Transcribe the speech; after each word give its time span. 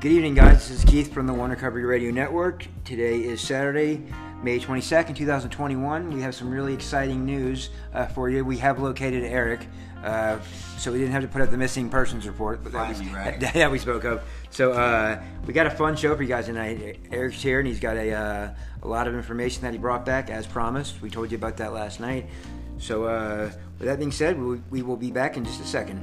Good 0.00 0.12
evening, 0.12 0.34
guys. 0.34 0.66
This 0.66 0.78
is 0.78 0.84
Keith 0.86 1.12
from 1.12 1.26
the 1.26 1.34
One 1.34 1.50
Recovery 1.50 1.84
Radio 1.84 2.10
Network. 2.10 2.66
Today 2.86 3.18
is 3.20 3.38
Saturday, 3.38 4.02
May 4.42 4.58
22nd, 4.58 5.14
2021. 5.14 6.10
We 6.10 6.22
have 6.22 6.34
some 6.34 6.50
really 6.50 6.72
exciting 6.72 7.26
news 7.26 7.68
uh, 7.92 8.06
for 8.06 8.30
you. 8.30 8.42
We 8.42 8.56
have 8.56 8.78
located 8.78 9.24
Eric, 9.24 9.66
uh, 10.02 10.38
so 10.78 10.90
we 10.90 11.00
didn't 11.00 11.12
have 11.12 11.20
to 11.20 11.28
put 11.28 11.42
up 11.42 11.50
the 11.50 11.58
missing 11.58 11.90
persons 11.90 12.26
report 12.26 12.64
that, 12.64 12.72
Finally, 12.72 13.08
we, 13.08 13.12
right? 13.14 13.38
that, 13.40 13.52
that 13.52 13.70
we 13.70 13.78
spoke 13.78 14.04
of. 14.04 14.22
So 14.48 14.72
uh, 14.72 15.22
we 15.44 15.52
got 15.52 15.66
a 15.66 15.70
fun 15.70 15.96
show 15.96 16.16
for 16.16 16.22
you 16.22 16.30
guys 16.30 16.46
tonight. 16.46 16.98
Eric's 17.12 17.42
here, 17.42 17.58
and 17.58 17.68
he's 17.68 17.78
got 17.78 17.98
a, 17.98 18.10
uh, 18.10 18.54
a 18.82 18.88
lot 18.88 19.06
of 19.06 19.14
information 19.14 19.60
that 19.64 19.74
he 19.74 19.78
brought 19.78 20.06
back 20.06 20.30
as 20.30 20.46
promised. 20.46 21.02
We 21.02 21.10
told 21.10 21.30
you 21.30 21.36
about 21.36 21.58
that 21.58 21.74
last 21.74 22.00
night. 22.00 22.24
So 22.78 23.04
uh, 23.04 23.50
with 23.78 23.86
that 23.86 23.98
being 23.98 24.12
said, 24.12 24.40
we, 24.40 24.62
we 24.70 24.80
will 24.80 24.96
be 24.96 25.10
back 25.10 25.36
in 25.36 25.44
just 25.44 25.60
a 25.60 25.66
second. 25.66 26.00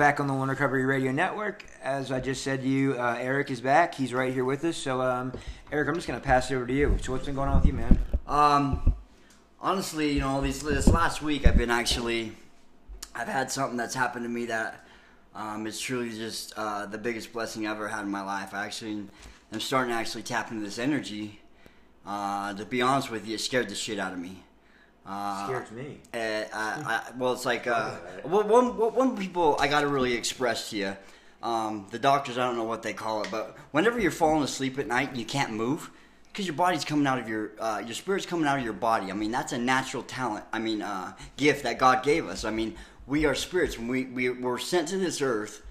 Back 0.00 0.18
on 0.18 0.26
the 0.26 0.32
One 0.32 0.48
Recovery 0.48 0.86
Radio 0.86 1.12
Network. 1.12 1.62
As 1.82 2.10
I 2.10 2.20
just 2.20 2.42
said 2.42 2.62
to 2.62 2.66
you, 2.66 2.94
uh, 2.94 3.18
Eric 3.20 3.50
is 3.50 3.60
back. 3.60 3.94
He's 3.94 4.14
right 4.14 4.32
here 4.32 4.46
with 4.46 4.64
us. 4.64 4.78
So, 4.78 5.02
um, 5.02 5.30
Eric, 5.70 5.90
I'm 5.90 5.94
just 5.94 6.08
going 6.08 6.18
to 6.18 6.24
pass 6.24 6.50
it 6.50 6.54
over 6.54 6.66
to 6.66 6.72
you. 6.72 6.96
So, 7.02 7.12
what's 7.12 7.26
been 7.26 7.34
going 7.34 7.50
on 7.50 7.56
with 7.56 7.66
you, 7.66 7.74
man? 7.74 7.98
Um, 8.26 8.94
honestly, 9.60 10.12
you 10.12 10.20
know, 10.20 10.40
this 10.40 10.64
last 10.88 11.20
week 11.20 11.46
I've 11.46 11.58
been 11.58 11.70
actually, 11.70 12.32
I've 13.14 13.28
had 13.28 13.50
something 13.50 13.76
that's 13.76 13.94
happened 13.94 14.24
to 14.24 14.30
me 14.30 14.46
that 14.46 14.86
um, 15.34 15.66
is 15.66 15.78
truly 15.78 16.08
just 16.08 16.54
uh, 16.56 16.86
the 16.86 16.96
biggest 16.96 17.34
blessing 17.34 17.66
I've 17.66 17.76
ever 17.76 17.88
had 17.88 18.00
in 18.00 18.10
my 18.10 18.22
life. 18.22 18.54
I 18.54 18.64
actually 18.64 19.04
am 19.52 19.60
starting 19.60 19.92
to 19.92 19.98
actually 19.98 20.22
tap 20.22 20.50
into 20.50 20.64
this 20.64 20.78
energy. 20.78 21.40
Uh, 22.06 22.54
to 22.54 22.64
be 22.64 22.80
honest 22.80 23.10
with 23.10 23.28
you, 23.28 23.34
it 23.34 23.40
scared 23.42 23.68
the 23.68 23.74
shit 23.74 23.98
out 23.98 24.14
of 24.14 24.18
me. 24.18 24.44
Uh, 25.06 25.46
Scares 25.46 25.70
me. 25.70 26.00
Uh, 26.12 26.18
I, 26.18 26.50
I, 26.52 27.02
well, 27.16 27.32
it's 27.32 27.46
like 27.46 27.66
uh, 27.66 27.96
well, 28.24 28.46
one, 28.46 28.76
one, 28.76 28.94
one 28.94 29.16
people 29.16 29.56
I 29.58 29.68
got 29.68 29.80
to 29.80 29.88
really 29.88 30.14
express 30.14 30.70
to 30.70 30.76
you. 30.76 30.96
Um, 31.42 31.86
the 31.90 31.98
doctors, 31.98 32.36
I 32.36 32.46
don't 32.46 32.56
know 32.56 32.64
what 32.64 32.82
they 32.82 32.92
call 32.92 33.22
it, 33.22 33.28
but 33.30 33.56
whenever 33.70 33.98
you're 33.98 34.10
falling 34.10 34.42
asleep 34.42 34.78
at 34.78 34.86
night 34.86 35.08
and 35.08 35.16
you 35.16 35.24
can't 35.24 35.52
move, 35.52 35.90
because 36.30 36.46
your 36.46 36.54
body's 36.54 36.84
coming 36.84 37.06
out 37.06 37.18
of 37.18 37.28
your, 37.28 37.52
uh, 37.58 37.82
your 37.84 37.94
spirit's 37.94 38.26
coming 38.26 38.46
out 38.46 38.58
of 38.58 38.64
your 38.64 38.74
body. 38.74 39.10
I 39.10 39.14
mean, 39.14 39.30
that's 39.30 39.52
a 39.52 39.58
natural 39.58 40.02
talent. 40.02 40.44
I 40.52 40.58
mean, 40.58 40.82
uh, 40.82 41.14
gift 41.36 41.64
that 41.64 41.78
God 41.78 42.02
gave 42.02 42.26
us. 42.26 42.44
I 42.44 42.50
mean, 42.50 42.76
we 43.06 43.24
are 43.24 43.34
spirits. 43.34 43.78
When 43.78 43.88
we 43.88 44.04
we 44.04 44.28
were 44.28 44.58
sent 44.58 44.88
to 44.88 44.98
this 44.98 45.20
earth, 45.22 45.62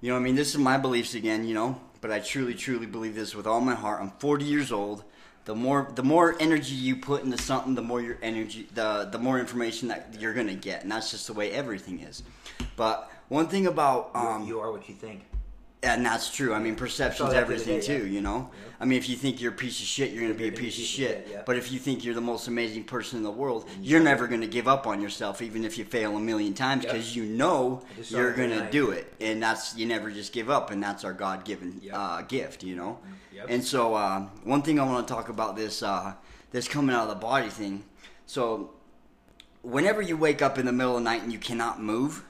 you 0.00 0.10
know, 0.10 0.16
I 0.16 0.20
mean, 0.20 0.36
this 0.36 0.50
is 0.50 0.58
my 0.58 0.78
beliefs 0.78 1.14
again, 1.14 1.44
you 1.44 1.54
know, 1.54 1.80
but 2.00 2.10
I 2.10 2.20
truly, 2.20 2.54
truly 2.54 2.86
believe 2.86 3.14
this 3.14 3.34
with 3.34 3.46
all 3.46 3.60
my 3.60 3.74
heart. 3.74 4.00
I'm 4.00 4.10
40 4.12 4.44
years 4.44 4.72
old. 4.72 5.04
The 5.50 5.56
more, 5.56 5.90
the 5.96 6.04
more 6.04 6.36
energy 6.38 6.76
you 6.76 6.94
put 6.94 7.24
into 7.24 7.36
something, 7.36 7.74
the 7.74 7.82
more 7.82 8.00
your 8.00 8.18
energy, 8.22 8.68
the 8.72 9.08
the 9.10 9.18
more 9.18 9.40
information 9.40 9.88
that 9.88 10.14
you're 10.16 10.32
gonna 10.32 10.54
get, 10.54 10.84
and 10.84 10.92
that's 10.92 11.10
just 11.10 11.26
the 11.26 11.32
way 11.32 11.50
everything 11.50 11.98
is. 11.98 12.22
But 12.76 13.10
one 13.26 13.48
thing 13.48 13.66
about 13.66 14.12
um, 14.14 14.46
you 14.46 14.60
are 14.60 14.70
what 14.70 14.88
you 14.88 14.94
think. 14.94 15.22
And 15.82 16.04
that's 16.04 16.30
true. 16.30 16.52
I 16.52 16.58
mean, 16.58 16.74
perception's 16.76 17.30
that 17.30 17.34
the 17.36 17.42
other 17.42 17.54
everything 17.54 17.80
day, 17.80 17.86
too. 17.86 18.06
yeah. 18.06 18.12
You 18.12 18.20
know. 18.20 18.50
I 18.78 18.84
mean, 18.86 18.98
if 18.98 19.08
you 19.08 19.16
think 19.16 19.40
you're 19.40 19.52
a 19.52 19.54
piece 19.54 19.78
of 19.80 19.86
shit, 19.86 20.10
you're 20.10 20.22
gonna 20.22 20.34
be 20.34 20.48
a 20.48 20.52
piece 20.52 20.78
of 20.78 20.84
shit. 20.84 21.28
yeah. 21.30 21.42
But 21.44 21.56
if 21.56 21.70
you 21.72 21.78
think 21.78 22.04
you're 22.04 22.14
the 22.14 22.20
most 22.20 22.48
amazing 22.48 22.84
person 22.84 23.18
in 23.18 23.22
the 23.24 23.30
world, 23.30 23.68
you're 23.80 24.00
never 24.00 24.26
gonna 24.26 24.46
give 24.46 24.68
up 24.68 24.86
on 24.86 25.00
yourself, 25.00 25.42
even 25.42 25.64
if 25.64 25.78
you 25.78 25.84
fail 25.84 26.16
a 26.16 26.20
million 26.20 26.54
times, 26.54 26.84
because 26.84 27.14
you 27.16 27.24
know 27.24 27.82
I 27.92 27.94
just 27.96 28.10
saw 28.10 28.18
you're 28.18 28.30
it 28.30 28.36
the 28.36 28.42
other 28.44 28.48
gonna 28.50 28.62
night. 28.64 28.72
do 28.72 28.90
it, 28.90 29.12
and 29.20 29.42
that's 29.42 29.76
you 29.76 29.86
never 29.86 30.10
just 30.10 30.32
give 30.32 30.50
up, 30.50 30.70
and 30.70 30.82
that's 30.82 31.04
our 31.04 31.12
God-given 31.12 31.80
uh, 31.92 32.22
gift. 32.22 32.62
You 32.62 32.76
know. 32.76 32.98
Yep. 33.32 33.46
And 33.48 33.64
so, 33.64 33.94
uh, 33.94 34.20
one 34.44 34.62
thing 34.62 34.78
I 34.80 34.84
want 34.84 35.06
to 35.06 35.14
talk 35.14 35.28
about 35.28 35.56
this 35.56 35.82
uh, 35.82 36.14
this 36.50 36.68
coming 36.68 36.94
out 36.94 37.04
of 37.04 37.08
the 37.10 37.14
body 37.14 37.48
thing. 37.48 37.84
So, 38.26 38.70
whenever 39.62 40.00
you 40.02 40.16
wake 40.16 40.42
up 40.42 40.58
in 40.58 40.66
the 40.66 40.72
middle 40.72 40.96
of 40.96 41.02
the 41.02 41.10
night 41.10 41.22
and 41.22 41.32
you 41.32 41.38
cannot 41.38 41.80
move, 41.82 42.24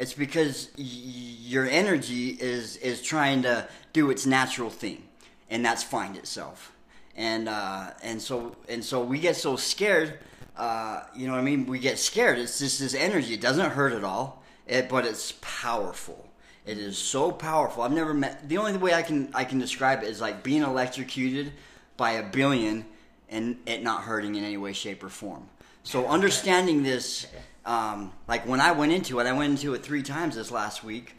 it's 0.00 0.14
because 0.14 0.70
y- 0.78 0.84
your 0.84 1.66
energy 1.66 2.30
is 2.30 2.76
is 2.78 3.02
trying 3.02 3.42
to 3.42 3.68
do 3.92 4.10
its 4.10 4.24
natural 4.24 4.70
thing, 4.70 5.04
and 5.50 5.64
that's 5.64 5.82
find 5.82 6.16
itself. 6.16 6.72
And 7.16 7.48
uh, 7.48 7.90
and 8.02 8.20
so 8.20 8.56
and 8.68 8.82
so 8.82 9.02
we 9.02 9.18
get 9.20 9.36
so 9.36 9.56
scared. 9.56 10.18
Uh, 10.56 11.02
you 11.14 11.26
know 11.26 11.34
what 11.34 11.40
I 11.40 11.44
mean? 11.44 11.66
We 11.66 11.78
get 11.78 11.98
scared. 11.98 12.38
It's 12.38 12.58
just 12.58 12.80
this 12.80 12.94
energy. 12.94 13.34
It 13.34 13.40
doesn't 13.40 13.70
hurt 13.70 13.92
at 13.92 14.02
all, 14.02 14.42
it, 14.66 14.88
but 14.88 15.04
it's 15.04 15.34
powerful. 15.42 16.28
It 16.64 16.78
is 16.78 16.96
so 16.96 17.30
powerful. 17.30 17.82
I've 17.82 17.92
never 17.92 18.14
met. 18.14 18.48
The 18.48 18.56
only 18.56 18.76
way 18.78 18.94
I 18.94 19.02
can 19.02 19.30
I 19.34 19.44
can 19.44 19.58
describe 19.58 20.02
it 20.02 20.08
is 20.08 20.20
like 20.20 20.42
being 20.42 20.62
electrocuted 20.62 21.52
by 21.98 22.12
a 22.12 22.22
billion 22.22 22.86
and 23.28 23.58
it 23.66 23.82
not 23.82 24.02
hurting 24.04 24.34
in 24.34 24.44
any 24.44 24.56
way, 24.56 24.72
shape, 24.72 25.04
or 25.04 25.10
form. 25.10 25.46
So 25.82 26.06
understanding 26.06 26.82
this, 26.82 27.26
um, 27.64 28.12
like 28.26 28.46
when 28.46 28.60
I 28.60 28.72
went 28.72 28.92
into 28.92 29.20
it, 29.20 29.26
I 29.26 29.32
went 29.32 29.50
into 29.52 29.74
it 29.74 29.82
three 29.82 30.02
times 30.02 30.36
this 30.36 30.50
last 30.50 30.82
week. 30.84 31.14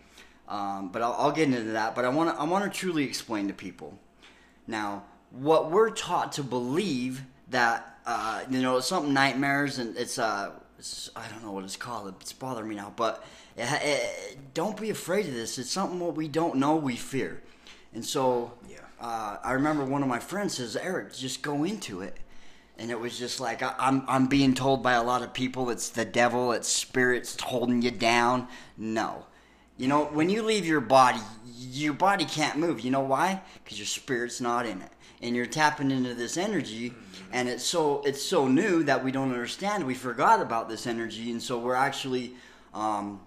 Um, 0.47 0.90
but 0.90 1.02
I'll, 1.02 1.13
I'll 1.18 1.31
get 1.31 1.47
into 1.47 1.72
that. 1.72 1.96
But 1.96 2.03
I 2.03 2.09
want 2.09 2.35
to 2.35 2.41
I 2.41 2.44
want 2.46 2.63
to 2.72 2.78
truly 2.78 3.03
explain 3.06 3.47
to 3.47 3.53
people. 3.53 3.97
Now, 4.68 5.03
what 5.30 5.72
we're 5.72 5.91
taught 5.91 6.34
to 6.34 6.44
believe 6.44 7.24
that 7.50 8.00
uh, 8.06 8.44
you 8.50 8.62
know 8.62 8.80
something 8.81 9.13
nightmares 9.13 9.78
and 9.80 9.96
it's 9.96 10.19
uh 10.19 10.51
it's, 10.78 11.09
I 11.16 11.28
don't 11.30 11.44
know 11.46 11.51
what 11.51 11.63
it's 11.63 11.78
called. 11.78 12.13
It's 12.19 12.34
bothering 12.34 12.68
me 12.68 12.75
now, 12.75 12.91
but 12.96 13.24
it, 13.56 13.68
it, 13.84 14.53
don't 14.53 14.80
be 14.80 14.90
afraid 14.90 15.28
of 15.28 15.34
this. 15.34 15.57
It's 15.59 15.69
something 15.69 16.00
what 16.00 16.16
we 16.16 16.28
don't 16.28 16.56
know 16.56 16.75
we 16.75 16.96
fear, 16.96 17.41
and 17.94 18.03
so 18.03 18.51
Yeah. 18.68 18.80
uh, 19.00 19.38
I 19.44 19.51
remember 19.53 19.85
one 19.85 20.01
of 20.01 20.09
my 20.09 20.19
friends 20.19 20.56
says, 20.57 20.75
"Eric, 20.75 21.13
just 21.13 21.44
go 21.44 21.63
into 21.63 22.01
it." 22.01 22.18
And 22.78 22.90
it 22.90 23.00
was 23.00 23.18
just 23.18 23.40
like 23.40 23.62
I, 23.62 23.76
I'm 23.78 24.04
I'm 24.08 24.28
being 24.28 24.54
told 24.56 24.82
by 24.82 24.94
a 24.94 25.04
lot 25.04 25.22
of 25.22 25.34
people 25.34 25.70
it's 25.70 25.90
the 25.90 26.06
devil, 26.06 26.52
it's 26.52 26.68
spirits 26.68 27.40
holding 27.42 27.82
you 27.82 27.92
down. 27.92 28.48
No, 28.78 29.26
you 29.78 29.88
know 29.88 30.06
when 30.06 30.30
you 30.30 30.42
leave 30.42 30.66
your 30.66 30.81
body, 30.81 31.20
your 31.58 31.94
body 31.94 32.26
can't 32.26 32.58
move. 32.58 32.81
You 32.81 32.92
know 32.92 33.02
why? 33.02 33.42
Because 33.64 33.78
your 33.78 33.86
spirit's 33.86 34.42
not 34.42 34.66
in 34.66 34.81
it, 34.81 34.92
and 35.22 35.36
you're 35.36 35.46
tapping 35.46 35.92
into 35.92 36.16
this 36.16 36.38
energy, 36.38 36.94
and 37.31 37.48
it's 37.48 37.64
so 37.64 38.02
it's 38.04 38.22
so 38.22 38.48
new 38.48 38.84
that 38.84 39.04
we 39.04 39.12
don't 39.12 39.31
understand. 39.31 39.86
We 39.86 39.94
forgot 39.94 40.42
about 40.42 40.68
this 40.68 40.88
energy, 40.88 41.31
and 41.31 41.42
so 41.42 41.60
we're 41.60 41.76
actually. 41.76 42.34
Um, 42.74 43.22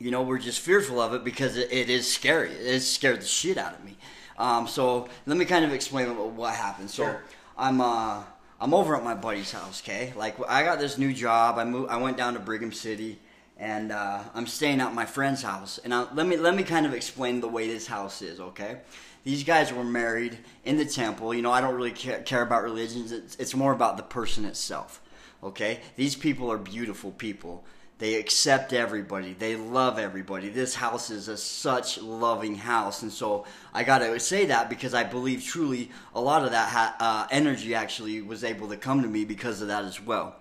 you 0.00 0.10
know, 0.10 0.22
we're 0.22 0.38
just 0.38 0.60
fearful 0.60 0.98
of 0.98 1.12
it 1.12 1.24
because 1.24 1.58
it, 1.58 1.70
it 1.70 1.90
is 1.90 2.10
scary. 2.10 2.50
It 2.52 2.80
scared 2.80 3.20
the 3.20 3.26
shit 3.26 3.58
out 3.58 3.74
of 3.74 3.84
me. 3.84 3.98
Um, 4.38 4.66
so 4.66 5.08
let 5.26 5.36
me 5.36 5.44
kind 5.44 5.62
of 5.64 5.72
explain 5.74 6.16
what, 6.16 6.30
what 6.30 6.54
happened. 6.54 6.90
So 6.90 7.04
Sure. 7.04 7.22
I'm 7.58 7.80
uh, 7.82 8.22
I'm 8.60 8.74
over 8.74 8.94
at 8.94 9.02
my 9.02 9.14
buddy's 9.14 9.52
house. 9.52 9.82
Okay, 9.82 10.12
like 10.16 10.36
I 10.48 10.62
got 10.62 10.78
this 10.78 10.98
new 10.98 11.12
job. 11.14 11.58
I 11.58 11.64
moved. 11.64 11.90
I 11.90 11.96
went 11.96 12.16
down 12.16 12.34
to 12.34 12.40
Brigham 12.40 12.72
City, 12.72 13.18
and 13.58 13.90
uh, 13.90 14.22
I'm 14.34 14.46
staying 14.46 14.80
at 14.80 14.92
my 14.92 15.06
friend's 15.06 15.42
house. 15.42 15.78
And 15.82 15.94
I, 15.94 16.12
let 16.12 16.26
me 16.26 16.36
let 16.36 16.54
me 16.54 16.62
kind 16.62 16.84
of 16.84 16.92
explain 16.92 17.40
the 17.40 17.48
way 17.48 17.68
this 17.68 17.86
house 17.86 18.20
is. 18.20 18.38
Okay, 18.38 18.78
these 19.24 19.44
guys 19.44 19.72
were 19.72 19.84
married 19.84 20.38
in 20.64 20.76
the 20.76 20.84
temple. 20.84 21.32
You 21.32 21.40
know, 21.40 21.52
I 21.52 21.62
don't 21.62 21.74
really 21.74 21.90
care, 21.90 22.20
care 22.20 22.42
about 22.42 22.62
religions. 22.62 23.12
It's, 23.12 23.34
it's 23.36 23.54
more 23.54 23.72
about 23.72 23.96
the 23.96 24.02
person 24.02 24.44
itself. 24.44 25.00
Okay, 25.42 25.80
these 25.96 26.14
people 26.14 26.52
are 26.52 26.58
beautiful 26.58 27.12
people. 27.12 27.64
They 28.00 28.14
accept 28.14 28.72
everybody. 28.72 29.34
They 29.34 29.56
love 29.56 29.98
everybody. 29.98 30.48
This 30.48 30.74
house 30.74 31.10
is 31.10 31.28
a 31.28 31.36
such 31.36 32.00
loving 32.00 32.54
house, 32.54 33.02
and 33.02 33.12
so 33.12 33.44
I 33.74 33.84
gotta 33.84 34.18
say 34.18 34.46
that 34.46 34.70
because 34.70 34.94
I 34.94 35.04
believe 35.04 35.44
truly 35.44 35.90
a 36.14 36.20
lot 36.20 36.42
of 36.42 36.52
that 36.52 36.70
ha- 36.70 36.96
uh, 36.98 37.26
energy 37.30 37.74
actually 37.74 38.22
was 38.22 38.42
able 38.42 38.68
to 38.68 38.78
come 38.78 39.02
to 39.02 39.08
me 39.08 39.26
because 39.26 39.60
of 39.60 39.68
that 39.68 39.84
as 39.84 40.00
well. 40.00 40.36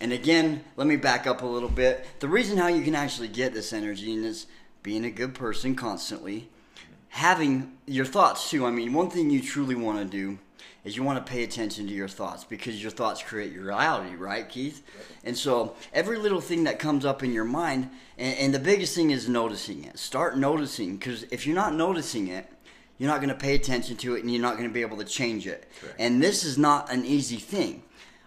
And 0.00 0.12
again, 0.12 0.64
let 0.76 0.88
me 0.88 0.96
back 0.96 1.28
up 1.28 1.42
a 1.42 1.46
little 1.46 1.68
bit. 1.68 2.04
The 2.18 2.26
reason 2.26 2.58
how 2.58 2.66
you 2.66 2.82
can 2.82 2.96
actually 2.96 3.28
get 3.28 3.54
this 3.54 3.72
energy 3.72 4.12
is 4.12 4.46
being 4.82 5.04
a 5.04 5.10
good 5.10 5.34
person 5.34 5.76
constantly, 5.76 6.50
having 7.10 7.74
your 7.86 8.06
thoughts 8.06 8.50
too. 8.50 8.66
I 8.66 8.72
mean, 8.72 8.92
one 8.92 9.08
thing 9.08 9.30
you 9.30 9.40
truly 9.40 9.76
want 9.76 10.00
to 10.00 10.04
do 10.04 10.40
is 10.84 10.96
you 10.96 11.02
want 11.02 11.24
to 11.24 11.32
pay 11.32 11.44
attention 11.44 11.86
to 11.86 11.92
your 11.92 12.08
thoughts 12.08 12.44
because 12.44 12.82
your 12.82 12.90
thoughts 12.90 13.22
create 13.22 13.52
your 13.52 13.64
reality, 13.64 14.16
right, 14.16 14.48
Keith? 14.48 14.82
And 15.24 15.36
so 15.36 15.76
every 15.92 16.18
little 16.18 16.40
thing 16.40 16.64
that 16.64 16.78
comes 16.78 17.04
up 17.04 17.22
in 17.22 17.32
your 17.32 17.44
mind, 17.44 17.90
and, 18.18 18.38
and 18.38 18.54
the 18.54 18.58
biggest 18.58 18.94
thing 18.94 19.10
is 19.10 19.28
noticing 19.28 19.84
it. 19.84 19.98
Start 19.98 20.36
noticing 20.36 20.96
because 20.96 21.22
if 21.24 21.46
you're 21.46 21.54
not 21.54 21.74
noticing 21.74 22.28
it, 22.28 22.50
you're 22.98 23.10
not 23.10 23.20
going 23.20 23.30
to 23.30 23.34
pay 23.34 23.54
attention 23.54 23.96
to 23.98 24.14
it 24.14 24.22
and 24.22 24.30
you're 24.30 24.42
not 24.42 24.56
going 24.56 24.68
to 24.68 24.74
be 24.74 24.82
able 24.82 24.98
to 24.98 25.04
change 25.04 25.46
it. 25.46 25.68
And 25.98 26.22
this 26.22 26.44
is 26.44 26.58
not 26.58 26.92
an 26.92 27.04
easy 27.04 27.36
thing. 27.36 27.82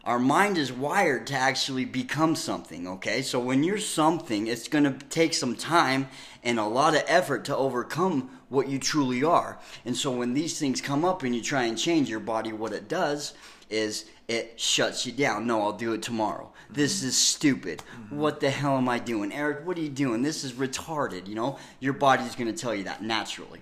Our 0.07 0.19
mind 0.19 0.57
is 0.57 0.71
wired 0.71 1.27
to 1.27 1.33
actually 1.35 1.83
become 1.83 2.37
something, 2.37 2.87
okay? 2.87 3.21
So 3.21 3.41
when 3.41 3.61
you're 3.61 3.77
something, 3.77 4.47
it's 4.47 4.69
going 4.69 4.85
to 4.85 4.93
take 5.07 5.33
some 5.33 5.53
time 5.53 6.07
and 6.45 6.57
a 6.57 6.63
lot 6.63 6.95
of 6.95 7.03
effort 7.07 7.43
to 7.45 7.57
overcome 7.57 8.29
what 8.47 8.69
you 8.69 8.79
truly 8.79 9.25
are. 9.25 9.59
And 9.83 9.97
so 9.97 10.09
when 10.11 10.33
these 10.33 10.57
things 10.57 10.79
come 10.79 11.03
up 11.03 11.23
and 11.23 11.35
you 11.35 11.41
try 11.41 11.63
and 11.63 11.77
change 11.77 12.09
your 12.09 12.21
body, 12.21 12.53
what 12.53 12.71
it 12.71 12.87
does 12.87 13.33
is 13.69 14.05
it 14.29 14.57
shuts 14.57 15.05
you 15.05 15.11
down. 15.11 15.45
No, 15.45 15.61
I'll 15.61 15.73
do 15.73 15.91
it 15.91 16.03
tomorrow. 16.03 16.53
This 16.69 16.99
mm-hmm. 16.99 17.07
is 17.09 17.17
stupid. 17.17 17.79
Mm-hmm. 17.79 18.17
What 18.17 18.39
the 18.39 18.49
hell 18.49 18.77
am 18.77 18.87
I 18.87 18.99
doing? 18.99 19.33
Eric, 19.33 19.67
what 19.67 19.77
are 19.77 19.81
you 19.81 19.89
doing? 19.89 20.21
This 20.21 20.45
is 20.45 20.53
retarded, 20.53 21.27
you 21.27 21.35
know? 21.35 21.59
Your 21.81 21.91
body's 21.91 22.33
going 22.33 22.53
to 22.53 22.57
tell 22.57 22.73
you 22.73 22.85
that 22.85 23.03
naturally. 23.03 23.59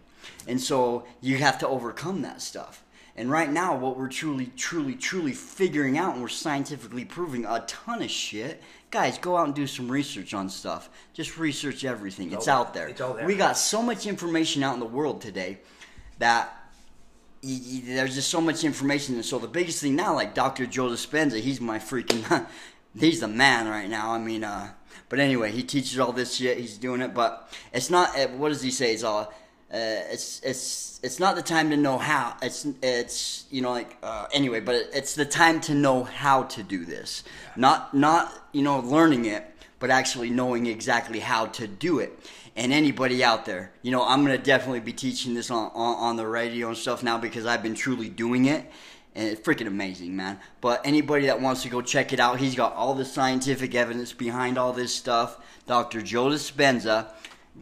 And 0.48 0.62
so 0.62 1.08
you 1.22 1.38
have 1.38 1.58
to 1.60 1.68
overcome 1.68 2.22
that 2.22 2.40
stuff. 2.40 2.85
And 3.18 3.32
right 3.32 3.50
now, 3.50 3.78
what 3.78 3.98
we're 3.98 4.10
truly, 4.10 4.48
truly, 4.58 4.94
truly 4.94 5.32
figuring 5.32 5.98
out, 5.98 6.14
and 6.14 6.22
we're 6.22 6.28
scientifically 6.28 7.06
proving 7.06 7.46
a 7.46 7.62
ton 7.66 8.02
of 8.02 8.12
shit. 8.12 8.62
Guys, 8.92 9.18
go 9.18 9.38
out 9.38 9.46
and 9.46 9.56
do 9.56 9.66
some 9.68 9.90
research 9.90 10.34
on 10.34 10.50
stuff. 10.50 10.90
Just 11.14 11.38
research 11.38 11.86
everything. 11.86 12.28
It's, 12.28 12.36
It's 12.40 12.48
out 12.50 12.74
there. 12.74 12.90
It's 12.90 13.00
all 13.00 13.14
there. 13.14 13.26
We 13.26 13.36
got 13.36 13.58
so 13.58 13.82
much 13.82 14.06
information 14.06 14.64
out 14.64 14.74
in 14.74 14.82
the 14.82 14.86
world 14.86 15.22
today 15.22 15.60
that 16.20 16.54
y- 17.42 17.58
y- 17.64 17.82
there's 17.86 18.16
just 18.16 18.30
so 18.30 18.42
much 18.42 18.66
information. 18.66 19.16
And 19.16 19.24
so 19.26 19.40
the 19.40 19.48
biggest 19.48 19.82
thing 19.82 19.96
now, 19.96 20.14
like 20.14 20.34
Dr. 20.34 20.66
Joe 20.66 20.90
Dispenza, 20.90 21.40
he's 21.40 21.62
my 21.62 21.80
freaking, 21.80 22.46
he's 23.00 23.22
the 23.22 23.30
man 23.30 23.70
right 23.70 23.90
now. 23.90 24.12
I 24.12 24.18
mean, 24.20 24.44
uh, 24.44 24.72
but 25.08 25.20
anyway, 25.20 25.52
he 25.52 25.64
teaches 25.64 25.98
all 26.00 26.12
this 26.12 26.36
shit. 26.36 26.58
He's 26.58 26.78
doing 26.78 27.00
it, 27.02 27.14
but 27.14 27.50
it's 27.72 27.90
not. 27.90 28.18
uh, 28.20 28.28
What 28.28 28.50
does 28.50 28.62
he 28.62 28.72
say? 28.72 28.94
It's 28.94 29.04
all. 29.04 29.34
Uh, 29.76 30.08
it's 30.10 30.40
it's 30.42 31.02
it's 31.04 31.20
not 31.20 31.36
the 31.36 31.42
time 31.42 31.70
to 31.70 31.76
know 31.76 31.98
how. 31.98 32.38
It's 32.42 32.66
it's 32.82 33.44
you 33.52 33.62
know 33.62 33.72
like 33.72 33.98
uh, 34.02 34.26
anyway, 34.32 34.62
but 34.62 34.76
it, 34.76 34.90
it's 34.94 35.16
the 35.16 35.26
time 35.26 35.60
to 35.62 35.74
know 35.74 36.06
how 36.06 36.44
to 36.44 36.64
do 36.64 36.86
this. 36.86 37.26
Not 37.58 37.94
not 37.94 38.32
you 38.54 38.62
know 38.62 38.80
learning 38.80 39.26
it, 39.26 39.46
but 39.80 39.90
actually 39.90 40.30
knowing 40.30 40.66
exactly 40.66 41.20
how 41.20 41.48
to 41.48 41.68
do 41.68 42.00
it. 42.00 42.18
And 42.56 42.72
anybody 42.72 43.22
out 43.22 43.46
there, 43.46 43.74
you 43.82 43.92
know, 43.92 44.08
I'm 44.08 44.24
gonna 44.24 44.38
definitely 44.38 44.80
be 44.80 44.94
teaching 44.94 45.34
this 45.34 45.52
on, 45.52 45.72
on 45.74 45.96
on 45.98 46.16
the 46.16 46.26
radio 46.26 46.70
and 46.70 46.78
stuff 46.78 47.04
now 47.04 47.18
because 47.18 47.46
I've 47.46 47.62
been 47.62 47.76
truly 47.76 48.08
doing 48.08 48.46
it, 48.46 48.72
and 49.14 49.28
it's 49.28 49.42
freaking 49.42 49.68
amazing, 49.68 50.16
man. 50.16 50.40
But 50.62 50.80
anybody 50.86 51.26
that 51.26 51.42
wants 51.42 51.64
to 51.64 51.70
go 51.70 51.82
check 51.82 52.14
it 52.14 52.22
out, 52.22 52.40
he's 52.40 52.56
got 52.56 52.74
all 52.76 52.94
the 52.94 53.04
scientific 53.04 53.76
evidence 53.76 54.14
behind 54.14 54.58
all 54.58 54.72
this 54.72 54.96
stuff. 54.96 55.38
Dr. 55.68 56.02
Joe 56.02 56.28
Dispenza, 56.28 57.08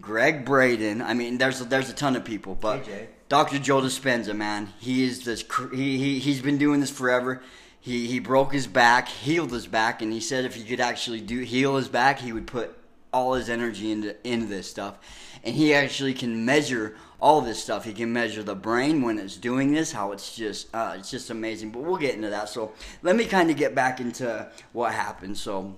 Gregg 0.01 0.45
Braden. 0.45 1.01
I 1.01 1.13
mean, 1.13 1.37
there's 1.37 1.59
there's 1.59 1.89
a 1.89 1.93
ton 1.93 2.15
of 2.15 2.25
people, 2.25 2.55
but 2.55 2.85
JJ. 2.85 3.07
Dr. 3.29 3.59
Joe 3.59 3.81
Dispenza, 3.81 4.35
man, 4.35 4.71
he 4.79 5.03
is 5.03 5.25
this. 5.25 5.43
He 5.73 5.97
he 5.97 6.19
he's 6.19 6.41
been 6.41 6.57
doing 6.57 6.79
this 6.79 6.91
forever. 6.91 7.41
He 7.79 8.07
he 8.07 8.19
broke 8.19 8.53
his 8.53 8.67
back, 8.67 9.07
healed 9.07 9.51
his 9.51 9.67
back, 9.67 10.01
and 10.01 10.13
he 10.13 10.19
said 10.19 10.45
if 10.45 10.55
he 10.55 10.63
could 10.63 10.79
actually 10.79 11.21
do 11.21 11.39
heal 11.39 11.75
his 11.75 11.87
back, 11.87 12.19
he 12.19 12.31
would 12.31 12.47
put 12.47 12.77
all 13.11 13.33
his 13.33 13.49
energy 13.49 13.91
into 13.91 14.15
into 14.27 14.47
this 14.47 14.69
stuff. 14.69 14.99
And 15.43 15.55
he 15.55 15.73
actually 15.73 16.13
can 16.13 16.45
measure 16.45 16.95
all 17.19 17.41
this 17.41 17.61
stuff. 17.61 17.85
He 17.85 17.93
can 17.93 18.11
measure 18.11 18.43
the 18.43 18.55
brain 18.55 19.01
when 19.01 19.17
it's 19.17 19.37
doing 19.37 19.71
this, 19.71 19.91
how 19.91 20.11
it's 20.11 20.35
just 20.35 20.67
uh, 20.73 20.95
it's 20.97 21.11
just 21.11 21.29
amazing. 21.29 21.71
But 21.71 21.83
we'll 21.83 21.97
get 21.97 22.15
into 22.15 22.29
that. 22.29 22.49
So 22.49 22.73
let 23.01 23.15
me 23.15 23.25
kind 23.25 23.49
of 23.49 23.57
get 23.57 23.75
back 23.75 23.99
into 23.99 24.49
what 24.73 24.93
happened. 24.93 25.37
So 25.37 25.75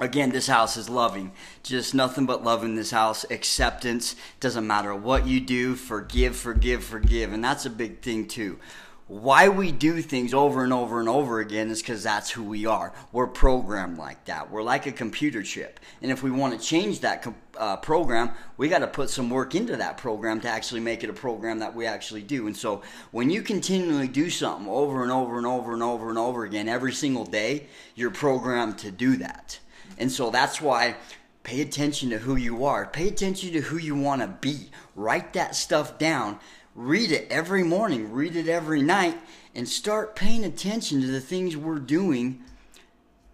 again 0.00 0.30
this 0.30 0.46
house 0.46 0.76
is 0.76 0.88
loving. 0.88 1.32
Just 1.62 1.94
nothing 1.94 2.26
but 2.26 2.44
love 2.44 2.64
in 2.64 2.74
this 2.74 2.90
house. 2.90 3.24
Acceptance 3.30 4.16
doesn't 4.40 4.66
matter 4.66 4.94
what 4.94 5.26
you 5.26 5.40
do 5.40 5.74
forgive 5.76 6.36
forgive 6.36 6.84
forgive. 6.84 7.32
And 7.32 7.44
that's 7.44 7.66
a 7.66 7.70
big 7.70 8.00
thing 8.00 8.26
too. 8.26 8.58
Why 9.06 9.50
we 9.50 9.70
do 9.70 10.00
things 10.00 10.32
over 10.32 10.64
and 10.64 10.72
over 10.72 10.98
and 10.98 11.10
over 11.10 11.38
again 11.38 11.68
is 11.68 11.82
because 11.82 12.02
that's 12.02 12.30
who 12.30 12.42
we 12.42 12.64
are. 12.64 12.94
We're 13.12 13.26
programmed 13.26 13.98
like 13.98 14.24
that. 14.24 14.50
We're 14.50 14.62
like 14.62 14.86
a 14.86 14.92
computer 14.92 15.42
chip. 15.42 15.78
And 16.00 16.10
if 16.10 16.22
we 16.22 16.30
want 16.30 16.58
to 16.58 16.66
change 16.66 17.00
that 17.00 17.26
uh, 17.58 17.76
program 17.76 18.30
we 18.56 18.68
got 18.68 18.78
to 18.78 18.86
put 18.86 19.10
some 19.10 19.28
work 19.28 19.54
into 19.54 19.76
that 19.76 19.98
program 19.98 20.40
to 20.40 20.48
actually 20.48 20.80
make 20.80 21.04
it 21.04 21.10
a 21.10 21.14
program 21.14 21.58
that 21.58 21.74
we 21.74 21.86
actually 21.86 22.22
do. 22.22 22.46
And 22.46 22.56
so 22.56 22.82
when 23.10 23.28
you 23.28 23.42
continually 23.42 24.08
do 24.08 24.30
something 24.30 24.68
over 24.68 25.02
and 25.02 25.12
over 25.12 25.36
and 25.36 25.46
over 25.46 25.74
and 25.74 25.82
over 25.82 26.08
and 26.08 26.18
over 26.18 26.44
again 26.44 26.66
every 26.66 26.92
single 26.92 27.26
day 27.26 27.66
you're 27.94 28.10
programmed 28.10 28.78
to 28.78 28.90
do 28.90 29.16
that 29.18 29.60
and 29.98 30.10
so 30.10 30.30
that's 30.30 30.60
why 30.60 30.96
pay 31.42 31.60
attention 31.60 32.10
to 32.10 32.18
who 32.18 32.36
you 32.36 32.64
are. 32.64 32.86
Pay 32.86 33.08
attention 33.08 33.52
to 33.52 33.60
who 33.60 33.76
you 33.76 33.94
want 33.94 34.22
to 34.22 34.28
be. 34.28 34.70
Write 34.94 35.32
that 35.34 35.54
stuff 35.54 35.98
down. 35.98 36.38
Read 36.74 37.12
it 37.12 37.28
every 37.30 37.62
morning, 37.62 38.12
read 38.12 38.34
it 38.34 38.48
every 38.48 38.82
night, 38.82 39.16
and 39.54 39.68
start 39.68 40.16
paying 40.16 40.44
attention 40.44 41.00
to 41.00 41.06
the 41.06 41.20
things 41.20 41.56
we're 41.56 41.78
doing 41.78 42.42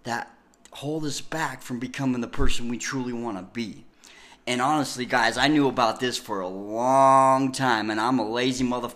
that 0.02 0.30
hold 0.72 1.04
us 1.04 1.20
back 1.20 1.62
from 1.62 1.78
becoming 1.78 2.20
the 2.20 2.28
person 2.28 2.68
we 2.68 2.78
truly 2.78 3.12
want 3.12 3.38
to 3.38 3.42
be. 3.42 3.84
And 4.46 4.60
honestly, 4.60 5.06
guys, 5.06 5.38
I 5.38 5.48
knew 5.48 5.68
about 5.68 6.00
this 6.00 6.18
for 6.18 6.40
a 6.40 6.48
long 6.48 7.52
time, 7.52 7.90
and 7.90 8.00
I'm 8.00 8.18
a 8.18 8.28
lazy 8.28 8.64
mother 8.64 8.90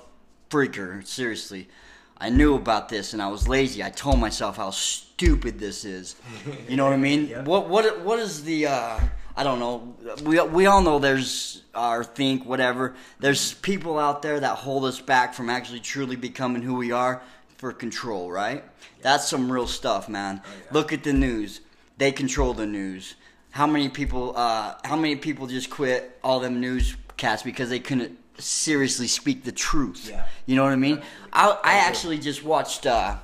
freaker. 0.50 1.06
Seriously. 1.06 1.68
I 2.18 2.30
knew 2.30 2.54
about 2.54 2.88
this 2.88 3.12
and 3.12 3.20
I 3.20 3.28
was 3.28 3.48
lazy. 3.48 3.82
I 3.82 3.90
told 3.90 4.18
myself 4.18 4.56
how 4.56 4.70
stupid 4.70 5.58
this 5.58 5.84
is. 5.84 6.16
You 6.68 6.76
know 6.76 6.84
what 6.84 6.92
I 6.92 6.96
mean? 6.96 7.28
Yeah. 7.28 7.42
What 7.42 7.68
what 7.68 8.00
what 8.00 8.18
is 8.18 8.44
the 8.44 8.66
uh 8.66 9.00
I 9.36 9.42
don't 9.42 9.58
know. 9.58 9.96
We 10.24 10.40
we 10.40 10.66
all 10.66 10.82
know 10.82 10.98
there's 10.98 11.62
our 11.74 12.04
think 12.04 12.44
whatever. 12.44 12.94
There's 13.18 13.54
people 13.54 13.98
out 13.98 14.22
there 14.22 14.38
that 14.40 14.56
hold 14.58 14.84
us 14.84 15.00
back 15.00 15.34
from 15.34 15.50
actually 15.50 15.80
truly 15.80 16.16
becoming 16.16 16.62
who 16.62 16.74
we 16.76 16.92
are 16.92 17.20
for 17.56 17.72
control, 17.72 18.30
right? 18.30 18.62
That's 19.02 19.28
some 19.28 19.50
real 19.50 19.66
stuff, 19.66 20.08
man. 20.08 20.40
Oh, 20.44 20.48
yeah. 20.48 20.66
Look 20.70 20.92
at 20.92 21.02
the 21.02 21.12
news. 21.12 21.60
They 21.98 22.12
control 22.12 22.54
the 22.54 22.66
news. 22.66 23.14
How 23.50 23.66
many 23.66 23.88
people 23.88 24.34
uh 24.36 24.74
how 24.84 24.96
many 24.96 25.16
people 25.16 25.46
just 25.46 25.70
quit 25.70 26.18
all 26.22 26.38
them 26.40 26.60
newscasts 26.60 27.42
because 27.42 27.70
they 27.70 27.80
couldn't 27.80 28.18
seriously 28.38 29.06
speak 29.06 29.44
the 29.44 29.52
truth? 29.52 30.08
Yeah. 30.10 30.24
You 30.46 30.56
know 30.56 30.64
what 30.64 30.72
I 30.72 30.76
mean? 30.76 31.02
I 31.32 31.58
I 31.62 31.74
actually 31.74 32.18
just 32.18 32.44
watched 32.44 32.86
uh 32.86 33.16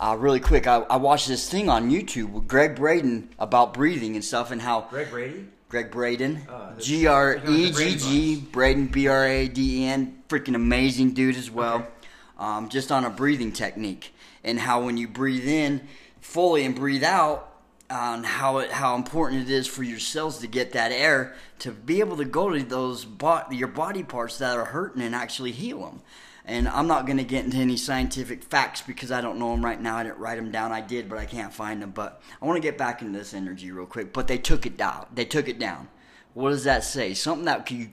uh, 0.00 0.16
really 0.16 0.38
quick, 0.38 0.68
I, 0.68 0.76
I 0.88 0.96
watched 0.96 1.26
this 1.26 1.50
thing 1.50 1.68
on 1.68 1.90
YouTube 1.90 2.30
with 2.30 2.46
Gregg 2.46 2.76
Braden 2.76 3.30
about 3.38 3.74
breathing 3.74 4.14
and 4.14 4.24
stuff, 4.24 4.52
and 4.52 4.62
how 4.62 4.82
Greg 4.82 5.10
Brady. 5.10 5.46
Gregg 5.68 5.90
Braden, 5.90 6.46
Oh, 6.48 6.72
G 6.78 7.06
R 7.08 7.40
E 7.44 7.72
G 7.72 7.96
G, 7.96 8.36
Braden 8.52 8.86
B 8.86 9.08
R 9.08 9.26
A 9.26 9.48
D 9.48 9.82
E 9.82 9.84
N, 9.86 10.22
freaking 10.28 10.54
amazing 10.54 11.14
dude 11.14 11.36
as 11.36 11.50
well. 11.50 11.76
Okay. 11.78 11.88
Um, 12.38 12.68
just 12.68 12.92
on 12.92 13.04
a 13.04 13.10
breathing 13.10 13.50
technique 13.50 14.14
and 14.44 14.60
how 14.60 14.84
when 14.84 14.96
you 14.96 15.08
breathe 15.08 15.48
in 15.48 15.88
fully 16.20 16.64
and 16.64 16.76
breathe 16.76 17.02
out, 17.02 17.47
on 17.90 18.22
how 18.24 18.58
it, 18.58 18.70
how 18.70 18.94
important 18.96 19.42
it 19.42 19.50
is 19.50 19.66
for 19.66 19.82
your 19.82 19.98
cells 19.98 20.38
to 20.40 20.46
get 20.46 20.72
that 20.72 20.92
air 20.92 21.34
to 21.60 21.72
be 21.72 22.00
able 22.00 22.16
to 22.18 22.24
go 22.24 22.50
to 22.50 22.62
those 22.62 23.04
bo- 23.04 23.44
your 23.50 23.68
body 23.68 24.02
parts 24.02 24.38
that 24.38 24.56
are 24.56 24.66
hurting 24.66 25.02
and 25.02 25.14
actually 25.14 25.52
heal 25.52 25.80
them. 25.80 26.02
And 26.44 26.66
I'm 26.68 26.86
not 26.86 27.04
going 27.06 27.18
to 27.18 27.24
get 27.24 27.44
into 27.44 27.58
any 27.58 27.76
scientific 27.76 28.42
facts 28.42 28.80
because 28.82 29.10
I 29.12 29.20
don't 29.20 29.38
know 29.38 29.50
them 29.50 29.62
right 29.64 29.80
now. 29.80 29.96
I 29.98 30.02
didn't 30.04 30.18
write 30.18 30.36
them 30.36 30.50
down. 30.50 30.72
I 30.72 30.80
did, 30.80 31.08
but 31.08 31.18
I 31.18 31.26
can't 31.26 31.52
find 31.52 31.82
them. 31.82 31.90
But 31.90 32.22
I 32.40 32.46
want 32.46 32.56
to 32.56 32.62
get 32.66 32.78
back 32.78 33.02
into 33.02 33.18
this 33.18 33.34
energy 33.34 33.70
real 33.70 33.84
quick. 33.84 34.14
But 34.14 34.28
they 34.28 34.38
took 34.38 34.64
it 34.64 34.78
down. 34.78 35.06
They 35.14 35.26
took 35.26 35.46
it 35.48 35.58
down. 35.58 35.88
What 36.32 36.50
does 36.50 36.64
that 36.64 36.84
say? 36.84 37.12
Something 37.12 37.44
that 37.46 37.70
you 37.70 37.90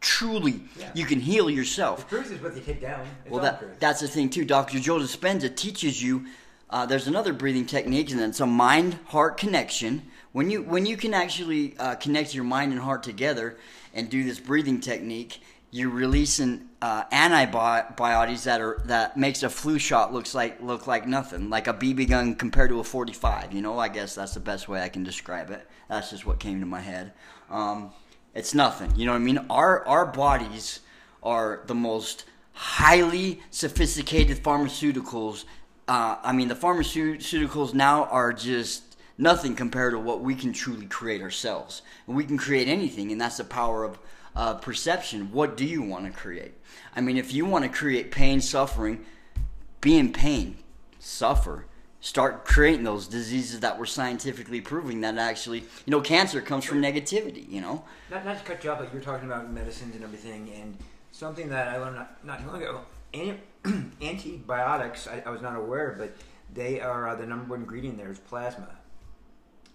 truly 0.00 0.62
Yeah. 0.78 0.90
you 0.94 1.04
can 1.04 1.20
heal 1.20 1.46
The 1.46 1.52
yourself. 1.54 2.08
truth 2.08 2.32
is 2.32 2.40
what 2.40 2.54
they 2.54 2.60
take 2.62 2.80
down. 2.80 3.06
It's 3.24 3.30
Well, 3.30 3.42
that 3.42 3.78
that's 3.80 4.00
the 4.00 4.08
thing 4.08 4.30
too. 4.30 4.44
Dr. 4.46 4.78
Joe 4.80 4.98
Dispenza 4.98 5.54
teaches 5.54 6.02
you. 6.02 6.26
Uh, 6.70 6.84
there's 6.84 7.06
another 7.06 7.32
breathing 7.32 7.64
technique, 7.64 8.10
and 8.10 8.20
it's 8.20 8.40
a 8.40 8.46
mind-heart 8.46 9.38
connection. 9.38 10.02
When 10.32 10.50
you 10.50 10.62
when 10.62 10.84
you 10.84 10.96
can 10.96 11.14
actually 11.14 11.74
uh, 11.78 11.94
connect 11.94 12.34
your 12.34 12.44
mind 12.44 12.72
and 12.72 12.80
heart 12.80 13.02
together 13.02 13.56
and 13.94 14.10
do 14.10 14.22
this 14.22 14.38
breathing 14.38 14.80
technique, 14.80 15.40
you're 15.70 15.90
releasing 15.90 16.68
uh, 16.82 17.04
that 17.10 18.60
are 18.60 18.82
that 18.84 19.16
makes 19.16 19.42
a 19.42 19.48
flu 19.48 19.78
shot 19.78 20.12
looks 20.12 20.34
like 20.34 20.60
look 20.60 20.86
like 20.86 21.06
nothing, 21.06 21.48
like 21.48 21.66
a 21.66 21.74
BB 21.74 22.08
gun 22.08 22.34
compared 22.34 22.70
to 22.70 22.80
a 22.80 22.84
45. 22.84 23.52
You 23.52 23.62
know, 23.62 23.78
I 23.78 23.88
guess 23.88 24.14
that's 24.14 24.34
the 24.34 24.40
best 24.40 24.68
way 24.68 24.82
I 24.82 24.88
can 24.88 25.04
describe 25.04 25.50
it. 25.50 25.66
That's 25.88 26.10
just 26.10 26.26
what 26.26 26.38
came 26.38 26.60
to 26.60 26.66
my 26.66 26.80
head. 26.80 27.12
Um, 27.50 27.92
it's 28.34 28.54
nothing. 28.54 28.94
You 28.94 29.06
know 29.06 29.12
what 29.12 29.22
I 29.22 29.24
mean? 29.24 29.38
Our 29.50 29.86
our 29.86 30.06
bodies 30.06 30.80
are 31.22 31.62
the 31.66 31.74
most 31.74 32.24
highly 32.52 33.40
sophisticated 33.50 34.42
pharmaceuticals. 34.42 35.44
Uh, 35.88 36.18
I 36.22 36.32
mean, 36.32 36.48
the 36.48 36.54
pharmaceuticals 36.54 37.72
now 37.72 38.04
are 38.04 38.32
just 38.32 38.96
nothing 39.16 39.56
compared 39.56 39.94
to 39.94 39.98
what 39.98 40.20
we 40.20 40.34
can 40.34 40.52
truly 40.52 40.84
create 40.84 41.22
ourselves. 41.22 41.80
And 42.06 42.14
we 42.14 42.24
can 42.24 42.36
create 42.36 42.68
anything, 42.68 43.10
and 43.10 43.18
that's 43.18 43.38
the 43.38 43.44
power 43.44 43.84
of 43.84 43.98
uh, 44.36 44.54
perception. 44.54 45.32
What 45.32 45.56
do 45.56 45.64
you 45.64 45.82
want 45.82 46.04
to 46.04 46.12
create? 46.12 46.52
I 46.94 47.00
mean, 47.00 47.16
if 47.16 47.32
you 47.32 47.46
want 47.46 47.64
to 47.64 47.70
create 47.70 48.10
pain, 48.10 48.42
suffering, 48.42 49.04
be 49.80 49.96
in 49.96 50.12
pain, 50.12 50.58
suffer, 50.98 51.64
start 52.00 52.44
creating 52.44 52.84
those 52.84 53.08
diseases 53.08 53.60
that 53.60 53.78
were 53.78 53.86
scientifically 53.86 54.60
proving 54.60 55.00
that 55.00 55.16
actually, 55.16 55.60
you 55.86 55.90
know, 55.90 56.02
cancer 56.02 56.42
comes 56.42 56.64
from 56.64 56.82
negativity, 56.82 57.48
you 57.48 57.62
know? 57.62 57.82
Not, 58.10 58.26
not 58.26 58.38
to 58.38 58.44
cut 58.44 58.62
you 58.62 58.70
off, 58.70 58.78
but 58.78 58.92
you're 58.92 59.02
talking 59.02 59.26
about 59.26 59.50
medicines 59.50 59.94
and 59.94 60.04
everything, 60.04 60.50
and 60.54 60.76
something 61.12 61.48
that 61.48 61.68
I 61.68 61.78
learned 61.78 61.96
not, 61.96 62.24
not 62.24 62.40
too 62.40 62.46
long 62.46 62.62
ago. 62.62 62.80
Antibiotics, 64.02 65.06
I, 65.06 65.22
I 65.26 65.30
was 65.30 65.42
not 65.42 65.56
aware, 65.56 65.94
but 65.98 66.14
they 66.54 66.80
are 66.80 67.08
uh, 67.08 67.14
the 67.14 67.26
number 67.26 67.50
one 67.50 67.60
ingredient 67.60 67.98
there 67.98 68.10
is 68.10 68.18
plasma, 68.18 68.68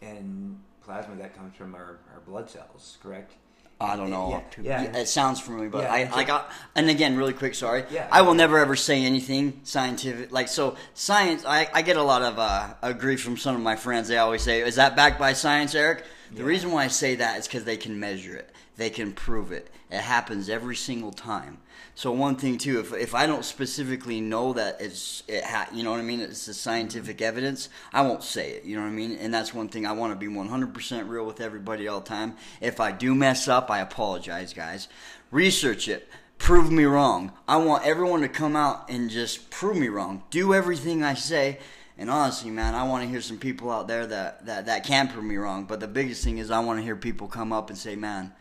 and 0.01 0.59
plasma 0.81 1.15
that 1.15 1.35
comes 1.35 1.55
from 1.55 1.75
our, 1.75 1.99
our 2.13 2.21
blood 2.25 2.49
cells, 2.49 2.97
correct? 3.01 3.33
I 3.81 3.97
don't 3.97 4.09
know. 4.09 4.41
Yeah, 4.61 4.83
yeah. 4.83 4.97
it 4.97 5.07
sounds 5.07 5.41
familiar, 5.41 5.69
but 5.69 5.83
Yeah, 5.83 5.93
I, 5.93 5.97
and 5.99 6.13
so- 6.13 6.19
I 6.19 6.23
got. 6.23 6.51
And 6.75 6.89
again, 6.89 7.17
really 7.17 7.33
quick, 7.33 7.53
sorry. 7.53 7.83
Yeah. 7.91 8.07
I 8.11 8.21
will 8.21 8.33
never 8.35 8.57
ever 8.59 8.75
say 8.75 9.03
anything 9.03 9.59
scientific. 9.63 10.31
Like 10.31 10.47
so, 10.47 10.77
science. 10.93 11.43
I, 11.45 11.67
I 11.73 11.81
get 11.81 11.97
a 11.97 12.03
lot 12.03 12.21
of 12.21 12.39
uh, 12.39 12.93
grief 12.93 13.21
from 13.21 13.35
some 13.35 13.55
of 13.55 13.61
my 13.61 13.75
friends. 13.75 14.07
They 14.07 14.17
always 14.17 14.41
say, 14.41 14.61
"Is 14.61 14.75
that 14.75 14.95
backed 14.95 15.19
by 15.19 15.33
science, 15.33 15.75
Eric?" 15.75 16.05
The 16.31 16.43
reason 16.43 16.71
why 16.71 16.85
I 16.85 16.87
say 16.87 17.15
that 17.15 17.37
is 17.39 17.47
because 17.47 17.63
they 17.63 17.77
can 17.77 17.99
measure 17.99 18.35
it. 18.35 18.52
They 18.75 18.89
can 18.89 19.13
prove 19.13 19.51
it. 19.51 19.69
It 19.91 20.01
happens 20.01 20.49
every 20.49 20.75
single 20.75 21.11
time. 21.11 21.59
So 21.95 22.11
one 22.11 22.35
thing 22.35 22.57
too, 22.57 22.79
if 22.79 22.91
if 22.93 23.13
I 23.13 23.27
don't 23.27 23.45
specifically 23.45 24.19
know 24.19 24.53
that 24.53 24.81
it's 24.81 25.21
it 25.27 25.43
ha, 25.43 25.67
you 25.71 25.83
know 25.83 25.91
what 25.91 25.99
I 25.99 26.03
mean, 26.03 26.21
it's 26.21 26.47
the 26.47 26.53
scientific 26.55 27.21
evidence, 27.21 27.69
I 27.91 28.01
won't 28.01 28.23
say 28.23 28.51
it. 28.51 28.63
You 28.63 28.75
know 28.75 28.81
what 28.81 28.87
I 28.87 28.93
mean, 28.93 29.15
and 29.17 29.31
that's 29.31 29.53
one 29.53 29.69
thing 29.69 29.85
I 29.85 29.91
want 29.91 30.11
to 30.11 30.17
be 30.17 30.33
100% 30.33 31.07
real 31.07 31.25
with 31.25 31.39
everybody 31.39 31.87
all 31.87 31.99
the 31.99 32.09
time. 32.09 32.35
If 32.61 32.79
I 32.79 32.91
do 32.91 33.13
mess 33.13 33.47
up, 33.47 33.69
I 33.69 33.79
apologize, 33.79 34.53
guys. 34.53 34.87
Research 35.29 35.87
it. 35.87 36.09
Prove 36.39 36.71
me 36.71 36.83
wrong. 36.83 37.31
I 37.47 37.57
want 37.57 37.85
everyone 37.85 38.21
to 38.21 38.27
come 38.27 38.55
out 38.55 38.89
and 38.89 39.09
just 39.09 39.51
prove 39.51 39.77
me 39.77 39.87
wrong. 39.87 40.23
Do 40.31 40.53
everything 40.53 41.03
I 41.03 41.13
say. 41.13 41.59
And 41.97 42.09
honestly, 42.09 42.49
man, 42.49 42.73
I 42.73 42.83
want 42.83 43.03
to 43.03 43.09
hear 43.09 43.21
some 43.21 43.37
people 43.37 43.71
out 43.71 43.87
there 43.87 44.07
that, 44.07 44.45
that, 44.47 44.65
that 44.65 44.83
can 44.83 45.07
prove 45.07 45.23
me 45.23 45.37
wrong. 45.37 45.65
But 45.65 45.79
the 45.79 45.87
biggest 45.87 46.23
thing 46.23 46.39
is 46.39 46.49
I 46.49 46.59
want 46.59 46.79
to 46.79 46.83
hear 46.83 46.95
people 46.95 47.27
come 47.27 47.53
up 47.53 47.69
and 47.69 47.77
say, 47.77 47.95
man, 47.95 48.33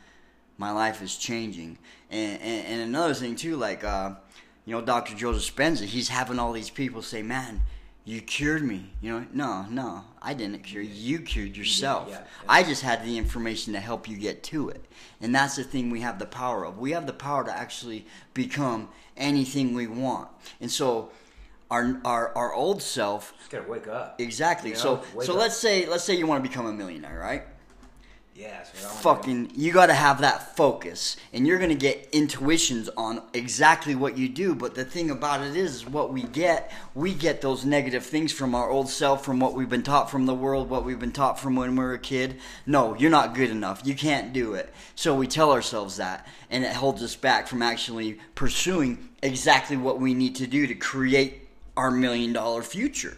my 0.58 0.70
life 0.70 1.02
is 1.02 1.16
changing. 1.16 1.78
And, 2.10 2.40
and, 2.40 2.66
and 2.66 2.80
another 2.82 3.14
thing 3.14 3.36
too, 3.36 3.56
like 3.56 3.84
uh, 3.84 4.14
you 4.64 4.74
know, 4.74 4.80
Dr. 4.80 5.14
Joe 5.14 5.32
Dispenza, 5.32 5.84
he's 5.84 6.08
having 6.08 6.38
all 6.38 6.52
these 6.52 6.70
people 6.70 7.02
say, 7.02 7.22
"Man, 7.22 7.62
you 8.04 8.20
cured 8.20 8.62
me." 8.62 8.92
You 9.00 9.12
know, 9.12 9.26
no, 9.32 9.66
no, 9.70 10.04
I 10.20 10.34
didn't 10.34 10.60
cure 10.60 10.82
you. 10.82 10.90
You 10.90 11.18
cured 11.20 11.56
yourself. 11.56 12.08
yeah, 12.08 12.18
yeah. 12.18 12.24
I 12.48 12.62
just 12.62 12.82
had 12.82 13.04
the 13.04 13.18
information 13.18 13.72
to 13.72 13.80
help 13.80 14.08
you 14.08 14.16
get 14.16 14.42
to 14.44 14.68
it. 14.68 14.84
And 15.20 15.34
that's 15.34 15.56
the 15.56 15.64
thing 15.64 15.90
we 15.90 16.00
have 16.02 16.18
the 16.18 16.26
power 16.26 16.64
of. 16.64 16.78
We 16.78 16.92
have 16.92 17.06
the 17.06 17.12
power 17.12 17.44
to 17.44 17.56
actually 17.56 18.06
become 18.34 18.88
anything 19.16 19.74
we 19.74 19.86
want. 19.86 20.28
And 20.60 20.70
so 20.70 21.10
our 21.70 21.98
our, 22.04 22.36
our 22.36 22.54
old 22.54 22.82
self 22.82 23.32
Just 23.38 23.50
gotta 23.50 23.68
wake 23.68 23.88
up. 23.88 24.20
exactly. 24.20 24.70
You 24.70 24.76
know, 24.76 25.02
so 25.14 25.22
so 25.22 25.32
up. 25.32 25.38
let's 25.40 25.56
say 25.56 25.86
let's 25.86 26.04
say 26.04 26.14
you 26.14 26.26
want 26.26 26.44
to 26.44 26.48
become 26.48 26.66
a 26.66 26.72
millionaire, 26.72 27.18
right? 27.18 27.44
Yeah, 28.42 28.56
that's 28.56 28.72
what 28.74 28.82
I 28.82 28.86
wanna 28.86 29.02
fucking 29.02 29.52
you 29.54 29.72
got 29.72 29.86
to 29.86 29.94
have 29.94 30.20
that 30.22 30.56
focus 30.56 31.16
and 31.32 31.46
you're 31.46 31.60
to 31.60 31.76
get 31.76 32.08
intuitions 32.10 32.88
on 32.96 33.22
exactly 33.34 33.94
what 33.94 34.18
you 34.18 34.28
do 34.28 34.56
but 34.56 34.74
the 34.74 34.84
thing 34.84 35.10
about 35.10 35.42
it 35.42 35.54
is, 35.54 35.76
is 35.76 35.86
what 35.86 36.12
we 36.12 36.24
get 36.24 36.72
we 36.96 37.14
get 37.14 37.40
those 37.40 37.64
negative 37.64 38.04
things 38.04 38.32
from 38.32 38.56
our 38.56 38.68
old 38.68 38.88
self 38.88 39.24
from 39.24 39.38
what 39.38 39.54
we've 39.54 39.68
been 39.68 39.84
taught 39.84 40.10
from 40.10 40.26
the 40.26 40.34
world 40.34 40.68
what 40.68 40.84
we've 40.84 40.98
been 40.98 41.12
taught 41.12 41.38
from 41.38 41.54
when 41.54 41.70
we 41.76 41.84
were 41.84 41.94
a 41.94 41.98
kid. 42.00 42.40
No 42.66 42.96
you're 42.96 43.12
not 43.12 43.34
good 43.34 43.50
enough. 43.50 43.82
You 43.84 43.94
can't 43.94 44.32
do 44.32 44.54
it. 44.54 44.74
So 44.96 45.14
we 45.14 45.28
tell 45.28 45.52
ourselves 45.52 45.98
that 45.98 46.26
and 46.50 46.64
it 46.64 46.72
holds 46.72 47.00
us 47.00 47.14
back 47.14 47.46
from 47.46 47.62
actually 47.62 48.18
pursuing 48.34 49.08
exactly 49.22 49.76
what 49.76 50.00
we 50.00 50.14
need 50.14 50.34
to 50.36 50.48
do 50.48 50.66
to 50.66 50.74
create 50.74 51.48
our 51.76 51.92
million 51.92 52.32
dollar 52.32 52.62
future 52.62 53.16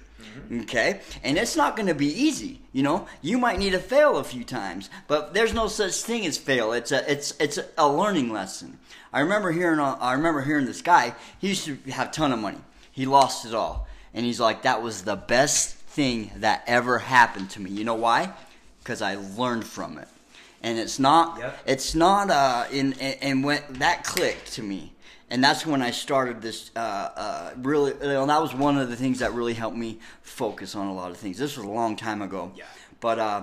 Okay? 0.62 1.00
And 1.23 1.38
it's 1.38 1.57
not 1.57 1.76
going 1.76 1.88
to 1.88 1.95
be 1.95 2.07
easy, 2.07 2.61
you 2.73 2.83
know? 2.83 3.07
You 3.23 3.38
might 3.38 3.59
need 3.59 3.71
to 3.71 3.79
fail 3.79 4.19
a 4.19 4.25
few 4.25 4.45
times, 4.45 4.91
but 5.07 5.35
there's 5.35 5.55
no 5.55 5.69
such 5.69 6.03
thing 6.03 6.26
as 6.26 6.38
fail. 6.38 6.73
It's 6.73 6.93
a 6.93 7.11
it's 7.11 7.35
it's 7.41 7.59
a 7.79 7.88
learning 7.88 8.33
lesson. 8.33 8.79
I 9.12 9.21
remember 9.21 9.53
hearing 9.53 9.81
uh, 9.81 9.97
I 10.00 10.12
remember 10.12 10.43
hearing 10.43 10.67
this 10.67 10.83
guy, 10.83 11.14
he 11.38 11.49
used 11.49 11.64
to 11.67 11.76
have 11.91 12.09
a 12.09 12.12
ton 12.12 12.33
of 12.33 12.38
money. 12.38 12.59
He 12.93 13.07
lost 13.07 13.47
it 13.47 13.55
all. 13.55 13.87
And 14.12 14.25
he's 14.25 14.41
like 14.41 14.62
that 14.62 14.83
was 14.83 15.03
the 15.03 15.17
best 15.17 15.76
thing 15.76 16.31
that 16.37 16.64
ever 16.67 16.99
happened 16.99 17.50
to 17.50 17.61
me. 17.61 17.71
You 17.71 17.85
know 17.85 17.95
why? 17.95 18.33
Cuz 18.85 19.03
I 19.03 19.17
learned 19.17 19.64
from 19.64 19.99
it. 19.99 20.09
And 20.64 20.78
it's 20.78 20.99
not 20.99 21.38
Yep. 21.38 21.59
it's 21.66 21.94
not 21.94 22.30
uh 22.30 22.64
in 22.73 22.94
and, 23.00 23.16
and 23.23 23.44
when 23.44 23.62
that 23.85 24.02
clicked 24.04 24.52
to 24.54 24.62
me 24.62 24.92
and 25.30 25.42
that's 25.42 25.66
when 25.66 25.83
I 25.83 25.90
started 25.90 26.40
this. 26.42 26.71
Uh, 26.76 27.09
uh, 27.25 27.50
really, 27.56 27.92
know, 28.02 28.26
that 28.26 28.40
was 28.40 28.54
one 28.54 28.78
of 28.78 28.88
the 28.90 28.97
things 28.97 29.18
that 29.18 29.33
really 29.33 29.54
helped 29.54 29.76
me 29.76 29.99
focus 30.23 30.75
on 30.75 30.87
a 30.87 30.94
lot 30.94 31.11
of 31.11 31.16
things. 31.16 31.38
This 31.38 31.56
was 31.56 31.66
a 31.66 31.71
long 31.71 31.97
time 31.97 32.21
ago, 32.23 32.52
Yeah. 32.54 32.64
but 33.00 33.18
uh, 33.18 33.42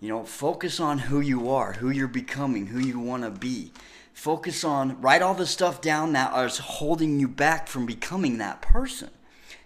you 0.00 0.08
know, 0.08 0.24
focus 0.24 0.80
on 0.80 0.98
who 0.98 1.20
you 1.20 1.50
are, 1.50 1.72
who 1.74 1.90
you're 1.90 2.08
becoming, 2.22 2.66
who 2.68 2.78
you 2.78 2.98
want 2.98 3.22
to 3.24 3.30
be. 3.30 3.72
Focus 4.12 4.64
on 4.64 5.00
write 5.00 5.22
all 5.22 5.34
the 5.34 5.46
stuff 5.46 5.80
down 5.80 6.12
that 6.14 6.32
is 6.44 6.58
holding 6.58 7.18
you 7.20 7.28
back 7.28 7.66
from 7.68 7.84
becoming 7.86 8.38
that 8.38 8.62
person. 8.62 9.10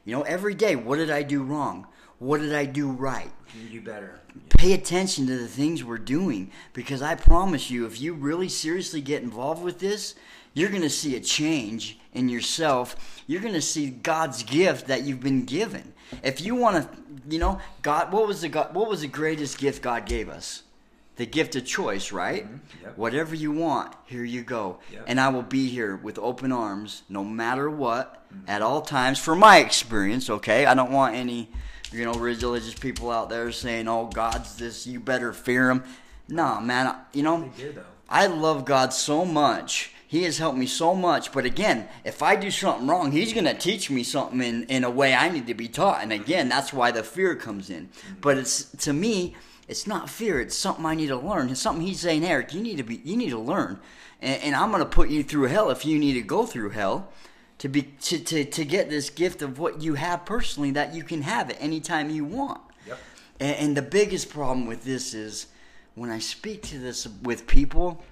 You 0.04 0.16
know, 0.16 0.22
every 0.22 0.54
day, 0.54 0.75
what 0.76 0.96
did 0.96 1.10
I 1.10 1.22
do 1.22 1.42
wrong? 1.42 1.87
What 2.18 2.40
did 2.40 2.54
I 2.54 2.64
do 2.64 2.90
right? 2.90 3.30
You 3.54 3.80
do 3.80 3.80
better. 3.80 4.20
pay 4.50 4.72
attention 4.72 5.26
to 5.26 5.37
the 5.37 5.46
things 5.46 5.84
we're 5.84 5.98
doing 5.98 6.50
because 6.72 7.00
I 7.00 7.14
promise 7.14 7.70
you, 7.70 7.87
if 7.87 8.00
you 8.00 8.12
really 8.12 8.48
seriously 8.48 9.00
get 9.00 9.22
involved 9.22 9.62
with 9.62 9.78
this, 9.78 10.14
you're 10.52 10.70
going 10.70 10.82
to 10.82 10.90
see 10.90 11.16
a 11.16 11.20
change 11.20 11.98
in 12.12 12.28
yourself. 12.28 13.22
You're 13.26 13.40
going 13.40 13.54
to 13.54 13.62
see 13.62 13.90
God's 13.90 14.42
gift 14.42 14.88
that 14.88 15.04
you've 15.04 15.20
been 15.20 15.44
given. 15.44 15.92
If 16.22 16.40
you 16.40 16.54
want 16.54 16.90
to, 16.90 16.98
you 17.28 17.38
know, 17.38 17.60
God, 17.82 18.12
what 18.12 18.26
was 18.26 18.40
the 18.40 18.48
God, 18.48 18.75
what 18.75 18.88
was 18.88 19.02
the 19.02 19.08
greatest 19.08 19.58
gift 19.58 19.82
God 19.82 20.06
gave 20.06 20.28
us? 20.28 20.62
The 21.16 21.26
gift 21.26 21.56
of 21.56 21.64
choice, 21.64 22.12
right? 22.12 22.44
Mm-hmm. 22.44 22.84
Yep. 22.84 22.98
Whatever 22.98 23.34
you 23.34 23.52
want, 23.52 23.94
here 24.06 24.25
you 24.25 24.42
go. 24.42 24.78
Yep. 24.92 25.04
And 25.06 25.20
I 25.20 25.28
will 25.28 25.42
be 25.42 25.68
here 25.68 25.96
with 25.96 26.18
open 26.18 26.52
arms 26.52 27.02
no 27.08 27.25
matter 27.25 27.68
what 27.68 28.26
mm-hmm. 28.32 28.48
at 28.48 28.62
all 28.62 28.82
times 28.82 29.18
for 29.18 29.34
my 29.34 29.58
experience, 29.58 30.30
okay? 30.30 30.66
I 30.66 30.75
don't 30.75 30.92
want 30.92 31.16
any, 31.16 31.50
you 31.92 32.04
know, 32.04 32.12
religious 32.12 32.75
people 32.75 33.11
out 33.11 33.28
there 33.28 33.50
saying, 33.52 33.88
"Oh, 33.88 34.07
God's 34.07 34.57
this, 34.57 34.87
you 34.87 35.00
better 35.00 35.33
fear 35.33 35.71
him." 35.71 35.85
Nah, 36.28 36.61
man, 36.61 36.95
you 37.12 37.23
know, 37.23 37.50
did. 37.57 37.78
I 38.09 38.26
love 38.26 38.64
God 38.64 38.92
so 38.92 39.25
much. 39.25 39.92
He 40.07 40.23
has 40.23 40.38
helped 40.38 40.57
me 40.57 40.66
so 40.66 40.95
much. 40.95 41.33
But 41.33 41.45
again, 41.45 41.87
if 42.02 42.23
I 42.23 42.35
do 42.35 42.50
something 42.50 42.87
wrong, 42.87 43.12
He's 43.12 43.35
going 43.35 43.45
to 43.45 43.54
teach 43.54 43.90
me 43.90 44.02
something 44.02 44.40
in, 44.42 44.64
in 44.64 44.85
a 44.85 44.90
way 44.90 45.14
I 45.14 45.28
need 45.28 45.47
to 45.49 45.54
be 45.54 45.68
taught. 45.68 46.02
And 46.02 46.12
again, 46.12 46.49
that's 46.49 46.73
why 46.73 46.90
the 46.90 47.02
fear 47.02 47.35
comes 47.35 47.68
in. 47.68 47.88
Mm-hmm. 47.88 48.14
But 48.23 48.38
it's 48.38 48.64
to 48.64 48.92
me, 48.92 49.37
it's 49.68 49.87
not 49.87 50.09
fear. 50.09 50.40
It's 50.40 50.57
something 50.57 50.87
I 50.87 50.95
need 50.95 51.09
to 51.09 51.16
learn. 51.16 51.50
It's 51.50 51.61
something 51.61 51.87
He's 51.87 52.00
saying, 52.00 52.25
Eric, 52.25 52.54
you 52.54 52.62
need 52.62 52.78
to 52.78 52.83
be, 52.83 53.02
you 53.04 53.16
need 53.16 53.30
to 53.30 53.38
learn. 53.38 53.80
And, 54.23 54.42
and 54.42 54.54
I'm 54.57 54.71
going 54.71 54.83
to 54.83 54.88
put 54.88 55.11
you 55.11 55.23
through 55.23 55.49
hell 55.49 55.71
if 55.71 55.85
you 55.85 55.99
need 55.99 56.14
to 56.14 56.23
go 56.23 56.47
through 56.47 56.71
hell 56.71 57.12
to 57.59 57.69
be 57.69 57.83
to, 57.83 58.19
to, 58.19 58.45
to 58.45 58.65
get 58.65 58.88
this 58.88 59.11
gift 59.11 59.43
of 59.43 59.59
what 59.59 59.83
you 59.83 59.95
have 59.95 60.25
personally 60.25 60.71
that 60.73 60.95
you 60.95 61.03
can 61.03 61.23
have 61.23 61.50
it 61.50 61.57
anytime 61.61 62.11
you 62.11 62.25
want. 62.25 62.61
Yep. 62.87 62.99
And, 63.41 63.57
and 63.57 63.77
the 63.77 63.83
biggest 63.83 64.31
problem 64.31 64.67
with 64.67 64.85
this 64.85 65.15
is 65.15 65.47
when 65.95 66.11
I 66.11 66.19
speak 66.21 66.62
to 66.65 66.79
this 66.79 67.07
with 67.23 67.47
people, 67.47 68.03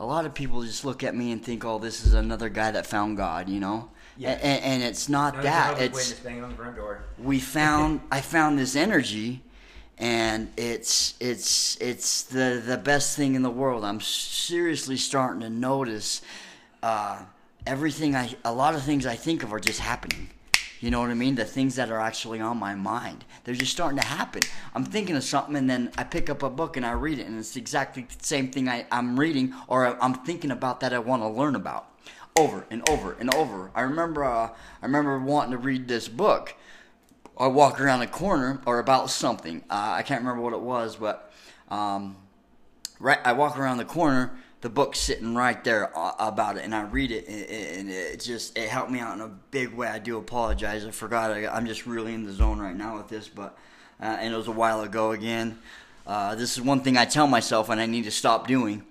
a 0.00 0.06
lot 0.06 0.24
of 0.24 0.32
people 0.34 0.62
just 0.62 0.84
look 0.84 1.04
at 1.04 1.14
me 1.14 1.32
and 1.32 1.44
think, 1.44 1.64
"Oh, 1.64 1.78
this 1.78 2.06
is 2.06 2.14
another 2.14 2.48
guy 2.48 2.70
that 2.70 2.86
found 2.86 3.16
God," 3.16 3.48
you 3.48 3.60
know. 3.60 3.90
Yeah. 4.16 4.30
And, 4.30 4.62
and 4.64 4.82
it's 4.82 5.08
not 5.08 5.36
No, 5.36 5.42
that. 5.42 5.80
It's 5.80 5.98
It's 5.98 6.10
waiting 6.10 6.24
banging 6.24 6.44
on 6.44 6.50
the 6.50 6.56
front 6.56 6.76
door. 6.76 7.04
we 7.18 7.40
found. 7.58 8.00
I 8.10 8.20
found 8.20 8.58
this 8.58 8.74
energy, 8.76 9.42
and 9.98 10.50
it's 10.56 11.14
it's 11.20 11.76
it's 11.80 12.22
the 12.22 12.62
the 12.64 12.78
best 12.78 13.16
thing 13.16 13.34
in 13.34 13.42
the 13.42 13.50
world. 13.50 13.84
I'm 13.84 14.00
seriously 14.00 14.96
starting 14.96 15.40
to 15.42 15.50
notice 15.50 16.22
uh, 16.82 17.22
everything. 17.66 18.14
I 18.14 18.34
a 18.44 18.52
lot 18.52 18.74
of 18.74 18.82
things 18.82 19.06
I 19.06 19.16
think 19.16 19.42
of 19.42 19.52
are 19.52 19.60
just 19.60 19.80
happening. 19.80 20.30
You 20.80 20.90
know 20.90 21.00
what 21.00 21.10
I 21.10 21.14
mean? 21.14 21.34
The 21.34 21.46
things 21.46 21.76
that 21.76 21.90
are 21.90 22.00
actually 22.00 22.40
on 22.40 22.58
my 22.58 22.74
mind, 22.74 23.24
they're 23.44 23.54
just 23.54 23.72
starting 23.72 23.98
to 23.98 24.06
happen. 24.06 24.42
I'm 24.74 24.84
thinking 24.84 25.16
of 25.16 25.24
something, 25.24 25.56
and 25.56 25.70
then 25.70 25.90
I 25.96 26.04
pick 26.04 26.28
up 26.28 26.42
a 26.42 26.50
book 26.50 26.76
and 26.76 26.84
I 26.84 26.92
read 26.92 27.18
it, 27.18 27.26
and 27.26 27.38
it's 27.38 27.56
exactly 27.56 28.02
the 28.02 28.22
same 28.22 28.50
thing 28.50 28.68
I, 28.68 28.86
I'm 28.92 29.18
reading 29.18 29.54
or 29.66 30.02
I'm 30.02 30.12
thinking 30.12 30.50
about 30.50 30.80
that 30.80 30.92
I 30.92 30.98
want 30.98 31.22
to 31.22 31.28
learn 31.28 31.54
about, 31.54 31.86
over 32.38 32.66
and 32.70 32.86
over 32.90 33.16
and 33.18 33.34
over. 33.34 33.70
I 33.74 33.80
remember, 33.80 34.24
uh, 34.24 34.50
I 34.82 34.84
remember 34.86 35.18
wanting 35.18 35.52
to 35.52 35.58
read 35.58 35.88
this 35.88 36.06
book. 36.06 36.54
I 37.38 37.46
walk 37.46 37.80
around 37.80 38.02
a 38.02 38.06
corner 38.06 38.60
or 38.66 38.78
about 38.78 39.08
something. 39.08 39.62
Uh, 39.70 39.94
I 39.96 40.02
can't 40.02 40.20
remember 40.20 40.42
what 40.42 40.52
it 40.52 40.60
was, 40.60 40.96
but 40.96 41.32
um, 41.70 42.16
right, 43.00 43.20
I 43.24 43.32
walk 43.32 43.58
around 43.58 43.78
the 43.78 43.86
corner. 43.86 44.36
The 44.64 44.70
book's 44.70 44.98
sitting 44.98 45.34
right 45.34 45.62
there 45.62 45.94
uh, 45.94 46.14
about 46.18 46.56
it, 46.56 46.64
and 46.64 46.74
I 46.74 46.84
read 46.84 47.10
it, 47.10 47.28
and- 47.28 47.90
it 47.90 48.18
just 48.20 48.56
it 48.56 48.70
helped 48.70 48.90
me 48.90 48.98
out 48.98 49.14
in 49.14 49.20
a 49.20 49.28
big 49.28 49.74
way. 49.74 49.86
I 49.88 49.98
do 49.98 50.16
apologize. 50.16 50.86
I 50.86 50.90
forgot. 50.90 51.32
I, 51.32 51.46
I'm 51.48 51.66
just 51.66 51.84
really 51.84 52.14
in 52.14 52.24
the 52.24 52.32
zone 52.32 52.58
right 52.58 52.74
now 52.74 52.96
with 52.96 53.08
this, 53.08 53.28
but 53.28 53.58
uh, 54.00 54.16
and 54.18 54.32
it 54.32 54.36
was 54.38 54.48
a 54.48 54.52
while 54.52 54.80
ago 54.80 55.10
again. 55.12 55.58
Uh, 56.06 56.34
this 56.34 56.56
is 56.56 56.62
one 56.62 56.80
thing 56.80 56.96
I 56.96 57.04
tell 57.04 57.26
myself, 57.26 57.68
and 57.68 57.78
I 57.78 57.84
need 57.84 58.04
to 58.04 58.10
stop 58.10 58.46
doing. 58.46 58.84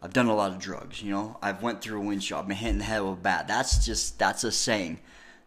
I've 0.00 0.14
done 0.14 0.28
a 0.28 0.34
lot 0.34 0.52
of 0.52 0.58
drugs, 0.58 1.02
you 1.02 1.10
know. 1.10 1.36
I've 1.42 1.62
went 1.62 1.82
through 1.82 2.00
a 2.00 2.04
windshield. 2.06 2.40
I've 2.40 2.48
been 2.48 2.56
hit 2.56 2.70
in 2.70 2.78
the 2.78 2.84
head 2.84 3.02
with 3.02 3.12
a 3.12 3.16
bat. 3.16 3.46
That's 3.46 3.84
just 3.84 4.18
that's 4.18 4.42
a 4.44 4.50
saying. 4.50 5.00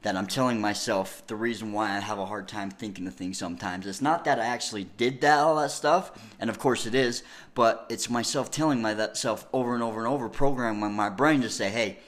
That 0.04 0.18
I'm 0.18 0.28
telling 0.28 0.60
myself 0.60 1.26
the 1.28 1.36
reason 1.36 1.72
why 1.72 1.96
I 1.96 2.00
have 2.00 2.20
a 2.20 2.26
hard 2.26 2.48
time 2.48 2.70
thinking 2.70 3.08
of 3.08 3.16
things 3.16 3.38
sometimes. 3.38 3.88
It's 3.88 4.02
not 4.02 4.26
that 4.26 4.40
I 4.40 4.46
actually 4.46 4.84
did 4.98 5.22
that 5.22 5.40
all 5.40 5.56
that 5.56 5.72
stuff, 5.72 6.12
and 6.40 6.50
of 6.50 6.60
course 6.60 6.86
it 6.86 6.94
is, 6.94 7.24
but 7.56 7.86
it's 7.90 8.10
myself 8.10 8.52
telling 8.52 8.82
myself 8.82 9.48
over 9.54 9.74
and 9.74 9.82
over 9.82 10.00
and 10.00 10.08
over, 10.08 10.30
programming 10.30 10.94
my 10.94 11.10
brain 11.10 11.42
to 11.42 11.50
say, 11.50 11.70
"Hey, 11.70 12.00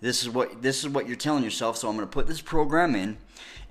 this 0.00 0.22
is 0.22 0.30
what 0.30 0.62
this 0.62 0.84
is 0.84 0.88
what 0.88 1.06
you're 1.06 1.16
telling 1.16 1.42
yourself, 1.44 1.76
so 1.76 1.88
I'm 1.88 1.96
going 1.96 2.06
to 2.06 2.12
put 2.12 2.28
this 2.28 2.40
program 2.40 2.94
in, 2.94 3.18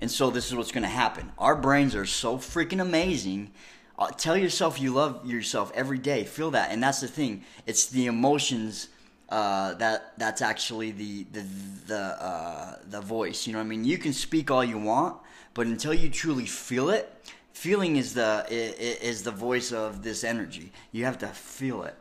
and 0.00 0.10
so 0.10 0.30
this 0.30 0.48
is 0.48 0.54
what's 0.54 0.72
going 0.72 0.82
to 0.82 0.88
happen." 0.88 1.32
Our 1.38 1.56
brains 1.56 1.94
are 1.94 2.06
so 2.06 2.36
freaking 2.36 2.80
amazing. 2.80 3.52
Uh, 3.98 4.10
tell 4.10 4.36
yourself 4.36 4.80
you 4.80 4.92
love 4.92 5.24
yourself 5.24 5.72
every 5.74 5.98
day. 5.98 6.24
Feel 6.24 6.50
that, 6.50 6.70
and 6.70 6.82
that's 6.82 7.00
the 7.00 7.08
thing. 7.08 7.42
It's 7.66 7.86
the 7.86 8.04
emotions 8.04 8.88
uh, 9.32 9.72
that 9.72 10.12
that's 10.18 10.42
actually 10.42 10.90
the 10.90 11.24
the 11.32 11.46
the 11.86 12.22
uh, 12.22 12.76
the 12.90 13.00
voice. 13.00 13.46
You 13.46 13.54
know 13.54 13.60
what 13.60 13.64
I 13.64 13.68
mean? 13.68 13.82
You 13.82 13.96
can 13.96 14.12
speak 14.12 14.50
all 14.50 14.62
you 14.62 14.76
want, 14.76 15.16
but 15.54 15.66
until 15.66 15.94
you 15.94 16.10
truly 16.10 16.44
feel 16.44 16.90
it, 16.90 17.10
feeling 17.54 17.96
is 17.96 18.12
the 18.12 18.44
is 18.50 19.22
the 19.22 19.30
voice 19.30 19.72
of 19.72 20.02
this 20.02 20.22
energy. 20.22 20.70
You 20.92 21.06
have 21.06 21.16
to 21.18 21.28
feel 21.28 21.82
it, 21.84 21.94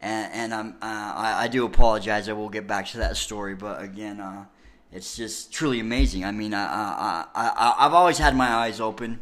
and 0.00 0.32
and 0.32 0.52
I'm 0.52 0.68
uh, 0.82 1.12
I, 1.26 1.44
I, 1.44 1.48
do 1.48 1.64
apologize. 1.64 2.28
I 2.28 2.32
will 2.32 2.48
get 2.48 2.66
back 2.66 2.88
to 2.88 2.98
that 2.98 3.16
story, 3.16 3.54
but 3.54 3.80
again, 3.80 4.18
uh, 4.18 4.46
it's 4.90 5.16
just 5.16 5.52
truly 5.52 5.78
amazing. 5.78 6.24
I 6.24 6.32
mean, 6.32 6.52
I 6.52 6.64
I, 6.64 7.26
I 7.32 7.74
I've 7.78 7.94
always 7.94 8.18
had 8.18 8.34
my 8.34 8.48
eyes 8.48 8.80
open, 8.80 9.20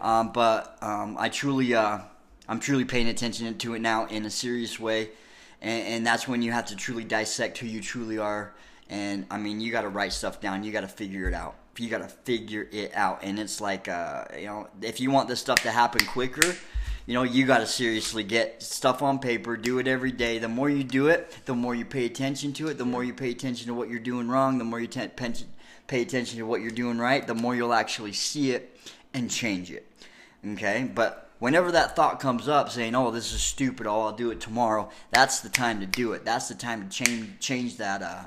um, 0.00 0.30
but 0.30 0.78
um, 0.80 1.16
I 1.18 1.30
truly 1.30 1.74
uh, 1.74 1.98
I'm 2.48 2.60
truly 2.60 2.84
paying 2.84 3.08
attention 3.08 3.58
to 3.58 3.74
it 3.74 3.80
now 3.80 4.06
in 4.06 4.24
a 4.24 4.30
serious 4.30 4.78
way 4.78 5.10
and, 5.62 5.86
and 5.86 6.06
that's 6.06 6.28
when 6.28 6.42
you 6.42 6.52
have 6.52 6.66
to 6.66 6.76
truly 6.76 7.04
dissect 7.04 7.58
who 7.58 7.66
you 7.66 7.80
truly 7.80 8.18
are. 8.18 8.52
And 8.90 9.24
I 9.30 9.38
mean, 9.38 9.60
you 9.60 9.72
got 9.72 9.82
to 9.82 9.88
write 9.88 10.12
stuff 10.12 10.40
down. 10.40 10.64
You 10.64 10.72
got 10.72 10.82
to 10.82 10.88
figure 10.88 11.28
it 11.28 11.34
out. 11.34 11.54
You 11.78 11.88
got 11.88 12.02
to 12.02 12.08
figure 12.08 12.68
it 12.70 12.92
out. 12.94 13.20
And 13.22 13.38
it's 13.38 13.60
like, 13.60 13.88
uh, 13.88 14.24
you 14.38 14.46
know, 14.46 14.68
if 14.82 15.00
you 15.00 15.10
want 15.10 15.28
this 15.28 15.40
stuff 15.40 15.62
to 15.62 15.70
happen 15.70 16.04
quicker, 16.04 16.54
you 17.06 17.14
know, 17.14 17.22
you 17.22 17.46
got 17.46 17.58
to 17.58 17.66
seriously 17.66 18.22
get 18.22 18.62
stuff 18.62 19.02
on 19.02 19.18
paper, 19.18 19.56
do 19.56 19.78
it 19.78 19.88
every 19.88 20.12
day. 20.12 20.38
The 20.38 20.48
more 20.48 20.68
you 20.68 20.84
do 20.84 21.08
it, 21.08 21.34
the 21.46 21.54
more 21.54 21.74
you 21.74 21.84
pay 21.84 22.04
attention 22.04 22.52
to 22.54 22.68
it, 22.68 22.76
the 22.76 22.84
more 22.84 23.02
you 23.02 23.14
pay 23.14 23.30
attention 23.30 23.68
to 23.68 23.74
what 23.74 23.88
you're 23.88 23.98
doing 23.98 24.28
wrong, 24.28 24.58
the 24.58 24.64
more 24.64 24.80
you 24.80 24.88
pay 24.88 26.02
attention 26.02 26.38
to 26.38 26.42
what 26.42 26.60
you're 26.60 26.70
doing 26.70 26.98
right, 26.98 27.26
the 27.26 27.34
more 27.34 27.56
you'll 27.56 27.72
actually 27.72 28.12
see 28.12 28.50
it 28.50 28.76
and 29.14 29.30
change 29.30 29.70
it. 29.70 29.86
Okay? 30.52 30.90
But 30.94 31.30
whenever 31.42 31.72
that 31.72 31.96
thought 31.96 32.20
comes 32.20 32.46
up 32.46 32.70
saying, 32.70 32.94
"Oh, 32.94 33.10
this 33.10 33.32
is 33.32 33.40
stupid. 33.40 33.84
Oh, 33.88 34.02
I'll 34.02 34.12
do 34.12 34.30
it 34.30 34.40
tomorrow," 34.40 34.88
that's 35.10 35.40
the 35.40 35.48
time 35.48 35.80
to 35.80 35.86
do 35.86 36.12
it. 36.12 36.24
That's 36.24 36.46
the 36.46 36.54
time 36.54 36.88
to 36.88 37.04
change 37.04 37.40
change 37.40 37.78
that 37.78 38.00
uh, 38.00 38.26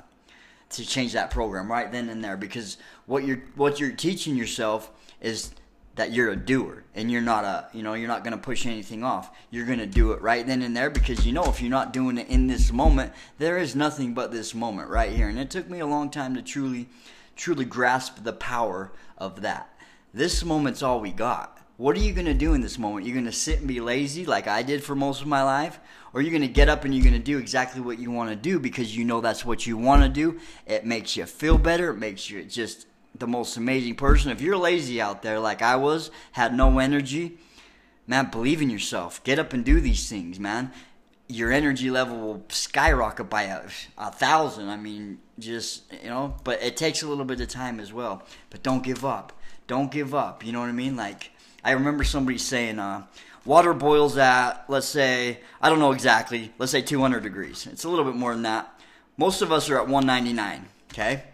to 0.70 0.86
change 0.86 1.14
that 1.14 1.30
program 1.30 1.70
right 1.70 1.90
then 1.90 2.10
and 2.10 2.22
there. 2.22 2.36
Because 2.36 2.76
what 3.06 3.24
you're 3.24 3.42
what 3.54 3.80
you're 3.80 3.92
teaching 3.92 4.36
yourself 4.36 4.90
is 5.22 5.52
that 5.94 6.12
you're 6.12 6.28
a 6.30 6.36
doer 6.36 6.84
and 6.94 7.10
you're 7.10 7.22
not 7.22 7.44
a 7.44 7.68
you 7.72 7.82
know 7.82 7.94
you're 7.94 8.06
not 8.06 8.22
going 8.22 8.36
to 8.36 8.38
push 8.38 8.66
anything 8.66 9.02
off. 9.02 9.34
You're 9.50 9.64
going 9.64 9.78
to 9.78 9.86
do 9.86 10.12
it 10.12 10.20
right 10.20 10.46
then 10.46 10.60
and 10.60 10.76
there 10.76 10.90
because 10.90 11.26
you 11.26 11.32
know 11.32 11.44
if 11.44 11.62
you're 11.62 11.70
not 11.70 11.94
doing 11.94 12.18
it 12.18 12.28
in 12.28 12.48
this 12.48 12.70
moment 12.70 13.14
there 13.38 13.56
is 13.56 13.74
nothing 13.74 14.12
but 14.12 14.30
this 14.30 14.54
moment 14.54 14.90
right 14.90 15.10
here. 15.10 15.30
And 15.30 15.38
it 15.38 15.48
took 15.48 15.70
me 15.70 15.78
a 15.78 15.86
long 15.86 16.10
time 16.10 16.34
to 16.34 16.42
truly 16.42 16.90
truly 17.34 17.64
grasp 17.64 18.24
the 18.24 18.34
power 18.34 18.92
of 19.16 19.40
that. 19.40 19.72
This 20.12 20.44
moment's 20.44 20.82
all 20.82 21.00
we 21.00 21.12
got 21.12 21.55
what 21.76 21.94
are 21.96 22.00
you 22.00 22.12
going 22.12 22.26
to 22.26 22.34
do 22.34 22.54
in 22.54 22.62
this 22.62 22.78
moment? 22.78 23.06
You're 23.06 23.14
going 23.14 23.26
to 23.26 23.32
sit 23.32 23.58
and 23.58 23.68
be 23.68 23.80
lazy 23.80 24.24
like 24.24 24.46
I 24.46 24.62
did 24.62 24.82
for 24.82 24.94
most 24.94 25.20
of 25.20 25.26
my 25.26 25.42
life? 25.42 25.78
Or 26.14 26.22
you're 26.22 26.30
going 26.30 26.40
to 26.42 26.48
get 26.48 26.70
up 26.70 26.84
and 26.84 26.94
you're 26.94 27.04
going 27.04 27.12
to 27.12 27.18
do 27.18 27.36
exactly 27.38 27.82
what 27.82 27.98
you 27.98 28.10
want 28.10 28.30
to 28.30 28.36
do 28.36 28.58
because 28.58 28.96
you 28.96 29.04
know 29.04 29.20
that's 29.20 29.44
what 29.44 29.66
you 29.66 29.76
want 29.76 30.02
to 30.02 30.08
do? 30.08 30.40
It 30.66 30.86
makes 30.86 31.16
you 31.16 31.26
feel 31.26 31.58
better. 31.58 31.90
It 31.90 31.98
makes 31.98 32.30
you 32.30 32.42
just 32.44 32.86
the 33.18 33.26
most 33.26 33.58
amazing 33.58 33.96
person. 33.96 34.30
If 34.30 34.40
you're 34.40 34.56
lazy 34.56 35.00
out 35.00 35.22
there 35.22 35.38
like 35.38 35.60
I 35.60 35.76
was, 35.76 36.10
had 36.32 36.54
no 36.54 36.78
energy, 36.78 37.38
man, 38.06 38.30
believe 38.30 38.62
in 38.62 38.70
yourself. 38.70 39.22
Get 39.24 39.38
up 39.38 39.52
and 39.52 39.62
do 39.62 39.78
these 39.78 40.08
things, 40.08 40.40
man. 40.40 40.72
Your 41.28 41.52
energy 41.52 41.90
level 41.90 42.18
will 42.18 42.44
skyrocket 42.48 43.28
by 43.28 43.42
a, 43.42 43.62
a 43.98 44.12
thousand. 44.12 44.70
I 44.70 44.76
mean, 44.76 45.18
just, 45.38 45.92
you 46.02 46.08
know, 46.08 46.36
but 46.44 46.62
it 46.62 46.78
takes 46.78 47.02
a 47.02 47.08
little 47.08 47.24
bit 47.26 47.40
of 47.40 47.48
time 47.48 47.80
as 47.80 47.92
well. 47.92 48.22
But 48.48 48.62
don't 48.62 48.82
give 48.82 49.04
up. 49.04 49.34
Don't 49.66 49.90
give 49.90 50.14
up. 50.14 50.46
You 50.46 50.52
know 50.52 50.60
what 50.60 50.68
I 50.68 50.72
mean? 50.72 50.96
Like, 50.96 51.32
I 51.66 51.72
remember 51.72 52.04
somebody 52.04 52.38
saying, 52.38 52.78
uh, 52.78 53.06
water 53.44 53.74
boils 53.74 54.16
at, 54.18 54.66
let's 54.68 54.86
say, 54.86 55.40
I 55.60 55.68
don't 55.68 55.80
know 55.80 55.90
exactly, 55.90 56.52
let's 56.58 56.70
say 56.70 56.80
200 56.80 57.24
degrees. 57.24 57.66
It's 57.66 57.82
a 57.82 57.88
little 57.88 58.04
bit 58.04 58.14
more 58.14 58.32
than 58.32 58.44
that. 58.44 58.80
Most 59.16 59.42
of 59.42 59.50
us 59.50 59.68
are 59.68 59.76
at 59.76 59.88
199, 59.88 60.64
okay? 60.92 61.24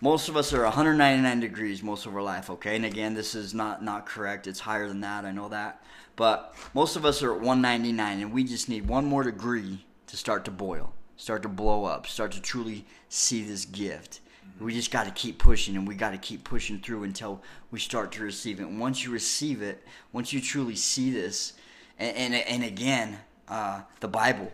Most 0.00 0.28
of 0.28 0.36
us 0.36 0.52
are 0.52 0.62
199 0.62 1.40
degrees 1.40 1.82
most 1.82 2.06
of 2.06 2.14
our 2.14 2.22
life, 2.22 2.50
okay? 2.50 2.76
And 2.76 2.84
again, 2.84 3.14
this 3.14 3.34
is 3.34 3.52
not, 3.52 3.82
not 3.82 4.06
correct. 4.06 4.46
It's 4.46 4.60
higher 4.60 4.86
than 4.86 5.00
that, 5.00 5.24
I 5.24 5.32
know 5.32 5.48
that. 5.48 5.82
But 6.14 6.54
most 6.72 6.94
of 6.94 7.04
us 7.04 7.20
are 7.24 7.32
at 7.32 7.40
199, 7.40 8.20
and 8.20 8.32
we 8.32 8.44
just 8.44 8.68
need 8.68 8.86
one 8.86 9.06
more 9.06 9.24
degree 9.24 9.84
to 10.06 10.16
start 10.16 10.44
to 10.44 10.52
boil, 10.52 10.92
start 11.16 11.42
to 11.42 11.48
blow 11.48 11.84
up, 11.84 12.06
start 12.06 12.30
to 12.30 12.40
truly 12.40 12.86
see 13.08 13.42
this 13.42 13.64
gift. 13.64 14.20
We 14.60 14.74
just 14.74 14.90
got 14.90 15.04
to 15.04 15.12
keep 15.12 15.38
pushing 15.38 15.76
and 15.76 15.86
we 15.86 15.94
got 15.94 16.10
to 16.10 16.18
keep 16.18 16.44
pushing 16.44 16.80
through 16.80 17.04
until 17.04 17.42
we 17.70 17.78
start 17.78 18.12
to 18.12 18.22
receive 18.22 18.60
it. 18.60 18.64
And 18.64 18.80
once 18.80 19.04
you 19.04 19.10
receive 19.10 19.62
it, 19.62 19.84
once 20.12 20.32
you 20.32 20.40
truly 20.40 20.74
see 20.74 21.10
this, 21.10 21.54
and, 21.98 22.16
and, 22.16 22.34
and 22.34 22.64
again, 22.64 23.18
uh, 23.48 23.82
the 24.00 24.08
Bible, 24.08 24.52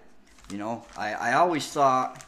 you 0.51 0.59
know, 0.59 0.85
I, 0.97 1.15
I 1.15 1.33
always 1.35 1.67
thought, 1.67 2.25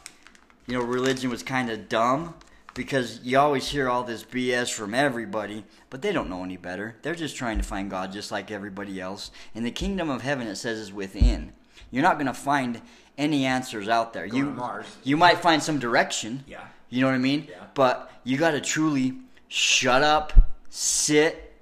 you 0.65 0.73
know, 0.73 0.83
religion 0.83 1.29
was 1.29 1.43
kind 1.43 1.69
of 1.69 1.87
dumb 1.87 2.33
because 2.73 3.19
you 3.23 3.39
always 3.39 3.67
hear 3.67 3.89
all 3.89 4.03
this 4.03 4.23
BS 4.23 4.71
from 4.71 4.93
everybody, 4.93 5.65
but 5.89 6.01
they 6.01 6.11
don't 6.11 6.29
know 6.29 6.43
any 6.43 6.57
better. 6.57 6.95
They're 7.01 7.15
just 7.15 7.35
trying 7.35 7.57
to 7.57 7.63
find 7.63 7.89
God 7.89 8.11
just 8.11 8.31
like 8.31 8.51
everybody 8.51 9.01
else. 9.01 9.31
And 9.55 9.65
the 9.65 9.71
kingdom 9.71 10.09
of 10.09 10.21
heaven, 10.21 10.47
it 10.47 10.55
says, 10.57 10.77
is 10.79 10.93
within. 10.93 11.53
You're 11.89 12.03
not 12.03 12.15
going 12.15 12.27
to 12.27 12.33
find 12.33 12.81
any 13.17 13.45
answers 13.45 13.87
out 13.87 14.13
there. 14.13 14.27
Go 14.27 14.37
you 14.37 14.83
you 15.03 15.17
might 15.17 15.39
find 15.39 15.61
some 15.61 15.79
direction. 15.79 16.43
Yeah. 16.47 16.65
You 16.89 17.01
know 17.01 17.07
what 17.07 17.15
I 17.15 17.19
mean? 17.19 17.47
Yeah. 17.49 17.63
But 17.73 18.11
you 18.23 18.37
got 18.37 18.51
to 18.51 18.61
truly 18.61 19.15
shut 19.47 20.03
up, 20.03 20.33
sit, 20.69 21.53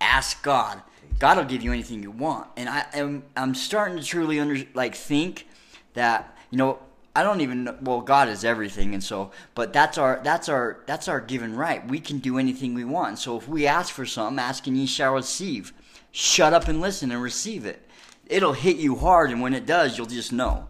ask 0.00 0.42
God. 0.42 0.82
God 1.18 1.36
will 1.36 1.44
give 1.44 1.62
you 1.62 1.72
anything 1.72 2.02
you 2.02 2.10
want. 2.10 2.48
And 2.56 2.68
I 2.68 2.84
am 2.94 3.22
I'm 3.36 3.54
starting 3.54 3.96
to 3.96 4.04
truly 4.04 4.40
under 4.40 4.56
like 4.74 4.94
think 4.94 5.46
that 5.94 6.36
you 6.50 6.58
know 6.58 6.80
I 7.16 7.22
don't 7.22 7.40
even 7.40 7.64
know, 7.64 7.76
well 7.80 8.00
God 8.00 8.28
is 8.28 8.44
everything 8.44 8.94
and 8.94 9.02
so 9.02 9.30
but 9.54 9.72
that's 9.72 9.96
our 9.96 10.20
that's 10.24 10.48
our 10.48 10.80
that's 10.86 11.08
our 11.08 11.20
given 11.20 11.56
right. 11.56 11.86
We 11.86 12.00
can 12.00 12.18
do 12.18 12.38
anything 12.38 12.74
we 12.74 12.84
want. 12.84 13.18
So 13.18 13.38
if 13.38 13.48
we 13.48 13.66
ask 13.66 13.92
for 13.94 14.04
something, 14.04 14.38
ask 14.38 14.66
and 14.66 14.76
ye 14.76 14.86
shall 14.86 15.14
receive. 15.14 15.72
Shut 16.10 16.52
up 16.52 16.68
and 16.68 16.80
listen 16.80 17.10
and 17.10 17.22
receive 17.22 17.64
it. 17.64 17.88
It'll 18.26 18.52
hit 18.52 18.76
you 18.76 18.96
hard 18.96 19.30
and 19.30 19.40
when 19.40 19.54
it 19.54 19.66
does, 19.66 19.96
you'll 19.96 20.06
just 20.06 20.32
know. 20.32 20.68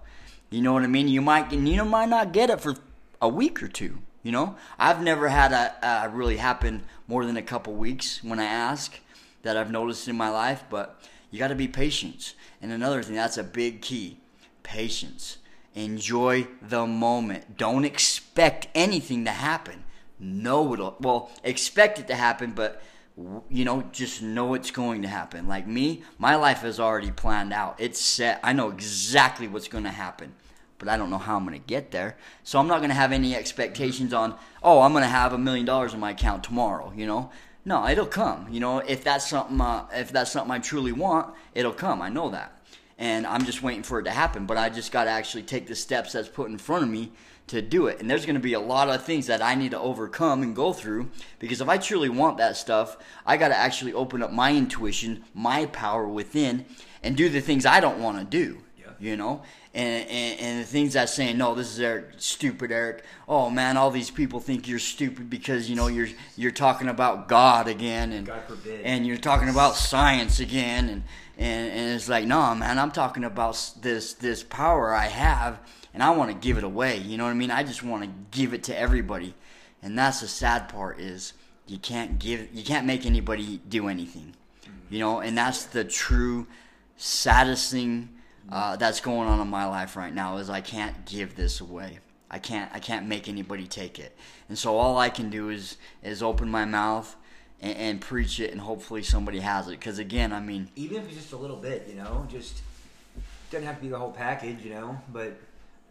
You 0.51 0.61
know 0.61 0.73
what 0.73 0.83
I 0.83 0.88
mean? 0.88 1.09
You 1.09 1.23
might 1.23 1.53
you 1.53 1.77
know 1.77 1.85
might 1.85 2.11
not 2.11 2.33
get 2.33 2.51
it 2.51 2.61
for 2.61 2.75
a 3.25 3.29
week 3.29 3.63
or 3.63 3.69
two. 3.69 3.99
You 4.23 4.33
know, 4.33 4.57
I've 4.79 5.03
never 5.03 5.29
had 5.29 5.53
a, 5.53 6.05
a 6.05 6.09
really 6.11 6.37
happen 6.37 6.85
more 7.09 7.25
than 7.25 7.37
a 7.37 7.43
couple 7.43 7.73
weeks 7.75 8.23
when 8.23 8.39
I 8.39 8.45
ask 8.45 8.99
that 9.43 9.57
I've 9.57 9.71
noticed 9.71 10.09
in 10.09 10.17
my 10.17 10.31
life. 10.31 10.65
But 10.71 11.01
you 11.31 11.39
got 11.39 11.49
to 11.49 11.55
be 11.55 11.69
patient. 11.69 12.35
And 12.63 12.71
another 12.71 13.03
thing, 13.03 13.17
that's 13.17 13.39
a 13.39 13.43
big 13.43 13.81
key: 13.81 14.19
patience. 14.63 15.39
Enjoy 15.75 16.47
the 16.63 16.87
moment. 16.87 17.57
Don't 17.57 17.85
expect 17.85 18.69
anything 18.75 19.25
to 19.25 19.33
happen. 19.33 19.85
Know 20.21 20.73
it'll 20.75 20.97
well 21.01 21.31
expect 21.43 21.99
it 21.99 22.07
to 22.09 22.15
happen, 22.15 22.53
but 22.53 22.83
you 23.49 23.65
know, 23.65 23.85
just 23.93 24.23
know 24.23 24.55
it's 24.55 24.71
going 24.71 25.03
to 25.03 25.09
happen. 25.09 25.49
Like 25.49 25.67
me, 25.67 26.03
my 26.19 26.37
life 26.37 26.65
is 26.65 26.79
already 26.79 27.11
planned 27.11 27.53
out. 27.53 27.77
It's 27.79 28.01
set. 28.01 28.41
I 28.43 28.53
know 28.53 28.71
exactly 28.71 29.49
what's 29.49 29.69
going 29.69 29.85
to 29.85 29.91
happen 29.91 30.35
but 30.79 30.89
I 30.89 30.97
don't 30.97 31.11
know 31.11 31.19
how 31.19 31.37
I'm 31.37 31.47
going 31.47 31.61
to 31.61 31.67
get 31.67 31.91
there. 31.91 32.17
So 32.43 32.59
I'm 32.59 32.67
not 32.67 32.79
going 32.79 32.91
to 32.91 32.95
have 32.95 33.13
any 33.13 33.35
expectations 33.35 34.13
on, 34.13 34.35
oh, 34.63 34.83
I'm 34.83 34.93
going 34.93 35.05
to 35.05 35.09
have 35.09 35.33
a 35.33 35.39
million 35.39 35.67
dollars 35.67 35.95
in 35.95 36.01
my 36.01 36.11
account 36.11 36.45
tomorrow, 36.45 36.93
you 36.97 37.07
know? 37.07 37.31
No, 37.65 37.89
it'll 37.89 38.07
come. 38.07 38.49
You 38.51 38.61
know, 38.61 38.79
if 38.81 39.03
that's 39.05 39.29
something 39.29 39.61
uh, 39.61 39.87
if 39.95 40.13
that's 40.13 40.31
something 40.33 40.51
I 40.51 40.59
truly 40.59 40.93
want, 40.93 41.35
it'll 41.55 41.73
come. 41.73 42.03
I 42.03 42.11
know 42.11 42.29
that. 42.31 42.61
And 42.99 43.27
I'm 43.27 43.45
just 43.45 43.63
waiting 43.63 43.83
for 43.83 43.99
it 43.99 44.05
to 44.05 44.11
happen, 44.11 44.47
but 44.47 44.57
I 44.57 44.69
just 44.69 44.93
got 44.93 45.05
to 45.05 45.11
actually 45.11 45.43
take 45.43 45.67
the 45.67 45.75
steps 45.75 46.13
that's 46.13 46.29
put 46.29 46.51
in 46.51 46.59
front 46.59 46.85
of 46.85 46.91
me 46.91 47.13
to 47.47 47.61
do 47.61 47.87
it. 47.87 48.01
And 48.01 48.11
there's 48.11 48.27
going 48.27 48.37
to 48.37 48.41
be 48.41 48.53
a 48.53 48.61
lot 48.61 48.89
of 48.89 49.03
things 49.03 49.27
that 49.27 49.43
I 49.43 49.55
need 49.55 49.73
to 49.73 49.79
overcome 49.79 50.43
and 50.43 50.55
go 50.55 50.73
through 50.73 51.11
because 51.39 51.61
if 51.61 51.69
I 51.69 51.79
truly 51.79 52.09
want 52.09 52.39
that 52.39 52.57
stuff, 52.57 52.97
I 53.27 53.37
got 53.37 53.49
to 53.49 53.57
actually 53.57 53.93
open 53.93 54.23
up 54.23 54.33
my 54.33 54.55
intuition, 54.55 55.25
my 55.35 55.67
power 55.67 56.07
within 56.07 56.67
and 57.03 57.17
do 57.17 57.29
the 57.29 57.41
things 57.41 57.67
I 57.67 57.81
don't 57.81 58.01
want 58.01 58.19
to 58.19 58.25
do. 58.25 58.61
Yeah. 58.79 58.93
You 59.01 59.17
know? 59.17 59.43
And, 59.75 60.09
and, 60.09 60.41
and 60.41 60.61
the 60.61 60.65
things 60.65 60.93
that 60.93 61.09
saying, 61.09 61.37
no, 61.37 61.55
this 61.55 61.73
is 61.73 61.81
Eric, 61.81 62.13
stupid 62.19 62.71
Eric. 62.71 63.05
Oh 63.29 63.51
man, 63.51 63.77
all 63.77 63.91
these 63.91 64.11
people 64.11 64.39
think 64.39 64.69
you're 64.69 64.79
stupid 64.79 65.29
because 65.29 65.69
you 65.69 65.77
know 65.77 65.89
you're 65.89 66.09
you're 66.37 66.53
talking 66.53 66.89
about 66.89 67.29
God 67.29 67.67
again, 67.67 68.13
and 68.13 68.27
God 68.27 68.43
and 68.85 69.07
you're 69.07 69.17
talking 69.17 69.49
about 69.49 69.75
science 69.75 70.39
again, 70.41 70.89
and 70.89 71.03
and, 71.37 71.71
and 71.73 71.95
it's 71.95 72.09
like, 72.09 72.25
no, 72.25 72.55
man, 72.55 72.79
I'm 72.79 72.93
talking 72.93 73.25
about 73.25 73.73
this 73.81 74.13
this 74.15 74.45
power 74.45 74.95
I 74.95 75.07
have, 75.07 75.59
and 75.93 76.03
I 76.03 76.11
want 76.11 76.31
to 76.31 76.37
give 76.37 76.57
it 76.57 76.65
away. 76.65 76.99
You 76.99 77.19
know 77.19 77.25
what 77.25 77.31
I 77.31 77.35
mean? 77.35 77.51
I 77.51 77.65
just 77.65 77.83
want 77.83 78.05
to 78.05 78.11
give 78.31 78.55
it 78.55 78.63
to 78.65 78.79
everybody, 78.79 79.35
and 79.83 79.99
that's 79.99 80.21
the 80.21 80.29
sad 80.29 80.69
part 80.69 81.01
is 81.01 81.33
you 81.67 81.79
can't 81.79 82.19
give 82.19 82.49
you 82.55 82.63
can't 82.63 82.87
make 82.87 83.07
anybody 83.07 83.61
do 83.69 83.89
anything 83.89 84.35
you 84.91 84.99
know 84.99 85.21
and 85.21 85.37
that's 85.37 85.65
the 85.65 85.85
true 85.85 86.47
saddest 86.97 87.71
thing 87.71 88.09
uh, 88.50 88.76
that's 88.76 89.00
going 89.00 89.28
on 89.28 89.40
in 89.40 89.48
my 89.48 89.66
life 89.66 89.96
right 89.96 90.14
now 90.14 90.37
is 90.37 90.50
i 90.50 90.61
can't 90.61 91.04
give 91.07 91.35
this 91.35 91.61
away 91.61 91.98
i 92.30 92.38
can't 92.38 92.70
i 92.74 92.78
can't 92.78 93.07
make 93.07 93.28
anybody 93.28 93.66
take 93.66 93.98
it 93.98 94.16
and 94.48 94.59
so 94.59 94.76
all 94.76 94.98
i 94.98 95.09
can 95.09 95.30
do 95.30 95.50
is 95.50 95.76
is 96.02 96.22
open 96.22 96.48
my 96.48 96.64
mouth 96.64 97.16
and, 97.61 97.76
and 97.76 98.00
preach 98.00 98.40
it 98.40 98.50
and 98.52 98.61
hopefully 98.61 99.02
somebody 99.02 99.40
has 99.40 99.66
it 99.68 99.72
because 99.72 99.98
again 99.98 100.33
i 100.33 100.40
mean 100.40 100.68
Even 100.76 100.98
if 100.98 101.07
it's 101.07 101.16
just 101.16 101.33
a 101.33 101.37
little 101.37 101.57
bit, 101.57 101.87
you 101.88 101.94
know, 101.94 102.26
just 102.30 102.62
doesn't 103.50 103.66
have 103.66 103.76
to 103.76 103.83
be 103.83 103.88
the 103.88 103.98
whole 103.98 104.11
package, 104.11 104.62
you 104.64 104.70
know, 104.70 105.00
but 105.12 105.37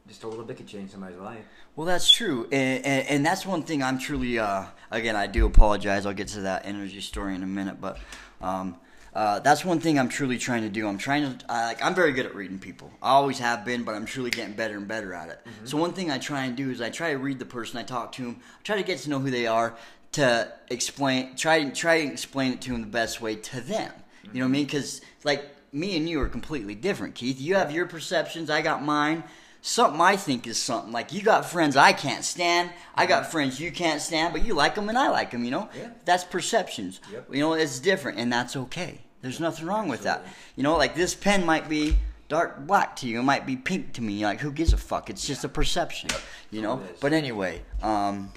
just 0.07 0.23
a 0.23 0.27
little 0.27 0.43
bit 0.43 0.57
could 0.57 0.67
change 0.67 0.91
somebody's 0.91 1.17
life. 1.17 1.45
Well, 1.75 1.87
that's 1.87 2.11
true, 2.11 2.43
and, 2.51 2.85
and, 2.85 3.07
and 3.07 3.25
that's 3.25 3.45
one 3.45 3.63
thing 3.63 3.81
I'm 3.81 3.97
truly. 3.97 4.37
Uh, 4.37 4.65
again, 4.91 5.15
I 5.15 5.27
do 5.27 5.45
apologize. 5.45 6.05
I'll 6.05 6.13
get 6.13 6.27
to 6.29 6.41
that 6.41 6.65
energy 6.65 7.01
story 7.01 7.35
in 7.35 7.41
a 7.41 7.47
minute, 7.47 7.79
but 7.79 7.97
um, 8.41 8.75
uh, 9.15 9.39
that's 9.39 9.63
one 9.63 9.79
thing 9.79 9.99
I'm 9.99 10.09
truly 10.09 10.37
trying 10.37 10.63
to 10.63 10.69
do. 10.69 10.87
I'm 10.87 10.97
trying 10.97 11.37
to. 11.37 11.45
I, 11.51 11.65
like, 11.67 11.83
I'm 11.83 11.93
very 11.93 12.11
good 12.13 12.25
at 12.25 12.33
reading 12.33 12.59
people. 12.59 12.91
I 13.01 13.11
always 13.11 13.39
have 13.39 13.63
been, 13.63 13.83
but 13.83 13.93
I'm 13.93 14.05
truly 14.05 14.31
getting 14.31 14.53
better 14.53 14.75
and 14.75 14.87
better 14.87 15.13
at 15.13 15.29
it. 15.29 15.39
So 15.65 15.77
one 15.77 15.93
thing 15.93 16.09
I 16.09 16.17
try 16.17 16.45
and 16.45 16.55
do 16.55 16.71
is 16.71 16.81
I 16.81 16.89
try 16.89 17.11
to 17.11 17.17
read 17.17 17.37
the 17.37 17.45
person 17.45 17.77
I 17.77 17.83
talk 17.83 18.11
to 18.13 18.23
them. 18.23 18.39
Try 18.63 18.77
to 18.77 18.83
get 18.83 18.99
to 18.99 19.09
know 19.09 19.19
who 19.19 19.29
they 19.29 19.47
are. 19.47 19.75
To 20.13 20.51
explain, 20.69 21.35
try 21.35 21.63
try 21.71 22.05
to 22.05 22.11
explain 22.11 22.53
it 22.53 22.61
to 22.61 22.71
them 22.71 22.81
the 22.81 22.87
best 22.87 23.19
way 23.19 23.35
to 23.35 23.61
them. 23.61 23.91
You 24.31 24.39
know 24.39 24.45
what 24.45 24.49
I 24.49 24.51
mean? 24.51 24.65
Because 24.65 25.01
like 25.23 25.43
me 25.73 25.97
and 25.97 26.07
you 26.07 26.21
are 26.21 26.29
completely 26.29 26.75
different, 26.75 27.15
Keith. 27.15 27.41
You 27.41 27.55
have 27.55 27.71
your 27.71 27.87
perceptions. 27.87 28.49
I 28.51 28.61
got 28.61 28.83
mine 28.83 29.23
something 29.65 29.99
I 30.01 30.17
think 30.17 30.45
is 30.45 30.57
something. 30.61 30.91
Like 30.91 31.11
you 31.13 31.21
got 31.23 31.45
friends 31.45 31.75
I 31.77 31.93
can't 31.93 32.23
stand, 32.23 32.69
I 32.95 33.05
got 33.07 33.31
friends 33.31 33.59
you 33.59 33.71
can't 33.71 34.01
stand, 34.01 34.33
but 34.33 34.45
you 34.45 34.53
like 34.53 34.75
them 34.75 34.89
and 34.89 34.97
I 34.97 35.09
like 35.09 35.31
them. 35.31 35.43
You 35.45 35.51
know, 35.51 35.69
Yeah. 35.75 35.89
that's 36.05 36.23
perceptions. 36.25 36.99
Yep. 37.11 37.33
You 37.33 37.39
know, 37.39 37.53
it's 37.53 37.79
different, 37.79 38.19
and 38.19 38.31
that's 38.31 38.55
okay. 38.55 38.99
There's 39.21 39.39
nothing 39.39 39.65
wrong 39.65 39.87
with 39.87 40.03
that. 40.03 40.25
You 40.57 40.63
know, 40.63 40.75
like 40.77 40.95
this 40.95 41.15
pen 41.15 41.45
might 41.45 41.67
be 41.69 41.97
dark 42.27 42.65
black 42.67 42.95
to 42.97 43.07
you, 43.07 43.19
it 43.19 43.23
might 43.23 43.45
be 43.45 43.55
pink 43.55 43.93
to 43.93 44.01
me. 44.01 44.23
Like 44.25 44.41
who 44.41 44.51
gives 44.51 44.73
a 44.73 44.77
fuck? 44.77 45.09
It's 45.09 45.25
just 45.25 45.43
a 45.45 45.49
perception. 45.49 46.09
You 46.51 46.61
know. 46.61 46.81
But 46.99 47.13
anyway, 47.13 47.61
um, 47.81 48.31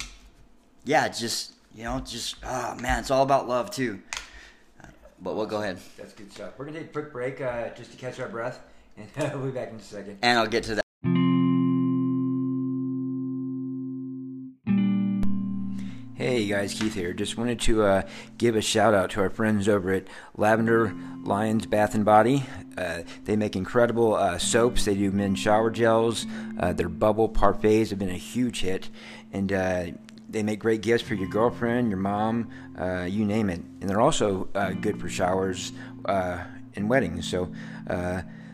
yeah, 0.85 1.07
just 1.09 1.51
you 1.75 1.83
know, 1.83 1.99
just 1.99 2.37
ah 2.43 2.75
man, 2.79 2.99
it's 3.01 3.11
all 3.11 3.23
about 3.23 3.47
love 3.49 3.69
too. 3.69 3.99
But 5.19 5.35
we'll 5.35 5.45
go 5.47 5.61
ahead, 5.61 5.79
That's 5.97 6.13
good 6.13 6.31
stuff. 6.31 6.53
We're 6.57 6.65
gonna 6.65 6.79
take 6.79 6.89
a 6.89 6.93
quick 6.93 7.11
break 7.11 7.41
uh, 7.41 7.69
just 7.75 7.91
to 7.91 7.97
catch 7.97 8.19
our 8.19 8.29
breath, 8.29 8.59
and 8.97 9.09
we'll 9.33 9.47
be 9.47 9.51
back 9.51 9.69
in 9.71 9.75
a 9.75 9.81
second. 9.81 10.19
and 10.21 10.37
I'll 10.39 10.47
get 10.47 10.63
to 10.65 10.75
that. 10.75 10.86
Hey 16.37 16.45
guys, 16.45 16.75
Keith 16.75 16.93
here. 16.93 17.13
Just 17.13 17.35
wanted 17.35 17.59
to 17.61 17.81
uh, 17.81 18.01
give 18.37 18.55
a 18.55 18.61
shout 18.61 18.93
out 18.93 19.09
to 19.09 19.21
our 19.21 19.29
friends 19.31 19.67
over 19.67 19.91
at 19.91 20.05
Lavender 20.35 20.95
Lions 21.23 21.65
Bath 21.65 21.95
and 21.95 22.05
Body. 22.05 22.45
Uh, 22.77 23.01
they 23.25 23.35
make 23.35 23.55
incredible 23.55 24.13
uh, 24.13 24.37
soaps. 24.37 24.85
They 24.85 24.93
do 24.93 25.09
men's 25.09 25.39
shower 25.39 25.71
gels. 25.71 26.27
Uh, 26.59 26.73
their 26.73 26.89
bubble 26.89 27.27
parfaits 27.27 27.89
have 27.89 27.97
been 27.97 28.11
a 28.11 28.13
huge 28.13 28.61
hit, 28.61 28.91
and 29.33 29.51
uh, 29.51 29.85
they 30.29 30.43
make 30.43 30.59
great 30.59 30.81
gifts 30.81 31.01
for 31.03 31.15
your 31.15 31.27
girlfriend, 31.27 31.89
your 31.89 31.97
mom, 31.97 32.51
uh, 32.79 33.05
you 33.09 33.25
name 33.25 33.49
it. 33.49 33.61
And 33.81 33.89
they're 33.89 33.99
also 33.99 34.43
good 34.79 35.01
for 35.01 35.09
showers 35.09 35.71
and 36.05 36.87
weddings. 36.87 37.27
So. 37.27 37.51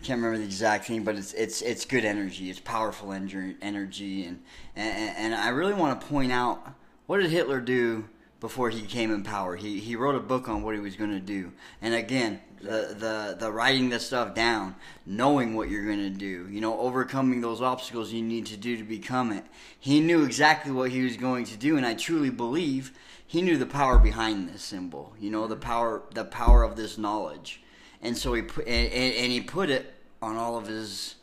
I 0.00 0.04
can't 0.04 0.18
remember 0.18 0.38
the 0.38 0.44
exact 0.44 0.86
thing, 0.86 1.04
but 1.04 1.16
it's 1.16 1.32
it's 1.34 1.62
it's 1.62 1.84
good 1.84 2.04
energy. 2.04 2.50
It's 2.50 2.60
powerful 2.60 3.08
ener- 3.08 3.56
energy, 3.60 4.24
and 4.24 4.42
and, 4.76 5.16
and 5.16 5.34
I 5.34 5.48
really 5.48 5.74
want 5.74 6.00
to 6.00 6.06
point 6.06 6.32
out 6.32 6.66
what 7.06 7.18
did 7.18 7.30
Hitler 7.30 7.60
do 7.60 8.08
before 8.40 8.70
he 8.70 8.82
came 8.82 9.12
in 9.12 9.22
power. 9.22 9.56
He 9.56 9.80
he 9.80 9.96
wrote 9.96 10.14
a 10.14 10.20
book 10.20 10.48
on 10.48 10.62
what 10.62 10.74
he 10.74 10.80
was 10.80 10.96
going 10.96 11.10
to 11.10 11.20
do, 11.20 11.52
and 11.82 11.94
again 11.94 12.40
the 12.60 12.94
the 12.98 13.36
the 13.38 13.52
writing 13.52 13.88
this 13.88 14.06
stuff 14.06 14.34
down, 14.34 14.74
knowing 15.06 15.54
what 15.54 15.68
you're 15.68 15.84
going 15.84 15.98
to 15.98 16.10
do, 16.10 16.48
you 16.50 16.60
know, 16.60 16.78
overcoming 16.78 17.40
those 17.40 17.60
obstacles 17.60 18.12
you 18.12 18.22
need 18.22 18.46
to 18.46 18.56
do 18.56 18.76
to 18.76 18.84
become 18.84 19.32
it. 19.32 19.44
He 19.78 20.00
knew 20.00 20.24
exactly 20.24 20.72
what 20.72 20.90
he 20.90 21.02
was 21.02 21.16
going 21.16 21.44
to 21.46 21.56
do, 21.56 21.76
and 21.76 21.86
I 21.86 21.94
truly 21.94 22.30
believe 22.30 22.92
he 23.28 23.42
knew 23.42 23.56
the 23.56 23.66
power 23.66 23.98
behind 23.98 24.48
this 24.48 24.62
symbol. 24.62 25.14
You 25.20 25.30
know, 25.30 25.46
the 25.46 25.56
power 25.56 26.02
the 26.12 26.24
power 26.24 26.64
of 26.64 26.74
this 26.74 26.98
knowledge 26.98 27.62
and 28.02 28.16
so 28.16 28.34
he 28.34 28.42
put 28.42 28.66
and, 28.66 28.92
and, 28.92 29.32
he 29.32 29.40
put 29.40 29.70
it 29.70 29.94
on 30.22 30.36
all 30.36 30.56
of 30.56 30.66
his 30.66 31.16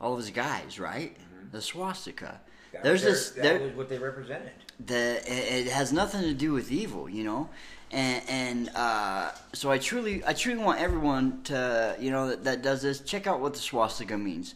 all 0.00 0.12
of 0.12 0.18
his 0.18 0.30
guys, 0.30 0.78
right? 0.78 1.16
The 1.52 1.62
swastika. 1.62 2.40
There's 2.82 3.02
this 3.02 3.30
That 3.30 3.42
there, 3.42 3.68
what 3.70 3.88
they 3.88 3.98
represented. 3.98 4.52
the 4.84 5.22
it, 5.24 5.66
it 5.66 5.72
has 5.72 5.92
nothing 5.92 6.22
to 6.22 6.34
do 6.34 6.52
with 6.52 6.70
evil, 6.70 7.08
you 7.08 7.24
know, 7.24 7.48
and 7.90 8.22
and 8.28 8.70
uh, 8.74 9.30
so 9.52 9.70
I 9.70 9.78
truly 9.78 10.22
I 10.26 10.34
truly 10.34 10.62
want 10.62 10.80
everyone 10.80 11.42
to 11.44 11.96
you 11.98 12.10
know 12.10 12.28
that, 12.28 12.44
that 12.44 12.62
does 12.62 12.82
this 12.82 13.00
check 13.00 13.26
out 13.26 13.40
what 13.40 13.54
the 13.54 13.60
swastika 13.60 14.18
means. 14.18 14.54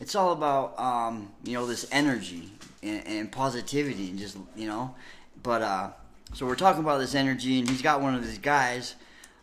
It's 0.00 0.14
all 0.14 0.32
about 0.32 0.78
um, 0.80 1.30
you 1.44 1.52
know 1.52 1.66
this 1.66 1.86
energy 1.92 2.50
and, 2.82 3.06
and 3.06 3.32
positivity 3.32 4.08
and 4.08 4.18
just 4.18 4.36
you 4.56 4.66
know, 4.66 4.94
but 5.42 5.62
uh, 5.62 5.90
so 6.34 6.46
we're 6.46 6.56
talking 6.56 6.82
about 6.82 6.98
this 6.98 7.14
energy 7.14 7.58
and 7.58 7.68
he's 7.68 7.82
got 7.82 8.00
one 8.00 8.14
of 8.14 8.24
these 8.24 8.38
guys. 8.38 8.94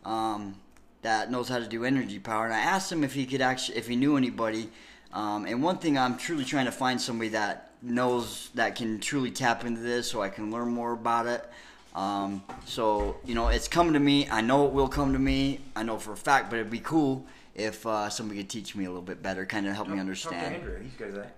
Um, 0.05 0.55
that 1.01 1.31
knows 1.31 1.47
how 1.47 1.59
to 1.59 1.67
do 1.67 1.85
energy 1.85 2.19
power. 2.19 2.45
And 2.45 2.53
I 2.53 2.59
asked 2.59 2.91
him 2.91 3.03
if 3.03 3.13
he 3.13 3.25
could 3.25 3.41
actually, 3.41 3.77
if 3.77 3.87
he 3.87 3.95
knew 3.95 4.17
anybody. 4.17 4.69
Um, 5.13 5.45
and 5.45 5.63
one 5.63 5.77
thing 5.77 5.97
I'm 5.97 6.17
truly 6.17 6.43
trying 6.43 6.65
to 6.65 6.71
find 6.71 6.99
somebody 6.99 7.29
that 7.29 7.71
knows 7.81 8.49
that 8.55 8.75
can 8.75 8.99
truly 8.99 9.31
tap 9.31 9.63
into 9.65 9.81
this, 9.81 10.09
so 10.09 10.21
I 10.21 10.29
can 10.29 10.51
learn 10.51 10.69
more 10.69 10.91
about 10.93 11.27
it. 11.27 11.49
Um, 11.95 12.43
so 12.65 13.17
you 13.25 13.35
know, 13.35 13.47
it's 13.47 13.67
coming 13.67 13.93
to 13.93 13.99
me. 13.99 14.27
I 14.29 14.41
know 14.41 14.65
it 14.65 14.73
will 14.73 14.89
come 14.89 15.13
to 15.13 15.19
me. 15.19 15.61
I 15.75 15.83
know 15.83 15.97
for 15.97 16.13
a 16.13 16.17
fact, 16.17 16.49
but 16.49 16.59
it'd 16.59 16.71
be 16.71 16.79
cool 16.79 17.25
if 17.55 17.85
uh, 17.87 18.09
somebody 18.09 18.41
could 18.41 18.49
teach 18.49 18.75
me 18.75 18.85
a 18.85 18.89
little 18.89 19.01
bit 19.01 19.23
better, 19.23 19.45
kind 19.45 19.65
of 19.65 19.73
help 19.73 19.87
me 19.87 19.91
Talk 19.91 19.97
to 19.97 20.01
understand. 20.01 20.55
Andrew. 20.55 20.79
He's 20.81 20.93
good 20.93 21.09
at 21.09 21.15
that. 21.15 21.35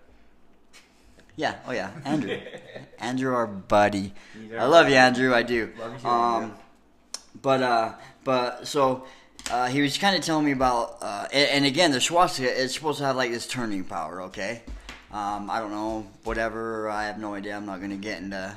Yeah. 1.39 1.55
Oh 1.65 1.71
yeah, 1.71 1.91
Andrew. 2.05 2.37
Andrew, 2.99 3.33
our 3.33 3.47
buddy. 3.47 4.13
I 4.57 4.65
love 4.65 4.85
buddy. 4.85 4.91
you, 4.91 4.97
Andrew. 4.99 5.33
I 5.33 5.43
do. 5.43 5.71
Love 5.79 6.03
you 6.03 6.09
Um, 6.09 6.43
Andrew. 6.43 6.55
but 7.41 7.63
uh, 7.63 7.93
but 8.25 8.67
so 8.67 9.05
uh, 9.49 9.67
he 9.67 9.81
was 9.81 9.97
kind 9.97 10.17
of 10.17 10.21
telling 10.21 10.45
me 10.45 10.51
about, 10.51 10.97
uh, 11.01 11.27
and, 11.31 11.49
and 11.49 11.65
again, 11.65 11.91
the 11.91 12.01
swastika 12.01 12.51
is 12.51 12.73
supposed 12.73 12.97
to 12.99 13.05
have 13.05 13.15
like 13.15 13.31
this 13.31 13.47
turning 13.47 13.85
power. 13.85 14.23
Okay. 14.23 14.63
Um, 15.13 15.49
I 15.49 15.59
don't 15.59 15.71
know, 15.71 16.05
whatever. 16.25 16.89
I 16.89 17.05
have 17.05 17.17
no 17.17 17.33
idea. 17.35 17.55
I'm 17.55 17.65
not 17.65 17.79
gonna 17.79 17.95
get 17.95 18.21
into. 18.21 18.53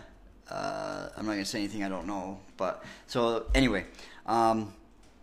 Uh, 0.50 1.08
I'm 1.16 1.24
not 1.24 1.32
gonna 1.32 1.44
say 1.44 1.60
anything 1.60 1.84
I 1.84 1.88
don't 1.88 2.08
know. 2.08 2.40
But 2.56 2.82
so 3.06 3.46
anyway, 3.54 3.86
um, 4.26 4.74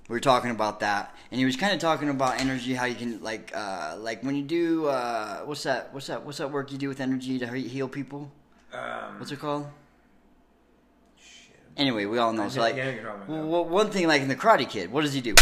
we 0.10 0.14
were 0.16 0.20
talking 0.20 0.50
about 0.52 0.80
that, 0.82 1.16
and 1.32 1.40
he 1.40 1.46
was 1.46 1.56
kind 1.56 1.72
of 1.72 1.80
talking 1.80 2.10
about 2.10 2.42
energy, 2.42 2.74
how 2.74 2.86
you 2.86 2.96
can 2.96 3.22
like, 3.22 3.52
uh, 3.56 3.96
like 4.00 4.24
when 4.24 4.36
you 4.36 4.42
do, 4.44 4.88
uh, 4.88 5.42
what's 5.46 5.64
that? 5.64 5.94
What's 5.94 6.08
that? 6.08 6.26
What's 6.26 6.40
that 6.40 6.52
work 6.52 6.72
you 6.72 6.78
do 6.80 6.88
with 6.90 7.00
energy 7.00 7.38
to 7.40 7.48
heal 7.48 7.88
people? 7.88 8.32
Um, 8.74 9.20
What's 9.20 9.32
it 9.32 9.40
called? 9.40 9.68
shit. 11.20 11.56
Anyway, 11.78 12.06
we 12.06 12.18
all 12.18 12.34
know. 12.34 12.50
So 12.50 12.60
like, 12.60 12.76
yeah, 12.76 12.90
you're 12.90 13.04
talking 13.04 13.10
about 13.22 13.28
w- 13.28 13.42
that. 13.44 13.52
w- 13.52 13.72
one 13.74 13.90
thing 13.92 14.08
like 14.08 14.22
in 14.24 14.28
the 14.28 14.36
Karate 14.36 14.68
Kid, 14.68 14.92
what 14.92 15.02
does 15.02 15.14
he 15.14 15.22
do? 15.22 15.36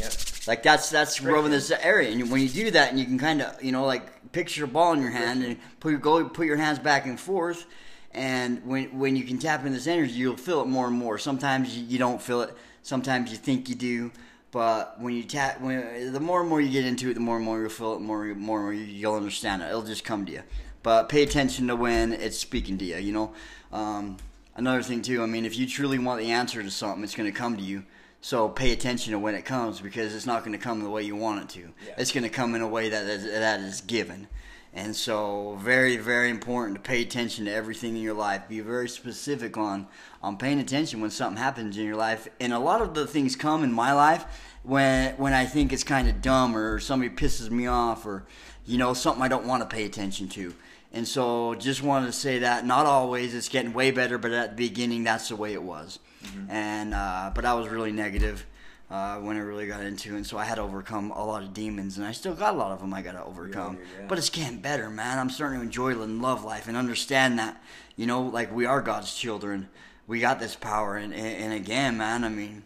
Yep. 0.00 0.12
Like 0.46 0.62
that's 0.62 0.90
that's 0.90 1.20
rubbing 1.20 1.50
this 1.50 1.70
area, 1.70 2.10
and 2.10 2.30
when 2.30 2.40
you 2.40 2.48
do 2.48 2.70
that, 2.72 2.90
and 2.90 2.98
you 2.98 3.04
can 3.06 3.18
kind 3.18 3.40
of 3.42 3.62
you 3.62 3.72
know 3.72 3.84
like 3.86 4.32
picture 4.32 4.64
a 4.64 4.68
ball 4.68 4.92
in 4.94 5.00
your 5.02 5.10
hand 5.10 5.44
and 5.44 5.56
put 5.80 5.90
your 5.90 6.00
go 6.00 6.26
put 6.28 6.46
your 6.46 6.56
hands 6.56 6.78
back 6.78 7.06
and 7.06 7.18
forth, 7.20 7.66
and 8.12 8.64
when 8.66 8.98
when 8.98 9.14
you 9.16 9.24
can 9.24 9.38
tap 9.38 9.64
in 9.64 9.72
this 9.72 9.86
energy, 9.86 10.12
you'll 10.12 10.36
feel 10.36 10.60
it 10.62 10.66
more 10.66 10.86
and 10.88 10.96
more. 10.96 11.16
Sometimes 11.18 11.76
you, 11.76 11.84
you 11.86 11.98
don't 11.98 12.20
feel 12.20 12.42
it. 12.42 12.54
Sometimes 12.84 13.30
you 13.30 13.36
think 13.38 13.68
you 13.68 13.74
do. 13.74 14.12
But 14.52 15.00
when 15.00 15.14
you 15.14 15.24
tap, 15.24 15.60
when 15.60 16.12
the 16.12 16.20
more 16.20 16.42
and 16.42 16.48
more 16.48 16.60
you 16.60 16.70
get 16.70 16.84
into 16.84 17.10
it, 17.10 17.14
the 17.14 17.20
more 17.20 17.36
and 17.36 17.44
more 17.44 17.60
you'll 17.60 17.70
feel 17.70 17.96
it, 17.96 18.00
more 18.00 18.26
and 18.26 18.40
more, 18.40 18.72
you'll 18.72 19.16
understand 19.16 19.62
it. 19.62 19.70
It'll 19.70 19.82
just 19.82 20.04
come 20.04 20.24
to 20.26 20.32
you. 20.32 20.42
But 20.84 21.08
pay 21.08 21.24
attention 21.24 21.66
to 21.68 21.76
when 21.76 22.12
it's 22.12 22.38
speaking 22.38 22.78
to 22.78 22.84
you. 22.84 22.98
You 22.98 23.12
know, 23.12 23.32
um, 23.72 24.18
another 24.54 24.82
thing 24.82 25.02
too. 25.02 25.24
I 25.24 25.26
mean, 25.26 25.44
if 25.44 25.58
you 25.58 25.66
truly 25.66 25.98
want 25.98 26.20
the 26.20 26.30
answer 26.30 26.62
to 26.62 26.70
something, 26.70 27.02
it's 27.02 27.16
going 27.16 27.30
to 27.30 27.36
come 27.36 27.56
to 27.56 27.62
you. 27.62 27.84
So 28.20 28.48
pay 28.48 28.70
attention 28.72 29.12
to 29.12 29.18
when 29.18 29.34
it 29.34 29.44
comes 29.44 29.80
because 29.80 30.14
it's 30.14 30.26
not 30.26 30.44
going 30.44 30.56
to 30.56 30.62
come 30.62 30.80
the 30.80 30.90
way 30.90 31.02
you 31.02 31.16
want 31.16 31.42
it 31.42 31.48
to. 31.60 31.60
Yeah. 31.60 31.94
It's 31.98 32.12
going 32.12 32.22
to 32.22 32.30
come 32.30 32.54
in 32.54 32.60
a 32.60 32.68
way 32.68 32.90
that 32.90 33.06
is, 33.06 33.24
that 33.24 33.60
is 33.60 33.80
given. 33.80 34.28
And 34.76 34.96
so, 34.96 35.56
very, 35.60 35.96
very 35.96 36.30
important 36.30 36.74
to 36.74 36.80
pay 36.80 37.00
attention 37.00 37.44
to 37.44 37.52
everything 37.52 37.94
in 37.94 38.02
your 38.02 38.14
life. 38.14 38.48
Be 38.48 38.58
very 38.58 38.88
specific 38.88 39.56
on 39.56 39.86
on 40.20 40.36
paying 40.36 40.58
attention 40.58 41.00
when 41.00 41.10
something 41.10 41.40
happens 41.40 41.78
in 41.78 41.84
your 41.84 41.94
life. 41.94 42.26
And 42.40 42.52
a 42.52 42.58
lot 42.58 42.82
of 42.82 42.92
the 42.92 43.06
things 43.06 43.36
come 43.36 43.62
in 43.62 43.72
my 43.72 43.92
life 43.92 44.24
when 44.64 45.14
when 45.14 45.32
I 45.32 45.44
think 45.44 45.72
it's 45.72 45.84
kind 45.84 46.08
of 46.08 46.20
dumb 46.20 46.56
or 46.56 46.80
somebody 46.80 47.14
pisses 47.14 47.50
me 47.50 47.68
off 47.68 48.04
or 48.04 48.26
you 48.66 48.76
know 48.76 48.94
something 48.94 49.22
I 49.22 49.28
don't 49.28 49.46
want 49.46 49.62
to 49.62 49.72
pay 49.72 49.84
attention 49.84 50.28
to. 50.30 50.52
And 50.92 51.06
so, 51.06 51.54
just 51.54 51.80
wanted 51.80 52.06
to 52.06 52.12
say 52.12 52.40
that 52.40 52.66
not 52.66 52.84
always. 52.84 53.32
It's 53.32 53.48
getting 53.48 53.74
way 53.74 53.92
better, 53.92 54.18
but 54.18 54.32
at 54.32 54.50
the 54.50 54.68
beginning, 54.68 55.04
that's 55.04 55.28
the 55.28 55.36
way 55.36 55.52
it 55.52 55.62
was. 55.62 56.00
And 56.48 56.94
uh, 56.94 57.30
but 57.32 57.44
I 57.44 57.54
was 57.54 57.68
really 57.68 57.92
negative 57.92 58.44
uh, 58.90 59.16
when 59.16 59.36
I 59.36 59.40
really 59.40 59.66
got 59.66 59.82
into. 59.82 60.16
And 60.16 60.26
so 60.26 60.38
I 60.38 60.44
had 60.44 60.56
to 60.56 60.62
overcome 60.62 61.10
a 61.10 61.24
lot 61.24 61.42
of 61.42 61.54
demons, 61.54 61.98
and 61.98 62.06
I 62.06 62.12
still 62.12 62.34
got 62.34 62.54
a 62.54 62.56
lot 62.56 62.72
of 62.72 62.80
them 62.80 62.92
I 62.94 63.02
got 63.02 63.12
to 63.12 63.24
overcome. 63.24 63.76
do, 63.76 63.82
yeah. 63.82 64.06
But 64.08 64.18
it's 64.18 64.30
getting 64.30 64.58
better, 64.58 64.90
man. 64.90 65.18
I'm 65.18 65.30
starting 65.30 65.60
to 65.60 65.64
enjoy 65.64 66.00
and 66.00 66.22
love 66.22 66.44
life 66.44 66.68
and 66.68 66.76
understand 66.76 67.38
that, 67.38 67.62
you 67.96 68.06
know, 68.06 68.22
like 68.22 68.54
we 68.54 68.66
are 68.66 68.80
God's 68.80 69.14
children. 69.14 69.68
We 70.06 70.20
got 70.20 70.38
this 70.38 70.54
power, 70.54 70.96
and, 70.96 71.14
and, 71.14 71.44
and 71.44 71.52
again, 71.54 71.96
man, 71.96 72.24
I 72.24 72.28
mean, 72.28 72.64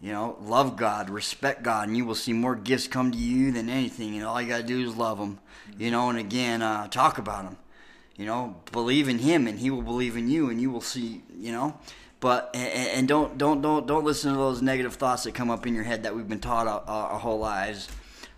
you 0.00 0.10
know, 0.10 0.36
love 0.40 0.76
God, 0.76 1.10
respect 1.10 1.62
God, 1.62 1.86
and 1.86 1.96
you 1.96 2.04
will 2.04 2.14
see 2.14 2.32
more 2.32 2.56
gifts 2.56 2.88
come 2.88 3.12
to 3.12 3.18
you 3.18 3.52
than 3.52 3.68
anything. 3.68 4.16
And 4.16 4.24
all 4.24 4.40
you 4.40 4.48
gotta 4.48 4.62
do 4.62 4.82
is 4.82 4.96
love 4.96 5.18
Him, 5.18 5.38
you 5.78 5.90
know. 5.90 6.08
And 6.08 6.18
again, 6.18 6.62
uh, 6.62 6.88
talk 6.88 7.18
about 7.18 7.44
Him, 7.44 7.56
you 8.16 8.24
know. 8.24 8.56
Believe 8.72 9.08
in 9.08 9.18
Him, 9.18 9.46
and 9.46 9.58
He 9.58 9.70
will 9.70 9.82
believe 9.82 10.16
in 10.16 10.28
you, 10.28 10.50
and 10.50 10.60
you 10.60 10.70
will 10.70 10.80
see, 10.80 11.22
you 11.36 11.52
know. 11.52 11.78
But 12.22 12.50
and, 12.54 12.88
and 12.90 13.08
don't 13.08 13.36
don't 13.36 13.60
don't 13.60 13.84
don't 13.84 14.04
listen 14.04 14.30
to 14.30 14.38
those 14.38 14.62
negative 14.62 14.94
thoughts 14.94 15.24
that 15.24 15.34
come 15.34 15.50
up 15.50 15.66
in 15.66 15.74
your 15.74 15.82
head 15.82 16.04
that 16.04 16.14
we've 16.14 16.28
been 16.28 16.38
taught 16.38 16.68
our, 16.68 16.84
our 16.86 17.18
whole 17.18 17.40
lives 17.40 17.88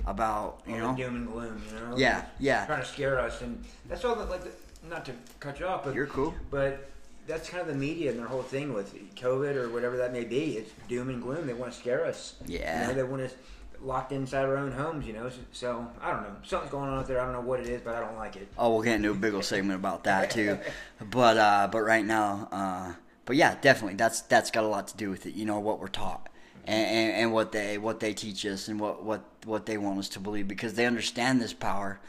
about, 0.06 0.62
you 0.66 0.76
All 0.76 0.92
know. 0.92 0.96
doom 0.96 1.16
and 1.16 1.26
gloom, 1.30 1.62
you 1.68 1.78
know. 1.78 1.94
Yeah, 1.94 2.24
yeah. 2.38 2.64
Trying 2.64 2.80
to 2.80 2.88
scare 2.88 3.20
us, 3.20 3.42
and 3.42 3.62
that's 3.86 4.02
all 4.06 4.16
that. 4.16 4.30
Like, 4.30 4.40
not 4.88 5.04
to 5.04 5.12
cut 5.38 5.60
you 5.60 5.66
off, 5.66 5.84
but 5.84 5.94
You're 5.94 6.06
cool. 6.06 6.32
But 6.50 6.88
that's 7.26 7.50
kind 7.50 7.60
of 7.60 7.68
the 7.68 7.74
media 7.74 8.10
and 8.10 8.18
their 8.18 8.26
whole 8.26 8.42
thing 8.42 8.72
with 8.72 9.14
COVID 9.16 9.54
or 9.56 9.68
whatever 9.68 9.98
that 9.98 10.14
may 10.14 10.24
be. 10.24 10.56
It's 10.56 10.70
doom 10.88 11.10
and 11.10 11.20
gloom. 11.22 11.46
They 11.46 11.52
want 11.52 11.70
to 11.70 11.78
scare 11.78 12.06
us. 12.06 12.36
Yeah. 12.46 12.80
You 12.80 12.88
know, 12.88 12.94
they 12.94 13.02
want 13.02 13.20
us 13.20 13.34
locked 13.82 14.12
inside 14.12 14.46
our 14.46 14.56
own 14.56 14.72
homes. 14.72 15.06
You 15.06 15.12
know. 15.12 15.28
So, 15.28 15.36
so 15.52 15.86
I 16.00 16.10
don't 16.10 16.22
know. 16.22 16.36
Something's 16.42 16.70
going 16.72 16.88
on 16.88 17.00
out 17.00 17.06
there. 17.06 17.20
I 17.20 17.24
don't 17.24 17.34
know 17.34 17.42
what 17.42 17.60
it 17.60 17.66
is, 17.66 17.82
but 17.82 17.94
I 17.94 18.00
don't 18.00 18.16
like 18.16 18.36
it. 18.36 18.48
Oh, 18.56 18.72
we'll 18.72 18.82
get 18.82 18.94
into 18.96 19.10
a 19.10 19.14
big 19.14 19.34
old 19.34 19.44
segment 19.44 19.78
about 19.78 20.04
that 20.04 20.30
too. 20.30 20.58
But 21.10 21.36
uh, 21.36 21.68
but 21.70 21.82
right 21.82 22.04
now, 22.04 22.48
uh, 22.50 22.92
but 23.26 23.36
yeah, 23.36 23.56
definitely 23.60 23.96
that's 23.96 24.20
that's 24.22 24.50
got 24.50 24.64
a 24.64 24.68
lot 24.68 24.88
to 24.88 24.96
do 24.96 25.10
with 25.10 25.26
it. 25.26 25.34
You 25.34 25.44
know 25.44 25.58
what 25.58 25.80
we're 25.80 25.88
taught 25.88 26.28
and, 26.66 26.86
and, 26.86 27.12
and 27.22 27.32
what 27.32 27.52
they 27.52 27.78
what 27.78 28.00
they 28.00 28.14
teach 28.14 28.44
us 28.46 28.68
and 28.68 28.80
what, 28.80 29.02
what 29.02 29.22
what 29.44 29.66
they 29.66 29.76
want 29.76 29.98
us 29.98 30.08
to 30.10 30.20
believe 30.20 30.48
because 30.48 30.74
they 30.74 30.86
understand 30.86 31.40
this 31.40 31.52
power. 31.52 32.00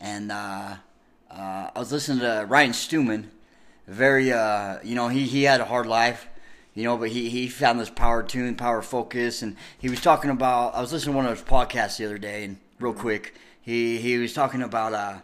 And 0.00 0.30
uh, 0.30 0.76
uh, 1.30 1.70
I 1.74 1.78
was 1.78 1.92
listening 1.92 2.20
to 2.20 2.46
Ryan 2.48 2.72
Stewman, 2.72 3.30
very 3.86 4.32
uh, 4.32 4.78
you 4.82 4.94
know 4.94 5.08
he 5.08 5.24
he 5.24 5.44
had 5.44 5.60
a 5.60 5.64
hard 5.64 5.86
life. 5.86 6.28
You 6.76 6.82
know, 6.82 6.96
but 6.96 7.10
he, 7.10 7.28
he 7.28 7.46
found 7.46 7.78
this 7.78 7.88
power 7.88 8.24
tune, 8.24 8.56
power 8.56 8.82
focus, 8.82 9.42
and 9.42 9.54
he 9.78 9.88
was 9.88 10.00
talking 10.00 10.28
about. 10.28 10.74
I 10.74 10.80
was 10.80 10.92
listening 10.92 11.12
to 11.12 11.16
one 11.16 11.26
of 11.26 11.38
his 11.38 11.46
podcasts 11.46 11.98
the 11.98 12.04
other 12.04 12.18
day, 12.18 12.42
and 12.42 12.56
real 12.80 12.92
quick, 12.92 13.34
he 13.60 13.98
he 13.98 14.18
was 14.18 14.32
talking 14.32 14.60
about 14.60 14.92
uh, 14.92 15.18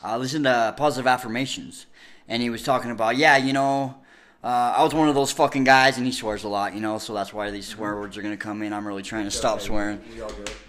I 0.00 0.16
listened 0.16 0.44
to 0.44 0.74
positive 0.76 1.08
affirmations, 1.08 1.86
and 2.28 2.40
he 2.40 2.50
was 2.50 2.62
talking 2.62 2.92
about, 2.92 3.16
yeah, 3.16 3.36
you 3.36 3.52
know, 3.52 3.96
uh, 4.46 4.74
I 4.76 4.84
was 4.84 4.94
one 4.94 5.08
of 5.08 5.16
those 5.16 5.32
fucking 5.32 5.64
guys, 5.64 5.96
and 5.96 6.06
he 6.06 6.12
swears 6.12 6.44
a 6.44 6.48
lot, 6.48 6.72
you 6.72 6.80
know, 6.80 6.98
so 6.98 7.12
that's 7.12 7.32
why 7.32 7.50
these 7.50 7.66
swear 7.66 7.96
words 7.96 8.16
are 8.16 8.22
gonna 8.22 8.36
come 8.36 8.62
in. 8.62 8.72
I'm 8.72 8.86
really 8.86 9.02
trying 9.02 9.24
to 9.24 9.30
stop 9.32 9.60
swearing, 9.60 10.00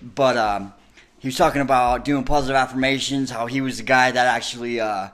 but 0.02 0.36
um, 0.36 0.74
he 1.20 1.28
was 1.28 1.38
talking 1.38 1.62
about 1.62 2.04
doing 2.04 2.24
positive 2.24 2.56
affirmations, 2.56 3.30
how 3.30 3.46
he 3.46 3.62
was 3.62 3.78
the 3.78 3.84
guy 3.84 4.10
that 4.10 4.26
actually, 4.26 4.80
uh, 4.80 5.10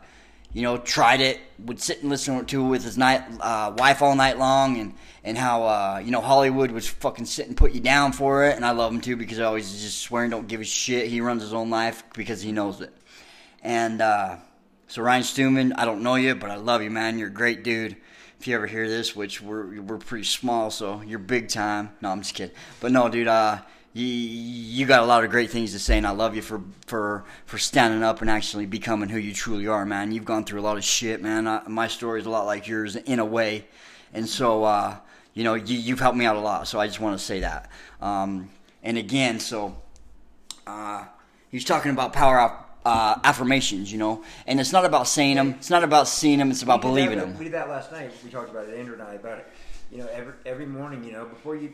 you 0.53 0.61
know, 0.61 0.77
tried 0.77 1.19
it, 1.19 1.41
would 1.59 1.81
sit 1.81 2.03
and 2.03 2.09
listen 2.09 2.45
to 2.45 2.65
it 2.65 2.69
with 2.69 2.85
his 2.85 2.97
night 2.97 3.23
uh, 3.41 3.73
wife 3.77 4.01
all 4.01 4.15
night 4.15 4.37
long, 4.39 4.77
and 4.77 4.93
and 5.25 5.37
how 5.37 5.63
uh, 5.65 6.01
you 6.01 6.11
know 6.11 6.21
Hollywood 6.21 6.71
was 6.71 6.87
fucking 6.87 7.25
sit 7.25 7.47
and 7.47 7.57
put 7.57 7.73
you 7.73 7.81
down 7.81 8.13
for 8.13 8.45
it, 8.45 8.55
and 8.55 8.65
I 8.65 8.71
love 8.71 8.93
him 8.93 9.01
too 9.01 9.17
because 9.17 9.41
I 9.41 9.43
always 9.43 9.69
just 9.81 9.99
swearing, 9.99 10.29
don't 10.29 10.47
give 10.47 10.61
a 10.61 10.63
shit. 10.63 11.07
He 11.09 11.19
runs 11.19 11.41
his 11.41 11.53
own 11.53 11.69
life 11.69 12.05
because 12.13 12.41
he 12.41 12.53
knows 12.53 12.79
it. 12.79 12.93
And 13.61 14.01
uh, 14.01 14.37
so 14.87 15.01
Ryan 15.01 15.23
Stewman, 15.23 15.73
I 15.73 15.83
don't 15.83 16.01
know 16.01 16.15
you, 16.15 16.33
but 16.33 16.49
I 16.49 16.55
love 16.55 16.81
you, 16.81 16.91
man. 16.91 17.19
You're 17.19 17.27
a 17.27 17.33
great 17.33 17.65
dude. 17.65 17.97
If 18.43 18.47
you 18.49 18.55
ever 18.55 18.67
hear 18.67 18.89
this, 18.89 19.15
which 19.15 19.41
we're 19.41 19.79
we're 19.79 19.97
pretty 19.97 20.25
small, 20.25 20.69
so 20.69 20.99
you're 20.99 21.17
big 21.17 21.47
time. 21.47 21.91
No, 22.01 22.09
I'm 22.09 22.19
just 22.19 22.35
kidding. 22.35 22.53
But 22.81 22.91
no, 22.91 23.07
dude, 23.07 23.29
uh, 23.29 23.59
you 23.93 24.05
you 24.05 24.85
got 24.85 25.01
a 25.01 25.05
lot 25.05 25.23
of 25.23 25.31
great 25.31 25.49
things 25.49 25.71
to 25.71 25.79
say, 25.79 25.97
and 25.97 26.05
I 26.05 26.09
love 26.09 26.35
you 26.35 26.41
for 26.41 26.61
for 26.85 27.23
for 27.45 27.57
standing 27.57 28.03
up 28.03 28.19
and 28.19 28.29
actually 28.29 28.65
becoming 28.65 29.07
who 29.07 29.17
you 29.17 29.33
truly 29.33 29.67
are, 29.67 29.85
man. 29.85 30.11
You've 30.11 30.25
gone 30.25 30.43
through 30.43 30.59
a 30.59 30.61
lot 30.67 30.75
of 30.75 30.83
shit, 30.83 31.21
man. 31.21 31.47
I, 31.47 31.61
my 31.69 31.87
story 31.87 32.19
is 32.19 32.25
a 32.25 32.29
lot 32.29 32.45
like 32.45 32.67
yours 32.67 32.97
in 32.97 33.19
a 33.19 33.25
way, 33.25 33.63
and 34.13 34.27
so 34.27 34.65
uh, 34.65 34.97
you 35.33 35.45
know 35.45 35.53
you, 35.53 35.77
you've 35.77 36.01
helped 36.01 36.17
me 36.17 36.25
out 36.25 36.35
a 36.35 36.41
lot. 36.41 36.67
So 36.67 36.81
I 36.81 36.87
just 36.87 36.99
want 36.99 37.17
to 37.17 37.23
say 37.23 37.39
that. 37.39 37.71
Um, 38.01 38.49
and 38.83 38.97
again, 38.97 39.39
so 39.39 39.77
uh, 40.67 41.05
he 41.49 41.55
was 41.55 41.63
talking 41.63 41.93
about 41.93 42.11
power 42.11 42.39
aff- 42.39 42.62
uh, 42.85 43.19
affirmations, 43.23 43.91
you 43.91 43.97
know, 43.97 44.23
and 44.47 44.59
it's 44.59 44.71
not 44.71 44.85
about 44.85 45.07
saying 45.07 45.35
them. 45.35 45.51
It's 45.51 45.69
not 45.69 45.83
about 45.83 46.07
seeing 46.07 46.39
them. 46.39 46.51
It's 46.51 46.63
about 46.63 46.83
We 46.83 46.89
believing 46.89 47.17
that, 47.17 47.27
them. 47.27 47.37
We 47.37 47.45
did 47.45 47.53
that 47.53 47.69
last 47.69 47.91
night. 47.91 48.11
We 48.23 48.29
talked 48.29 48.49
about 48.49 48.67
it, 48.67 48.77
Andrew 48.77 48.93
and 48.93 49.03
I, 49.03 49.13
about 49.13 49.39
it. 49.39 49.47
You 49.91 49.99
know, 49.99 50.07
every 50.07 50.33
every 50.45 50.65
morning, 50.65 51.03
you 51.03 51.11
know, 51.11 51.25
before 51.25 51.55
you 51.55 51.73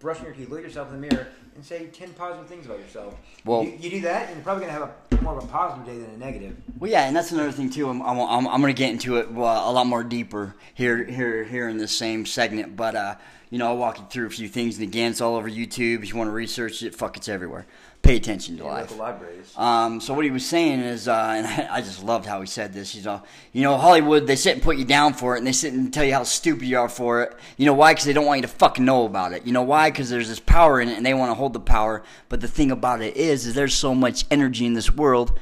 brushing 0.00 0.24
your 0.24 0.34
teeth, 0.34 0.48
look 0.48 0.60
at 0.60 0.64
yourself 0.64 0.92
in 0.92 1.00
the 1.00 1.08
mirror 1.08 1.28
and 1.54 1.64
say 1.64 1.86
ten 1.86 2.10
positive 2.12 2.48
things 2.48 2.66
about 2.66 2.80
yourself. 2.80 3.14
Well- 3.44 3.64
you, 3.64 3.76
you 3.80 3.90
do 3.90 4.00
that, 4.02 4.26
and 4.26 4.36
you're 4.36 4.44
probably 4.44 4.66
gonna 4.66 4.72
have 4.72 4.82
a 4.82 4.92
more 5.22 5.36
of 5.36 5.44
a 5.44 5.46
positive 5.46 5.86
day 5.86 5.98
than 5.98 6.10
a 6.10 6.16
negative. 6.16 6.56
Well, 6.78 6.90
yeah, 6.90 7.06
and 7.06 7.14
that's 7.14 7.32
another 7.32 7.52
thing 7.52 7.70
too. 7.70 7.88
I'm 7.88 8.00
I'm, 8.02 8.18
I'm, 8.18 8.48
I'm 8.48 8.60
going 8.60 8.74
to 8.74 8.78
get 8.78 8.90
into 8.90 9.16
it 9.16 9.28
uh, 9.28 9.40
a 9.40 9.72
lot 9.72 9.86
more 9.86 10.02
deeper 10.02 10.54
here 10.74 11.04
here 11.04 11.44
here 11.44 11.68
in 11.68 11.78
this 11.78 11.92
same 11.92 12.26
segment, 12.26 12.76
but 12.76 12.94
uh, 12.94 13.16
you 13.50 13.58
know, 13.58 13.68
I'll 13.68 13.76
walk 13.76 13.98
you 13.98 14.06
through 14.08 14.26
a 14.26 14.30
few 14.30 14.48
things. 14.48 14.78
And 14.78 14.86
again, 14.86 15.10
it's 15.10 15.20
all 15.20 15.36
over 15.36 15.50
YouTube. 15.50 16.02
If 16.02 16.10
you 16.10 16.16
want 16.16 16.28
to 16.28 16.32
research 16.32 16.82
it, 16.82 16.94
fuck, 16.94 17.16
it's 17.16 17.28
everywhere. 17.28 17.66
Pay 18.02 18.16
attention 18.16 18.56
to 18.56 18.64
Yeah, 18.64 18.70
life. 18.70 18.96
libraries. 18.96 19.52
Um, 19.56 20.00
so 20.00 20.14
what 20.14 20.24
he 20.24 20.30
was 20.30 20.44
saying 20.46 20.80
is, 20.80 21.06
uh, 21.06 21.34
and 21.36 21.46
I, 21.46 21.68
I 21.76 21.80
just 21.82 22.02
loved 22.02 22.24
how 22.26 22.40
he 22.40 22.46
said 22.46 22.72
this. 22.72 22.92
He's 22.92 23.06
all, 23.06 23.24
you 23.52 23.62
know, 23.62 23.76
Hollywood, 23.76 24.26
they 24.26 24.36
sit 24.36 24.54
and 24.54 24.62
put 24.62 24.78
you 24.78 24.84
down 24.86 25.12
for 25.12 25.34
it, 25.34 25.38
and 25.38 25.46
they 25.46 25.52
sit 25.52 25.74
and 25.74 25.92
tell 25.92 26.04
you 26.04 26.14
how 26.14 26.22
stupid 26.24 26.62
you 26.64 26.78
are 26.78 26.88
for 26.88 27.22
it. 27.22 27.36
You 27.58 27.66
know 27.66 27.74
why? 27.74 27.92
Because 27.92 28.06
they 28.06 28.12
don't 28.14 28.24
want 28.26 28.38
you 28.38 28.42
to 28.42 28.48
fucking 28.48 28.84
know 28.84 29.04
about 29.04 29.32
it. 29.34 29.44
You 29.46 29.52
know 29.52 29.62
why? 29.62 29.90
Because 29.90 30.08
there's 30.08 30.28
this 30.28 30.40
power 30.40 30.80
in 30.80 30.88
it, 30.88 30.96
and 30.96 31.04
they 31.04 31.14
want 31.14 31.30
to 31.30 31.34
hold 31.34 31.52
the 31.52 31.60
power. 31.60 32.02
But 32.30 32.40
the 32.40 32.48
thing 32.48 32.70
about 32.70 33.02
it 33.02 33.16
is, 33.16 33.46
is 33.46 33.54
there's 33.54 33.74
so 33.74 33.94
much 33.94 34.24
energy 34.30 34.64
in 34.64 34.72
this 34.72 34.90
world. 34.90 35.38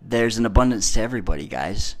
There's 0.00 0.38
an 0.38 0.46
abundance 0.46 0.92
to 0.94 1.00
everybody, 1.00 1.46
guys. 1.46 1.96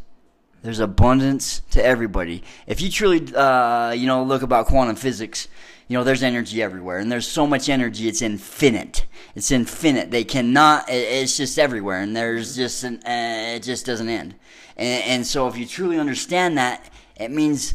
There's 0.62 0.78
abundance 0.80 1.60
to 1.72 1.84
everybody. 1.84 2.42
If 2.66 2.80
you 2.80 2.88
truly, 2.88 3.34
uh, 3.34 3.90
you 3.92 4.06
know, 4.06 4.22
look 4.22 4.42
about 4.42 4.66
quantum 4.66 4.96
physics, 4.96 5.48
you 5.92 5.98
know, 5.98 6.04
there's 6.04 6.22
energy 6.22 6.62
everywhere, 6.62 7.00
and 7.00 7.12
there's 7.12 7.28
so 7.28 7.46
much 7.46 7.68
energy, 7.68 8.08
it's 8.08 8.22
infinite. 8.22 9.04
It's 9.34 9.50
infinite. 9.50 10.10
They 10.10 10.24
cannot. 10.24 10.86
It's 10.88 11.36
just 11.36 11.58
everywhere, 11.58 12.00
and 12.00 12.16
there's 12.16 12.56
just 12.56 12.82
an. 12.82 13.02
Uh, 13.04 13.56
it 13.56 13.62
just 13.62 13.84
doesn't 13.84 14.08
end. 14.08 14.34
And, 14.78 15.04
and 15.04 15.26
so, 15.26 15.48
if 15.48 15.58
you 15.58 15.66
truly 15.66 15.98
understand 15.98 16.56
that, 16.56 16.88
it 17.16 17.30
means 17.30 17.74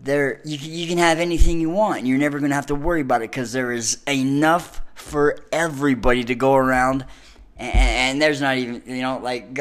there 0.00 0.42
you 0.44 0.58
can, 0.58 0.70
you 0.70 0.86
can 0.86 0.98
have 0.98 1.18
anything 1.18 1.58
you 1.58 1.70
want, 1.70 1.98
and 1.98 2.06
you're 2.06 2.18
never 2.18 2.38
going 2.38 2.50
to 2.50 2.54
have 2.54 2.66
to 2.66 2.76
worry 2.76 3.00
about 3.00 3.20
it 3.20 3.32
because 3.32 3.52
there 3.52 3.72
is 3.72 4.00
enough 4.06 4.80
for 4.94 5.36
everybody 5.50 6.22
to 6.22 6.36
go 6.36 6.54
around, 6.54 7.04
and, 7.56 7.74
and 7.74 8.22
there's 8.22 8.40
not 8.40 8.58
even 8.58 8.80
you 8.86 9.02
know 9.02 9.18
like 9.18 9.58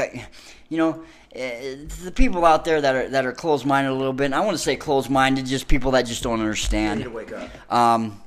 you 0.70 0.78
know. 0.78 1.04
Uh, 1.36 1.88
the 2.04 2.12
people 2.14 2.46
out 2.46 2.64
there 2.64 2.80
that 2.80 2.96
are 2.96 3.10
that 3.10 3.26
are 3.26 3.32
closed 3.32 3.66
minded 3.66 3.90
a 3.90 3.94
little 3.96 4.14
bit. 4.14 4.34
I 4.34 4.42
want 4.42 4.56
to 4.56 4.64
say 4.64 4.76
closed 4.76 5.10
minded, 5.10 5.48
just 5.48 5.68
people 5.68 5.92
that 5.92 6.04
just 6.06 6.22
don't 6.22 6.40
understand. 6.40 7.00
You 7.00 7.06
need 7.08 7.12
to 7.12 7.16
wake 7.18 7.32
up. 7.34 7.74
Um, 7.74 8.22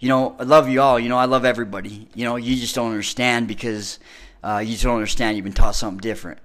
you 0.00 0.08
know, 0.08 0.34
I 0.38 0.44
love 0.44 0.68
you 0.68 0.80
all. 0.80 0.98
You 0.98 1.08
know, 1.10 1.18
I 1.18 1.26
love 1.26 1.44
everybody. 1.44 2.08
You 2.14 2.24
know, 2.24 2.36
you 2.36 2.56
just 2.56 2.74
don't 2.74 2.90
understand 2.90 3.48
because 3.48 3.98
uh, 4.42 4.62
you 4.64 4.72
just 4.72 4.84
don't 4.84 4.94
understand. 4.94 5.36
You've 5.36 5.44
been 5.44 5.52
taught 5.52 5.74
something 5.74 6.00
different. 6.00 6.38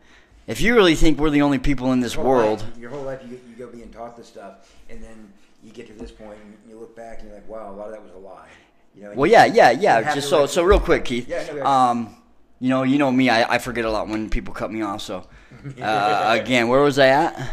If 0.47 0.59
you 0.59 0.75
really 0.75 0.95
think 0.95 1.19
we're 1.19 1.29
the 1.29 1.41
only 1.43 1.59
people 1.59 1.93
in 1.93 2.01
this 2.01 2.15
Your 2.15 2.25
world, 2.25 2.61
life- 2.61 2.77
your 2.77 2.89
whole 2.89 3.03
life, 3.03 3.21
you, 3.25 3.39
you 3.49 3.55
go 3.57 3.67
being 3.67 3.89
taught 3.91 4.17
this 4.17 4.27
stuff, 4.27 4.73
and 4.89 5.01
then 5.01 5.31
you 5.63 5.71
get 5.71 5.87
to 5.87 5.93
this 5.93 6.11
point, 6.11 6.37
and 6.43 6.57
you 6.67 6.77
look 6.77 6.95
back, 6.95 7.19
and 7.19 7.27
you're 7.29 7.35
like, 7.37 7.47
wow, 7.47 7.71
a 7.71 7.75
lot 7.75 7.87
of 7.87 7.93
that 7.93 8.03
was 8.03 8.11
a 8.13 8.17
lie. 8.17 8.47
You 8.95 9.03
know, 9.03 9.13
Well, 9.15 9.29
yeah, 9.29 9.45
yeah, 9.45 9.71
yeah. 9.71 10.13
Just 10.13 10.27
so 10.29 10.45
so 10.47 10.63
real 10.63 10.79
quick, 10.79 11.05
Keith. 11.05 11.29
Yeah, 11.29 11.45
no, 11.47 11.55
yeah. 11.57 11.89
um, 11.89 12.15
you 12.61 12.69
know, 12.69 12.83
you 12.83 12.97
know 12.97 13.11
me. 13.11 13.27
I, 13.29 13.55
I 13.55 13.57
forget 13.57 13.83
a 13.83 13.91
lot 13.91 14.07
when 14.07 14.29
people 14.29 14.53
cut 14.53 14.71
me 14.71 14.81
off. 14.83 15.01
So, 15.01 15.27
uh, 15.81 16.37
again, 16.41 16.69
where 16.69 16.79
was 16.81 16.97
I 16.99 17.07
at? 17.07 17.51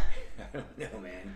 no, 0.53 0.87
man. 1.01 1.35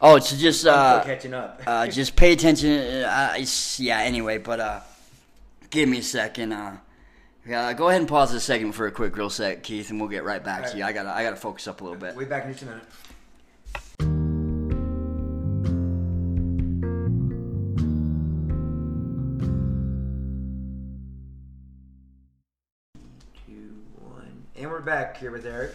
Oh, 0.00 0.16
it's 0.16 0.32
just 0.38 0.60
Still 0.60 0.74
uh, 0.74 1.02
catching 1.02 1.34
up. 1.34 1.62
uh, 1.66 1.86
just 2.00 2.14
pay 2.14 2.32
attention. 2.32 2.70
Uh, 2.70 3.32
it's- 3.34 3.80
yeah. 3.80 3.98
Anyway, 4.00 4.38
but 4.38 4.60
uh, 4.60 4.80
give 5.70 5.88
me 5.88 5.98
a 5.98 6.02
second. 6.02 6.52
Uh, 6.52 6.76
yeah, 7.46 7.72
go 7.72 7.88
ahead 7.88 8.00
and 8.00 8.08
pause 8.08 8.32
a 8.32 8.40
second 8.40 8.72
for 8.72 8.86
a 8.86 8.90
quick 8.92 9.16
real 9.16 9.28
sec, 9.30 9.62
Keith, 9.62 9.90
and 9.90 10.00
we'll 10.00 10.08
get 10.08 10.24
right 10.24 10.42
back 10.42 10.70
to 10.70 10.76
you. 10.78 10.84
I 10.84 10.92
gotta 10.92 11.10
I 11.10 11.22
gotta 11.24 11.36
focus 11.36 11.66
up 11.68 11.80
a 11.80 11.84
little 11.84 11.98
bit. 11.98 12.14
Way 12.16 12.24
back 12.24 12.44
in 12.44 12.52
just 12.52 12.62
a 12.62 12.66
minute. 12.66 12.84
Back 24.84 25.16
here 25.16 25.30
with 25.30 25.46
Eric. 25.46 25.74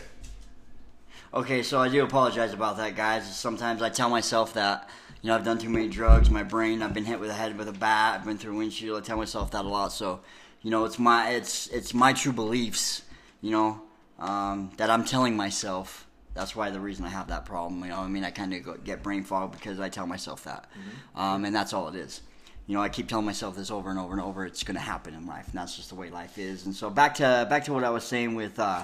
Okay, 1.34 1.64
so 1.64 1.80
I 1.80 1.90
do 1.90 2.04
apologize 2.04 2.54
about 2.54 2.78
that, 2.78 2.96
guys. 2.96 3.36
Sometimes 3.36 3.82
I 3.82 3.90
tell 3.90 4.10
myself 4.10 4.54
that, 4.54 4.88
you 5.22 5.30
know, 5.30 5.36
I've 5.36 5.44
done 5.44 5.58
too 5.58 5.70
many 5.70 5.88
drugs, 5.88 6.30
my 6.30 6.44
brain, 6.44 6.84
I've 6.84 6.94
been 6.94 7.06
hit 7.06 7.20
with 7.20 7.30
a 7.30 7.34
head 7.34 7.58
with 7.58 7.68
a 7.68 7.74
bat, 7.74 8.20
I've 8.20 8.26
been 8.26 8.38
through 8.38 8.56
a 8.56 8.58
windshield. 8.58 9.02
I 9.02 9.06
tell 9.06 9.18
myself 9.18 9.52
that 9.52 9.66
a 9.66 9.68
lot. 9.68 9.92
So, 9.92 10.22
you 10.62 10.70
know, 10.70 10.86
it's 10.86 11.00
my 11.00 11.32
it's 11.32 11.68
it's 11.68 11.94
my 11.94 12.14
true 12.14 12.34
beliefs, 12.34 13.04
you 13.42 13.52
know, 13.52 13.82
um, 14.20 14.72
that 14.78 14.90
I'm 14.90 15.04
telling 15.04 15.36
myself. 15.36 16.06
That's 16.36 16.56
why 16.56 16.70
the 16.70 16.80
reason 16.80 17.06
I 17.06 17.10
have 17.10 17.28
that 17.30 17.46
problem. 17.46 17.82
You 17.84 17.90
know, 17.90 18.00
I 18.00 18.08
mean, 18.08 18.24
I 18.24 18.30
kind 18.30 18.54
of 18.54 18.84
get 18.84 19.02
brain 19.02 19.24
fog 19.24 19.52
because 19.52 19.80
I 19.80 19.90
tell 19.90 20.06
myself 20.06 20.44
that, 20.44 20.70
um, 21.16 21.46
and 21.46 21.56
that's 21.56 21.74
all 21.74 21.90
it 21.90 21.96
is. 21.96 22.22
You 22.70 22.76
know, 22.76 22.84
I 22.84 22.90
keep 22.90 23.08
telling 23.08 23.26
myself 23.26 23.56
this 23.56 23.72
over 23.72 23.90
and 23.90 23.98
over 23.98 24.14
and 24.14 24.22
over. 24.22 24.46
It's 24.46 24.64
going 24.64 24.76
to 24.76 24.80
happen 24.82 25.16
in 25.16 25.26
life, 25.26 25.48
and 25.48 25.56
that's 25.56 25.76
just 25.76 25.90
the 25.90 25.96
way 25.96 26.12
life 26.12 26.38
is. 26.38 26.68
And 26.68 26.76
so 26.76 26.92
back 26.92 27.16
to 27.16 27.48
back 27.50 27.64
to 27.64 27.74
what 27.74 27.84
I 27.84 27.90
was 27.90 28.04
saying 28.04 28.36
with. 28.36 28.60
Uh, 28.60 28.84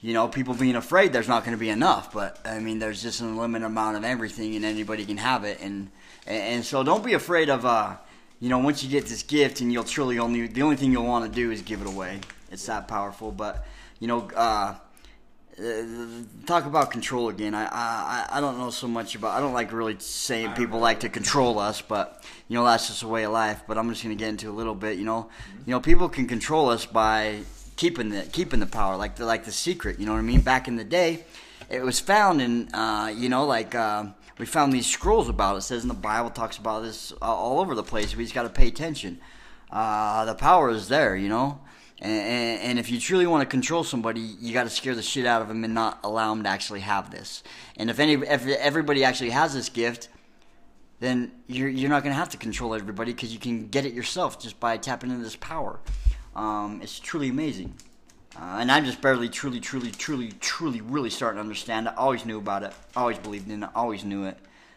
you 0.00 0.14
know, 0.14 0.26
people 0.26 0.52
being 0.52 0.74
afraid 0.74 1.12
there's 1.12 1.28
not 1.28 1.44
going 1.44 1.56
to 1.56 1.60
be 1.60 1.68
enough. 1.68 2.12
But 2.12 2.40
I 2.44 2.58
mean, 2.58 2.80
there's 2.80 3.00
just 3.00 3.20
an 3.20 3.28
unlimited 3.28 3.66
amount 3.66 3.98
of 3.98 4.04
everything, 4.04 4.56
and 4.56 4.64
anybody 4.64 5.04
can 5.06 5.16
have 5.18 5.44
it. 5.44 5.60
And 5.60 5.92
and 6.26 6.64
so 6.64 6.82
don't 6.82 7.04
be 7.04 7.12
afraid 7.12 7.50
of, 7.50 7.64
uh, 7.64 7.98
you 8.40 8.48
know, 8.48 8.58
once 8.58 8.82
you 8.82 8.90
get 8.90 9.06
this 9.06 9.22
gift, 9.22 9.60
and 9.60 9.72
you'll 9.72 9.84
truly 9.84 10.18
only 10.18 10.48
the 10.48 10.62
only 10.62 10.74
thing 10.74 10.90
you'll 10.90 11.06
want 11.06 11.24
to 11.24 11.30
do 11.30 11.52
is 11.52 11.62
give 11.62 11.82
it 11.82 11.86
away. 11.86 12.18
It's 12.50 12.66
that 12.66 12.88
powerful. 12.88 13.30
But 13.30 13.64
you 14.00 14.08
know, 14.08 14.28
uh, 14.34 14.74
talk 16.46 16.66
about 16.66 16.90
control 16.90 17.28
again. 17.28 17.54
I, 17.54 17.66
I 17.66 18.26
I 18.32 18.40
don't 18.40 18.58
know 18.58 18.70
so 18.70 18.88
much 18.88 19.14
about. 19.14 19.36
I 19.36 19.40
don't 19.40 19.52
like 19.52 19.72
really 19.72 19.96
saying 19.98 20.52
people 20.52 20.80
like 20.80 21.00
to 21.00 21.08
control 21.08 21.58
us, 21.58 21.80
but 21.80 22.24
you 22.48 22.56
know 22.56 22.64
that's 22.64 22.88
just 22.88 23.02
a 23.02 23.08
way 23.08 23.24
of 23.24 23.32
life. 23.32 23.62
But 23.66 23.78
I'm 23.78 23.88
just 23.88 24.02
gonna 24.02 24.16
get 24.16 24.28
into 24.30 24.50
a 24.50 24.52
little 24.52 24.74
bit. 24.74 24.98
You 24.98 25.04
know, 25.04 25.28
you 25.64 25.70
know 25.70 25.80
people 25.80 26.08
can 26.08 26.26
control 26.26 26.70
us 26.70 26.86
by 26.86 27.40
keeping 27.76 28.08
the 28.08 28.22
keeping 28.22 28.60
the 28.60 28.66
power, 28.66 28.96
like 28.96 29.16
the 29.16 29.24
like 29.24 29.44
the 29.44 29.52
secret. 29.52 30.00
You 30.00 30.06
know 30.06 30.12
what 30.12 30.18
I 30.18 30.22
mean? 30.22 30.40
Back 30.40 30.66
in 30.66 30.76
the 30.76 30.84
day, 30.84 31.24
it 31.70 31.82
was 31.82 32.00
found 32.00 32.42
in 32.42 32.74
uh, 32.74 33.12
you 33.14 33.28
know 33.28 33.46
like. 33.46 33.74
Uh, 33.74 34.06
we 34.36 34.46
found 34.46 34.72
these 34.72 34.88
scrolls 34.88 35.28
about 35.28 35.54
it. 35.54 35.58
it. 35.58 35.62
Says 35.62 35.82
in 35.82 35.88
the 35.88 35.94
Bible, 35.94 36.28
talks 36.28 36.58
about 36.58 36.82
this 36.82 37.12
uh, 37.22 37.24
all 37.24 37.60
over 37.60 37.76
the 37.76 37.84
place. 37.84 38.16
We 38.16 38.24
just 38.24 38.34
got 38.34 38.42
to 38.42 38.48
pay 38.48 38.66
attention. 38.66 39.20
Uh, 39.70 40.24
the 40.24 40.34
power 40.34 40.70
is 40.70 40.88
there, 40.88 41.14
you 41.14 41.28
know. 41.28 41.60
And, 42.00 42.60
and, 42.60 42.78
if 42.78 42.90
you 42.90 42.98
truly 42.98 43.26
want 43.26 43.42
to 43.42 43.46
control 43.46 43.84
somebody, 43.84 44.20
you 44.20 44.52
got 44.52 44.64
to 44.64 44.70
scare 44.70 44.96
the 44.96 45.02
shit 45.02 45.26
out 45.26 45.42
of 45.42 45.48
them 45.48 45.62
and 45.62 45.74
not 45.74 46.00
allow 46.02 46.34
them 46.34 46.42
to 46.42 46.48
actually 46.48 46.80
have 46.80 47.12
this. 47.12 47.44
And 47.76 47.88
if 47.88 48.00
any, 48.00 48.14
if 48.14 48.46
everybody 48.46 49.04
actually 49.04 49.30
has 49.30 49.54
this 49.54 49.68
gift, 49.68 50.08
then 50.98 51.30
you're 51.46 51.68
you're 51.68 51.90
not 51.90 52.02
to 52.02 52.12
have 52.12 52.30
to 52.30 52.36
control 52.36 52.74
everybody 52.74 53.12
because 53.12 53.32
you 53.32 53.38
can 53.38 53.68
get 53.68 53.86
it 53.86 53.92
yourself 53.92 54.40
just 54.40 54.58
by 54.58 54.76
tapping 54.76 55.10
into 55.10 55.22
this 55.22 55.36
power. 55.36 55.78
Um, 56.34 56.80
it's 56.82 56.98
truly 56.98 57.28
amazing. 57.28 57.74
Uh, 58.36 58.58
and 58.58 58.72
I'm 58.72 58.84
just 58.84 59.00
barely, 59.00 59.28
truly, 59.28 59.60
truly, 59.60 59.92
truly, 59.92 60.32
truly, 60.40 60.80
really 60.80 61.10
starting 61.10 61.36
to 61.36 61.42
understand. 61.42 61.88
I 61.88 61.94
always 61.94 62.26
knew 62.26 62.38
about 62.38 62.64
it. 62.64 62.72
Always 62.96 63.18
believed 63.18 63.48
in 63.48 63.62
it. 63.62 63.70
Always 63.76 64.04
knew 64.04 64.24
it. 64.24 64.36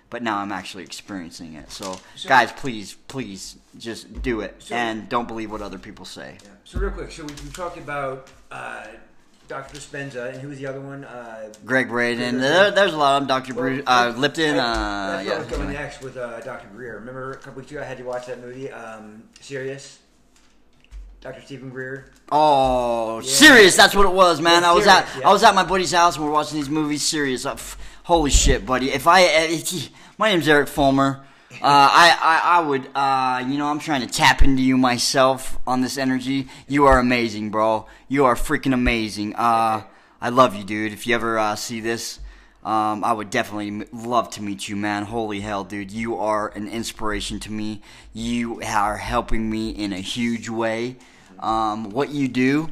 But 0.09 0.23
now 0.23 0.37
I'm 0.37 0.51
actually 0.53 0.83
experiencing 0.83 1.55
it. 1.55 1.69
So, 1.71 1.99
So- 2.15 2.29
guys, 2.29 2.51
please, 2.53 2.95
please, 3.09 3.57
just 3.77 4.21
do 4.21 4.39
it 4.41 4.55
So- 4.59 4.73
and 4.75 5.09
don't 5.09 5.27
believe 5.27 5.51
what 5.51 5.61
other 5.61 5.77
people 5.77 6.05
say. 6.05 6.37
Yeah. 6.43 6.49
So 6.63 6.79
real 6.79 6.91
quick, 6.91 7.11
so 7.11 7.23
we, 7.23 7.33
we 7.43 7.49
talked 7.51 7.77
about 7.77 8.29
uh, 8.51 8.85
Dr. 9.49 9.77
Dispenza, 9.77 10.31
and 10.31 10.41
who 10.41 10.47
was 10.49 10.57
the 10.59 10.65
other 10.67 10.79
one? 10.81 11.03
Uh, 11.03 11.51
Gregg 11.65 11.89
Braden. 11.89 12.37
There, 12.39 12.71
there's 12.71 12.93
a 12.93 12.97
lot 12.97 13.21
of 13.21 13.27
them. 13.27 13.27
Dr. 13.27 13.53
well, 13.53 13.63
Bruce, 13.63 13.83
uh, 13.85 14.13
Lipton. 14.17 14.57
I- 14.57 15.25
Uh, 15.27 15.33
I 15.35 15.37
was 15.39 15.47
going 15.47 15.71
next 15.73 16.01
with 16.01 16.15
uh, 16.17 16.39
Dr. 16.41 16.67
Greer. 16.69 16.95
Remember 16.99 17.31
a 17.31 17.35
couple 17.37 17.53
weeks 17.55 17.71
ago 17.71 17.81
I 17.81 17.85
had 17.85 17.99
you 17.99 18.05
watch 18.05 18.27
that 18.27 18.39
movie, 18.41 18.71
um, 18.71 19.23
Sirius? 19.41 19.99
Dr. 21.19 21.41
Steven 21.41 21.69
Greer. 21.69 22.11
Oh, 22.31 23.19
Yeah. 23.21 23.29
Sirius! 23.29 23.75
That's 23.75 23.95
what 23.95 24.05
it 24.05 24.11
was, 24.13 24.39
man. 24.39 24.61
Yeah, 24.61 24.71
I 24.71 24.73
was 24.73 24.85
at 24.87 25.07
yeah. 25.19 25.27
I 25.27 25.33
was 25.33 25.43
at 25.43 25.55
my 25.55 25.63
buddy's 25.63 25.91
house 25.91 26.15
and 26.15 26.23
we're 26.23 26.31
watching 26.31 26.57
these 26.57 26.69
movies. 26.69 27.01
Sirius, 27.01 27.45
uh, 27.45 27.57
holy 28.07 28.31
shit, 28.31 28.65
buddy! 28.65 28.89
If 28.89 29.05
I, 29.05 29.21
if- 29.21 29.89
my 30.17 30.29
name's 30.31 30.47
Eric 30.47 30.69
Fulmer. 30.69 31.23
Uh, 31.49 31.59
I, 31.63 32.17
I, 32.21 32.57
I 32.57 32.67
would, 32.67 32.87
uh, 32.93 33.43
you 33.49 33.57
know, 33.57 33.67
I'm 33.67 33.79
trying 33.79 34.01
to 34.01 34.07
tap 34.07 34.43
into 34.43 34.61
you 34.61 34.77
myself 34.77 35.57
on 35.65 35.81
this 35.81 35.97
energy. 35.97 36.49
You 36.67 36.85
are 36.85 36.99
amazing, 36.99 37.51
bro. 37.51 37.87
You 38.09 38.25
are 38.25 38.35
freaking 38.35 38.73
amazing. 38.73 39.33
Uh, 39.35 39.83
I 40.21 40.29
love 40.29 40.55
you, 40.55 40.63
dude. 40.65 40.91
If 40.91 41.07
you 41.07 41.15
ever 41.15 41.39
uh, 41.39 41.55
see 41.55 41.79
this, 41.79 42.19
um, 42.65 43.03
I 43.03 43.13
would 43.13 43.29
definitely 43.29 43.87
love 43.93 44.29
to 44.31 44.43
meet 44.43 44.67
you, 44.67 44.75
man. 44.75 45.03
Holy 45.03 45.39
hell, 45.39 45.63
dude. 45.63 45.89
You 45.91 46.17
are 46.17 46.49
an 46.49 46.67
inspiration 46.67 47.39
to 47.41 47.51
me. 47.51 47.81
You 48.13 48.61
are 48.61 48.97
helping 48.97 49.49
me 49.49 49.69
in 49.69 49.93
a 49.93 49.99
huge 49.99 50.49
way. 50.49 50.97
Um, 51.39 51.91
what 51.91 52.09
you 52.09 52.27
do, 52.27 52.69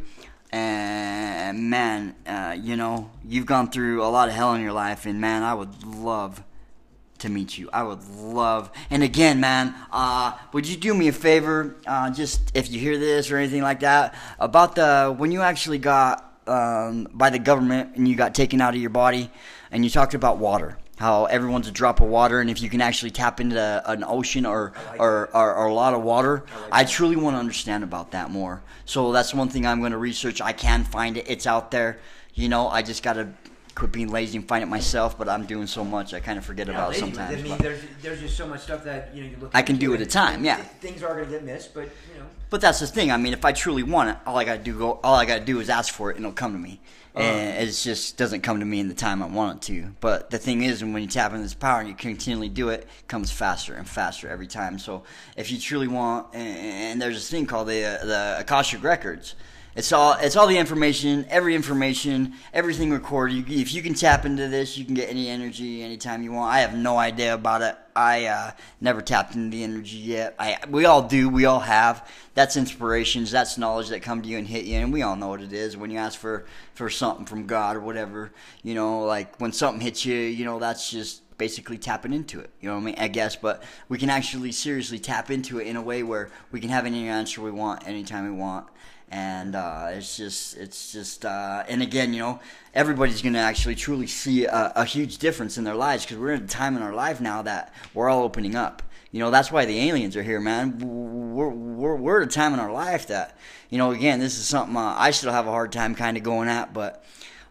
and 0.52 1.70
man, 1.70 2.16
uh, 2.26 2.56
you 2.60 2.76
know, 2.76 3.10
you've 3.28 3.46
gone 3.46 3.70
through 3.70 4.04
a 4.04 4.08
lot 4.08 4.30
of 4.30 4.36
hell 4.36 4.54
in 4.54 4.62
your 4.62 4.74
life, 4.74 5.06
and 5.06 5.20
man, 5.20 5.44
I 5.44 5.54
would 5.54 5.84
love 5.84 6.44
to 7.20 7.30
meet 7.30 7.58
you. 7.58 7.70
I 7.72 7.84
would 7.84 8.04
love. 8.10 8.72
And 8.90 9.04
again, 9.04 9.40
man, 9.40 9.74
uh, 9.92 10.34
would 10.54 10.68
you 10.68 10.78
do 10.78 10.94
me 10.94 11.08
a 11.08 11.14
favor? 11.14 11.76
Uh, 11.86 12.10
just 12.12 12.52
if 12.54 12.70
you 12.72 12.80
hear 12.80 12.98
this 12.98 13.32
or 13.32 13.38
anything 13.38 13.62
like 13.62 13.80
that 13.82 14.16
about 14.40 14.76
the 14.76 15.14
when 15.18 15.32
you 15.32 15.42
actually 15.42 15.78
got 15.78 16.40
um, 16.48 17.08
by 17.14 17.30
the 17.30 17.40
government 17.40 17.96
and 17.96 18.08
you 18.08 18.16
got 18.16 18.36
taken 18.36 18.62
out 18.62 18.76
of 18.76 18.82
your 18.82 18.90
body, 18.90 19.32
and 19.72 19.84
you 19.84 19.90
talked 19.90 20.14
about 20.14 20.38
water. 20.38 20.78
How 20.98 21.26
everyone's 21.26 21.68
a 21.68 21.72
drop 21.72 22.00
of 22.00 22.08
water, 22.08 22.40
and 22.40 22.50
if 22.50 22.62
you 22.62 22.70
can 22.70 22.80
actually 22.80 23.12
tap 23.12 23.42
into 23.42 23.84
an 23.86 24.04
ocean 24.06 24.46
or 24.46 24.72
like 24.92 25.00
or, 25.02 25.30
or, 25.34 25.54
or 25.56 25.66
a 25.66 25.74
lot 25.74 25.94
of 25.94 26.02
water, 26.04 26.46
I 26.48 26.60
like 26.62 26.72
I 26.72 26.84
truly 26.86 27.18
want 27.18 27.36
to 27.36 27.40
understand 27.40 27.84
about 27.84 28.12
that 28.12 28.32
more. 28.32 28.62
So 28.86 29.12
that's 29.12 29.34
one 29.34 29.50
thing 29.50 29.66
I'm 29.66 29.80
going 29.80 29.92
to 29.92 29.98
research. 29.98 30.40
I 30.40 30.54
can 30.54 30.86
find 30.86 31.18
it; 31.18 31.26
it's 31.28 31.46
out 31.48 31.70
there. 31.72 32.00
You 32.34 32.48
know, 32.48 32.70
I 32.70 32.82
just 32.82 33.04
got 33.04 33.14
to 33.14 33.28
quit 33.76 33.92
being 33.92 34.10
lazy 34.10 34.38
and 34.38 34.48
find 34.48 34.64
it 34.64 34.68
myself. 34.68 35.18
But 35.18 35.28
I'm 35.28 35.46
doing 35.46 35.68
so 35.68 35.84
much, 35.84 36.14
I 36.14 36.22
kind 36.22 36.38
of 36.38 36.46
forget 36.46 36.70
about 36.70 36.92
lazy, 36.92 37.02
but 37.02 37.10
sometimes. 37.10 37.40
I 37.40 37.44
mean, 37.44 37.58
there's, 37.58 37.82
there's 38.02 38.22
just 38.22 38.38
so 38.38 38.48
much 38.48 38.62
stuff 38.62 38.86
that 38.86 39.14
you 39.14 39.24
know 39.24 39.30
you 39.30 39.38
look. 39.42 39.52
I 39.54 39.64
can 39.64 39.76
do 39.76 39.94
at 39.94 40.00
a 40.00 40.06
time, 40.06 40.46
yeah. 40.46 40.56
Things 40.56 41.04
are 41.04 41.14
going 41.14 41.26
to 41.26 41.32
get 41.32 41.44
missed, 41.44 41.74
but 41.74 41.90
you 42.14 42.20
know. 42.20 42.26
But 42.50 42.62
that's 42.62 42.80
the 42.80 42.88
thing. 42.88 43.12
I 43.12 43.18
mean, 43.18 43.34
if 43.34 43.44
I 43.44 43.52
truly 43.52 43.84
want 43.84 44.12
it, 44.12 44.18
all 44.26 44.38
I 44.38 44.46
gotta 44.46 44.64
do 44.64 44.78
go, 44.78 45.00
all 45.04 45.16
I 45.16 45.26
gotta 45.26 45.44
do 45.44 45.60
is 45.60 45.70
ask 45.70 45.94
for 45.94 46.10
it, 46.10 46.16
and 46.16 46.26
it'll 46.26 46.34
come 46.36 46.54
to 46.54 46.60
me. 46.60 46.80
Uh-huh. 47.16 47.62
It 47.64 47.72
just 47.72 48.18
doesn't 48.18 48.42
come 48.42 48.60
to 48.60 48.66
me 48.66 48.80
in 48.80 48.90
the 48.90 48.94
time 48.94 49.24
I 49.24 49.28
want 49.28 49.58
it 49.58 49.74
to. 49.74 49.92
But 50.02 50.30
the 50.30 50.38
thing 50.38 50.64
is, 50.64 50.84
when 50.84 51.02
you 51.02 51.08
tap 51.08 51.32
into 51.32 51.44
this 51.44 51.54
power 51.54 51.80
and 51.80 51.88
you 51.88 51.96
continually 51.96 52.50
do 52.50 52.70
it, 52.70 52.82
it 52.82 53.08
comes 53.08 53.32
faster 53.32 53.74
and 53.74 53.88
faster 53.88 54.28
every 54.28 54.48
time. 54.48 54.78
So 54.80 55.04
if 55.38 55.52
you 55.52 55.58
truly 55.58 55.88
want, 55.88 56.28
and, 56.34 56.58
and 56.58 57.02
there's 57.02 57.16
this 57.16 57.30
thing 57.30 57.46
called 57.46 57.70
the 57.70 57.86
uh, 57.86 58.06
the 58.06 58.36
Akashic 58.40 58.84
records. 58.84 59.36
It's 59.76 59.92
all 59.92 60.14
it's 60.14 60.38
all 60.38 60.48
the 60.48 60.58
information, 60.58 61.26
every 61.30 61.54
information, 61.54 62.36
everything 62.54 62.92
recorded. 62.92 63.50
You, 63.50 63.60
if 63.60 63.74
you 63.74 63.82
can 63.82 63.94
tap 63.94 64.26
into 64.26 64.48
this, 64.48 64.78
you 64.78 64.86
can 64.86 64.94
get 64.94 65.10
any 65.10 65.28
energy 65.28 65.84
anytime 65.84 66.24
you 66.24 66.32
want. 66.32 66.54
I 66.54 66.60
have 66.60 66.74
no 66.74 66.98
idea 66.98 67.34
about 67.34 67.62
it. 67.62 67.76
I 67.94 68.26
uh, 68.26 68.52
never 68.80 69.02
tapped 69.02 69.36
into 69.36 69.56
the 69.56 69.66
energy 69.66 69.98
yet. 69.98 70.34
I 70.40 70.60
we 70.70 70.86
all 70.86 71.02
do. 71.02 71.28
We 71.28 71.44
all 71.44 71.60
have. 71.60 72.10
That's 72.36 72.56
inspirations. 72.56 73.32
That's 73.32 73.58
knowledge 73.58 73.90
that 73.90 74.02
come 74.02 74.22
to 74.22 74.30
you 74.30 74.38
and 74.38 74.48
hit 74.48 74.64
you, 74.64 74.78
and 74.78 74.94
we 74.94 75.02
all 75.02 75.18
know 75.18 75.28
what 75.28 75.42
it 75.42 75.52
is 75.52 75.76
when 75.76 75.92
you 75.92 75.98
ask 75.98 76.18
for 76.18 76.46
for 76.74 76.90
something 76.90 77.26
from 77.26 77.46
God 77.46 77.76
or 77.76 77.82
whatever. 77.82 78.32
You 78.64 78.76
know, 78.76 79.02
like 79.02 79.36
when 79.42 79.52
something 79.52 79.82
hits 79.82 80.06
you, 80.06 80.16
you 80.16 80.46
know, 80.46 80.58
that's 80.58 80.90
just 80.90 81.22
basically 81.38 81.78
tapping 81.78 82.14
into 82.14 82.40
it. 82.40 82.50
You 82.62 82.70
know 82.70 82.76
what 82.76 82.82
I 82.82 82.86
mean? 82.86 82.96
I 82.98 83.10
guess, 83.10 83.36
but 83.36 83.62
we 83.90 83.98
can 83.98 84.10
actually 84.10 84.54
seriously 84.54 85.00
tap 85.00 85.30
into 85.30 85.60
it 85.60 85.68
in 85.68 85.76
a 85.76 85.82
way 85.82 86.02
where 86.02 86.32
we 86.54 86.62
can 86.62 86.70
have 86.70 86.86
any 86.86 87.10
answer 87.10 87.42
we 87.42 87.52
want 87.52 87.86
anytime 87.86 88.24
we 88.24 88.32
want 88.32 88.68
and 89.16 89.56
uh, 89.56 89.88
it's 89.92 90.18
just 90.18 90.58
it's 90.58 90.92
just 90.92 91.24
uh, 91.24 91.64
and 91.70 91.82
again 91.82 92.14
you 92.14 92.20
know 92.20 92.38
everybody's 92.74 93.22
gonna 93.22 93.40
actually 93.40 93.74
truly 93.74 94.08
see 94.08 94.44
a, 94.44 94.74
a 94.76 94.84
huge 94.84 95.20
difference 95.20 95.58
in 95.58 95.64
their 95.64 95.74
lives 95.74 96.04
because 96.04 96.18
we're 96.18 96.34
in 96.34 96.44
a 96.44 96.48
time 96.48 96.76
in 96.76 96.84
our 96.84 96.94
life 96.94 97.22
now 97.22 97.42
that 97.42 97.74
we're 97.94 98.10
all 98.10 98.24
opening 98.24 98.56
up. 98.56 98.84
You 99.12 99.22
know 99.22 99.32
that's 99.32 99.54
why 99.54 99.64
the 99.64 99.80
aliens 99.90 100.18
are 100.18 100.24
here 100.24 100.42
man. 100.42 100.80
We're, 100.80 101.48
we're, 101.48 101.96
we're 101.96 102.22
at 102.24 102.28
a 102.28 102.32
time 102.32 102.54
in 102.54 102.60
our 102.60 102.74
life 102.74 103.08
that 103.08 103.38
you 103.70 103.78
know 103.78 103.92
again 103.92 104.20
this 104.20 104.38
is 104.38 104.46
something 104.46 104.76
uh, 104.76 104.96
i 104.98 105.12
still 105.12 105.32
have 105.32 105.48
a 105.48 105.52
hard 105.52 105.72
time 105.72 105.96
kind 105.96 106.18
of 106.18 106.24
going 106.24 106.50
at 106.50 106.74
but 106.74 107.06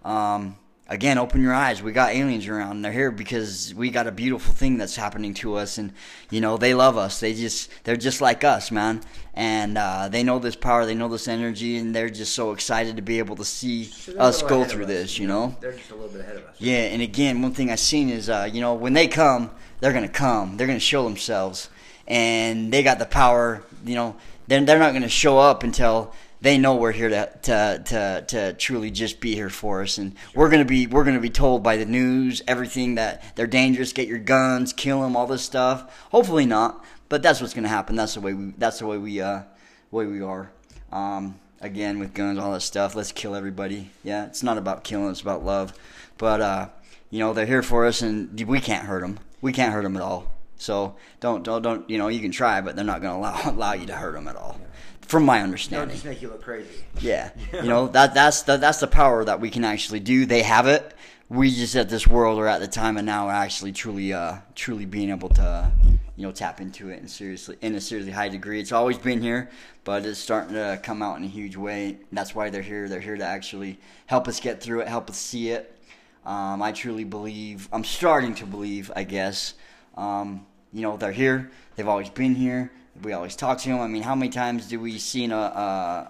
um, 0.05 0.57
again, 0.89 1.18
open 1.18 1.43
your 1.43 1.55
eyes. 1.55 1.82
We 1.82 1.93
got 1.93 2.12
aliens 2.12 2.47
around. 2.47 2.82
They're 2.82 2.93
here 2.93 3.11
because 3.11 3.74
we 3.74 3.91
got 3.91 4.07
a 4.07 4.12
beautiful 4.12 4.53
thing 4.53 4.76
that's 4.78 4.97
happening 4.97 5.35
to 5.35 5.57
us, 5.57 5.78
and 5.78 5.93
you 6.30 6.41
know 6.41 6.57
they 6.57 6.74
love 6.74 6.97
us. 6.97 7.20
They 7.20 7.35
just 7.35 7.70
they're 7.85 7.97
just 7.97 8.20
like 8.20 8.45
us, 8.45 8.70
man. 8.70 9.03
And 9.35 9.76
uh, 9.76 10.09
they 10.09 10.22
know 10.22 10.39
this 10.39 10.57
power, 10.57 10.87
they 10.87 10.95
know 10.95 11.09
this 11.09 11.26
energy, 11.26 11.76
and 11.76 11.95
they're 11.95 12.11
just 12.11 12.35
so 12.35 12.53
excited 12.53 12.97
to 12.97 13.03
be 13.03 13.18
able 13.18 13.37
to 13.37 13.45
see 13.45 13.85
So 13.85 14.16
us 14.18 14.43
go 14.43 14.64
through 14.64 14.85
us, 14.85 14.89
this. 14.89 15.18
You 15.18 15.26
know. 15.26 15.57
they're 15.61 15.72
just 15.72 15.91
a 15.91 15.95
little 15.95 16.11
bit 16.11 16.20
ahead 16.20 16.37
of 16.37 16.45
us. 16.45 16.57
Yeah, 16.59 16.78
and 16.78 17.03
again, 17.03 17.43
one 17.43 17.53
thing 17.53 17.70
I've 17.70 17.80
seen 17.80 18.11
is, 18.11 18.28
uh, 18.28 18.49
you 18.53 18.61
know, 18.61 18.74
when 18.74 18.93
they 18.93 19.09
come, 19.09 19.51
they're 19.80 19.93
gonna 19.93 20.09
come. 20.09 20.57
They're 20.57 20.66
gonna 20.66 20.78
show 20.80 21.05
themselves, 21.05 21.68
and 22.07 22.72
they 22.72 22.82
got 22.82 22.99
the 22.99 23.07
power. 23.07 23.62
You 23.85 23.95
know, 23.95 24.16
they're 24.47 24.64
they're 24.64 24.78
not 24.78 24.93
gonna 24.93 25.09
show 25.09 25.39
up 25.39 25.62
until 25.62 26.14
they 26.45 26.59
know 26.59 26.76
we're 26.76 26.92
here 26.92 27.09
to 27.09 27.30
to 27.42 27.82
to, 27.86 28.24
to 28.28 28.53
truly 28.53 28.90
just 28.90 29.18
be 29.18 29.34
here 29.34 29.49
for 29.49 29.80
us, 29.80 29.97
and 29.97 30.14
we're 30.34 30.51
gonna 30.51 30.66
be 30.66 30.86
we're 30.86 31.05
gonna 31.05 31.18
be 31.18 31.30
told 31.30 31.62
by 31.62 31.78
the 31.78 31.86
news 31.86 32.42
everything 32.47 32.97
that 32.97 33.34
they're 33.34 33.47
dangerous. 33.47 33.95
Get 33.95 34.09
your 34.09 34.18
guns, 34.18 34.74
kill 34.74 35.01
them, 35.01 35.16
all 35.16 35.26
this 35.26 35.42
stuff. 35.42 36.07
Hopefully 36.11 36.45
not, 36.45 36.84
but 37.09 37.22
that's 37.22 37.40
what's 37.40 37.55
gonna 37.55 37.68
happen. 37.68 37.97
That's 37.97 38.12
the 38.12 38.20
way 38.20 38.34
we. 38.34 38.53
That's 38.59 38.78
the 38.78 38.86
way 38.86 38.99
we. 38.99 39.22
Uh, 39.22 39.45
way 39.90 40.05
we 40.05 40.20
are. 40.20 40.51
Um, 40.92 41.40
again, 41.62 41.99
with 41.99 42.12
guns, 42.12 42.38
all 42.38 42.53
that 42.53 42.61
stuff. 42.61 42.95
Let's 42.95 43.11
kill 43.11 43.34
everybody. 43.34 43.90
Yeah, 44.03 44.26
it's 44.26 44.42
not 44.42 44.59
about 44.59 44.84
killing. 44.84 45.11
It's 45.11 45.22
about 45.22 45.47
love. 45.47 45.72
But 46.18 46.42
uh, 46.42 46.68
you 47.09 47.20
know, 47.20 47.32
they're 47.32 47.47
here 47.47 47.62
for 47.62 47.86
us, 47.86 48.03
and 48.03 48.38
we 48.42 48.61
can't 48.61 48.84
hurt 48.84 49.01
them. 49.01 49.18
We 49.40 49.55
can't 49.55 49.72
hurt 49.72 49.84
them 49.84 49.97
at 49.97 50.03
all. 50.03 50.30
So 50.59 50.97
don't 51.20 51.42
don't 51.42 51.62
don't. 51.62 51.88
You 51.88 51.97
know, 51.97 52.09
you 52.09 52.20
can 52.20 52.32
try, 52.32 52.61
but 52.61 52.76
they're 52.76 52.84
not 52.84 53.01
going 53.01 53.14
to 53.14 53.18
allow 53.18 53.40
allow 53.51 53.72
you 53.72 53.86
to 53.86 53.95
hurt 53.95 54.12
them 54.12 54.28
at 54.28 54.36
all. 54.36 54.61
From 55.07 55.24
my 55.24 55.36
They'll 55.36 55.44
understanding. 55.44 55.90
just 55.94 56.05
make 56.05 56.22
you 56.22 56.28
look 56.28 56.42
crazy. 56.42 56.68
Yeah, 57.00 57.30
you 57.52 57.68
know 57.68 57.88
that 57.88 58.14
that's 58.14 58.42
the 58.42 58.57
that's 58.57 58.78
the 58.80 58.86
power 58.86 59.24
that 59.24 59.40
we 59.40 59.50
can 59.50 59.64
actually 59.64 60.00
do. 60.00 60.26
They 60.26 60.42
have 60.42 60.66
it. 60.66 60.94
We 61.28 61.50
just 61.50 61.74
at 61.76 61.88
this 61.88 62.07
world 62.07 62.38
or 62.38 62.46
at 62.46 62.61
the 62.61 62.68
time 62.68 62.96
and 62.96 63.07
now 63.07 63.28
are 63.28 63.34
actually 63.34 63.72
truly 63.72 64.12
uh 64.12 64.36
truly 64.55 64.86
being 64.86 65.11
able 65.11 65.28
to 65.30 65.70
you 66.16 66.22
know 66.22 66.32
tap 66.32 66.61
into 66.61 66.90
it 66.90 67.00
and 67.00 67.11
seriously 67.11 67.57
in 67.61 67.74
a 67.74 67.80
seriously 67.80 68.12
high 68.12 68.28
degree. 68.28 68.61
It's 68.61 68.72
always 68.72 68.96
been 68.98 69.20
here, 69.20 69.50
but 69.84 70.05
it's 70.07 70.18
starting 70.18 70.55
to 70.55 70.80
come 70.82 71.02
out 71.02 71.18
in 71.18 71.24
a 71.24 71.28
huge 71.28 71.57
way. 71.57 71.98
That's 72.12 72.34
why 72.34 72.50
they're 72.50 72.62
here. 72.62 72.88
They're 72.88 73.00
here 73.00 73.16
to 73.16 73.24
actually 73.24 73.78
help 74.07 74.28
us 74.28 74.38
get 74.40 74.62
through 74.62 74.80
it, 74.80 74.88
help 74.88 75.11
us 75.11 75.16
see 75.18 75.50
it. 75.50 75.76
Um, 76.24 76.62
I 76.62 76.72
truly 76.72 77.05
believe. 77.05 77.68
I'm 77.72 77.84
starting 77.84 78.34
to 78.36 78.46
believe. 78.46 78.90
I 78.96 79.05
guess. 79.05 79.55
Um, 79.96 80.46
you 80.72 80.82
know 80.82 80.96
they're 80.96 81.12
here. 81.12 81.50
They've 81.76 81.88
always 81.88 82.11
been 82.11 82.34
here. 82.34 82.70
We 83.03 83.12
always 83.12 83.36
talk 83.36 83.59
to 83.59 83.68
him. 83.68 83.80
I 83.80 83.88
mean, 83.88 84.03
how 84.03 84.14
many 84.14 84.30
times 84.30 84.68
do 84.68 84.78
we 84.78 84.99
see 84.99 85.24
in 85.24 85.32
a, 85.32 85.36
uh, 85.36 85.40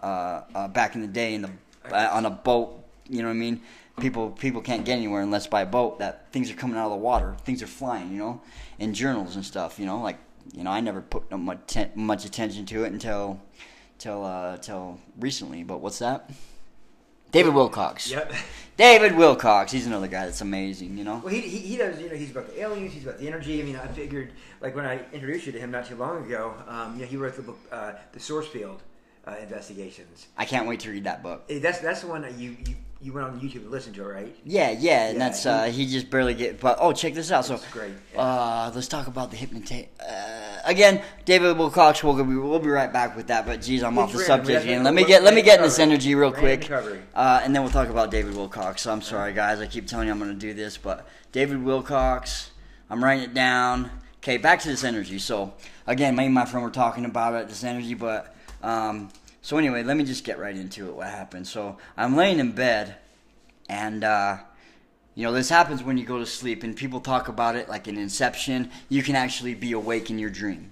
uh, 0.03 0.59
uh, 0.59 0.69
back 0.69 0.95
in 0.95 1.01
the 1.01 1.07
day 1.07 1.35
in 1.35 1.43
the 1.43 1.51
uh, 1.91 2.11
on 2.13 2.27
a 2.27 2.31
boat? 2.31 2.85
You 3.09 3.23
know 3.23 3.29
what 3.29 3.35
I 3.35 3.39
mean? 3.39 3.61
People 4.01 4.31
people 4.31 4.61
can't 4.61 4.85
get 4.85 4.95
anywhere 4.95 5.23
unless 5.23 5.47
by 5.47 5.65
boat. 5.65 5.99
That 5.99 6.31
things 6.33 6.51
are 6.51 6.55
coming 6.55 6.77
out 6.77 6.87
of 6.87 6.93
the 6.93 6.97
water. 6.97 7.37
Things 7.45 7.63
are 7.63 7.67
flying. 7.67 8.11
You 8.13 8.19
know, 8.19 8.43
in 8.79 8.93
journals 8.93 9.37
and 9.37 9.45
stuff. 9.45 9.79
You 9.79 9.87
know, 9.87 10.01
like 10.01 10.19
you 10.53 10.65
know, 10.65 10.71
I 10.71 10.81
never 10.81 11.01
put 11.01 11.31
much 11.31 11.77
much 11.95 12.25
attention 12.25 12.67
to 12.67 12.85
it 12.85 12.93
until 12.93 13.41
till 13.99 14.25
uh, 14.25 14.59
till 14.59 14.99
recently. 15.19 15.63
But 15.63 15.81
what's 15.81 16.01
that? 16.01 16.31
David 17.35 17.53
Wilcock. 17.53 18.09
Yep. 18.09 18.33
David 18.77 19.13
Wilcock. 19.13 19.69
He's 19.69 19.87
another 19.89 20.07
guy 20.07 20.25
that's 20.27 20.41
amazing. 20.41 20.97
You 20.97 21.03
know. 21.03 21.21
Well, 21.25 21.35
he, 21.35 21.41
he, 21.41 21.59
he 21.59 21.77
does, 21.77 22.01
you 22.01 22.09
know, 22.09 22.15
he's 22.15 22.31
about 22.31 22.47
the 22.47 22.61
aliens, 22.61 22.93
he's 22.93 23.03
about 23.03 23.19
the 23.19 23.27
energy. 23.27 23.61
I 23.61 23.65
mean, 23.65 23.77
I 23.77 23.89
figured, 23.89 24.33
like, 24.65 24.75
when 24.75 24.87
I 24.87 24.99
introduced 25.13 25.45
you 25.47 25.53
to 25.53 25.59
him 25.61 25.71
not 25.71 25.87
too 25.87 25.97
long 25.97 26.25
ago, 26.27 26.55
um, 26.67 26.95
you 26.95 27.03
know, 27.03 27.07
he 27.07 27.17
wrote 27.17 27.37
the 27.37 27.43
book, 27.43 27.59
uh, 27.71 27.93
The 28.13 28.21
Source 28.21 28.47
Field 28.49 28.83
uh, 29.29 29.37
Investigations. 29.43 30.27
I 30.39 30.45
can't 30.47 30.67
wait 30.67 30.81
to 30.81 30.91
read 30.91 31.05
that 31.05 31.23
book. 31.23 31.45
Eh, 31.51 31.59
That's 31.59 31.79
that's 31.81 32.01
the 32.01 32.07
one 32.09 32.23
that 32.23 32.35
you, 32.39 32.57
you, 32.67 32.75
you 33.03 33.13
went 33.13 33.27
on 33.27 33.39
YouTube 33.41 33.57
and 33.67 33.71
listened 33.71 33.95
to, 33.97 34.05
right? 34.05 34.35
Yeah, 34.45 34.71
yeah, 34.71 35.09
and 35.09 35.19
Yeah, 35.19 35.25
that's 35.25 35.45
uh, 35.47 35.65
he 35.65 35.87
just 35.87 36.09
barely 36.11 36.33
get. 36.35 36.61
But 36.61 36.79
oh, 36.81 36.93
check 36.93 37.13
this 37.15 37.31
out. 37.31 37.45
So, 37.45 37.55
It's 37.57 37.71
great, 37.71 37.93
yeah. 38.15 38.21
uh, 38.23 38.73
let's 38.75 38.89
talk 38.89 39.07
about 39.07 39.31
the 39.31 39.37
hypnotist. 39.37 39.89
Uh, 40.01 40.59
again, 40.65 41.03
David 41.27 41.57
Wilcock. 41.57 42.03
We'll 42.03 42.25
be 42.25 42.35
we'll 42.37 42.59
be 42.59 42.69
right 42.71 42.93
back 42.93 43.17
with 43.17 43.27
that. 43.29 43.45
But 43.47 43.61
geez, 43.61 43.83
I'm 43.83 43.99
off 43.99 44.13
the 44.13 44.19
It's 44.21 44.29
random. 44.29 44.47
subject 44.47 44.65
again. 44.65 44.83
Let 44.85 44.95
me 44.95 45.05
get 45.05 45.23
let 45.23 45.35
me 45.35 45.43
get 45.43 45.59
in 45.59 45.65
this 45.65 45.79
energy 45.79 46.15
real 46.15 46.33
quick, 46.33 46.71
uh, 46.71 47.41
and 47.45 47.55
then 47.55 47.63
we'll 47.63 47.73
talk 47.73 47.89
about 47.91 48.11
David 48.11 48.33
Wilcock. 48.35 48.79
So 48.79 48.91
I'm 48.93 49.03
sorry, 49.03 49.33
guys. 49.35 49.61
I 49.61 49.67
keep 49.67 49.87
telling 49.87 50.07
you 50.07 50.13
I'm 50.13 50.19
going 50.19 50.33
to 50.33 50.39
do 50.39 50.55
this, 50.55 50.79
but 50.79 51.07
David 51.33 51.59
Wilcock. 51.59 52.49
I'm 52.91 53.03
writing 53.03 53.25
it 53.25 53.35
down. 53.35 53.91
Okay, 54.25 54.39
back 54.39 54.59
to 54.61 54.69
this 54.69 54.85
energy. 54.85 55.19
So 55.19 55.53
again, 55.87 56.17
me 56.17 56.25
and 56.25 56.33
my 56.33 56.47
friend 56.47 56.65
were 56.65 56.71
talking 56.71 57.05
about 57.05 57.35
it, 57.35 57.47
this 57.47 57.63
energy, 57.63 57.93
but 57.93 58.35
um, 58.63 59.11
so 59.43 59.59
anyway, 59.59 59.83
let 59.83 59.99
me 59.99 60.05
just 60.05 60.25
get 60.25 60.39
right 60.39 60.57
into 60.57 60.89
it. 60.89 60.97
What 60.97 61.09
happened? 61.09 61.47
So 61.47 61.77
I'm 61.95 62.17
laying 62.17 62.39
in 62.39 62.53
bed, 62.53 62.97
and 63.69 64.03
uh, 64.03 64.39
you 65.15 65.25
know 65.25 65.33
this 65.35 65.51
happens 65.51 65.83
when 65.83 65.99
you 65.99 66.07
go 66.07 66.21
to 66.21 66.25
sleep, 66.25 66.63
and 66.63 66.75
people 66.75 67.01
talk 67.01 67.29
about 67.29 67.55
it 67.55 67.69
like 67.69 67.87
in 67.87 67.99
Inception. 67.99 68.71
You 68.89 69.03
can 69.03 69.15
actually 69.15 69.55
be 69.55 69.73
awake 69.73 70.09
in 70.09 70.19
your 70.19 70.31
dream. 70.31 70.71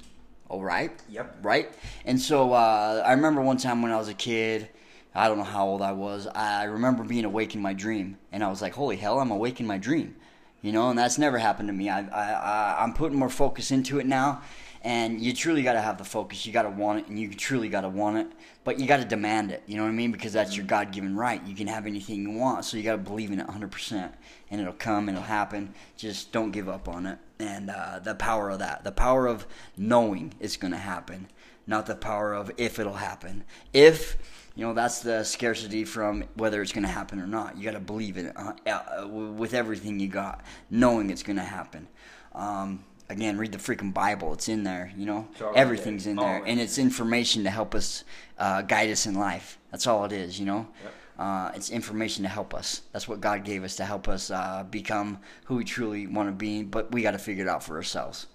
All 0.48 0.62
right. 0.62 0.90
Yep. 1.10 1.40
Right. 1.42 1.70
And 2.06 2.18
so 2.18 2.54
uh, 2.54 3.02
I 3.04 3.12
remember 3.12 3.42
one 3.42 3.58
time 3.58 3.82
when 3.82 3.92
I 3.92 3.98
was 3.98 4.08
a 4.08 4.14
kid. 4.14 4.70
I 5.14 5.28
don't 5.28 5.36
know 5.36 5.44
how 5.44 5.66
old 5.66 5.82
I 5.82 5.92
was. 5.92 6.26
I 6.26 6.64
remember 6.64 7.04
being 7.04 7.26
awake 7.26 7.54
in 7.54 7.60
my 7.60 7.74
dream, 7.74 8.16
and 8.32 8.42
I 8.42 8.48
was 8.48 8.62
like, 8.62 8.72
"Holy 8.72 8.96
hell, 8.96 9.20
I'm 9.20 9.30
awake 9.30 9.60
in 9.60 9.66
my 9.66 9.76
dream," 9.76 10.16
you 10.62 10.72
know. 10.72 10.88
And 10.88 10.98
that's 10.98 11.18
never 11.18 11.36
happened 11.38 11.68
to 11.68 11.72
me. 11.72 11.90
I, 11.90 12.00
I, 12.08 12.32
I 12.32 12.82
I'm 12.82 12.94
putting 12.94 13.18
more 13.18 13.28
focus 13.28 13.70
into 13.70 13.98
it 13.98 14.06
now, 14.06 14.40
and 14.80 15.20
you 15.20 15.34
truly 15.34 15.62
got 15.62 15.74
to 15.74 15.82
have 15.82 15.98
the 15.98 16.04
focus. 16.04 16.46
You 16.46 16.52
got 16.52 16.62
to 16.62 16.70
want 16.70 17.00
it, 17.00 17.08
and 17.08 17.18
you 17.18 17.28
truly 17.34 17.68
got 17.68 17.82
to 17.82 17.90
want 17.90 18.16
it. 18.16 18.28
But 18.64 18.78
you 18.78 18.86
got 18.86 18.98
to 18.98 19.04
demand 19.04 19.50
it. 19.50 19.62
You 19.66 19.76
know 19.76 19.82
what 19.82 19.88
I 19.90 19.92
mean? 19.92 20.12
Because 20.12 20.32
that's 20.32 20.56
your 20.56 20.64
God 20.64 20.92
given 20.92 21.16
right. 21.16 21.44
You 21.44 21.54
can 21.54 21.66
have 21.66 21.84
anything 21.84 22.22
you 22.22 22.30
want, 22.30 22.64
so 22.64 22.76
you 22.76 22.82
got 22.82 22.92
to 22.92 22.98
believe 22.98 23.32
in 23.32 23.40
it 23.40 23.46
100, 23.46 23.70
percent 23.70 24.14
and 24.52 24.60
it'll 24.60 24.74
come 24.74 25.08
it'll 25.08 25.22
happen. 25.22 25.74
Just 25.96 26.30
don't 26.30 26.52
give 26.52 26.68
up 26.68 26.86
on 26.86 27.06
it. 27.06 27.18
And 27.40 27.70
uh, 27.70 27.98
the 28.00 28.14
power 28.14 28.50
of 28.50 28.58
that, 28.60 28.84
the 28.84 28.92
power 28.92 29.26
of 29.26 29.46
knowing 29.76 30.34
it's 30.38 30.58
going 30.58 30.72
to 30.72 30.78
happen, 30.78 31.28
not 31.66 31.86
the 31.86 31.96
power 31.96 32.34
of 32.34 32.52
if 32.58 32.78
it'll 32.78 32.92
happen. 32.92 33.44
If 33.72 34.18
you 34.54 34.66
know 34.66 34.74
that's 34.74 35.00
the 35.00 35.24
scarcity 35.24 35.84
from 35.84 36.24
whether 36.34 36.60
it's 36.62 36.72
going 36.72 36.84
to 36.84 36.90
happen 36.90 37.20
or 37.20 37.26
not. 37.26 37.56
You 37.56 37.64
got 37.64 37.72
to 37.72 37.80
believe 37.80 38.16
in 38.16 38.26
it 38.26 38.36
uh, 38.36 38.52
uh, 38.66 39.08
with 39.08 39.54
everything 39.54 39.98
you 40.00 40.08
got, 40.08 40.42
knowing 40.70 41.10
it's 41.10 41.22
going 41.22 41.36
to 41.36 41.42
happen. 41.42 41.88
Um, 42.34 42.84
again, 43.08 43.38
read 43.38 43.52
the 43.52 43.58
freaking 43.58 43.92
Bible. 43.94 44.32
It's 44.32 44.48
in 44.48 44.64
there. 44.64 44.92
You 44.96 45.06
know, 45.06 45.28
everything's 45.54 46.06
in 46.06 46.16
there, 46.16 46.42
and 46.46 46.60
it's 46.60 46.78
information 46.78 47.44
to 47.44 47.50
help 47.50 47.74
us 47.74 48.04
uh, 48.38 48.62
guide 48.62 48.90
us 48.90 49.06
in 49.06 49.14
life. 49.14 49.58
That's 49.70 49.86
all 49.86 50.04
it 50.04 50.12
is. 50.12 50.38
You 50.38 50.46
know. 50.46 50.68
Yep. 50.82 50.94
Uh, 51.18 51.52
it's 51.54 51.70
information 51.70 52.22
to 52.24 52.28
help 52.28 52.54
us. 52.54 52.82
That's 52.92 53.06
what 53.06 53.20
God 53.20 53.44
gave 53.44 53.64
us 53.64 53.76
to 53.76 53.84
help 53.84 54.08
us 54.08 54.30
uh, 54.30 54.64
become 54.70 55.18
who 55.44 55.56
we 55.56 55.64
truly 55.64 56.06
want 56.06 56.28
to 56.28 56.32
be. 56.32 56.62
But 56.62 56.90
we 56.90 57.02
got 57.02 57.12
to 57.12 57.18
figure 57.18 57.44
it 57.44 57.48
out 57.48 57.62
for 57.62 57.76
ourselves, 57.76 58.26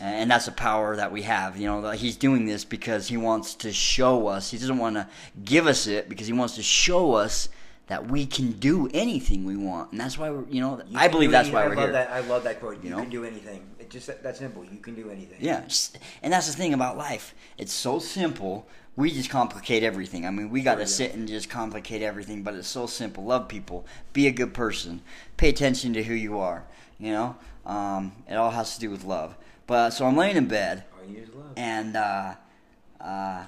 and 0.00 0.30
that's 0.30 0.48
a 0.48 0.52
power 0.52 0.96
that 0.96 1.12
we 1.12 1.22
have. 1.22 1.56
You 1.56 1.66
know, 1.66 1.90
He's 1.90 2.16
doing 2.16 2.46
this 2.46 2.64
because 2.64 3.08
He 3.08 3.16
wants 3.16 3.54
to 3.56 3.72
show 3.72 4.26
us. 4.28 4.50
He 4.50 4.58
doesn't 4.58 4.78
want 4.78 4.96
to 4.96 5.08
give 5.44 5.66
us 5.66 5.86
it 5.86 6.08
because 6.08 6.26
He 6.26 6.32
wants 6.32 6.54
to 6.56 6.62
show 6.62 7.14
us 7.14 7.48
that 7.88 8.06
we 8.08 8.24
can 8.24 8.52
do 8.52 8.88
anything 8.94 9.44
we 9.44 9.56
want, 9.56 9.90
and 9.92 10.00
that's 10.00 10.16
why 10.16 10.30
we're. 10.30 10.48
You 10.48 10.60
know, 10.60 10.80
You 10.88 10.98
I 10.98 11.08
believe 11.08 11.30
that's 11.30 11.48
anything. 11.48 11.54
why 11.54 11.64
I 11.64 11.68
we're 11.68 11.74
love 11.74 11.84
here. 11.84 11.92
That, 11.92 12.10
I 12.10 12.20
love 12.20 12.44
that 12.44 12.60
quote. 12.60 12.76
You, 12.82 12.84
You 12.84 12.90
know? 12.90 13.02
can 13.02 13.10
do 13.10 13.24
anything. 13.24 13.66
It's 13.78 13.92
just 13.92 14.22
that, 14.22 14.36
simple. 14.36 14.64
You 14.64 14.78
can 14.78 14.94
do 14.94 15.10
anything. 15.10 15.36
Yeah, 15.40 15.62
and 16.22 16.32
that's 16.32 16.46
the 16.46 16.52
thing 16.56 16.72
about 16.74 16.96
life. 16.96 17.34
It's 17.58 17.72
so 17.72 17.98
simple. 17.98 18.66
We 18.94 19.10
just 19.10 19.30
complicate 19.30 19.82
everything. 19.82 20.26
I 20.26 20.30
mean, 20.30 20.50
we 20.50 20.60
got 20.62 20.74
to 20.76 20.86
sit 20.86 21.14
and 21.14 21.26
just 21.26 21.48
complicate 21.48 22.02
everything, 22.02 22.42
but 22.42 22.54
it's 22.54 22.68
so 22.68 22.86
simple. 22.86 23.24
Love 23.24 23.48
people. 23.48 23.86
Be 24.12 24.26
a 24.26 24.30
good 24.30 24.52
person. 24.52 25.00
Pay 25.38 25.48
attention 25.48 25.94
to 25.94 26.02
who 26.02 26.12
you 26.14 26.38
are. 26.38 26.64
You 26.98 27.12
know, 27.12 27.36
um, 27.66 28.12
it 28.28 28.34
all 28.34 28.50
has 28.50 28.74
to 28.74 28.80
do 28.80 28.90
with 28.90 29.04
love. 29.04 29.34
But 29.66 29.90
so 29.90 30.06
I'm 30.06 30.16
laying 30.16 30.36
in 30.36 30.46
bed, 30.46 30.84
All 30.98 31.06
you 31.06 31.14
need 31.14 31.22
is 31.24 31.34
love. 31.34 31.52
and 31.56 31.96
uh, 31.96 32.34
uh, 33.00 33.44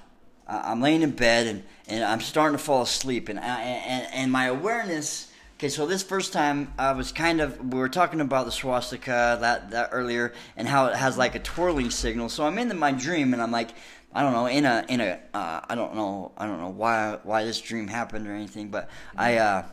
I'm 0.46 0.80
laying 0.80 1.02
in 1.02 1.10
bed, 1.12 1.46
and, 1.46 1.62
and 1.88 2.04
I'm 2.04 2.20
starting 2.20 2.56
to 2.56 2.62
fall 2.62 2.82
asleep, 2.82 3.28
and 3.28 3.38
I, 3.40 3.60
and 3.60 4.06
and 4.12 4.32
my 4.32 4.46
awareness. 4.46 5.30
Okay, 5.58 5.68
so 5.68 5.86
this 5.86 6.02
first 6.02 6.32
time 6.32 6.72
I 6.78 6.92
was 6.92 7.12
kind 7.12 7.40
of 7.40 7.72
we 7.72 7.78
were 7.78 7.88
talking 7.88 8.20
about 8.20 8.44
the 8.46 8.52
swastika 8.52 9.38
that 9.40 9.70
that 9.70 9.90
earlier, 9.92 10.32
and 10.56 10.68
how 10.68 10.86
it 10.86 10.96
has 10.96 11.16
like 11.16 11.34
a 11.34 11.38
twirling 11.40 11.90
signal. 11.90 12.28
So 12.28 12.44
I'm 12.44 12.58
in 12.58 12.76
my 12.78 12.92
dream, 12.92 13.32
and 13.32 13.42
I'm 13.42 13.50
like. 13.52 13.70
I 14.16 14.22
don't 14.22 14.32
know 14.32 14.46
in 14.46 14.64
a 14.64 14.84
in 14.88 15.00
a 15.00 15.18
uh, 15.34 15.60
I 15.68 15.74
don't 15.74 15.96
know 15.96 16.30
I 16.38 16.46
don't 16.46 16.60
know 16.60 16.68
why 16.68 17.18
why 17.24 17.42
this 17.44 17.60
dream 17.60 17.88
happened 17.88 18.28
or 18.28 18.32
anything, 18.32 18.68
but 18.68 18.88
I 19.16 19.38
uh, 19.38 19.64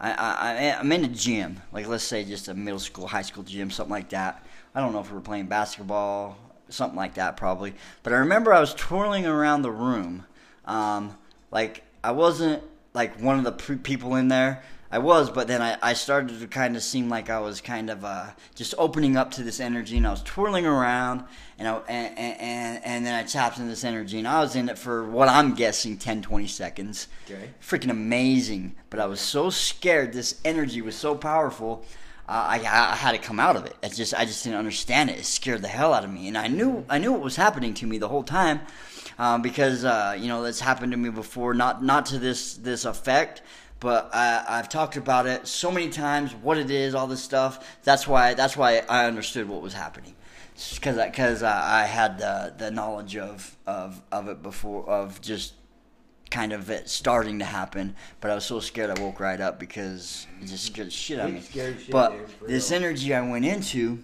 I, 0.00 0.10
I 0.10 0.76
I'm 0.80 0.90
in 0.90 1.04
a 1.04 1.08
gym, 1.08 1.62
like 1.70 1.86
let's 1.86 2.02
say 2.02 2.24
just 2.24 2.48
a 2.48 2.54
middle 2.54 2.80
school, 2.80 3.06
high 3.06 3.22
school 3.22 3.44
gym, 3.44 3.70
something 3.70 3.92
like 3.92 4.08
that. 4.08 4.44
I 4.74 4.80
don't 4.80 4.92
know 4.92 5.00
if 5.00 5.10
we 5.10 5.14
were 5.14 5.20
playing 5.20 5.46
basketball, 5.46 6.36
something 6.68 6.96
like 6.96 7.14
that 7.14 7.36
probably. 7.36 7.74
But 8.02 8.12
I 8.12 8.16
remember 8.16 8.52
I 8.52 8.60
was 8.60 8.74
twirling 8.74 9.26
around 9.26 9.62
the 9.62 9.70
room, 9.70 10.26
um, 10.64 11.16
like 11.50 11.84
I 12.02 12.12
wasn't 12.12 12.62
like 12.92 13.20
one 13.20 13.38
of 13.38 13.44
the 13.44 13.52
pre- 13.52 13.76
people 13.76 14.16
in 14.16 14.28
there. 14.28 14.62
I 14.90 14.98
was, 14.98 15.28
but 15.28 15.48
then 15.48 15.60
I, 15.60 15.76
I 15.82 15.94
started 15.94 16.38
to 16.38 16.46
kind 16.46 16.76
of 16.76 16.82
seem 16.84 17.08
like 17.08 17.28
I 17.28 17.40
was 17.40 17.60
kind 17.60 17.90
of 17.90 18.04
uh, 18.04 18.26
just 18.54 18.74
opening 18.78 19.16
up 19.16 19.32
to 19.32 19.42
this 19.42 19.58
energy, 19.58 19.96
and 19.96 20.06
I 20.06 20.12
was 20.12 20.22
twirling 20.22 20.66
around, 20.66 21.24
and, 21.58 21.66
I, 21.66 21.78
and, 21.88 22.16
and, 22.16 22.84
and 22.84 23.04
then 23.04 23.12
I 23.12 23.24
tapped 23.24 23.58
into 23.58 23.70
this 23.70 23.82
energy, 23.82 24.20
and 24.20 24.28
I 24.28 24.38
was 24.38 24.54
in 24.54 24.68
it 24.68 24.78
for 24.78 25.04
what 25.04 25.28
I'm 25.28 25.54
guessing 25.54 25.98
10, 25.98 26.22
20 26.22 26.46
seconds. 26.46 27.08
Okay. 27.28 27.50
Freaking 27.60 27.90
amazing. 27.90 28.76
But 28.88 29.00
I 29.00 29.06
was 29.06 29.20
so 29.20 29.50
scared. 29.50 30.12
This 30.12 30.40
energy 30.44 30.80
was 30.80 30.94
so 30.94 31.16
powerful. 31.16 31.84
I, 32.26 32.54
I 32.56 32.96
had 32.96 33.12
to 33.12 33.18
come 33.18 33.38
out 33.38 33.56
of 33.56 33.66
it. 33.66 33.76
It's 33.82 33.96
just 33.96 34.14
I 34.14 34.24
just 34.24 34.44
didn't 34.44 34.58
understand 34.58 35.10
it. 35.10 35.18
It 35.18 35.24
scared 35.26 35.62
the 35.62 35.68
hell 35.68 35.92
out 35.92 36.04
of 36.04 36.10
me, 36.10 36.28
and 36.28 36.38
I 36.38 36.46
knew 36.48 36.84
I 36.88 36.98
knew 36.98 37.12
what 37.12 37.20
was 37.20 37.36
happening 37.36 37.74
to 37.74 37.86
me 37.86 37.98
the 37.98 38.08
whole 38.08 38.22
time, 38.22 38.60
um, 39.18 39.42
because 39.42 39.84
uh, 39.84 40.16
you 40.18 40.28
know 40.28 40.42
that's 40.42 40.60
happened 40.60 40.92
to 40.92 40.98
me 40.98 41.10
before. 41.10 41.52
Not 41.52 41.84
not 41.84 42.06
to 42.06 42.18
this 42.18 42.54
this 42.54 42.86
effect, 42.86 43.42
but 43.78 44.08
I, 44.14 44.42
I've 44.48 44.70
talked 44.70 44.96
about 44.96 45.26
it 45.26 45.46
so 45.46 45.70
many 45.70 45.90
times. 45.90 46.34
What 46.34 46.56
it 46.56 46.70
is, 46.70 46.94
all 46.94 47.06
this 47.06 47.22
stuff. 47.22 47.78
That's 47.84 48.08
why 48.08 48.32
that's 48.32 48.56
why 48.56 48.82
I 48.88 49.04
understood 49.04 49.46
what 49.46 49.60
was 49.60 49.74
happening, 49.74 50.14
because 50.74 50.96
because 50.96 51.42
I, 51.42 51.82
I 51.82 51.84
had 51.84 52.18
the 52.18 52.54
the 52.56 52.70
knowledge 52.70 53.18
of 53.18 53.54
of 53.66 54.00
of 54.10 54.28
it 54.28 54.42
before 54.42 54.88
of 54.88 55.20
just 55.20 55.52
kind 56.34 56.52
of 56.52 56.68
it 56.68 56.88
starting 56.88 57.38
to 57.38 57.44
happen, 57.44 57.94
but 58.20 58.28
I 58.28 58.34
was 58.34 58.44
so 58.44 58.58
scared 58.58 58.90
I 58.90 59.00
woke 59.00 59.20
right 59.20 59.40
up 59.40 59.60
because 59.60 60.26
it 60.42 60.46
just 60.46 60.66
scared 60.66 60.88
the 60.88 60.90
shit 60.90 61.20
out 61.20 61.28
of 61.28 61.34
me. 61.34 61.40
But 61.90 62.12
this 62.48 62.72
energy 62.72 63.14
I 63.14 63.20
went 63.20 63.44
into, 63.44 64.02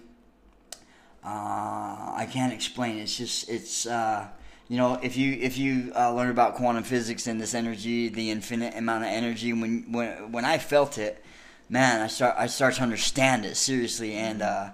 uh, 1.25 1.27
I 1.27 2.25
can't 2.31 2.53
explain. 2.53 2.99
It's 2.99 3.17
just 3.17 3.49
it's 3.49 3.85
uh, 3.85 4.29
you 4.69 4.77
know 4.77 4.97
if 5.03 5.17
you 5.17 5.33
if 5.33 5.57
you 5.57 5.91
uh, 5.93 6.13
learn 6.13 6.29
about 6.29 6.55
quantum 6.55 6.85
physics 6.85 7.27
and 7.27 7.39
this 7.41 7.53
energy, 7.53 8.07
the 8.07 8.31
infinite 8.31 8.75
amount 8.77 9.03
of 9.03 9.09
energy, 9.09 9.51
when 9.51 9.91
when 9.91 10.31
when 10.31 10.45
I 10.45 10.57
felt 10.57 10.97
it, 10.97 11.21
man, 11.67 11.99
I 11.99 12.07
start 12.07 12.35
I 12.37 12.47
start 12.47 12.75
to 12.75 12.81
understand 12.81 13.43
it 13.43 13.57
seriously, 13.57 14.13
and 14.13 14.41
uh, 14.41 14.69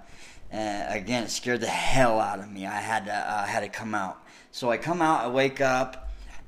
uh, 0.53 0.85
again, 0.89 1.23
it 1.23 1.31
scared 1.31 1.61
the 1.61 1.67
hell 1.67 2.19
out 2.19 2.37
of 2.37 2.51
me. 2.51 2.67
I 2.67 2.81
had 2.81 3.07
to 3.07 3.15
uh, 3.15 3.45
I 3.45 3.47
had 3.47 3.61
to 3.61 3.69
come 3.69 3.95
out. 3.95 4.23
So 4.51 4.69
I 4.69 4.77
come 4.77 5.01
out, 5.01 5.25
I 5.25 5.27
wake 5.27 5.59
up, 5.59 6.06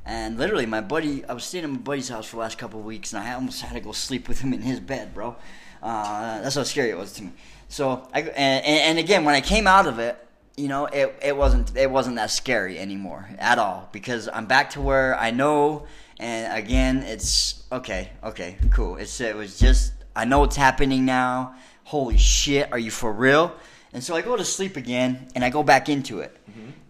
and 0.10 0.40
literally 0.40 0.66
my 0.66 0.82
buddy, 0.82 1.24
I 1.24 1.34
was 1.34 1.44
staying 1.44 1.66
at 1.66 1.70
my 1.70 1.78
buddy's 1.78 2.10
house 2.10 2.26
for 2.26 2.38
the 2.38 2.40
last 2.40 2.58
couple 2.58 2.80
of 2.80 2.86
weeks, 2.86 3.14
and 3.14 3.24
I 3.24 3.34
almost 3.34 3.62
had 3.66 3.76
to 3.76 3.80
go 3.80 3.92
sleep 3.92 4.28
with 4.28 4.42
him 4.42 4.54
in 4.54 4.62
his 4.62 4.80
bed, 4.80 5.14
bro. 5.14 5.36
Uh, 5.84 6.42
that's 6.42 6.56
how 6.56 6.64
scary 6.64 6.90
it 6.90 6.98
was 6.98 7.14
to 7.14 7.24
me. 7.24 7.32
So 7.68 8.10
I 8.12 8.22
and, 8.22 8.66
and 8.66 9.00
again, 9.00 9.24
when 9.24 9.36
I 9.36 9.42
came 9.42 9.68
out 9.68 9.86
of 9.86 10.00
it, 10.00 10.18
you 10.58 10.68
know, 10.68 10.88
it, 10.88 11.16
it 11.22 11.38
wasn't 11.38 11.78
it 11.78 11.92
wasn't 11.92 12.16
that 12.16 12.32
scary 12.32 12.80
anymore 12.80 13.30
at 13.38 13.60
all 13.60 13.88
because 13.92 14.28
I'm 14.34 14.48
back 14.48 14.72
to 14.72 14.82
where 14.82 15.16
I 15.18 15.30
know, 15.30 15.86
and 16.20 16.58
again, 16.58 17.04
it's 17.04 17.64
okay, 17.72 18.10
okay, 18.24 18.58
cool. 18.72 18.98
It's 18.98 19.22
it 19.22 19.36
was 19.36 19.60
just 19.60 19.94
I 20.16 20.26
know 20.26 20.40
what's 20.40 20.56
happening 20.56 21.06
now. 21.06 21.54
Holy 21.84 22.18
shit, 22.18 22.72
are 22.72 22.80
you 22.80 22.90
for 22.90 23.14
real? 23.14 23.56
And 23.94 24.04
so 24.04 24.16
I 24.16 24.24
go 24.24 24.36
to 24.36 24.44
sleep 24.46 24.76
again, 24.76 25.28
and 25.36 25.44
I 25.46 25.52
go 25.52 25.62
back 25.62 25.88
into 25.88 26.22
it, 26.22 26.36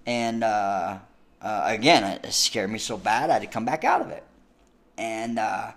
and 0.05 0.43
uh, 0.43 0.99
uh, 1.41 1.63
again, 1.65 2.03
it 2.23 2.31
scared 2.33 2.69
me 2.69 2.79
so 2.79 2.97
bad 2.97 3.29
I 3.29 3.33
had 3.33 3.41
to 3.41 3.47
come 3.47 3.65
back 3.65 3.83
out 3.83 4.01
of 4.01 4.09
it. 4.09 4.23
And 4.97 5.39
uh, 5.39 5.71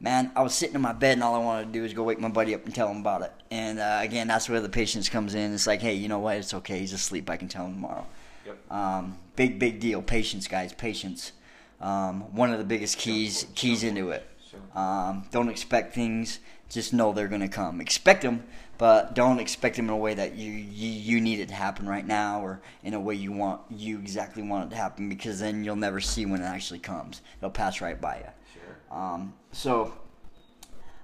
man, 0.00 0.30
I 0.36 0.42
was 0.42 0.54
sitting 0.54 0.74
in 0.74 0.80
my 0.80 0.92
bed, 0.92 1.14
and 1.14 1.22
all 1.22 1.34
I 1.34 1.38
wanted 1.38 1.66
to 1.66 1.72
do 1.72 1.82
was 1.82 1.92
go 1.92 2.02
wake 2.02 2.20
my 2.20 2.28
buddy 2.28 2.54
up 2.54 2.64
and 2.64 2.74
tell 2.74 2.88
him 2.88 2.98
about 2.98 3.22
it. 3.22 3.32
And 3.50 3.78
uh, 3.78 4.00
again, 4.02 4.28
that's 4.28 4.48
where 4.48 4.60
the 4.60 4.68
patience 4.68 5.08
comes 5.08 5.34
in. 5.34 5.54
It's 5.54 5.66
like, 5.66 5.80
hey, 5.80 5.94
you 5.94 6.08
know 6.08 6.18
what? 6.18 6.36
It's 6.36 6.54
okay. 6.54 6.78
He's 6.78 6.92
asleep. 6.92 7.30
I 7.30 7.36
can 7.36 7.48
tell 7.48 7.66
him 7.66 7.74
tomorrow. 7.74 8.06
Yep. 8.46 8.72
Um, 8.72 9.18
big, 9.36 9.58
big 9.58 9.80
deal. 9.80 10.02
Patience, 10.02 10.46
guys. 10.46 10.72
Patience. 10.72 11.32
Um, 11.80 12.34
one 12.34 12.52
of 12.52 12.58
the 12.58 12.64
biggest 12.64 12.98
keys 12.98 13.46
keys 13.54 13.84
into 13.84 14.10
it. 14.10 14.26
Um, 14.74 15.26
don't 15.30 15.48
expect 15.48 15.94
things. 15.94 16.40
Just 16.68 16.92
know 16.92 17.12
they're 17.12 17.28
gonna 17.28 17.48
come. 17.48 17.80
Expect 17.80 18.22
them, 18.22 18.44
but 18.78 19.14
don't 19.14 19.40
expect 19.40 19.76
them 19.76 19.86
in 19.86 19.90
a 19.90 19.96
way 19.96 20.14
that 20.14 20.36
you, 20.36 20.52
you 20.52 20.88
you 20.88 21.20
need 21.20 21.40
it 21.40 21.48
to 21.48 21.54
happen 21.54 21.88
right 21.88 22.06
now, 22.06 22.40
or 22.40 22.60
in 22.84 22.94
a 22.94 23.00
way 23.00 23.14
you 23.16 23.32
want 23.32 23.60
you 23.68 23.98
exactly 23.98 24.42
want 24.42 24.66
it 24.66 24.70
to 24.70 24.76
happen. 24.76 25.08
Because 25.08 25.40
then 25.40 25.64
you'll 25.64 25.76
never 25.76 26.00
see 26.00 26.24
when 26.24 26.40
it 26.40 26.46
actually 26.46 26.78
comes. 26.78 27.20
It'll 27.38 27.50
pass 27.50 27.80
right 27.80 28.00
by 28.00 28.18
you. 28.18 28.60
Sure. 28.60 28.96
Um, 28.98 29.34
so 29.50 29.92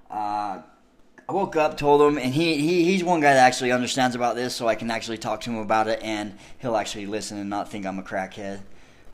uh, 0.08 0.62
I 1.28 1.32
woke 1.32 1.56
up, 1.56 1.76
told 1.76 2.00
him, 2.00 2.16
and 2.16 2.32
he, 2.32 2.56
he 2.56 2.84
he's 2.84 3.02
one 3.02 3.20
guy 3.20 3.34
that 3.34 3.44
actually 3.44 3.72
understands 3.72 4.14
about 4.14 4.36
this, 4.36 4.54
so 4.54 4.68
I 4.68 4.76
can 4.76 4.90
actually 4.90 5.18
talk 5.18 5.40
to 5.42 5.50
him 5.50 5.58
about 5.58 5.88
it, 5.88 6.00
and 6.02 6.38
he'll 6.58 6.76
actually 6.76 7.06
listen 7.06 7.38
and 7.38 7.50
not 7.50 7.70
think 7.70 7.86
I'm 7.86 7.98
a 7.98 8.02
crackhead. 8.02 8.60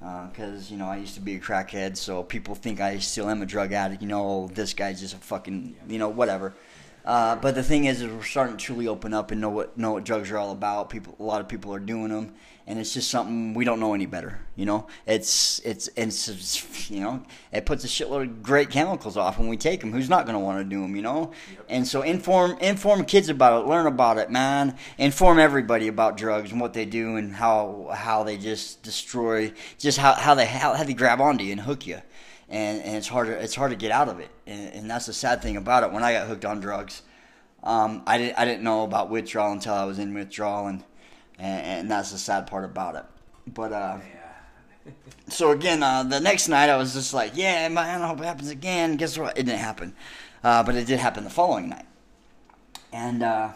Because 0.01 0.71
you 0.71 0.79
know 0.79 0.87
I 0.87 0.97
used 0.97 1.15
to 1.17 1.21
be 1.21 1.37
a 1.37 1.41
crackhead, 1.41 1.97
so 1.97 2.23
people 2.23 2.55
think 2.55 2.81
I 2.81 2.99
still 2.99 3.29
am 3.29 3.43
a 3.43 3.47
drug 3.47 3.73
addict. 3.73 4.03
You 4.03 4.09
know, 4.09 4.51
this 4.53 4.75
guy's 4.75 5.01
just 5.01 5.15
a 5.15 5.19
fucking 5.19 5.77
you 5.89 5.99
know 5.99 6.09
whatever. 6.09 6.55
Uh, 7.05 7.37
but 7.37 7.55
the 7.55 7.63
thing 7.63 7.87
is, 7.87 8.03
is 8.03 8.13
we're 8.13 8.23
starting 8.23 8.57
to 8.57 8.63
truly 8.63 8.87
open 8.87 9.15
up 9.15 9.31
and 9.31 9.41
know 9.41 9.49
what 9.49 9.77
know 9.79 9.93
what 9.93 10.05
drugs 10.05 10.31
are 10.31 10.39
all 10.39 10.53
about. 10.53 10.91
People, 10.91 11.17
a 11.19 11.23
lot 11.23 11.41
of 11.41 11.49
people 11.49 11.75
are 11.75 11.81
doing 11.81 12.09
them, 12.09 12.35
and 12.67 12.79
it's 12.79 12.93
just 12.93 13.11
something 13.11 13.55
we 13.55 13.65
don't 13.65 13.81
know 13.81 13.95
any 13.95 14.07
better. 14.07 14.39
You 14.55 14.67
know, 14.67 14.87
it's 15.07 15.61
it's 15.61 15.89
it's, 15.97 16.91
you 16.91 17.01
know 17.01 17.23
it 17.53 17.65
puts 17.65 17.85
a 17.85 17.87
shitload 17.87 18.23
of 18.23 18.43
great 18.43 18.71
chemicals 18.71 19.17
off 19.17 19.39
when 19.39 19.49
we 19.49 19.57
take 19.57 19.81
them. 19.81 19.93
Who's 19.93 20.11
not 20.11 20.27
going 20.27 20.35
to 20.35 20.41
want 20.41 20.59
to 20.59 20.65
do 20.65 20.83
them? 20.83 20.95
You 20.95 21.03
know, 21.03 21.33
and 21.69 21.87
so 21.87 22.03
inform 22.03 22.59
inform 22.59 23.05
kids 23.07 23.29
about 23.29 23.65
it, 23.65 23.69
learn 23.69 23.87
about 23.87 24.19
it, 24.19 24.31
man. 24.31 24.77
Inform 24.99 25.39
everybody 25.39 25.89
about 25.89 26.17
drugs 26.17 26.53
and 26.53 26.61
what 26.61 26.75
they 26.75 26.85
do 26.85 27.17
and 27.17 27.35
how 27.35 27.91
how 27.95 28.25
they 28.25 28.37
just 28.37 28.83
destroy, 28.83 29.53
just 29.79 29.97
how 29.97 30.13
how 30.15 30.35
they 30.35 30.47
how, 30.47 30.75
how 30.75 30.85
they 30.85 30.95
grab 30.95 31.21
onto 31.21 31.45
you 31.45 31.53
and 31.53 31.63
hook 31.63 31.87
you 31.87 32.03
and, 32.51 32.83
and 32.83 32.97
it's 32.97 33.09
hard 33.09 33.29
to, 33.29 33.33
it's 33.33 33.55
hard 33.55 33.71
to 33.71 33.77
get 33.77 33.91
out 33.91 34.09
of 34.09 34.21
it. 34.21 34.31
And, 34.47 34.75
and 34.75 34.91
that's 34.91 35.07
the 35.07 35.13
sad 35.13 35.41
thing 35.41 35.57
about 35.57 35.85
it. 35.85 35.93
When 35.93 36.03
I 36.03 36.13
got 36.13 36.27
hooked 36.27 36.45
on 36.45 36.61
drugs 36.61 37.03
um, 37.63 38.03
I, 38.07 38.19
didn't, 38.19 38.39
I 38.39 38.45
didn't 38.45 38.63
know 38.63 38.85
about 38.85 39.11
withdrawal 39.11 39.53
until 39.53 39.75
I 39.75 39.85
was 39.85 39.99
in 39.99 40.15
withdrawal 40.15 40.67
and, 40.67 40.85
and, 41.39 41.67
and 41.67 41.91
that's 41.91 42.11
the 42.13 42.19
sad 42.19 42.47
part 42.47 42.65
about 42.65 42.97
it. 42.97 43.05
But 43.47 43.73
uh, 43.73 43.99
Yeah. 44.87 44.93
so 45.29 45.51
again 45.51 45.83
uh, 45.83 46.03
the 46.03 46.21
next 46.21 46.49
night 46.49 46.71
I 46.71 46.77
was 46.77 46.95
just 46.95 47.13
like 47.13 47.33
yeah 47.35 47.69
man 47.69 48.01
I 48.01 48.07
hope 48.07 48.21
it 48.21 48.25
happens 48.25 48.51
again. 48.51 48.97
Guess 48.97 49.19
what? 49.19 49.37
It 49.37 49.45
didn't 49.45 49.59
happen. 49.59 49.95
Uh, 50.43 50.63
but 50.63 50.75
it 50.75 50.87
did 50.87 50.99
happen 50.99 51.25
the 51.25 51.31
following 51.31 51.69
night. 51.69 51.87
And 52.93 53.23
uh, 53.23 53.51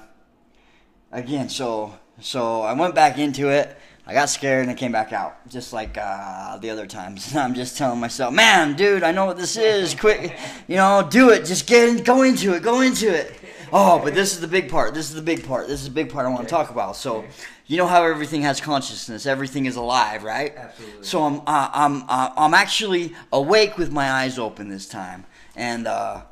again 1.10 1.48
so 1.48 1.94
so 2.20 2.60
I 2.60 2.74
went 2.74 2.94
back 2.94 3.16
into 3.18 3.48
it 3.48 3.76
I 4.06 4.12
got 4.12 4.28
scared 4.28 4.62
and 4.62 4.70
I 4.70 4.74
came 4.74 4.92
back 4.92 5.14
out, 5.14 5.48
just 5.48 5.72
like 5.72 5.96
uh, 5.96 6.58
the 6.58 6.68
other 6.68 6.86
times. 6.86 7.34
I'm 7.36 7.54
just 7.54 7.78
telling 7.78 8.00
myself, 8.00 8.34
"Man, 8.34 8.76
dude, 8.76 9.02
I 9.02 9.12
know 9.12 9.24
what 9.24 9.38
this 9.38 9.56
is. 9.56 9.94
Quick, 9.94 10.38
you 10.68 10.76
know, 10.76 11.06
do 11.08 11.30
it. 11.30 11.44
Just 11.46 11.66
get 11.66 11.88
in, 11.88 12.04
go 12.04 12.22
into 12.22 12.54
it. 12.54 12.62
Go 12.62 12.82
into 12.82 13.12
it." 13.12 13.34
Oh, 13.72 13.98
but 13.98 14.14
this 14.14 14.34
is 14.34 14.40
the 14.40 14.46
big 14.46 14.70
part. 14.70 14.94
This 14.94 15.08
is 15.08 15.14
the 15.14 15.22
big 15.22 15.46
part. 15.46 15.66
This 15.68 15.80
is 15.80 15.88
the 15.88 15.94
big 15.94 16.10
part 16.10 16.26
I 16.26 16.28
want 16.28 16.42
to 16.42 16.48
talk 16.48 16.70
about. 16.70 16.96
So, 16.96 17.24
you 17.66 17.78
know 17.78 17.86
how 17.86 18.04
everything 18.04 18.42
has 18.42 18.60
consciousness. 18.60 19.24
Everything 19.26 19.64
is 19.66 19.76
alive, 19.76 20.22
right? 20.22 20.54
Absolutely. 20.54 21.04
So 21.04 21.22
I'm 21.22 21.40
uh, 21.40 21.70
I'm 21.72 22.02
uh, 22.08 22.30
I'm 22.36 22.52
actually 22.52 23.14
awake 23.32 23.78
with 23.78 23.90
my 23.90 24.10
eyes 24.10 24.38
open 24.38 24.68
this 24.68 24.86
time, 24.86 25.24
and 25.56 25.86
uh, 25.86 26.22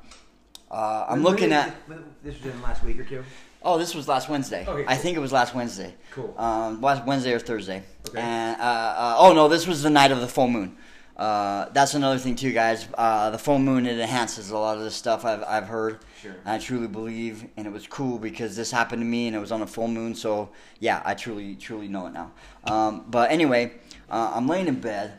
uh, 0.71 1.07
I'm 1.09 1.23
looking 1.23 1.53
at. 1.53 1.75
This 2.23 2.37
was 2.37 2.53
in 2.53 2.61
the 2.61 2.67
last 2.67 2.85
week 2.85 3.01
or 3.01 3.05
two. 3.05 3.25
Oh, 3.65 3.79
this 3.79 3.95
was 3.95 4.09
last 4.09 4.29
Wednesday. 4.29 4.65
Okay, 4.67 4.83
I 4.83 4.95
cool. 4.95 5.03
think 5.03 5.17
it 5.17 5.21
was 5.21 5.33
last 5.33 5.55
Wednesday. 5.55 5.95
Cool. 6.13 6.35
Um, 6.39 6.81
last 6.81 7.05
Wednesday 7.07 7.33
or 7.33 7.39
Thursday. 7.39 7.83
Okay. 8.09 8.19
And 8.21 8.61
uh, 8.61 8.65
uh, 8.65 9.17
oh 9.19 9.33
no, 9.35 9.49
this 9.49 9.67
was 9.67 9.83
the 9.83 9.91
night 9.91 10.11
of 10.13 10.21
the 10.21 10.29
full 10.29 10.49
moon. 10.49 10.77
Uh, 11.17 11.69
that's 11.73 11.95
another 11.95 12.19
thing 12.19 12.35
too, 12.35 12.53
guys. 12.53 12.89
Uh, 12.95 13.31
the 13.31 13.39
full 13.39 13.59
moon 13.59 13.87
it 13.87 13.99
enhances 13.99 14.51
a 14.51 14.59
lot 14.59 14.77
of 14.79 14.83
this 14.83 14.95
stuff 14.97 15.25
I've 15.25 15.45
I've 15.45 15.67
heard. 15.69 15.99
Sure. 16.21 16.35
I 16.45 16.59
truly 16.59 16.89
believe, 16.89 17.47
and 17.57 17.67
it 17.67 17.73
was 17.73 17.87
cool 17.87 18.19
because 18.19 18.57
this 18.57 18.71
happened 18.71 19.03
to 19.03 19.07
me, 19.07 19.27
and 19.27 19.37
it 19.37 19.39
was 19.39 19.53
on 19.53 19.63
a 19.63 19.67
full 19.67 19.89
moon. 19.89 20.15
So 20.15 20.51
yeah, 20.81 21.03
I 21.05 21.15
truly 21.15 21.55
truly 21.55 21.87
know 21.89 22.07
it 22.07 22.13
now. 22.13 22.33
Um, 22.65 23.05
but 23.09 23.31
anyway, 23.31 23.73
uh, 24.11 24.33
I'm 24.35 24.49
laying 24.49 24.67
in 24.69 24.81
bed, 24.81 25.19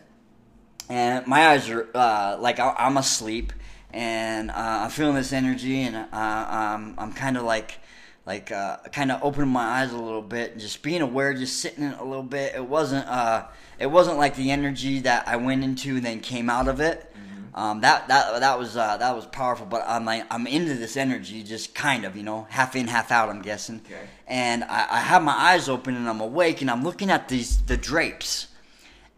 and 0.90 1.26
my 1.28 1.48
eyes 1.50 1.70
are 1.70 1.88
uh, 1.96 2.38
like 2.40 2.60
I- 2.60 2.76
I'm 2.78 2.98
asleep, 2.98 3.54
and 3.92 4.50
uh, 4.52 4.54
I'm 4.58 4.90
feeling 4.90 5.16
this 5.16 5.32
energy, 5.32 5.84
and 5.84 5.96
uh, 5.96 6.08
I'm 6.12 6.96
I'm 6.98 7.14
kind 7.14 7.38
of 7.38 7.44
like 7.44 7.80
like 8.26 8.52
uh, 8.52 8.78
kind 8.92 9.12
of 9.12 9.22
opening 9.24 9.50
my 9.50 9.64
eyes 9.82 9.92
a 9.92 9.98
little 9.98 10.22
bit, 10.22 10.52
and 10.54 10.62
just 10.62 10.82
being 10.82 11.02
aware, 11.02 11.34
just 11.34 11.60
sitting 11.60 11.84
in 11.84 11.94
a 11.94 12.04
little 12.04 12.24
bit. 12.24 12.56
It 12.56 12.66
wasn't 12.66 13.08
uh, 13.08 13.46
it 13.80 13.88
wasn't 13.88 14.18
like 14.18 14.36
the 14.36 14.52
energy 14.52 15.00
that 15.02 15.28
I 15.28 15.36
went 15.36 15.64
into 15.64 15.98
and 15.98 16.06
then 16.06 16.20
came 16.20 16.50
out 16.50 16.68
of 16.68 16.80
it. 16.80 17.10
Um, 17.56 17.82
that 17.82 18.08
that 18.08 18.40
that 18.40 18.58
was 18.58 18.76
uh, 18.76 18.98
that 18.98 19.16
was 19.16 19.28
powerful, 19.28 19.68
but 19.68 19.84
I'm 19.88 20.06
like, 20.06 20.26
I'm 20.32 20.48
into 20.48 20.74
this 20.74 20.98
energy, 20.98 21.44
just 21.44 21.76
kind 21.76 22.04
of, 22.04 22.16
you 22.16 22.24
know, 22.24 22.48
half 22.50 22.76
in, 22.76 22.88
half 22.88 23.12
out. 23.12 23.30
I'm 23.30 23.44
guessing, 23.44 23.82
Okay. 23.86 24.02
and 24.28 24.64
I, 24.64 24.88
I 24.90 25.00
have 25.02 25.22
my 25.22 25.34
eyes 25.34 25.70
open 25.70 25.96
and 25.96 26.10
I'm 26.10 26.20
awake 26.20 26.62
and 26.62 26.72
I'm 26.72 26.84
looking 26.84 27.12
at 27.12 27.30
these 27.30 27.62
the 27.62 27.78
drapes, 27.78 28.48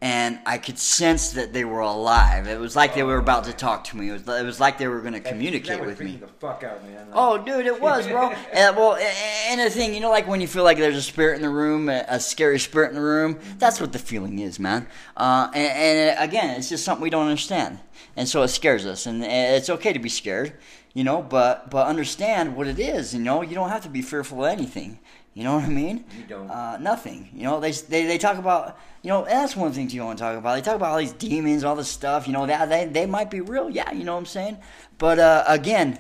and 0.02 0.40
I 0.46 0.58
could 0.58 0.78
sense 0.78 1.32
that 1.32 1.54
they 1.54 1.64
were 1.64 1.80
alive. 1.80 2.48
It 2.48 2.60
was 2.60 2.76
like 2.76 2.94
they 2.96 3.04
were 3.04 3.18
about 3.18 3.46
to 3.46 3.54
talk 3.54 3.86
to 3.86 3.98
me. 3.98 4.10
It 4.10 4.14
was 4.14 4.28
it 4.28 4.46
was 4.46 4.60
like 4.60 4.78
they 4.78 4.88
were 4.88 5.00
going 5.00 5.14
to 5.14 5.20
communicate 5.22 5.80
that 5.80 5.86
with 5.86 6.00
me. 6.00 6.18
the 6.18 6.28
fuck 6.28 6.64
out, 6.64 6.84
man. 6.84 7.08
Oh, 7.14 7.38
dude, 7.38 7.66
it 7.66 7.82
was, 7.82 8.06
bro. 8.08 8.32
uh, 8.32 8.36
well, 8.54 8.96
and 8.98 9.60
the 9.60 9.70
thing, 9.70 9.94
you 9.94 10.02
know, 10.02 10.12
like 10.12 10.28
when 10.28 10.42
you 10.42 10.48
feel 10.48 10.64
like 10.64 10.78
there's 10.78 10.98
a 10.98 11.02
spirit 11.02 11.38
in 11.38 11.42
the 11.42 11.50
room, 11.50 11.88
a, 11.88 12.06
a 12.10 12.20
scary 12.20 12.60
spirit 12.60 12.90
in 12.90 12.96
the 12.96 13.02
room. 13.02 13.40
That's 13.58 13.80
what 13.80 13.94
the 13.94 14.00
feeling 14.00 14.40
is, 14.40 14.60
man. 14.60 14.88
Uh, 15.16 15.50
and, 15.54 16.10
and 16.10 16.30
again, 16.30 16.58
it's 16.58 16.70
just 16.70 16.84
something 16.84 17.02
we 17.02 17.10
don't 17.10 17.28
understand, 17.28 17.80
and 18.18 18.28
so 18.28 18.44
it 18.44 18.50
scares 18.50 18.86
us. 18.86 19.06
And 19.06 19.24
it's 19.24 19.70
okay 19.70 19.94
to 19.94 20.00
be 20.00 20.10
scared. 20.10 20.54
You 20.96 21.04
know, 21.04 21.22
but 21.22 21.70
but 21.70 21.86
understand 21.86 22.56
what 22.56 22.66
it 22.66 22.80
is. 22.80 23.14
You 23.14 23.22
know, 23.22 23.44
you 23.44 23.54
don't 23.54 23.70
have 23.70 23.84
to 23.84 23.90
be 23.90 24.02
fearful 24.02 24.44
of 24.44 24.52
anything. 24.52 24.98
You 25.36 25.44
know 25.44 25.56
what 25.56 25.66
I 25.66 25.68
mean? 25.68 26.06
You 26.18 26.24
don't. 26.28 26.50
Uh, 26.50 26.78
nothing. 26.78 27.30
You 27.36 27.44
know, 27.44 27.60
they, 27.60 27.72
they 27.72 28.06
they 28.08 28.18
talk 28.18 28.38
about. 28.40 28.78
You 29.04 29.10
know, 29.10 29.26
that's 29.26 29.56
one 29.56 29.72
thing 29.74 29.90
you 29.92 30.04
want 30.04 30.18
to 30.18 30.24
talk 30.24 30.38
about. 30.38 30.56
They 30.56 30.62
talk 30.62 30.78
about 30.78 30.92
all 30.94 30.98
these 30.98 31.12
demons, 31.12 31.64
all 31.64 31.76
this 31.76 31.90
stuff. 31.90 32.26
You 32.26 32.34
know, 32.34 32.46
that 32.48 32.70
they 32.70 32.86
they 32.86 33.06
might 33.06 33.30
be 33.30 33.42
real. 33.42 33.70
Yeah, 33.70 33.92
you 33.92 34.04
know 34.06 34.14
what 34.14 34.20
I'm 34.20 34.26
saying. 34.26 34.58
But 34.98 35.20
uh, 35.20 35.44
again, 35.46 36.00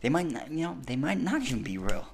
they 0.00 0.08
might 0.08 0.30
not. 0.30 0.50
You 0.50 0.64
know, 0.66 0.78
they 0.86 0.96
might 0.96 1.20
not 1.20 1.42
even 1.42 1.62
be 1.62 1.76
real. 1.78 2.06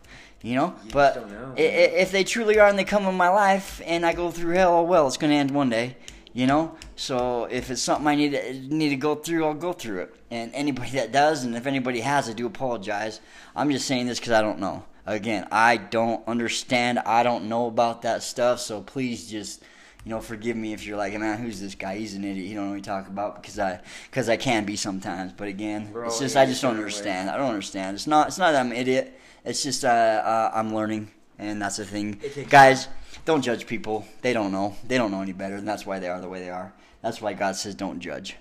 You 0.42 0.54
know, 0.56 0.74
You 0.84 0.90
but 0.92 1.14
don't 1.14 1.30
know. 1.30 1.54
if 1.56 2.10
they 2.10 2.24
truly 2.24 2.58
are 2.58 2.66
and 2.66 2.78
they 2.78 2.84
come 2.84 3.04
in 3.06 3.14
my 3.14 3.28
life 3.28 3.82
and 3.84 4.06
I 4.06 4.14
go 4.14 4.30
through 4.30 4.54
hell, 4.54 4.74
oh 4.78 4.82
well, 4.82 5.06
it's 5.06 5.18
going 5.18 5.30
to 5.30 5.36
end 5.36 5.50
one 5.50 5.68
day. 5.68 5.96
You 6.32 6.46
know, 6.46 6.74
so 7.00 7.46
if 7.50 7.70
it's 7.70 7.80
something 7.80 8.06
I 8.06 8.14
need 8.14 8.32
to, 8.32 8.52
need 8.52 8.90
to 8.90 8.96
go 8.96 9.14
through, 9.14 9.46
I'll 9.46 9.54
go 9.54 9.72
through 9.72 10.00
it. 10.00 10.14
And 10.30 10.52
anybody 10.54 10.90
that 10.90 11.12
does, 11.12 11.44
and 11.44 11.56
if 11.56 11.66
anybody 11.66 12.00
has, 12.00 12.28
I 12.28 12.34
do 12.34 12.44
apologize. 12.44 13.22
I'm 13.56 13.70
just 13.70 13.86
saying 13.86 14.06
this 14.06 14.20
because 14.20 14.32
I 14.32 14.42
don't 14.42 14.58
know. 14.58 14.84
Again, 15.06 15.48
I 15.50 15.78
don't 15.78 16.22
understand. 16.28 16.98
I 16.98 17.22
don't 17.22 17.48
know 17.48 17.68
about 17.68 18.02
that 18.02 18.22
stuff. 18.22 18.60
So 18.60 18.82
please 18.82 19.30
just, 19.30 19.62
you 20.04 20.10
know, 20.10 20.20
forgive 20.20 20.58
me 20.58 20.74
if 20.74 20.84
you're 20.84 20.98
like, 20.98 21.18
man, 21.18 21.38
who's 21.38 21.58
this 21.58 21.74
guy? 21.74 21.96
He's 21.96 22.14
an 22.14 22.22
idiot. 22.22 22.46
He 22.46 22.52
don't 22.52 22.64
know 22.64 22.70
what 22.72 22.76
he 22.76 22.82
talk 22.82 23.08
about 23.08 23.40
because 23.40 23.58
I 23.58 23.80
because 24.10 24.28
I 24.28 24.36
can 24.36 24.66
be 24.66 24.76
sometimes. 24.76 25.32
But 25.32 25.48
again, 25.48 25.90
We're 25.94 26.04
it's 26.04 26.18
just 26.18 26.36
I 26.36 26.44
just 26.44 26.60
don't 26.60 26.76
understand. 26.76 27.30
I 27.30 27.38
don't 27.38 27.48
understand. 27.48 27.94
It's 27.94 28.06
not 28.06 28.28
it's 28.28 28.38
not 28.38 28.52
that 28.52 28.60
I'm 28.60 28.72
an 28.72 28.76
idiot. 28.76 29.18
It's 29.46 29.62
just 29.62 29.86
uh, 29.86 29.88
uh, 29.88 30.50
I'm 30.52 30.74
learning, 30.74 31.10
and 31.38 31.62
that's 31.62 31.78
the 31.78 31.86
thing. 31.86 32.20
Guys, 32.50 32.88
don't 33.24 33.40
judge 33.40 33.66
people. 33.66 34.06
They 34.20 34.34
don't 34.34 34.52
know. 34.52 34.76
They 34.86 34.98
don't 34.98 35.10
know 35.10 35.22
any 35.22 35.32
better, 35.32 35.54
and 35.54 35.66
that's 35.66 35.86
why 35.86 35.98
they 35.98 36.08
are 36.08 36.20
the 36.20 36.28
way 36.28 36.40
they 36.40 36.50
are. 36.50 36.74
That's 37.02 37.20
why 37.20 37.32
God 37.32 37.56
says 37.56 37.74
don't 37.74 38.00
judge. 38.00 38.36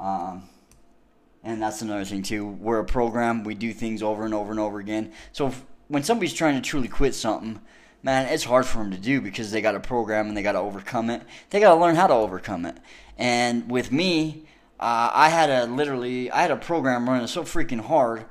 Um, 0.00 0.48
and 1.42 1.62
that's 1.62 1.82
another 1.82 2.04
thing 2.04 2.22
too. 2.22 2.46
We're 2.46 2.80
a 2.80 2.84
program. 2.84 3.44
We 3.44 3.54
do 3.54 3.72
things 3.72 4.02
over 4.02 4.24
and 4.24 4.34
over 4.34 4.50
and 4.50 4.60
over 4.60 4.78
again. 4.80 5.12
So 5.32 5.48
if, 5.48 5.64
when 5.88 6.02
somebody's 6.02 6.34
trying 6.34 6.60
to 6.60 6.66
truly 6.66 6.88
quit 6.88 7.14
something, 7.14 7.60
man, 8.02 8.32
it's 8.32 8.44
hard 8.44 8.66
for 8.66 8.78
them 8.78 8.90
to 8.90 8.98
do 8.98 9.20
because 9.20 9.50
they 9.50 9.60
got 9.60 9.74
a 9.74 9.80
program 9.80 10.28
and 10.28 10.36
they 10.36 10.42
got 10.42 10.52
to 10.52 10.58
overcome 10.58 11.10
it. 11.10 11.22
They 11.50 11.60
got 11.60 11.74
to 11.74 11.80
learn 11.80 11.96
how 11.96 12.06
to 12.06 12.14
overcome 12.14 12.66
it. 12.66 12.78
And 13.18 13.70
with 13.70 13.92
me, 13.92 14.46
uh, 14.80 15.10
I 15.12 15.28
had 15.28 15.50
a 15.50 15.66
literally, 15.66 16.30
I 16.30 16.42
had 16.42 16.50
a 16.50 16.56
program 16.56 17.08
running 17.08 17.26
so 17.26 17.42
freaking 17.42 17.80
hard. 17.80 18.24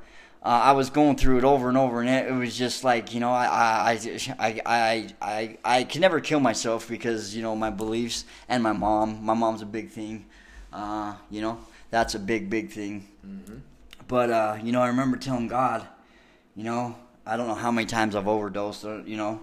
Uh, 0.43 0.47
I 0.47 0.71
was 0.73 0.89
going 0.89 1.15
through 1.15 1.37
it 1.37 1.45
over 1.45 1.69
and 1.69 1.77
over, 1.77 2.01
and 2.01 2.09
it, 2.09 2.27
it 2.27 2.33
was 2.33 2.57
just 2.57 2.83
like 2.83 3.13
you 3.13 3.21
know, 3.21 3.31
I 3.31 3.93
I, 3.93 3.99
I 4.39 4.61
I 4.65 5.07
I 5.21 5.57
I 5.63 5.83
can 5.85 6.01
never 6.01 6.19
kill 6.19 6.41
myself 6.41 6.89
because 6.89 7.35
you 7.35 7.41
know 7.41 7.55
my 7.55 7.69
beliefs 7.69 8.25
and 8.49 8.61
my 8.61 8.73
mom. 8.73 9.23
My 9.23 9.33
mom's 9.33 9.61
a 9.61 9.65
big 9.65 9.89
thing. 9.89 10.25
Uh, 10.73 11.15
you 11.29 11.41
know, 11.41 11.59
that's 11.91 12.15
a 12.15 12.19
big 12.19 12.49
big 12.49 12.71
thing. 12.71 13.07
Mm-hmm. 13.25 13.57
But 14.07 14.29
uh, 14.31 14.57
you 14.61 14.73
know, 14.73 14.81
I 14.81 14.87
remember 14.87 15.15
telling 15.15 15.47
God, 15.47 15.87
you 16.55 16.63
know, 16.65 16.95
I 17.25 17.37
don't 17.37 17.47
know 17.47 17.55
how 17.55 17.71
many 17.71 17.87
times 17.87 18.15
I've 18.15 18.27
overdosed. 18.27 18.83
Or, 18.83 19.01
you 19.05 19.15
know, 19.15 19.39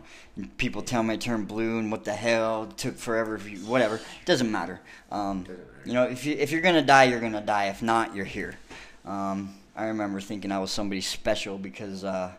people 0.59 0.83
tell 0.83 1.03
me 1.03 1.15
I 1.15 1.17
turned 1.17 1.49
blue 1.49 1.79
and 1.79 1.91
what 1.91 2.05
the 2.05 2.13
hell 2.13 2.65
it 2.65 2.77
took 2.77 2.99
forever. 2.99 3.37
If 3.37 3.51
you, 3.51 3.59
whatever, 3.61 3.97
it 3.97 4.27
doesn't 4.27 4.51
matter. 4.51 4.81
Um, 5.11 5.45
Doesn't 5.45 5.59
matter. 5.59 5.81
You 5.87 5.93
know, 5.95 6.03
if 6.05 6.27
you 6.27 6.37
if 6.37 6.53
you're 6.53 6.61
gonna 6.61 6.83
die, 6.83 7.05
you're 7.05 7.21
gonna 7.21 7.41
die. 7.41 7.69
If 7.69 7.83
not, 7.83 8.15
you're 8.15 8.27
here. 8.27 8.59
Um, 9.07 9.55
I 9.81 9.85
remember 9.87 10.21
thinking 10.21 10.53
I 10.53 10.59
was 10.59 10.71
somebody 10.71 11.01
special 11.01 11.57
because, 11.57 12.05
uh, 12.05 12.33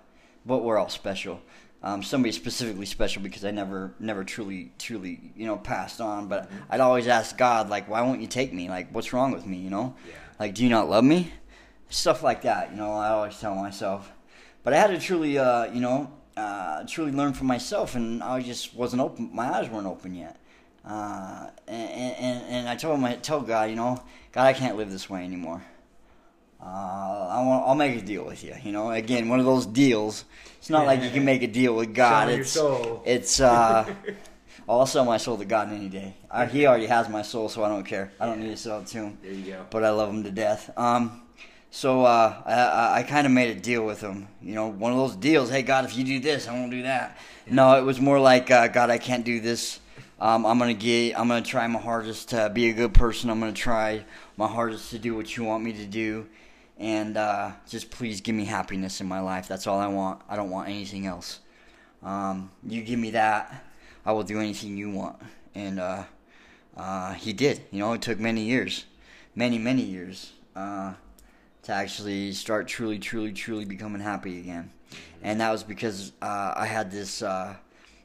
but 0.45 0.59
we're 0.63 0.77
all 0.77 0.89
special. 0.89 1.41
Um, 1.81 2.03
somebody 2.03 2.31
specifically 2.33 2.85
special 2.85 3.23
because 3.23 3.43
I 3.43 3.49
never, 3.49 3.95
never 3.99 4.23
truly, 4.23 4.71
truly, 4.77 5.19
you 5.35 5.47
know, 5.47 5.57
passed 5.57 5.99
on. 5.99 6.27
But 6.27 6.43
Mm-hmm. 6.43 6.57
I'd 6.69 6.81
always 6.81 7.07
ask 7.07 7.35
God, 7.35 7.67
like, 7.67 7.89
why 7.89 8.03
won't 8.03 8.21
you 8.21 8.27
take 8.27 8.53
me? 8.53 8.69
Like, 8.69 8.93
what's 8.93 9.11
wrong 9.11 9.31
with 9.31 9.47
me? 9.47 9.57
You 9.57 9.71
know, 9.71 9.95
Yeah. 10.07 10.13
like, 10.39 10.53
do 10.53 10.63
you 10.63 10.69
not 10.69 10.87
love 10.87 11.03
me? 11.03 11.33
Stuff 11.89 12.21
like 12.21 12.43
that. 12.43 12.69
You 12.69 12.77
know, 12.77 12.91
I 12.93 13.09
always 13.09 13.39
tell 13.39 13.55
myself. 13.55 14.11
But 14.63 14.73
I 14.73 14.77
had 14.77 14.91
to 14.91 14.99
truly, 14.99 15.39
uh, 15.39 15.65
you 15.73 15.81
know, 15.81 16.11
uh, 16.37 16.83
truly 16.87 17.11
learn 17.11 17.33
for 17.33 17.45
myself, 17.45 17.95
and 17.95 18.21
I 18.21 18.39
just 18.43 18.75
wasn't 18.75 19.01
open. 19.01 19.31
My 19.33 19.51
eyes 19.51 19.67
weren't 19.67 19.87
open 19.87 20.13
yet. 20.13 20.37
Uh, 20.85 21.47
and, 21.67 22.15
and 22.15 22.43
and 22.49 22.69
I 22.69 22.75
told 22.75 22.99
my 22.99 23.15
tell 23.15 23.41
God, 23.41 23.71
you 23.71 23.75
know, 23.75 23.99
God, 24.31 24.45
I 24.45 24.53
can't 24.53 24.77
live 24.77 24.91
this 24.91 25.09
way 25.09 25.23
anymore. 25.23 25.63
Uh, 26.61 26.65
I 26.65 27.43
want, 27.43 27.67
I'll 27.67 27.75
make 27.75 27.97
a 27.97 28.05
deal 28.05 28.23
with 28.23 28.43
you. 28.43 28.55
You 28.63 28.71
know, 28.71 28.91
again, 28.91 29.29
one 29.29 29.39
of 29.39 29.45
those 29.45 29.65
deals. 29.65 30.25
It's 30.59 30.69
not 30.69 30.85
like 30.85 31.01
you 31.01 31.09
can 31.09 31.25
make 31.25 31.41
a 31.41 31.47
deal 31.47 31.75
with 31.75 31.93
God. 31.93 32.29
Your 32.29 32.41
it's 32.41 32.51
soul. 32.51 33.01
it's 33.05 33.39
uh, 33.39 33.91
I'll 34.69 34.85
sell 34.85 35.03
my 35.05 35.17
soul 35.17 35.37
to 35.37 35.45
God 35.45 35.71
any 35.71 35.89
day. 35.89 36.15
I, 36.29 36.45
he 36.45 36.67
already 36.67 36.85
has 36.85 37.09
my 37.09 37.23
soul, 37.23 37.49
so 37.49 37.63
I 37.63 37.69
don't 37.69 37.83
care. 37.83 38.11
I 38.19 38.25
don't 38.27 38.39
need 38.39 38.51
to 38.51 38.57
sell 38.57 38.79
it 38.81 38.87
to 38.87 38.97
him 38.99 39.17
There 39.23 39.31
you 39.31 39.53
go. 39.53 39.65
but 39.71 39.83
I 39.83 39.89
love 39.89 40.09
him 40.09 40.23
to 40.23 40.31
death. 40.31 40.69
Um, 40.77 41.23
so 41.71 42.05
uh, 42.05 42.41
I, 42.45 42.53
I, 42.53 42.97
I 42.99 43.03
kind 43.03 43.25
of 43.25 43.33
made 43.33 43.55
a 43.55 43.59
deal 43.59 43.85
with 43.85 44.01
him. 44.01 44.27
You 44.41 44.53
know, 44.55 44.67
one 44.67 44.91
of 44.91 44.97
those 44.97 45.15
deals. 45.15 45.49
Hey, 45.49 45.63
God, 45.63 45.85
if 45.85 45.97
you 45.97 46.03
do 46.03 46.19
this, 46.19 46.47
I 46.47 46.53
won't 46.53 46.69
do 46.71 46.83
that. 46.83 47.17
No, 47.47 47.77
it 47.77 47.83
was 47.83 47.99
more 47.99 48.19
like, 48.19 48.51
uh, 48.51 48.67
God, 48.67 48.89
I 48.89 48.97
can't 48.97 49.25
do 49.25 49.39
this. 49.39 49.79
Um, 50.19 50.45
I'm 50.45 50.59
gonna 50.59 50.75
get. 50.75 51.19
I'm 51.19 51.27
gonna 51.27 51.41
try 51.41 51.65
my 51.65 51.79
hardest 51.79 52.29
to 52.29 52.51
be 52.53 52.69
a 52.69 52.73
good 52.73 52.93
person. 52.93 53.31
I'm 53.31 53.39
gonna 53.39 53.53
try 53.53 54.05
my 54.37 54.47
hardest 54.47 54.91
to 54.91 54.99
do 54.99 55.15
what 55.15 55.35
you 55.35 55.43
want 55.43 55.63
me 55.63 55.73
to 55.73 55.85
do, 55.85 56.27
and 56.77 57.17
uh, 57.17 57.51
just 57.69 57.91
please 57.91 58.21
give 58.21 58.35
me 58.35 58.45
happiness 58.45 59.01
in 59.01 59.07
my 59.07 59.19
life. 59.19 59.47
That's 59.47 59.67
all 59.67 59.79
I 59.79 59.87
want. 59.87 60.21
I 60.27 60.35
don't 60.35 60.49
want 60.49 60.69
anything 60.69 61.05
else. 61.05 61.39
Um, 62.03 62.51
you 62.67 62.81
give 62.81 62.99
me 62.99 63.11
that, 63.11 63.65
I 64.05 64.11
will 64.11 64.23
do 64.23 64.39
anything 64.39 64.77
you 64.77 64.89
want. 64.89 65.17
And 65.53 65.79
uh, 65.79 66.03
uh, 66.75 67.13
he 67.13 67.33
did. 67.33 67.61
You 67.71 67.79
know, 67.79 67.93
it 67.93 68.01
took 68.01 68.19
many 68.19 68.41
years, 68.41 68.85
many 69.35 69.57
many 69.57 69.83
years, 69.83 70.33
uh, 70.55 70.93
to 71.63 71.71
actually 71.71 72.31
start 72.33 72.67
truly, 72.67 72.97
truly, 72.97 73.31
truly 73.31 73.65
becoming 73.65 74.01
happy 74.01 74.39
again. 74.39 74.71
And 75.21 75.39
that 75.41 75.51
was 75.51 75.63
because 75.63 76.13
uh, 76.21 76.53
I 76.55 76.65
had 76.65 76.91
this. 76.91 77.21
Uh, 77.21 77.55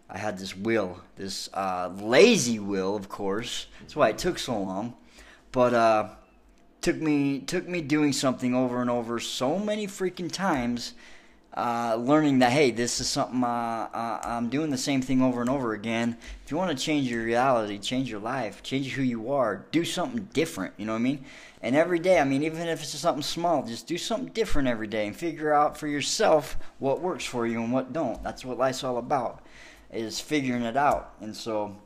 I 0.08 0.18
had 0.18 0.38
this 0.38 0.56
will, 0.56 1.00
this 1.16 1.48
lazy 1.96 2.60
will, 2.60 2.94
of 2.94 3.08
course. 3.08 3.66
That's 3.80 3.96
why 3.96 4.10
it 4.10 4.18
took 4.18 4.38
so 4.38 4.56
long. 4.56 4.94
But 5.50 5.74
took 6.80 6.96
me 6.96 7.40
took 7.40 7.68
me 7.68 7.80
doing 7.80 8.12
something 8.12 8.54
over 8.54 8.80
and 8.80 8.90
over 8.90 9.18
so 9.18 9.58
many 9.58 9.86
freaking 9.86 10.30
times 10.30 10.94
uh, 11.56 11.96
learning 11.98 12.40
that 12.40 12.52
hey 12.52 12.70
this 12.70 13.00
is 13.00 13.08
something 13.08 13.42
uh, 13.42 13.88
uh, 13.92 14.20
i'm 14.22 14.48
doing 14.48 14.70
the 14.70 14.78
same 14.78 15.00
thing 15.00 15.22
over 15.22 15.40
and 15.40 15.48
over 15.48 15.72
again. 15.72 16.16
If 16.44 16.50
you 16.50 16.56
want 16.56 16.76
to 16.76 16.84
change 16.84 17.10
your 17.10 17.24
reality 17.24 17.78
change 17.78 18.10
your 18.10 18.20
life 18.20 18.62
change 18.62 18.92
who 18.92 19.02
you 19.02 19.32
are 19.32 19.64
do 19.70 19.84
something 19.84 20.28
different 20.32 20.74
you 20.76 20.86
know 20.86 20.92
what 20.92 20.98
i 20.98 21.02
mean? 21.02 21.24
And 21.62 21.74
every 21.74 21.98
day 21.98 22.20
i 22.20 22.24
mean 22.24 22.42
even 22.42 22.68
if 22.68 22.82
it's 22.82 22.90
something 22.90 23.22
small 23.22 23.64
just 23.64 23.86
do 23.86 23.98
something 23.98 24.32
different 24.32 24.68
every 24.68 24.86
day 24.86 25.06
and 25.06 25.16
figure 25.16 25.52
out 25.52 25.78
for 25.78 25.88
yourself 25.88 26.56
what 26.78 27.00
works 27.00 27.24
for 27.24 27.46
you 27.46 27.62
and 27.62 27.72
what 27.72 27.92
don't. 27.92 28.22
That's 28.22 28.44
what 28.44 28.58
life's 28.58 28.84
all 28.84 28.98
about 28.98 29.42
is 29.92 30.20
figuring 30.20 30.62
it 30.62 30.76
out. 30.76 31.14
And 31.20 31.36
so 31.36 31.76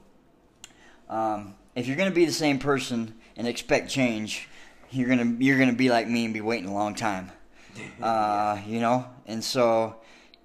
um, 1.08 1.54
if 1.74 1.86
you're 1.86 1.96
going 1.96 2.10
to 2.10 2.14
be 2.14 2.24
the 2.24 2.32
same 2.32 2.58
person 2.58 3.14
and 3.36 3.46
expect 3.46 3.90
change, 3.90 4.48
you're 4.90 5.08
gonna 5.08 5.36
you're 5.38 5.58
gonna 5.58 5.72
be 5.72 5.88
like 5.88 6.08
me 6.08 6.24
and 6.24 6.34
be 6.34 6.40
waiting 6.40 6.68
a 6.68 6.74
long 6.74 6.94
time. 6.94 7.30
Uh, 8.02 8.60
you 8.66 8.80
know, 8.80 9.06
and 9.26 9.42
so 9.44 9.94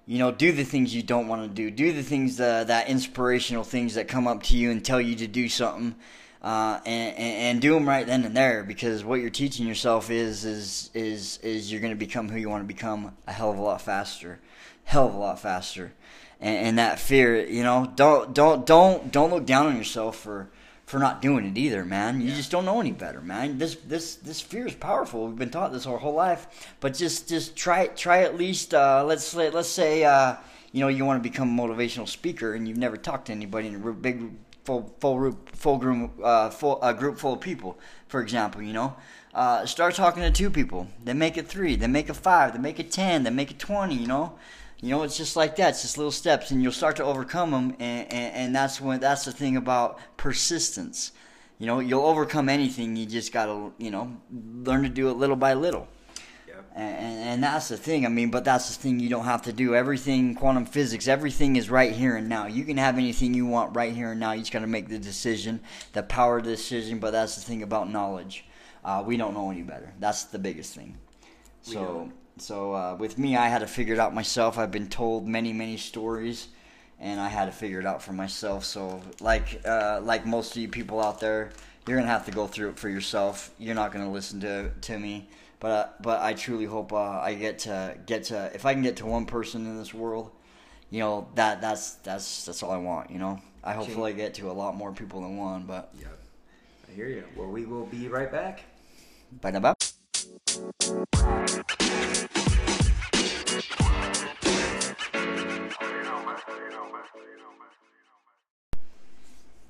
you 0.06 0.18
know, 0.18 0.30
do 0.30 0.52
the 0.52 0.64
things 0.64 0.94
you 0.94 1.02
don't 1.02 1.26
want 1.26 1.42
to 1.42 1.48
do. 1.48 1.70
Do 1.70 1.92
the 1.92 2.02
things 2.02 2.40
uh, 2.40 2.64
that 2.64 2.88
inspirational 2.88 3.64
things 3.64 3.94
that 3.94 4.06
come 4.06 4.28
up 4.28 4.44
to 4.44 4.56
you 4.56 4.70
and 4.70 4.84
tell 4.84 5.00
you 5.00 5.16
to 5.16 5.26
do 5.26 5.48
something, 5.48 5.96
uh, 6.42 6.80
and, 6.86 7.16
and 7.16 7.36
and 7.36 7.60
do 7.60 7.74
them 7.74 7.88
right 7.88 8.06
then 8.06 8.24
and 8.24 8.36
there. 8.36 8.62
Because 8.62 9.04
what 9.04 9.20
you're 9.20 9.30
teaching 9.30 9.66
yourself 9.66 10.10
is 10.10 10.44
is 10.44 10.90
is 10.94 11.38
is 11.42 11.72
you're 11.72 11.80
going 11.80 11.92
to 11.92 11.98
become 11.98 12.28
who 12.28 12.38
you 12.38 12.48
want 12.48 12.62
to 12.62 12.68
become 12.68 13.16
a 13.26 13.32
hell 13.32 13.50
of 13.50 13.58
a 13.58 13.62
lot 13.62 13.82
faster, 13.82 14.38
hell 14.84 15.08
of 15.08 15.14
a 15.14 15.18
lot 15.18 15.40
faster. 15.40 15.92
And, 16.40 16.68
and 16.68 16.78
that 16.78 17.00
fear, 17.00 17.44
you 17.44 17.64
know, 17.64 17.92
don't 17.96 18.32
don't 18.32 18.64
don't 18.64 19.10
don't 19.10 19.30
look 19.30 19.44
down 19.44 19.66
on 19.66 19.76
yourself 19.76 20.16
for 20.16 20.48
for 20.86 21.00
not 21.00 21.20
doing 21.20 21.44
it 21.44 21.58
either, 21.58 21.84
man. 21.84 22.20
You 22.20 22.30
just 22.30 22.52
don't 22.52 22.64
know 22.64 22.80
any 22.80 22.92
better, 22.92 23.20
man. 23.20 23.58
This 23.58 23.74
this 23.74 24.14
this 24.16 24.40
fear 24.40 24.66
is 24.66 24.74
powerful. 24.74 25.26
We've 25.26 25.36
been 25.36 25.50
taught 25.50 25.72
this 25.72 25.84
our 25.86 25.98
whole 25.98 26.14
life, 26.14 26.70
but 26.80 26.94
just 26.94 27.28
just 27.28 27.56
try 27.56 27.82
it. 27.82 27.96
try 27.96 28.22
at 28.22 28.36
least. 28.36 28.72
Uh, 28.72 29.04
let's 29.04 29.24
say 29.24 29.50
let's 29.50 29.68
say 29.68 30.04
uh, 30.04 30.36
you 30.72 30.80
know 30.80 30.88
you 30.88 31.04
want 31.04 31.22
to 31.22 31.28
become 31.28 31.58
a 31.58 31.62
motivational 31.62 32.08
speaker 32.08 32.54
and 32.54 32.68
you've 32.68 32.78
never 32.78 32.96
talked 32.96 33.26
to 33.26 33.32
anybody 33.32 33.66
in 33.68 33.74
a 33.74 33.92
big 33.92 34.30
full 34.64 34.94
full 35.00 35.16
group 35.16 35.56
full 35.56 35.78
group 35.78 36.12
uh, 36.22 36.50
full 36.50 36.80
a 36.82 36.94
group 36.94 37.18
full 37.18 37.32
of 37.32 37.40
people, 37.40 37.76
for 38.06 38.22
example. 38.22 38.62
You 38.62 38.72
know, 38.72 38.96
uh, 39.34 39.66
start 39.66 39.96
talking 39.96 40.22
to 40.22 40.30
two 40.30 40.50
people. 40.50 40.86
Then 41.02 41.18
make 41.18 41.36
it 41.36 41.48
three. 41.48 41.74
Then 41.74 41.90
make 41.90 42.08
it 42.08 42.14
five. 42.14 42.52
Then 42.52 42.62
make 42.62 42.78
it 42.78 42.92
ten. 42.92 43.24
Then 43.24 43.34
make 43.34 43.50
it 43.50 43.58
twenty. 43.58 43.96
You 43.96 44.06
know. 44.06 44.38
You 44.80 44.90
know, 44.90 45.02
it's 45.04 45.16
just 45.16 45.36
like 45.36 45.56
that. 45.56 45.70
It's 45.70 45.82
just 45.82 45.96
little 45.96 46.12
steps, 46.12 46.50
and 46.50 46.62
you'll 46.62 46.72
start 46.72 46.96
to 46.96 47.04
overcome 47.04 47.50
them. 47.50 47.76
And, 47.78 48.12
and, 48.12 48.34
and 48.34 48.56
that's 48.56 48.80
when 48.80 49.00
that's 49.00 49.24
the 49.24 49.32
thing 49.32 49.56
about 49.56 49.98
persistence. 50.16 51.12
You 51.58 51.66
know, 51.66 51.80
you'll 51.80 52.04
overcome 52.04 52.50
anything. 52.50 52.96
You 52.96 53.06
just 53.06 53.32
gotta, 53.32 53.72
you 53.78 53.90
know, 53.90 54.14
learn 54.30 54.82
to 54.82 54.90
do 54.90 55.08
it 55.08 55.14
little 55.14 55.36
by 55.36 55.54
little. 55.54 55.88
Yep. 56.46 56.64
And, 56.74 56.98
and, 56.98 57.42
that's 57.42 57.68
the 57.68 57.78
thing. 57.78 58.04
I 58.04 58.10
mean, 58.10 58.30
but 58.30 58.44
that's 58.44 58.76
the 58.76 58.82
thing. 58.82 59.00
You 59.00 59.08
don't 59.08 59.24
have 59.24 59.42
to 59.42 59.52
do 59.54 59.74
everything. 59.74 60.34
Quantum 60.34 60.66
physics, 60.66 61.08
everything 61.08 61.56
is 61.56 61.70
right 61.70 61.92
here 61.92 62.16
and 62.16 62.28
now. 62.28 62.46
You 62.46 62.64
can 62.64 62.76
have 62.76 62.98
anything 62.98 63.32
you 63.32 63.46
want 63.46 63.74
right 63.74 63.94
here 63.94 64.10
and 64.10 64.20
now. 64.20 64.32
You 64.32 64.40
just 64.40 64.52
got 64.52 64.58
to 64.58 64.66
make 64.66 64.88
the 64.88 64.98
decision, 64.98 65.60
the 65.94 66.02
power 66.02 66.36
of 66.36 66.44
the 66.44 66.50
decision. 66.50 66.98
But 66.98 67.12
that's 67.12 67.36
the 67.36 67.40
thing 67.40 67.62
about 67.62 67.90
knowledge. 67.90 68.44
Uh, 68.84 69.02
we 69.06 69.16
don't 69.16 69.32
know 69.32 69.50
any 69.50 69.62
better. 69.62 69.94
That's 69.98 70.24
the 70.24 70.38
biggest 70.38 70.74
thing. 70.74 70.98
So. 71.62 72.12
So 72.38 72.74
uh, 72.74 72.96
with 72.98 73.18
me, 73.18 73.36
I 73.36 73.48
had 73.48 73.60
to 73.60 73.66
figure 73.66 73.94
it 73.94 74.00
out 74.00 74.14
myself. 74.14 74.58
I've 74.58 74.70
been 74.70 74.88
told 74.88 75.26
many, 75.26 75.52
many 75.52 75.76
stories, 75.76 76.48
and 77.00 77.18
I 77.18 77.28
had 77.28 77.46
to 77.46 77.52
figure 77.52 77.80
it 77.80 77.86
out 77.86 78.02
for 78.02 78.12
myself. 78.12 78.64
So 78.64 79.00
like 79.20 79.62
uh, 79.64 80.00
like 80.02 80.26
most 80.26 80.54
of 80.54 80.62
you 80.62 80.68
people 80.68 81.00
out 81.00 81.18
there, 81.18 81.50
you're 81.86 81.96
gonna 81.96 82.10
have 82.10 82.26
to 82.26 82.32
go 82.32 82.46
through 82.46 82.70
it 82.70 82.78
for 82.78 82.88
yourself. 82.88 83.54
You're 83.58 83.74
not 83.74 83.92
gonna 83.92 84.10
listen 84.10 84.40
to 84.40 84.70
to 84.82 84.98
me. 84.98 85.28
But 85.60 85.70
uh, 85.70 85.88
but 86.00 86.20
I 86.20 86.34
truly 86.34 86.66
hope 86.66 86.92
uh, 86.92 87.20
I 87.20 87.34
get 87.34 87.60
to 87.60 87.96
get 88.04 88.24
to 88.24 88.50
if 88.54 88.66
I 88.66 88.74
can 88.74 88.82
get 88.82 88.96
to 88.96 89.06
one 89.06 89.24
person 89.24 89.64
in 89.64 89.78
this 89.78 89.94
world, 89.94 90.30
you 90.90 91.00
know 91.00 91.28
that 91.36 91.62
that's 91.62 91.94
that's 91.96 92.44
that's 92.44 92.62
all 92.62 92.70
I 92.70 92.76
want. 92.76 93.10
You 93.10 93.18
know, 93.18 93.40
I 93.64 93.72
hopefully 93.72 94.12
get 94.12 94.34
to 94.34 94.50
a 94.50 94.52
lot 94.52 94.76
more 94.76 94.92
people 94.92 95.22
than 95.22 95.38
one. 95.38 95.62
But 95.62 95.90
yeah, 95.98 96.08
I 96.86 96.92
hear 96.92 97.08
you. 97.08 97.24
Well, 97.34 97.48
we 97.48 97.64
will 97.64 97.86
be 97.86 98.08
right 98.08 98.30
back. 98.30 98.64
Ba-da-ba. 99.40 99.74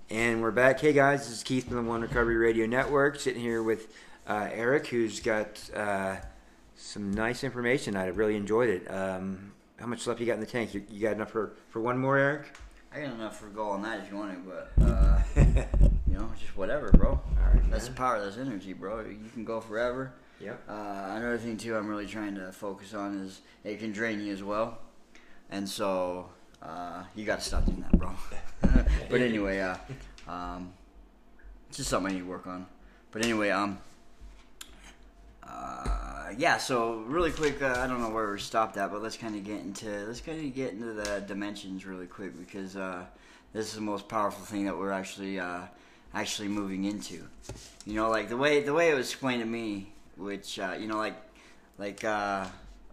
And 0.08 0.40
we're 0.40 0.52
back. 0.52 0.80
Hey 0.80 0.92
guys, 0.92 1.26
this 1.26 1.38
is 1.38 1.42
Keith 1.42 1.66
from 1.66 1.76
the 1.76 1.82
One 1.82 2.00
Recovery 2.00 2.36
Radio 2.36 2.64
Network, 2.64 3.18
sitting 3.18 3.42
here 3.42 3.62
with 3.62 3.92
uh, 4.26 4.48
Eric, 4.52 4.86
who's 4.86 5.20
got 5.20 5.60
uh, 5.74 6.16
some 6.76 7.12
nice 7.12 7.42
information. 7.42 7.96
I 7.96 8.06
really 8.06 8.36
enjoyed 8.36 8.68
it. 8.68 8.90
Um, 8.90 9.52
how 9.78 9.86
much 9.86 10.06
left 10.06 10.20
you 10.20 10.26
got 10.26 10.34
in 10.34 10.40
the 10.40 10.46
tank? 10.46 10.74
You, 10.74 10.84
you 10.88 11.00
got 11.00 11.14
enough 11.14 11.30
for, 11.30 11.54
for 11.70 11.80
one 11.80 11.98
more, 11.98 12.16
Eric? 12.16 12.56
I 12.94 13.00
got 13.00 13.14
enough 13.14 13.38
for 13.38 13.48
a 13.48 13.50
goal 13.50 13.72
on 13.72 13.82
that 13.82 14.00
if 14.00 14.10
you 14.10 14.16
want 14.16 14.32
it, 14.32 14.38
but 14.46 14.72
uh, 14.82 15.22
you 16.06 16.14
know, 16.14 16.30
just 16.40 16.56
whatever, 16.56 16.90
bro. 16.92 17.10
All 17.10 17.22
right, 17.52 17.70
That's 17.70 17.88
man. 17.88 17.96
power. 17.96 18.24
That's 18.24 18.38
energy, 18.38 18.72
bro. 18.72 19.00
You 19.00 19.18
can 19.34 19.44
go 19.44 19.60
forever. 19.60 20.12
Yep. 20.40 20.62
Uh, 20.68 20.72
another 21.16 21.38
thing 21.38 21.56
too, 21.56 21.76
I'm 21.76 21.88
really 21.88 22.06
trying 22.06 22.36
to 22.36 22.52
focus 22.52 22.94
on 22.94 23.18
is 23.18 23.40
it 23.64 23.80
can 23.80 23.92
drain 23.92 24.20
you 24.20 24.32
as 24.32 24.42
well, 24.42 24.78
and 25.50 25.68
so 25.68 26.30
uh, 26.62 27.02
you 27.14 27.24
got 27.24 27.40
to 27.40 27.44
stop 27.44 27.64
doing 27.64 27.82
that, 27.82 27.98
bro. 27.98 28.10
but 29.10 29.20
anyway, 29.20 29.60
uh, 29.60 29.76
um, 30.28 30.72
it's 31.68 31.78
just 31.78 31.90
something 31.90 32.12
I 32.12 32.14
need 32.14 32.22
to 32.22 32.28
work 32.28 32.46
on. 32.46 32.66
But 33.10 33.24
anyway, 33.24 33.50
um, 33.50 33.78
uh, 35.42 36.28
yeah. 36.36 36.58
So 36.58 37.04
really 37.06 37.30
quick, 37.30 37.62
uh, 37.62 37.76
I 37.78 37.86
don't 37.86 38.00
know 38.00 38.10
where 38.10 38.30
we 38.30 38.38
stopped 38.38 38.76
at, 38.76 38.90
but 38.90 39.02
let's 39.02 39.16
kind 39.16 39.36
of 39.36 39.44
get 39.44 39.60
into 39.60 39.88
let's 40.06 40.20
kind 40.20 40.44
of 40.44 40.54
get 40.54 40.72
into 40.72 40.92
the 40.92 41.20
dimensions 41.26 41.86
really 41.86 42.06
quick 42.06 42.38
because 42.38 42.76
uh, 42.76 43.04
this 43.52 43.68
is 43.68 43.74
the 43.74 43.80
most 43.80 44.08
powerful 44.08 44.44
thing 44.44 44.64
that 44.66 44.76
we're 44.76 44.92
actually 44.92 45.38
uh, 45.38 45.62
actually 46.14 46.48
moving 46.48 46.84
into. 46.84 47.26
You 47.84 47.94
know, 47.94 48.10
like 48.10 48.28
the 48.28 48.36
way 48.36 48.62
the 48.62 48.74
way 48.74 48.90
it 48.90 48.94
was 48.94 49.10
explained 49.10 49.40
to 49.40 49.46
me, 49.46 49.92
which 50.16 50.58
uh, 50.58 50.74
you 50.78 50.88
know, 50.88 50.96
like 50.96 51.16
like 51.78 52.04
uh, 52.04 52.46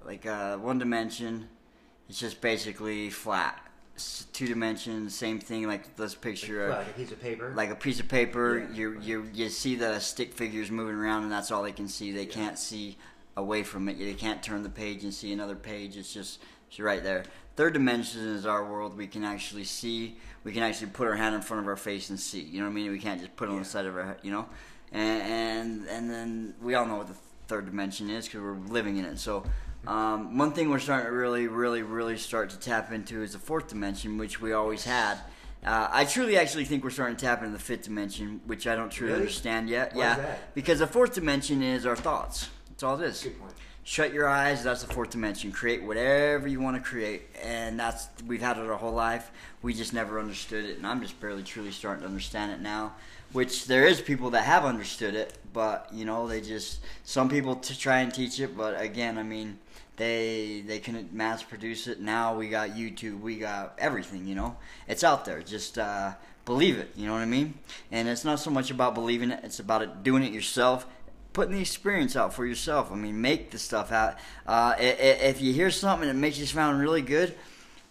like 0.06 0.26
uh, 0.26 0.58
one 0.58 0.80
dimension, 0.80 1.48
it's 2.10 2.20
just 2.20 2.42
basically 2.42 3.10
flat. 3.10 3.60
Two 4.34 4.48
dimensions, 4.48 5.14
same 5.14 5.40
thing. 5.40 5.68
Like 5.68 5.86
let's 5.98 6.16
picture 6.16 6.68
Like 6.70 6.88
a 6.88 6.94
piece 6.94 7.12
of 7.12 7.22
paper. 7.22 7.54
like 7.56 7.70
a 7.70 7.76
piece 7.76 8.00
of 8.00 8.08
paper. 8.08 8.68
Yeah. 8.72 8.76
You 8.76 9.00
you 9.00 9.30
you 9.34 9.50
see 9.50 9.76
the 9.76 10.00
stick 10.00 10.34
figures 10.34 10.72
moving 10.72 10.96
around, 10.96 11.24
and 11.24 11.32
that's 11.32 11.52
all 11.52 11.62
they 11.64 11.72
can 11.72 11.88
see. 11.88 12.12
They 12.12 12.26
can't 12.26 12.58
see 12.58 12.98
away 13.38 13.62
from 13.64 13.88
it. 13.90 14.00
They 14.00 14.14
can't 14.16 14.42
turn 14.42 14.64
the 14.64 14.70
page 14.70 15.04
and 15.04 15.14
see 15.14 15.32
another 15.32 15.56
page. 15.56 15.96
It's 15.96 16.12
just 16.12 16.40
it's 16.70 16.80
right 16.80 17.04
there. 17.04 17.24
Third 17.56 17.74
dimension 17.74 18.22
is 18.30 18.48
our 18.48 18.66
world. 18.66 18.98
We 18.98 19.06
can 19.06 19.24
actually 19.24 19.64
see. 19.64 20.18
We 20.44 20.52
can 20.54 20.64
actually 20.64 20.88
put 20.88 21.08
our 21.08 21.16
hand 21.16 21.36
in 21.36 21.42
front 21.42 21.62
of 21.62 21.68
our 21.68 21.76
face 21.78 22.10
and 22.10 22.20
see. 22.20 22.42
You 22.42 22.60
know 22.62 22.66
what 22.66 22.72
I 22.72 22.74
mean? 22.74 22.92
We 22.92 23.00
can't 23.00 23.20
just 23.22 23.36
put 23.36 23.48
it 23.48 23.52
on 23.52 23.60
the 23.60 23.66
side 23.66 23.86
of 23.86 23.96
our 23.96 24.06
head. 24.06 24.18
You 24.24 24.32
know, 24.32 24.50
and 24.92 25.22
and 25.22 25.88
and 25.88 26.10
then 26.10 26.56
we 26.64 26.74
all 26.74 26.88
know 26.88 26.96
what 26.96 27.08
the 27.08 27.18
third 27.48 27.68
dimension 27.68 28.10
is 28.10 28.26
because 28.26 28.42
we're 28.42 28.58
living 28.58 28.98
in 28.98 29.06
it. 29.06 29.20
So. 29.20 29.44
Um, 29.88 30.38
one 30.38 30.54
thing 30.54 30.70
we're 30.70 30.80
starting 30.80 31.08
to 31.08 31.12
really, 31.12 31.48
really, 31.48 31.82
really 31.82 32.18
start 32.18 32.50
to 32.52 32.60
tap 32.60 32.92
into 32.92 33.22
is 33.22 33.34
the 33.34 33.40
fourth 33.40 33.68
dimension, 33.68 34.18
which 34.18 34.42
we 34.42 34.54
always 34.54 34.84
had. 34.86 35.16
Uh, 35.66 35.88
I 35.92 36.06
truly 36.06 36.38
actually 36.38 36.66
think 36.66 36.84
we're 36.84 36.90
starting 36.90 37.16
to 37.18 37.26
tap 37.26 37.40
into 37.42 37.54
the 37.54 37.60
fifth 37.64 37.84
dimension, 37.84 38.42
which 38.46 38.68
I 38.68 38.76
don't 38.76 38.90
truly 38.90 39.14
Really? 39.14 39.24
understand 39.24 39.70
yet. 39.70 39.94
Why 39.94 40.12
is 40.12 40.18
yeah, 40.18 40.24
that? 40.24 40.56
because 40.56 40.80
the 40.80 40.88
fourth 40.88 41.14
dimension 41.14 41.62
is 41.62 41.86
our 41.86 41.96
thoughts. 41.96 42.50
That's 42.70 42.84
all 42.84 43.00
it 43.02 43.06
is. 43.06 43.24
Good 43.24 43.40
point. 43.40 43.54
Shut 43.86 44.14
your 44.14 44.28
eyes. 44.30 44.64
That's 44.64 44.84
the 44.84 44.94
fourth 44.94 45.10
dimension. 45.10 45.52
Create 45.52 45.84
whatever 45.84 46.48
you 46.48 46.62
want 46.62 46.78
to 46.78 46.82
create, 46.82 47.24
and 47.44 47.78
that's 47.78 48.08
we've 48.26 48.42
had 48.42 48.58
it 48.58 48.66
our 48.66 48.78
whole 48.78 48.94
life. 48.94 49.32
We 49.62 49.74
just 49.74 49.94
never 49.94 50.20
understood 50.20 50.64
it, 50.66 50.78
and 50.78 50.88
I'm 50.88 51.02
just 51.02 51.20
barely 51.20 51.44
truly 51.44 51.72
starting 51.72 52.02
to 52.04 52.08
understand 52.08 52.54
it 52.54 52.62
now. 52.62 52.94
Which 53.34 53.66
there 53.66 53.86
is 53.86 54.00
people 54.00 54.30
that 54.32 54.44
have 54.44 54.64
understood 54.64 55.16
it, 55.16 55.38
but 55.52 55.90
you 55.92 56.06
know 56.06 56.28
they 56.28 56.40
just 56.40 56.80
some 57.04 57.30
people 57.30 57.56
to 57.58 57.78
try 57.78 58.00
and 58.00 58.14
teach 58.14 58.40
it, 58.40 58.56
but 58.56 58.80
again, 58.80 59.18
I 59.18 59.24
mean 59.24 59.60
they 59.98 60.64
they 60.66 60.80
can't 60.80 61.12
mass 61.14 61.44
produce 61.44 61.88
it. 61.88 62.00
Now 62.00 62.36
we 62.36 62.48
got 62.48 62.70
YouTube, 62.72 63.20
we 63.20 63.38
got 63.38 63.74
everything. 63.78 64.26
You 64.26 64.36
know, 64.36 64.58
it's 64.88 65.04
out 65.04 65.26
there. 65.26 65.42
Just 65.42 65.78
uh, 65.78 66.14
believe 66.46 66.78
it. 66.78 66.92
You 66.96 67.08
know 67.08 67.14
what 67.14 67.22
I 67.22 67.26
mean? 67.26 67.56
And 67.92 68.08
it's 68.08 68.24
not 68.24 68.40
so 68.40 68.52
much 68.52 68.72
about 68.72 68.94
believing 68.94 69.32
it; 69.32 69.42
it's 69.44 69.60
about 69.60 69.82
it 69.82 70.04
doing 70.04 70.24
it 70.24 70.32
yourself 70.32 70.86
putting 71.34 71.56
the 71.56 71.62
experience 71.62 72.16
out 72.16 72.34
for 72.34 72.46
yourself. 72.46 72.92
I 72.92 72.96
mean, 72.96 73.20
make 73.20 73.52
the 73.52 73.60
stuff 73.60 73.92
out. 73.92 74.16
Uh, 74.48 74.76
if 74.78 75.42
you 75.42 75.52
hear 75.52 75.72
something 75.72 76.08
that 76.08 76.16
makes 76.16 76.38
you 76.38 76.46
sound 76.46 76.80
really 76.80 77.02
good, 77.02 77.36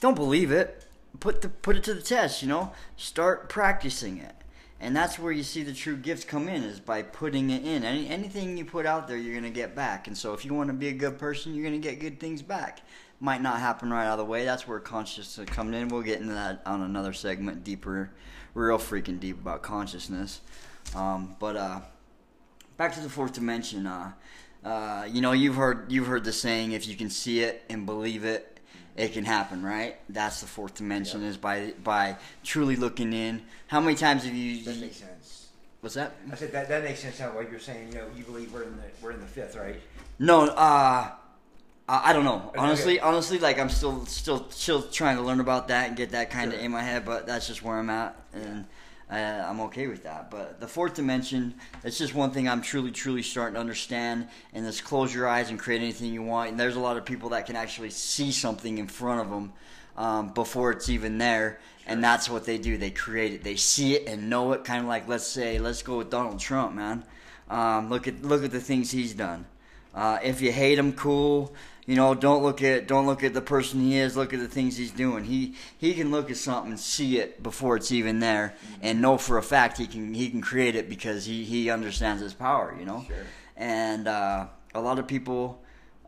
don't 0.00 0.14
believe 0.14 0.50
it. 0.50 0.84
Put 1.20 1.42
the 1.42 1.48
put 1.48 1.76
it 1.76 1.84
to 1.84 1.94
the 1.94 2.00
test. 2.00 2.40
You 2.40 2.48
know, 2.48 2.72
start 2.96 3.48
practicing 3.48 4.18
it, 4.18 4.34
and 4.82 4.96
that's 4.96 5.16
where 5.16 5.30
you 5.30 5.44
see 5.44 5.62
the 5.62 5.72
true 5.72 5.96
gifts 5.96 6.24
come 6.24 6.48
in 6.48 6.64
is 6.64 6.80
by 6.80 7.02
putting 7.02 7.50
it 7.50 7.64
in. 7.64 7.84
Any 7.84 8.08
anything 8.08 8.58
you 8.58 8.64
put 8.64 8.84
out 8.84 9.06
there, 9.06 9.16
you're 9.16 9.34
gonna 9.34 9.48
get 9.48 9.76
back. 9.76 10.08
And 10.08 10.18
so, 10.18 10.34
if 10.34 10.44
you 10.44 10.52
want 10.52 10.68
to 10.70 10.74
be 10.74 10.88
a 10.88 10.92
good 10.92 11.20
person, 11.20 11.54
you're 11.54 11.64
gonna 11.64 11.78
get 11.78 12.00
good 12.00 12.18
things 12.18 12.42
back. 12.42 12.82
Might 13.20 13.40
not 13.40 13.60
happen 13.60 13.92
right 13.92 14.06
out 14.06 14.18
of 14.18 14.18
the 14.18 14.24
way. 14.24 14.44
That's 14.44 14.66
where 14.66 14.80
consciousness 14.80 15.48
comes 15.48 15.76
in. 15.76 15.86
We'll 15.86 16.02
get 16.02 16.20
into 16.20 16.34
that 16.34 16.62
on 16.66 16.82
another 16.82 17.12
segment, 17.12 17.62
deeper, 17.62 18.10
real 18.54 18.76
freaking 18.76 19.20
deep 19.20 19.40
about 19.40 19.62
consciousness. 19.62 20.40
Um, 20.96 21.36
but 21.38 21.56
uh, 21.56 21.80
back 22.76 22.92
to 22.94 23.00
the 23.00 23.08
fourth 23.08 23.34
dimension. 23.34 23.86
Uh, 23.86 24.12
uh, 24.64 25.06
you 25.08 25.20
know, 25.20 25.30
you've 25.30 25.54
heard 25.54 25.92
you've 25.92 26.08
heard 26.08 26.24
the 26.24 26.32
saying, 26.32 26.72
if 26.72 26.88
you 26.88 26.96
can 26.96 27.08
see 27.08 27.40
it 27.40 27.62
and 27.70 27.86
believe 27.86 28.24
it, 28.24 28.51
it 28.96 29.12
can 29.12 29.24
happen, 29.24 29.62
right? 29.62 29.96
That's 30.08 30.40
the 30.40 30.46
fourth 30.46 30.74
dimension 30.74 31.22
Yeah. 31.22 31.28
is 31.28 31.36
by 31.36 31.72
by 31.82 32.16
truly 32.44 32.76
looking 32.76 33.12
in. 33.12 33.42
How 33.68 33.80
many 33.80 33.96
times 33.96 34.24
have 34.24 34.34
you? 34.34 34.62
That 34.64 34.78
makes 34.78 34.96
sense. 34.96 35.46
What's 35.80 35.94
that? 35.96 36.12
I 36.30 36.36
said 36.36 36.52
that 36.52 36.68
that 36.68 36.84
makes 36.84 37.00
sense. 37.00 37.18
Now, 37.18 37.34
what 37.34 37.50
you're 37.50 37.58
saying, 37.58 37.88
you 37.88 37.94
know, 37.98 38.06
you 38.16 38.24
believe 38.24 38.52
we're 38.52 38.62
in 38.62 38.76
the 38.76 38.82
we're 39.00 39.12
in 39.12 39.20
the 39.20 39.26
fifth, 39.26 39.56
right? 39.56 39.80
No, 40.18 40.46
uh, 40.46 41.10
I 41.88 42.12
don't 42.12 42.24
know. 42.24 42.44
Okay. 42.48 42.58
Honestly, 42.58 43.00
honestly, 43.00 43.38
like 43.38 43.58
I'm 43.58 43.68
still 43.68 44.06
still 44.06 44.48
still 44.50 44.82
trying 44.82 45.16
to 45.16 45.22
learn 45.22 45.40
about 45.40 45.68
that 45.68 45.88
and 45.88 45.96
get 45.96 46.10
that 46.12 46.30
kind 46.30 46.52
of 46.52 46.60
in 46.60 46.70
my 46.70 46.82
head. 46.82 47.04
But 47.04 47.26
that's 47.26 47.46
just 47.48 47.62
where 47.62 47.76
I'm 47.78 47.90
at, 47.90 48.14
and 48.32 48.64
uh, 49.12 49.46
I'm 49.46 49.60
okay 49.60 49.88
with 49.88 50.04
that. 50.04 50.30
But 50.30 50.58
the 50.58 50.66
fourth 50.66 50.94
dimension, 50.94 51.54
it's 51.84 51.98
just 51.98 52.14
one 52.14 52.30
thing 52.30 52.48
I'm 52.48 52.62
truly 52.62 52.90
truly 52.90 53.22
starting 53.22 53.54
to 53.54 53.60
understand. 53.60 54.28
And 54.54 54.64
this 54.64 54.80
close 54.80 55.14
your 55.14 55.28
eyes 55.28 55.50
and 55.50 55.58
create 55.58 55.82
anything 55.82 56.14
you 56.14 56.22
want. 56.22 56.50
And 56.50 56.58
there's 56.58 56.76
a 56.76 56.80
lot 56.80 56.96
of 56.96 57.04
people 57.04 57.28
that 57.30 57.44
can 57.44 57.54
actually 57.54 57.90
see 57.90 58.32
something 58.32 58.78
in 58.78 58.86
front 58.86 59.20
of 59.20 59.28
them 59.28 59.52
um, 59.98 60.28
before 60.28 60.70
it's 60.70 60.88
even 60.88 61.18
there. 61.18 61.60
And 61.86 62.02
that's 62.02 62.30
what 62.30 62.46
they 62.46 62.56
do. 62.56 62.78
They 62.78 62.90
create 62.90 63.34
it. 63.34 63.44
They 63.44 63.56
see 63.56 63.94
it 63.94 64.08
and 64.08 64.30
know 64.30 64.52
it. 64.52 64.64
Kind 64.64 64.80
of 64.80 64.88
like 64.88 65.06
let's 65.06 65.26
say 65.26 65.58
let's 65.58 65.82
go 65.82 65.98
with 65.98 66.08
Donald 66.08 66.40
Trump, 66.40 66.74
man. 66.74 67.04
Um, 67.50 67.90
look 67.90 68.08
at 68.08 68.22
look 68.22 68.44
at 68.44 68.50
the 68.50 68.60
things 68.60 68.90
he's 68.90 69.12
done. 69.12 69.44
Uh, 69.94 70.20
if 70.22 70.40
you 70.40 70.52
hate 70.52 70.78
him, 70.78 70.94
cool. 70.94 71.52
You 71.86 71.96
know, 71.96 72.14
don't 72.14 72.42
look 72.44 72.62
at 72.62 72.86
don't 72.86 73.06
look 73.06 73.24
at 73.24 73.34
the 73.34 73.40
person 73.40 73.80
he 73.80 73.98
is. 73.98 74.16
Look 74.16 74.32
at 74.32 74.38
the 74.38 74.46
things 74.48 74.76
he's 74.76 74.92
doing. 74.92 75.24
He 75.24 75.54
he 75.76 75.94
can 75.94 76.10
look 76.12 76.30
at 76.30 76.36
something 76.36 76.70
and 76.72 76.80
see 76.80 77.18
it 77.18 77.42
before 77.42 77.76
it's 77.76 77.90
even 77.90 78.20
there, 78.20 78.54
and 78.80 79.02
know 79.02 79.18
for 79.18 79.36
a 79.36 79.42
fact 79.42 79.78
he 79.78 79.86
can 79.88 80.14
he 80.14 80.30
can 80.30 80.40
create 80.40 80.76
it 80.76 80.88
because 80.88 81.24
he 81.24 81.42
he 81.44 81.70
understands 81.70 82.22
his 82.22 82.34
power. 82.34 82.76
You 82.78 82.84
know, 82.86 83.04
Sure. 83.08 83.16
and 83.56 84.06
uh, 84.06 84.46
a 84.74 84.80
lot 84.80 84.98
of 84.98 85.06
people. 85.06 85.58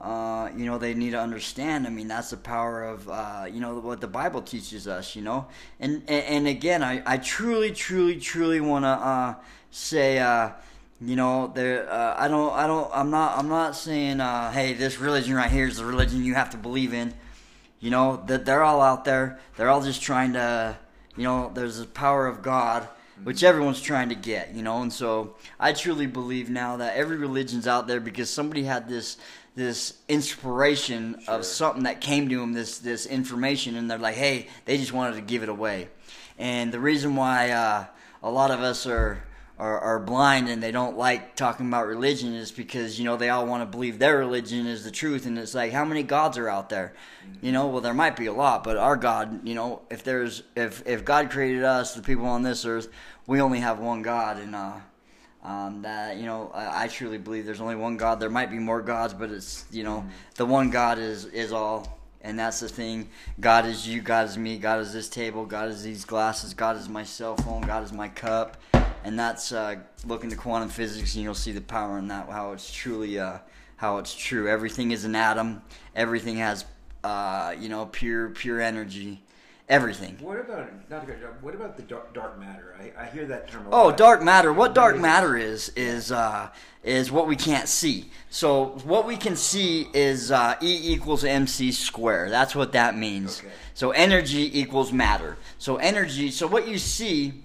Uh, 0.01 0.51
you 0.55 0.66
know 0.66 0.77
they 0.77 0.93
need 0.93 1.12
to 1.12 1.20
understand. 1.20 1.87
I 1.87 1.91
mean, 1.91 2.09
that's 2.09 2.31
the 2.31 2.37
power 2.37 2.83
of 2.85 3.09
uh, 3.09 3.47
you 3.51 3.59
know 3.61 3.79
what 3.79 4.01
the 4.03 4.07
Bible 4.09 4.43
teaches 4.43 4.87
us. 4.87 5.16
You 5.16 5.22
know, 5.22 5.47
and 5.81 6.03
and, 6.09 6.25
and 6.27 6.47
again, 6.47 6.83
I, 6.83 7.03
I 7.07 7.16
truly, 7.16 7.72
truly, 7.72 8.18
truly 8.20 8.61
want 8.61 8.85
to 8.85 8.89
uh, 8.89 9.35
say, 9.70 10.18
uh, 10.18 10.51
you 11.05 11.17
know, 11.17 11.53
there. 11.55 11.91
Uh, 11.91 12.15
I 12.17 12.29
don't, 12.29 12.53
I 12.53 12.67
don't, 12.67 12.91
I'm 12.93 13.11
not, 13.11 13.39
I'm 13.39 13.49
not 13.49 13.77
saying, 13.77 14.21
uh, 14.21 14.51
hey, 14.53 14.75
this 14.75 14.99
religion 14.99 15.35
right 15.35 15.51
here 15.51 15.67
is 15.67 15.77
the 15.79 15.85
religion 15.85 16.25
you 16.25 16.35
have 16.35 16.51
to 16.51 16.57
believe 16.57 16.93
in. 16.95 17.15
You 17.81 17.91
know 17.91 18.23
that 18.27 18.47
they're 18.47 18.63
all 18.63 18.81
out 18.81 19.05
there. 19.05 19.39
They're 19.57 19.69
all 19.69 19.83
just 19.83 20.01
trying 20.01 20.33
to, 20.35 20.77
you 21.17 21.25
know, 21.25 21.51
there's 21.53 21.79
the 21.79 21.85
power 21.87 22.27
of 22.27 22.41
God, 22.43 22.89
which 23.23 23.43
everyone's 23.45 23.83
trying 23.83 24.09
to 24.09 24.15
get. 24.15 24.55
You 24.55 24.63
know, 24.63 24.81
and 24.81 24.91
so 24.93 25.37
I 25.61 25.73
truly 25.75 26.07
believe 26.07 26.49
now 26.49 26.79
that 26.79 26.97
every 26.97 27.17
religion's 27.17 27.67
out 27.67 27.87
there 27.87 28.01
because 28.01 28.31
somebody 28.31 28.65
had 28.65 28.89
this 28.89 29.19
this 29.55 29.99
inspiration 30.09 31.21
Sure. 31.25 31.35
of 31.35 31.45
something 31.45 31.85
that 31.85 32.01
came 32.01 32.29
to 32.31 32.39
them, 32.41 32.55
this 32.55 32.79
this 32.79 33.07
information, 33.07 33.77
and 33.77 33.91
they're 33.91 33.99
like, 33.99 34.17
hey, 34.17 34.49
they 34.65 34.79
just 34.79 34.93
wanted 34.93 35.17
to 35.17 35.21
give 35.21 35.43
it 35.43 35.49
away. 35.49 35.89
And 36.39 36.73
the 36.73 36.81
reason 36.81 37.15
why 37.17 37.51
uh, 37.51 37.85
a 38.23 38.31
lot 38.31 38.51
of 38.51 38.61
us 38.61 38.87
are 38.87 39.23
are, 39.59 39.79
are 39.79 40.01
blind 40.01 40.49
and 40.49 40.61
they 40.61 40.73
don't 40.73 40.99
like 40.99 41.37
talking 41.37 41.69
about 41.69 41.87
religion 41.87 42.35
is 42.35 42.51
because 42.51 42.99
you 42.99 43.05
know 43.05 43.17
they 43.17 43.29
all 43.29 43.47
want 43.47 43.63
to 43.63 43.67
believe 43.67 43.99
their 43.99 44.19
religion 44.19 44.67
is 44.67 44.85
the 44.85 44.91
truth. 44.91 45.27
And 45.27 45.39
it's 45.39 45.55
like 45.55 45.73
how 45.73 45.85
many 45.85 46.03
gods 46.03 46.39
are 46.39 46.49
out 46.49 46.69
there? 46.69 46.93
You 47.41 47.53
know 47.53 47.69
well 47.69 47.81
there 47.81 47.95
might 47.95 48.17
be 48.17 48.27
a 48.27 48.33
lot 48.33 48.65
but 48.65 48.77
our 48.77 48.97
god 48.97 49.47
you 49.47 49.55
know 49.55 49.83
if 49.91 50.03
there's 50.03 50.43
if 50.57 50.83
if 50.87 51.05
god 51.05 51.31
created 51.31 51.63
us 51.63 51.95
the 51.95 52.03
people 52.03 52.27
on 52.27 52.43
this 52.43 52.65
earth 52.65 52.89
we 53.27 53.41
only 53.41 53.61
have 53.61 53.79
one 53.79 54.03
god. 54.03 54.39
And 54.39 54.55
uh 54.55 54.73
um, 55.45 55.83
that 55.83 56.17
you 56.17 56.25
know 56.25 56.51
I, 56.55 56.85
I 56.85 56.89
truly 56.89 57.19
believe 57.19 57.45
there's 57.47 57.61
only 57.61 57.77
one 57.77 57.97
god. 57.97 58.19
There 58.19 58.31
might 58.31 58.51
be 58.51 58.59
more 58.59 58.81
gods 58.81 59.15
but 59.15 59.31
it's 59.31 59.67
you 59.71 59.85
know 59.85 60.05
the 60.35 60.47
one 60.47 60.71
god 60.71 60.99
is 60.99 61.27
is 61.27 61.53
all. 61.53 62.01
And 62.23 62.39
that's 62.39 62.61
the 62.61 62.71
thing. 62.71 63.11
God 63.39 63.67
is 63.67 63.87
you. 63.87 64.01
God 64.01 64.27
is 64.27 64.39
me. 64.39 64.57
God 64.57 64.81
is 64.81 64.95
this 64.95 65.11
table. 65.11 65.45
God 65.45 65.69
is 65.69 65.83
these 65.83 66.07
glasses. 66.07 66.55
God 66.55 66.75
is 66.79 66.89
my 66.89 67.05
cell 67.05 67.37
phone. 67.37 67.61
God 67.61 67.85
is 67.85 67.93
my 67.93 68.09
cup 68.09 68.57
and 69.05 69.19
that's 69.19 69.53
uh, 69.53 69.77
look 70.07 70.25
into 70.25 70.35
quantum 70.37 70.69
physics, 70.71 71.15
and 71.15 71.23
you'll 71.23 71.35
see 71.35 71.53
the 71.53 71.61
power 71.61 71.99
in 71.99 72.09
that. 72.09 72.29
How 72.29 72.53
it's 72.53 72.73
truly, 72.73 73.19
uh, 73.19 73.39
how 73.77 73.99
it's 73.99 74.15
true. 74.15 74.49
Everything 74.49 74.91
is 74.91 75.05
an 75.05 75.15
atom. 75.15 75.63
Everything 75.95 76.37
has, 76.37 76.65
uh, 77.05 77.55
you 77.59 77.69
know, 77.69 77.87
pure, 77.87 78.31
pure 78.31 78.61
energy. 78.61 79.21
Everything. 79.67 80.19
What 80.21 80.39
about 80.39 80.71
not 80.91 81.07
to 81.07 81.13
go, 81.13 81.15
What 81.41 81.55
about 81.55 81.79
the 81.79 81.85
dark, 81.85 82.13
dark 82.13 82.39
matter? 82.39 82.77
I, 82.79 83.05
I 83.05 83.07
hear 83.07 83.25
that 83.27 83.49
term. 83.49 83.67
oh, 83.73 83.87
lot. 83.87 83.97
dark 83.97 84.23
matter. 84.23 84.53
What 84.53 84.75
dark 84.75 84.99
matter 84.99 85.39
is 85.39 85.71
is 85.71 86.13
uh, 86.13 86.51
is 86.83 87.11
what 87.11 87.27
we 87.27 87.35
can't 87.35 87.67
see. 87.67 88.11
So 88.29 88.79
what 88.85 89.07
we 89.07 89.17
can 89.17 89.37
see 89.37 89.89
is 89.95 90.31
uh, 90.31 90.57
E 90.61 90.93
equals 90.93 91.25
mc 91.25 91.73
square. 91.73 92.29
That's 92.29 92.55
what 92.55 92.73
that 92.73 92.95
means. 92.95 93.39
Okay. 93.41 93.49
So 93.73 93.93
energy 93.93 94.61
equals 94.61 94.93
matter. 94.93 95.39
So 95.57 95.77
energy. 95.77 96.31
So 96.31 96.47
what 96.47 96.69
you 96.69 96.77
see 96.77 97.45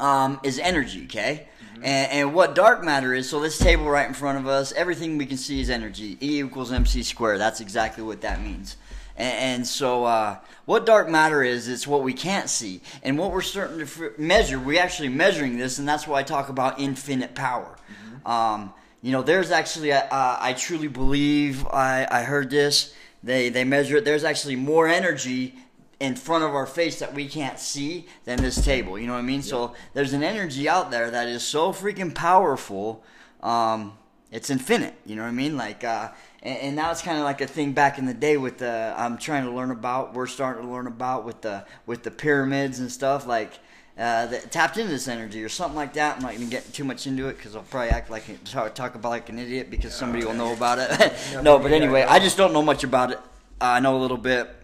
um, 0.00 0.40
is 0.42 0.58
energy, 0.58 1.04
okay? 1.04 1.46
Mm-hmm. 1.62 1.84
And, 1.84 2.12
and, 2.12 2.34
what 2.34 2.54
dark 2.54 2.82
matter 2.82 3.14
is, 3.14 3.28
so 3.28 3.38
this 3.40 3.58
table 3.58 3.84
right 3.84 4.08
in 4.08 4.14
front 4.14 4.38
of 4.38 4.46
us, 4.46 4.72
everything 4.72 5.18
we 5.18 5.26
can 5.26 5.36
see 5.36 5.60
is 5.60 5.70
energy. 5.70 6.18
E 6.20 6.40
equals 6.40 6.72
mc 6.72 7.02
squared. 7.02 7.38
That's 7.38 7.60
exactly 7.60 8.02
what 8.02 8.22
that 8.22 8.40
means. 8.40 8.76
And, 9.16 9.34
and 9.34 9.66
so, 9.66 10.04
uh, 10.04 10.38
what 10.64 10.86
dark 10.86 11.08
matter 11.08 11.42
is, 11.42 11.68
it's 11.68 11.86
what 11.86 12.02
we 12.02 12.12
can't 12.12 12.48
see. 12.48 12.80
And 13.02 13.18
what 13.18 13.30
we're 13.32 13.42
starting 13.42 13.78
to 13.78 13.84
f- 13.84 14.18
measure, 14.18 14.58
we're 14.58 14.80
actually 14.80 15.10
measuring 15.10 15.58
this, 15.58 15.78
and 15.78 15.88
that's 15.88 16.06
why 16.06 16.20
I 16.20 16.22
talk 16.22 16.48
about 16.48 16.80
infinite 16.80 17.34
power. 17.34 17.76
Mm-hmm. 17.76 18.26
Um, 18.26 18.72
you 19.02 19.12
know, 19.12 19.22
there's 19.22 19.50
actually, 19.50 19.92
uh, 19.92 20.06
I 20.10 20.54
truly 20.54 20.88
believe, 20.88 21.66
I, 21.66 22.06
I 22.10 22.22
heard 22.22 22.50
this, 22.50 22.94
they, 23.22 23.48
they 23.48 23.64
measure 23.64 23.98
it, 23.98 24.04
there's 24.04 24.24
actually 24.24 24.56
more 24.56 24.88
energy 24.88 25.54
in 26.00 26.16
front 26.16 26.42
of 26.42 26.54
our 26.54 26.66
face 26.66 26.98
that 26.98 27.12
we 27.12 27.28
can't 27.28 27.58
see 27.58 28.06
than 28.24 28.40
this 28.40 28.64
table. 28.64 28.98
You 28.98 29.06
know 29.06 29.12
what 29.12 29.18
I 29.18 29.22
mean? 29.22 29.40
Yeah. 29.40 29.46
So 29.46 29.74
there's 29.92 30.14
an 30.14 30.22
energy 30.22 30.68
out 30.68 30.90
there 30.90 31.10
that 31.10 31.28
is 31.28 31.42
so 31.42 31.72
freaking 31.72 32.14
powerful. 32.14 33.04
Um, 33.42 33.92
it's 34.32 34.48
infinite. 34.48 34.94
You 35.04 35.16
know 35.16 35.22
what 35.22 35.28
I 35.28 35.32
mean? 35.32 35.58
Like, 35.58 35.84
uh, 35.84 36.08
and, 36.42 36.58
and 36.58 36.76
now 36.76 36.90
it's 36.90 37.02
kind 37.02 37.18
of 37.18 37.24
like 37.24 37.42
a 37.42 37.46
thing 37.46 37.72
back 37.72 37.98
in 37.98 38.06
the 38.06 38.14
day 38.14 38.38
with 38.38 38.58
the 38.58 38.94
I'm 38.96 39.18
trying 39.18 39.44
to 39.44 39.50
learn 39.50 39.70
about. 39.70 40.14
We're 40.14 40.26
starting 40.26 40.64
to 40.64 40.72
learn 40.72 40.86
about 40.86 41.24
with 41.24 41.42
the 41.42 41.66
with 41.84 42.02
the 42.02 42.10
pyramids 42.10 42.80
and 42.80 42.90
stuff 42.90 43.26
like. 43.26 43.52
Uh, 43.98 44.24
that 44.26 44.50
tapped 44.50 44.78
into 44.78 44.90
this 44.90 45.08
energy 45.08 45.44
or 45.44 45.48
something 45.50 45.76
like 45.76 45.92
that. 45.92 46.16
I'm 46.16 46.22
not 46.22 46.32
gonna 46.32 46.46
get 46.46 46.72
too 46.72 46.84
much 46.84 47.06
into 47.06 47.28
it 47.28 47.36
because 47.36 47.54
I'll 47.54 47.64
probably 47.64 47.90
act 47.90 48.08
like 48.08 48.24
talk, 48.44 48.74
talk 48.74 48.94
about 48.94 49.10
like 49.10 49.28
an 49.28 49.38
idiot 49.38 49.68
because 49.68 49.92
somebody 49.94 50.24
will 50.24 50.32
know 50.32 50.54
about 50.54 50.78
it. 50.78 51.12
no, 51.42 51.58
but 51.58 51.70
anyway, 51.72 52.02
I 52.04 52.18
just 52.18 52.38
don't 52.38 52.54
know 52.54 52.62
much 52.62 52.82
about 52.82 53.10
it. 53.10 53.18
Uh, 53.60 53.64
I 53.64 53.80
know 53.80 53.98
a 53.98 54.00
little 54.00 54.16
bit. 54.16 54.59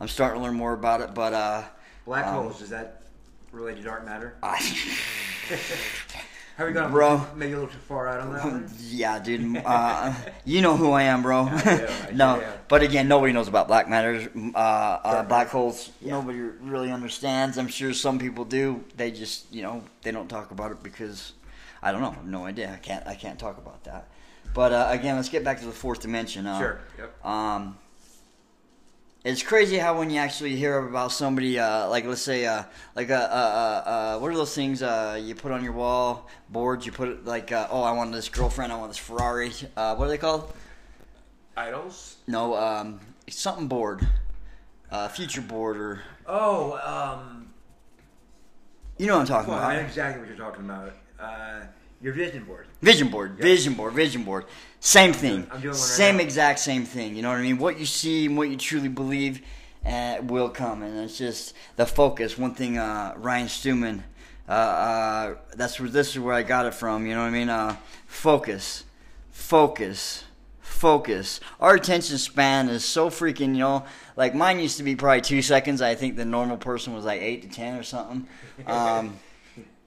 I'm 0.00 0.08
starting 0.08 0.40
to 0.40 0.44
learn 0.44 0.56
more 0.56 0.72
about 0.72 1.02
it, 1.02 1.14
but 1.14 1.34
uh, 1.34 1.62
black 2.06 2.26
um, 2.26 2.34
holes 2.34 2.62
is 2.62 2.70
that 2.70 3.02
related 3.52 3.78
to 3.78 3.84
dark 3.84 4.04
matter? 4.04 4.34
I, 4.42 4.56
Have 6.56 6.68
we 6.68 6.74
gone 6.74 6.90
bro? 6.90 7.26
Maybe 7.36 7.52
a 7.52 7.56
little 7.56 7.70
too 7.70 7.78
far 7.78 8.06
out 8.08 8.20
on 8.20 8.32
that 8.34 8.44
one. 8.44 8.70
Yeah, 8.80 9.18
dude. 9.18 9.62
Uh, 9.64 10.12
you 10.44 10.60
know 10.60 10.76
who 10.76 10.90
I 10.92 11.04
am, 11.04 11.22
bro. 11.22 11.44
I 11.44 11.62
do, 11.62 11.86
I 12.08 12.10
no, 12.12 12.36
do, 12.36 12.42
yeah. 12.42 12.52
but 12.68 12.82
again, 12.82 13.08
nobody 13.08 13.32
knows 13.32 13.48
about 13.48 13.66
black 13.66 13.88
matter, 13.88 14.30
uh, 14.54 14.58
uh, 14.58 15.22
black 15.22 15.48
holes. 15.48 15.90
Yeah. 16.02 16.12
Nobody 16.12 16.38
really 16.38 16.90
understands. 16.90 17.56
I'm 17.56 17.68
sure 17.68 17.94
some 17.94 18.18
people 18.18 18.44
do. 18.44 18.84
They 18.94 19.10
just, 19.10 19.50
you 19.52 19.62
know, 19.62 19.82
they 20.02 20.10
don't 20.10 20.28
talk 20.28 20.50
about 20.50 20.70
it 20.70 20.82
because 20.82 21.32
I 21.82 21.92
don't 21.92 22.02
know. 22.02 22.10
I 22.10 22.14
have 22.14 22.26
no 22.26 22.44
idea. 22.44 22.70
I 22.72 22.76
can't. 22.76 23.06
I 23.06 23.14
can't 23.14 23.38
talk 23.38 23.56
about 23.56 23.84
that. 23.84 24.08
But 24.52 24.72
uh, 24.72 24.88
again, 24.90 25.16
let's 25.16 25.30
get 25.30 25.44
back 25.44 25.60
to 25.60 25.66
the 25.66 25.72
fourth 25.72 26.00
dimension. 26.02 26.46
Uh, 26.46 26.58
sure. 26.58 26.80
Yep. 26.98 27.24
Um, 27.24 27.78
it's 29.24 29.42
crazy 29.42 29.76
how 29.76 29.98
when 29.98 30.08
you 30.08 30.18
actually 30.18 30.56
hear 30.56 30.78
about 30.78 31.12
somebody, 31.12 31.58
uh, 31.58 31.88
like 31.88 32.06
let's 32.06 32.22
say, 32.22 32.46
uh, 32.46 32.64
like 32.96 33.10
a, 33.10 33.18
uh, 33.18 34.18
what 34.18 34.30
are 34.30 34.36
those 34.36 34.54
things 34.54 34.82
uh, 34.82 35.20
you 35.22 35.34
put 35.34 35.52
on 35.52 35.62
your 35.62 35.72
wall 35.72 36.28
boards? 36.48 36.86
You 36.86 36.92
put 36.92 37.24
like, 37.26 37.52
uh, 37.52 37.68
oh, 37.70 37.82
I 37.82 37.92
want 37.92 38.12
this 38.12 38.28
girlfriend, 38.28 38.72
I 38.72 38.76
want 38.76 38.90
this 38.90 38.98
Ferrari. 38.98 39.52
Uh, 39.76 39.94
what 39.96 40.06
are 40.06 40.08
they 40.08 40.18
called? 40.18 40.52
Idols. 41.56 42.16
No, 42.26 42.56
um, 42.56 43.00
something 43.28 43.68
board, 43.68 44.06
future 45.10 45.42
board 45.42 45.76
or. 45.76 46.02
Oh, 46.26 46.78
um. 46.78 47.46
You 48.96 49.06
know 49.06 49.14
what 49.14 49.22
I'm 49.22 49.26
talking 49.26 49.50
well, 49.50 49.58
about. 49.58 49.70
I 49.70 49.76
know 49.76 49.82
exactly 49.86 50.20
what 50.20 50.28
you're 50.28 50.36
talking 50.36 50.64
about. 50.64 50.92
Your 52.02 52.14
vision 52.14 52.44
board. 52.44 52.66
Vision 52.80 53.08
board, 53.08 53.32
yep. 53.32 53.42
vision 53.42 53.74
board, 53.74 53.92
vision 53.92 54.24
board. 54.24 54.46
Same 54.80 55.12
thing. 55.12 55.46
I'm 55.50 55.60
doing, 55.60 55.72
right 55.72 55.76
same 55.76 56.18
exact 56.18 56.58
same 56.58 56.84
thing. 56.84 57.14
You 57.14 57.22
know 57.22 57.28
what 57.28 57.38
I 57.38 57.42
mean? 57.42 57.58
What 57.58 57.78
you 57.78 57.84
see 57.84 58.26
and 58.26 58.38
what 58.38 58.48
you 58.48 58.56
truly 58.56 58.88
believe 58.88 59.42
uh, 59.84 60.16
will 60.22 60.48
come, 60.48 60.82
and 60.82 60.98
it's 60.98 61.18
just 61.18 61.54
the 61.76 61.84
focus. 61.84 62.38
One 62.38 62.54
thing, 62.54 62.78
uh, 62.78 63.14
Ryan 63.16 63.48
Stewman. 63.48 64.04
Uh, 64.48 64.52
uh, 64.52 65.34
that's 65.54 65.78
where 65.78 65.90
this 65.90 66.10
is 66.10 66.18
where 66.18 66.34
I 66.34 66.42
got 66.42 66.66
it 66.66 66.74
from. 66.74 67.06
You 67.06 67.14
know 67.14 67.20
what 67.20 67.28
I 67.28 67.30
mean? 67.30 67.50
Uh, 67.50 67.76
focus, 68.06 68.84
focus, 69.30 70.24
focus. 70.60 71.40
Our 71.60 71.74
attention 71.74 72.16
span 72.16 72.70
is 72.70 72.82
so 72.82 73.10
freaking. 73.10 73.52
You 73.52 73.60
know, 73.60 73.84
like 74.16 74.34
mine 74.34 74.58
used 74.58 74.78
to 74.78 74.82
be 74.82 74.96
probably 74.96 75.20
two 75.20 75.42
seconds. 75.42 75.82
I 75.82 75.94
think 75.94 76.16
the 76.16 76.24
normal 76.24 76.56
person 76.56 76.94
was 76.94 77.04
like 77.04 77.20
eight 77.20 77.42
to 77.42 77.48
ten 77.48 77.76
or 77.76 77.82
something. 77.82 78.26
Um, 78.66 79.18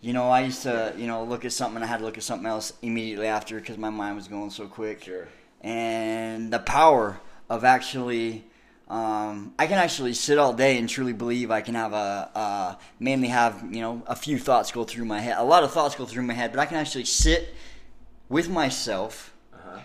you 0.03 0.11
know, 0.11 0.29
I 0.29 0.41
used 0.41 0.63
to, 0.63 0.93
you 0.97 1.07
know, 1.07 1.23
look 1.23 1.45
at 1.45 1.53
something 1.53 1.77
and 1.77 1.85
I 1.85 1.87
had 1.87 1.99
to 1.99 2.05
look 2.05 2.17
at 2.17 2.23
something 2.23 2.45
else 2.45 2.73
immediately 2.81 3.27
after 3.27 3.57
because 3.57 3.77
my 3.77 3.89
mind 3.89 4.17
was 4.17 4.27
going 4.27 4.49
so 4.49 4.67
quick. 4.67 5.01
Sure. 5.03 5.29
And 5.61 6.51
the 6.51 6.59
power 6.59 7.21
of 7.49 7.63
actually, 7.63 8.43
um, 8.89 9.53
I 9.57 9.65
can 9.65 9.77
actually 9.77 10.13
sit 10.13 10.37
all 10.37 10.51
day 10.51 10.77
and 10.77 10.89
truly 10.89 11.13
believe 11.13 11.51
I 11.51 11.61
can 11.61 11.75
have 11.75 11.93
a, 11.93 12.29
uh, 12.35 12.75
mainly 12.99 13.29
have, 13.29 13.63
you 13.71 13.79
know, 13.79 14.03
a 14.05 14.15
few 14.15 14.37
thoughts 14.37 14.73
go 14.73 14.83
through 14.83 15.05
my 15.05 15.21
head. 15.21 15.37
A 15.37 15.43
lot 15.43 15.63
of 15.63 15.71
thoughts 15.71 15.95
go 15.95 16.05
through 16.05 16.23
my 16.23 16.33
head, 16.33 16.51
but 16.51 16.59
I 16.59 16.65
can 16.65 16.75
actually 16.75 17.05
sit 17.05 17.55
with 18.27 18.49
myself 18.49 19.33
uh-huh. 19.53 19.79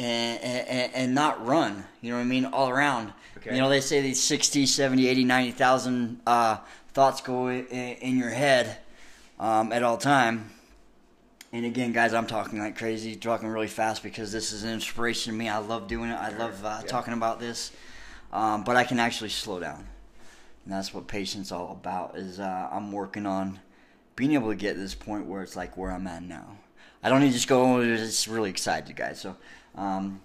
and, 0.00 0.42
and, 0.42 0.92
and 0.92 1.14
not 1.14 1.46
run. 1.46 1.84
You 2.00 2.10
know 2.10 2.16
what 2.16 2.22
I 2.22 2.26
mean? 2.26 2.46
All 2.46 2.68
around. 2.68 3.12
Okay. 3.36 3.54
You 3.54 3.60
know, 3.60 3.68
they 3.68 3.80
say 3.80 4.00
these 4.00 4.20
60, 4.20 4.66
70, 4.66 5.06
80, 5.06 5.24
90,000 5.24 6.20
uh, 6.26 6.56
thoughts 6.94 7.20
go 7.20 7.46
in, 7.46 7.64
in 7.66 8.18
your 8.18 8.30
head 8.30 8.78
um, 9.42 9.72
at 9.72 9.82
all 9.82 9.98
time. 9.98 10.50
And 11.52 11.66
again, 11.66 11.92
guys, 11.92 12.14
I'm 12.14 12.26
talking 12.26 12.60
like 12.60 12.78
crazy, 12.78 13.16
talking 13.16 13.48
really 13.48 13.66
fast 13.66 14.02
because 14.02 14.32
this 14.32 14.52
is 14.52 14.62
an 14.62 14.72
inspiration 14.72 15.32
to 15.32 15.38
me. 15.38 15.50
I 15.50 15.58
love 15.58 15.88
doing 15.88 16.10
it. 16.10 16.14
I 16.14 16.30
love 16.30 16.64
uh, 16.64 16.78
yeah. 16.80 16.86
talking 16.86 17.12
about 17.12 17.40
this, 17.40 17.72
um, 18.32 18.64
but 18.64 18.76
I 18.76 18.84
can 18.84 18.98
actually 18.98 19.28
slow 19.28 19.60
down, 19.60 19.86
and 20.64 20.72
that's 20.72 20.94
what 20.94 21.08
patience 21.08 21.52
all 21.52 21.72
about. 21.72 22.16
Is 22.16 22.40
uh, 22.40 22.68
I'm 22.72 22.90
working 22.90 23.26
on 23.26 23.58
being 24.16 24.32
able 24.32 24.48
to 24.48 24.54
get 24.54 24.74
to 24.74 24.78
this 24.78 24.94
point 24.94 25.26
where 25.26 25.42
it's 25.42 25.56
like 25.56 25.76
where 25.76 25.90
I'm 25.90 26.06
at 26.06 26.22
now. 26.22 26.56
I 27.02 27.10
don't 27.10 27.20
need 27.20 27.28
to 27.28 27.34
just 27.34 27.48
go. 27.48 27.80
It's 27.80 28.28
really 28.28 28.48
excited, 28.48 28.96
guys. 28.96 29.20
So, 29.20 29.36
um, 29.74 30.22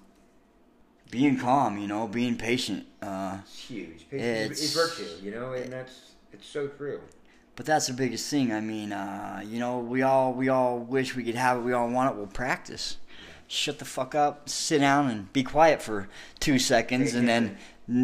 being 1.09 1.37
calm, 1.37 1.77
you 1.77 1.87
know, 1.87 2.07
being 2.07 2.37
patient. 2.37 2.85
Uh, 3.01 3.39
it's 3.41 3.59
huge. 3.67 4.09
Patience 4.09 4.61
is 4.61 4.73
virtue, 4.73 5.09
you 5.21 5.31
know, 5.31 5.53
and 5.53 5.73
that's 5.73 6.11
it's 6.31 6.47
so 6.47 6.67
true. 6.67 7.01
But 7.57 7.65
that's 7.65 7.87
the 7.87 7.93
biggest 7.93 8.29
thing. 8.29 8.53
I 8.53 8.61
mean, 8.61 8.93
uh, 8.93 9.41
you 9.43 9.59
know, 9.59 9.79
we 9.79 10.03
all 10.03 10.31
we 10.31 10.47
all 10.47 10.77
wish 10.77 11.15
we 11.15 11.23
could 11.23 11.35
have 11.35 11.57
it. 11.57 11.61
We 11.61 11.73
all 11.73 11.89
want 11.89 12.11
it. 12.11 12.15
We'll 12.15 12.27
practice. 12.27 12.97
Shut 13.47 13.79
the 13.79 13.85
fuck 13.85 14.13
up. 14.13 14.47
Sit 14.47 14.79
down 14.79 15.09
and 15.09 15.33
be 15.33 15.41
quiet 15.41 15.81
for 15.81 16.07
two 16.39 16.59
seconds, 16.59 17.15
and 17.15 17.27
then 17.27 17.57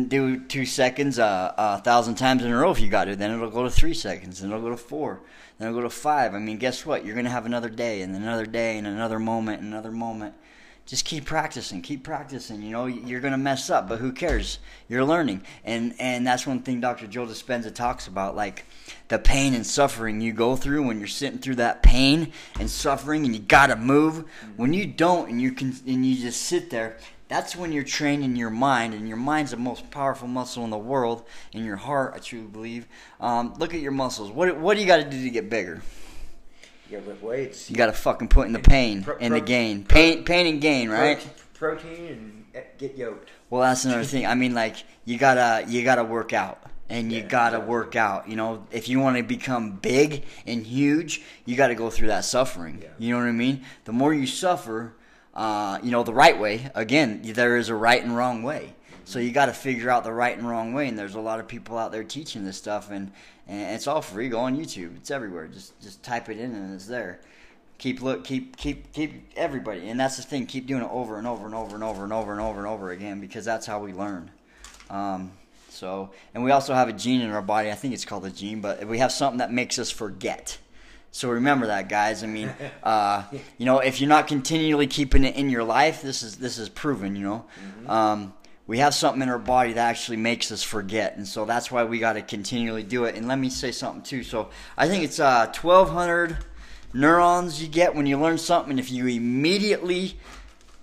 do 0.08 0.40
two 0.40 0.66
seconds 0.66 1.20
uh, 1.20 1.54
a 1.56 1.78
thousand 1.82 2.16
times 2.16 2.44
in 2.44 2.52
a 2.52 2.58
row 2.58 2.72
if 2.72 2.80
you 2.80 2.90
got 2.90 3.08
it. 3.08 3.20
Then 3.20 3.30
it'll 3.30 3.52
go 3.52 3.64
to 3.64 3.70
three 3.70 3.94
seconds, 3.94 4.42
then 4.42 4.50
it'll 4.50 4.64
go 4.64 4.72
to 4.72 4.78
four, 4.78 5.22
then 5.60 5.68
it'll 5.68 5.82
go 5.82 5.84
to 5.84 5.90
five. 5.94 6.34
I 6.34 6.40
mean, 6.40 6.58
guess 6.58 6.84
what? 6.84 7.06
You're 7.06 7.16
gonna 7.16 7.30
have 7.30 7.46
another 7.46 7.70
day, 7.70 8.02
and 8.02 8.16
another 8.16 8.48
day, 8.48 8.80
and 8.80 8.88
another 8.88 9.20
moment, 9.20 9.62
and 9.62 9.72
another 9.72 9.92
moment 9.92 10.34
just 10.86 11.06
keep 11.06 11.26
practicing 11.26 11.82
keep 11.82 12.04
practicing 12.04 12.62
you 12.62 12.72
know 12.72 12.86
you're 12.86 13.22
going 13.22 13.32
to 13.32 13.38
mess 13.38 13.70
up 13.70 13.88
but 13.88 14.00
who 14.00 14.12
cares? 14.12 14.60
You're 14.90 15.06
learning. 15.06 15.44
And 15.64 15.96
and 16.00 16.26
that's 16.28 16.46
one 16.46 16.62
thing 16.62 16.82
dr 16.82 17.06
joe 17.08 17.26
dispenza 17.26 17.74
talks 17.74 18.08
about 18.08 18.36
like 18.36 18.66
the 19.08 19.20
pain 19.20 19.54
and 19.54 19.66
suffering 19.66 20.22
you 20.22 20.34
go 20.34 20.56
through 20.56 20.86
when 20.86 21.00
you're 21.00 21.08
sitting 21.08 21.40
through 21.40 21.56
that 21.56 21.84
pain 21.84 22.32
and 22.60 22.70
suffering 22.70 23.26
and 23.26 23.36
you 23.36 23.42
got 23.42 23.68
to 23.68 23.76
move. 23.76 24.26
When 24.56 24.74
you 24.74 24.86
don't 24.86 25.30
and 25.30 25.42
you 25.42 25.52
can 25.52 25.74
and 25.88 26.06
you 26.06 26.16
just 26.16 26.42
sit 26.42 26.70
there 26.70 26.98
that's 27.30 27.56
when 27.56 27.72
you're 27.72 27.84
training 27.84 28.36
your 28.36 28.50
mind 28.50 28.94
and 28.94 29.08
your 29.08 29.18
mind's 29.18 29.52
the 29.52 29.58
most 29.58 29.90
powerful 29.90 30.28
muscle 30.28 30.64
in 30.66 30.70
the 30.70 30.78
world 30.78 31.24
in 31.54 31.66
your 31.66 31.78
heart 31.78 32.14
i 32.16 32.20
truly 32.20 32.46
believe. 32.46 32.88
Um, 33.20 33.56
look 33.58 33.74
at 33.74 33.80
your 33.80 33.92
muscles. 33.92 34.30
What, 34.30 34.58
what 34.58 34.76
do 34.76 34.82
you 34.82 34.88
got 34.88 34.98
to 34.98 35.10
do 35.10 35.24
to 35.24 35.30
get 35.30 35.50
bigger 35.50 35.82
You 36.94 37.00
gotta 37.00 37.26
weights. 37.26 37.70
You 37.72 37.76
got 37.76 37.86
to 37.88 37.94
fucking 37.94 38.28
put 38.28 38.46
in 38.46 38.54
the 38.54 38.60
pain 38.60 39.04
Pro- 39.04 39.18
and 39.18 39.34
the 39.34 39.40
pro- 39.40 39.48
gain. 39.48 39.84
Pain, 39.84 40.24
pain 40.26 40.46
and 40.46 40.62
gain, 40.62 40.90
right? 40.90 41.18
Prote- 41.18 41.80
Protein 41.80 42.06
and 42.08 42.46
eh, 42.54 42.62
get 42.78 42.96
yoked. 42.96 43.30
Well, 43.50 43.62
that's 43.62 43.86
another 43.86 44.04
thing. 44.04 44.26
I 44.28 44.36
mean, 44.36 44.54
like 44.54 44.76
you 45.06 45.18
gotta 45.18 45.66
you 45.68 45.84
gotta 45.84 46.04
work 46.04 46.34
out, 46.34 46.62
and 46.90 47.12
you 47.12 47.20
Yeah, 47.22 47.26
gotta 47.28 47.56
exactly. 47.58 47.70
work 47.72 47.96
out. 47.96 48.30
You 48.30 48.36
know, 48.36 48.68
if 48.72 48.90
you 48.90 49.00
want 49.00 49.18
to 49.18 49.24
become 49.24 49.72
big 49.72 50.24
and 50.46 50.66
huge, 50.66 51.22
you 51.46 51.56
got 51.56 51.68
to 51.70 51.76
go 51.76 51.90
through 51.90 52.10
that 52.10 52.26
suffering. 52.26 52.80
Yeah. 52.84 52.90
You 53.00 53.14
know 53.14 53.20
what 53.22 53.28
I 53.28 53.32
mean? 53.32 53.64
The 53.86 53.92
more 53.94 54.14
you 54.14 54.28
suffer, 54.28 54.94
uh, 55.34 55.80
you 55.82 55.90
know, 55.90 56.04
the 56.04 56.14
right 56.14 56.40
way. 56.40 56.70
Again, 56.76 57.22
there 57.24 57.58
is 57.58 57.70
a 57.70 57.76
right 57.76 58.04
and 58.04 58.16
wrong 58.16 58.44
way. 58.44 58.76
So 59.06 59.20
you 59.20 59.32
got 59.32 59.48
to 59.48 59.54
figure 59.54 59.90
out 59.90 60.04
the 60.04 60.14
right 60.14 60.38
and 60.38 60.48
wrong 60.48 60.74
way. 60.74 60.88
And 60.88 60.98
there's 60.98 61.16
a 61.16 61.20
lot 61.20 61.40
of 61.40 61.48
people 61.48 61.78
out 61.78 61.92
there 61.92 62.04
teaching 62.04 62.46
this 62.46 62.58
stuff, 62.58 62.92
and 62.92 63.12
and 63.48 63.76
it's 63.76 63.88
all 63.88 64.02
free. 64.02 64.30
Go 64.30 64.40
on 64.40 64.58
YouTube. 64.58 64.96
It's 64.98 65.12
everywhere. 65.12 65.48
Just 65.48 65.80
just 65.82 66.02
type 66.04 66.30
it 66.30 66.38
in, 66.38 66.54
and 66.56 66.74
it's 66.74 66.88
there 66.88 67.20
keep 67.78 68.02
look 68.02 68.24
keep 68.24 68.56
keep 68.56 68.92
keep 68.94 69.30
everybody 69.36 69.90
and 69.90 70.00
that's 70.00 70.16
the 70.16 70.24
thing 70.24 70.46
keep 70.46 70.68
doing 70.68 70.82
it 70.82 70.90
over 70.90 71.18
and 71.18 71.28
over 71.28 71.46
and 71.46 71.54
over 71.54 71.76
and 71.76 71.84
over 71.84 72.04
and 72.04 72.14
over 72.14 72.32
and 72.32 72.40
over 72.40 72.60
and 72.60 72.68
over 72.68 72.92
again 72.92 73.20
because 73.20 73.44
that's 73.44 73.66
how 73.66 73.80
we 73.80 73.92
learn 73.92 74.32
um, 74.90 75.32
so 75.70 76.10
and 76.34 76.44
we 76.44 76.52
also 76.52 76.74
have 76.74 76.88
a 76.88 76.94
gene 76.94 77.20
in 77.20 77.30
our 77.30 77.42
body 77.42 77.70
i 77.70 77.74
think 77.74 77.94
it's 77.94 78.06
called 78.06 78.26
a 78.26 78.30
gene 78.30 78.62
but 78.62 78.86
we 78.88 79.00
have 79.00 79.12
something 79.12 79.40
that 79.40 79.52
makes 79.52 79.78
us 79.80 79.92
forget 79.92 80.58
so 81.12 81.30
remember 81.30 81.68
that 81.68 81.90
guys 81.90 82.24
i 82.24 82.28
mean 82.28 82.50
uh, 82.84 83.24
you 83.58 83.66
know 83.66 83.80
if 83.80 84.00
you're 84.00 84.10
not 84.10 84.28
continually 84.28 84.88
keeping 84.88 85.26
it 85.26 85.36
in 85.36 85.50
your 85.50 85.64
life 85.64 86.02
this 86.02 86.24
is 86.24 86.38
this 86.38 86.58
is 86.58 86.70
proven 86.70 87.18
you 87.18 87.24
know 87.24 87.46
um, 87.88 88.34
we 88.66 88.78
have 88.78 88.94
something 88.94 89.22
in 89.22 89.30
our 89.30 89.40
body 89.40 89.74
that 89.74 89.90
actually 89.90 90.18
makes 90.18 90.52
us 90.52 90.64
forget 90.64 91.18
and 91.18 91.28
so 91.28 91.46
that's 91.46 91.72
why 91.72 91.84
we 91.84 92.00
got 92.00 92.14
to 92.14 92.22
continually 92.22 92.84
do 92.84 93.06
it. 93.06 93.16
And 93.16 93.28
let 93.28 93.38
me 93.38 93.50
say 93.50 93.72
something 93.72 94.04
too 94.04 94.24
so 94.24 94.50
i 94.78 94.88
think 94.88 95.04
it's 95.04 95.20
uh, 95.20 95.48
1200 95.60 96.38
neurons 96.94 97.62
you 97.62 97.68
get 97.68 97.96
when 97.96 98.06
you 98.06 98.20
learn 98.20 98.38
something 98.38 98.72
and 98.72 98.80
if 98.80 98.92
you 98.92 99.08
immediately 99.08 100.18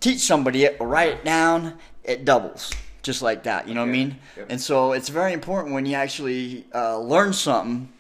teach 0.01 0.21
somebody 0.21 0.65
it 0.65 0.77
or 0.81 0.89
write 0.89 1.09
it 1.11 1.25
down 1.25 1.79
it 2.05 2.25
doubles 2.25 2.73
just 3.03 3.23
like 3.23 3.45
that 3.45 3.69
you 3.69 3.75
know 3.75 3.81
what 3.81 3.89
i 3.89 3.93
mean? 3.93 4.17
Yep. 4.37 4.47
and 4.51 4.61
so 4.61 4.93
it's 4.93 5.09
very 5.09 5.33
important 5.33 5.75
when 5.75 5.87
you 5.87 5.95
actually 5.95 6.67
uh, 6.75 6.99
learn 6.99 7.33
something 7.33 7.93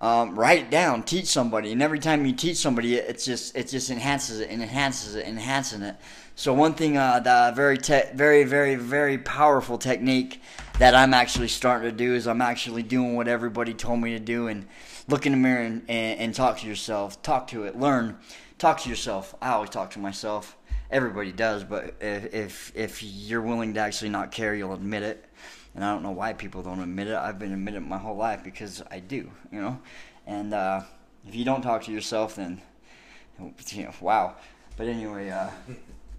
um, 0.00 0.38
write 0.38 0.60
it 0.60 0.70
down 0.70 1.02
teach 1.02 1.26
somebody 1.26 1.72
and 1.72 1.82
every 1.82 1.98
time 1.98 2.24
you 2.24 2.32
teach 2.32 2.56
somebody 2.58 2.94
it, 2.94 3.06
it's 3.08 3.24
just 3.24 3.56
it 3.56 3.66
just 3.68 3.90
enhances 3.90 4.38
it 4.38 4.48
and 4.48 4.62
enhances 4.62 5.16
it 5.16 5.26
and 5.26 5.36
enhancing 5.36 5.82
it 5.82 5.96
so 6.38 6.54
one 6.54 6.72
thing 6.72 6.96
uh, 6.96 7.52
very 7.56 7.76
te- 7.76 8.12
very 8.14 8.44
very 8.44 8.76
very 8.76 9.18
powerful 9.18 9.76
technique 9.76 10.40
that 10.78 10.94
i'm 10.94 11.12
actually 11.12 11.48
starting 11.48 11.90
to 11.90 11.96
do 11.96 12.14
is 12.14 12.28
i'm 12.28 12.40
actually 12.40 12.84
doing 12.84 13.16
what 13.16 13.26
everybody 13.26 13.74
told 13.74 13.98
me 13.98 14.12
to 14.12 14.20
do 14.20 14.46
and 14.46 14.64
look 15.08 15.26
in 15.26 15.32
the 15.32 15.38
mirror 15.38 15.62
and, 15.62 15.82
and, 15.88 16.20
and 16.20 16.34
talk 16.36 16.56
to 16.58 16.66
yourself 16.68 17.20
talk 17.22 17.48
to 17.48 17.64
it 17.64 17.76
learn 17.76 18.16
talk 18.56 18.78
to 18.78 18.88
yourself 18.88 19.34
i 19.42 19.48
always 19.48 19.68
talk 19.68 19.90
to 19.90 19.98
myself 19.98 20.56
everybody 20.92 21.32
does 21.32 21.64
but 21.64 21.96
if 22.00 22.32
if, 22.32 22.72
if 22.76 23.02
you're 23.02 23.42
willing 23.42 23.74
to 23.74 23.80
actually 23.80 24.08
not 24.08 24.30
care 24.30 24.54
you'll 24.54 24.74
admit 24.74 25.02
it 25.02 25.24
and 25.74 25.84
I 25.84 25.92
don't 25.92 26.02
know 26.02 26.10
why 26.10 26.32
people 26.32 26.62
don't 26.62 26.80
admit 26.80 27.06
it. 27.06 27.14
I've 27.14 27.38
been 27.38 27.52
admitting 27.52 27.82
it 27.82 27.88
my 27.88 27.98
whole 27.98 28.16
life 28.16 28.42
because 28.42 28.82
I 28.90 28.98
do, 28.98 29.30
you 29.52 29.60
know. 29.60 29.78
And 30.26 30.52
uh, 30.52 30.80
if 31.24 31.36
you 31.36 31.44
don't 31.44 31.62
talk 31.62 31.84
to 31.84 31.92
yourself, 31.92 32.34
then 32.34 32.60
you 33.38 33.84
know, 33.84 33.92
wow. 34.00 34.34
But 34.76 34.88
anyway, 34.88 35.30
uh, 35.30 35.50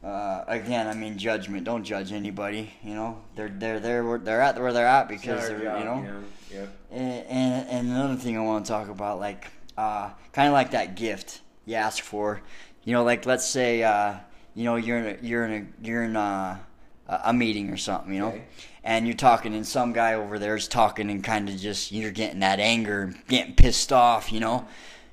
uh, 0.03 0.43
again, 0.47 0.87
I 0.87 0.93
mean, 0.93 1.17
judgment. 1.17 1.65
Don't 1.65 1.83
judge 1.83 2.11
anybody. 2.11 2.71
You 2.83 2.93
know, 2.95 3.21
they're 3.35 3.49
they're 3.49 3.79
they're 3.79 4.17
they're 4.17 4.41
at 4.41 4.59
where 4.59 4.71
they're 4.73 4.87
at 4.87 5.07
because 5.07 5.47
they're 5.47 5.69
our 5.69 5.77
you 5.79 5.83
job, 5.83 6.03
know. 6.03 6.23
yeah. 6.51 6.65
And, 6.91 7.25
and, 7.27 7.69
and 7.69 7.87
another 7.89 8.15
thing 8.15 8.37
I 8.37 8.41
want 8.41 8.65
to 8.65 8.71
talk 8.71 8.89
about, 8.89 9.19
like, 9.19 9.47
uh, 9.77 10.09
kind 10.31 10.47
of 10.47 10.53
like 10.53 10.71
that 10.71 10.95
gift 10.95 11.41
you 11.65 11.75
ask 11.75 12.03
for. 12.03 12.41
You 12.85 12.93
know, 12.93 13.03
like 13.03 13.25
let's 13.25 13.45
say, 13.45 13.83
uh, 13.83 14.15
you 14.55 14.63
know, 14.63 14.75
you're 14.77 14.97
in 14.97 15.05
a, 15.15 15.17
you're 15.21 15.45
in 15.45 15.51
a 15.81 15.85
you're 15.87 16.03
in 16.03 16.15
a, 16.15 16.59
a 17.07 17.33
meeting 17.33 17.69
or 17.69 17.77
something, 17.77 18.13
you 18.13 18.19
know, 18.19 18.29
Okay. 18.29 18.43
and 18.83 19.05
you're 19.05 19.15
talking, 19.17 19.53
and 19.53 19.67
some 19.67 19.93
guy 19.93 20.13
over 20.15 20.39
there 20.39 20.55
is 20.55 20.67
talking, 20.67 21.09
and 21.11 21.23
kind 21.23 21.49
of 21.49 21.57
just 21.57 21.91
you're 21.91 22.11
getting 22.11 22.39
that 22.39 22.59
anger, 22.59 23.13
getting 23.27 23.53
pissed 23.55 23.91
off, 23.91 24.31
you 24.31 24.39
know. 24.39 24.65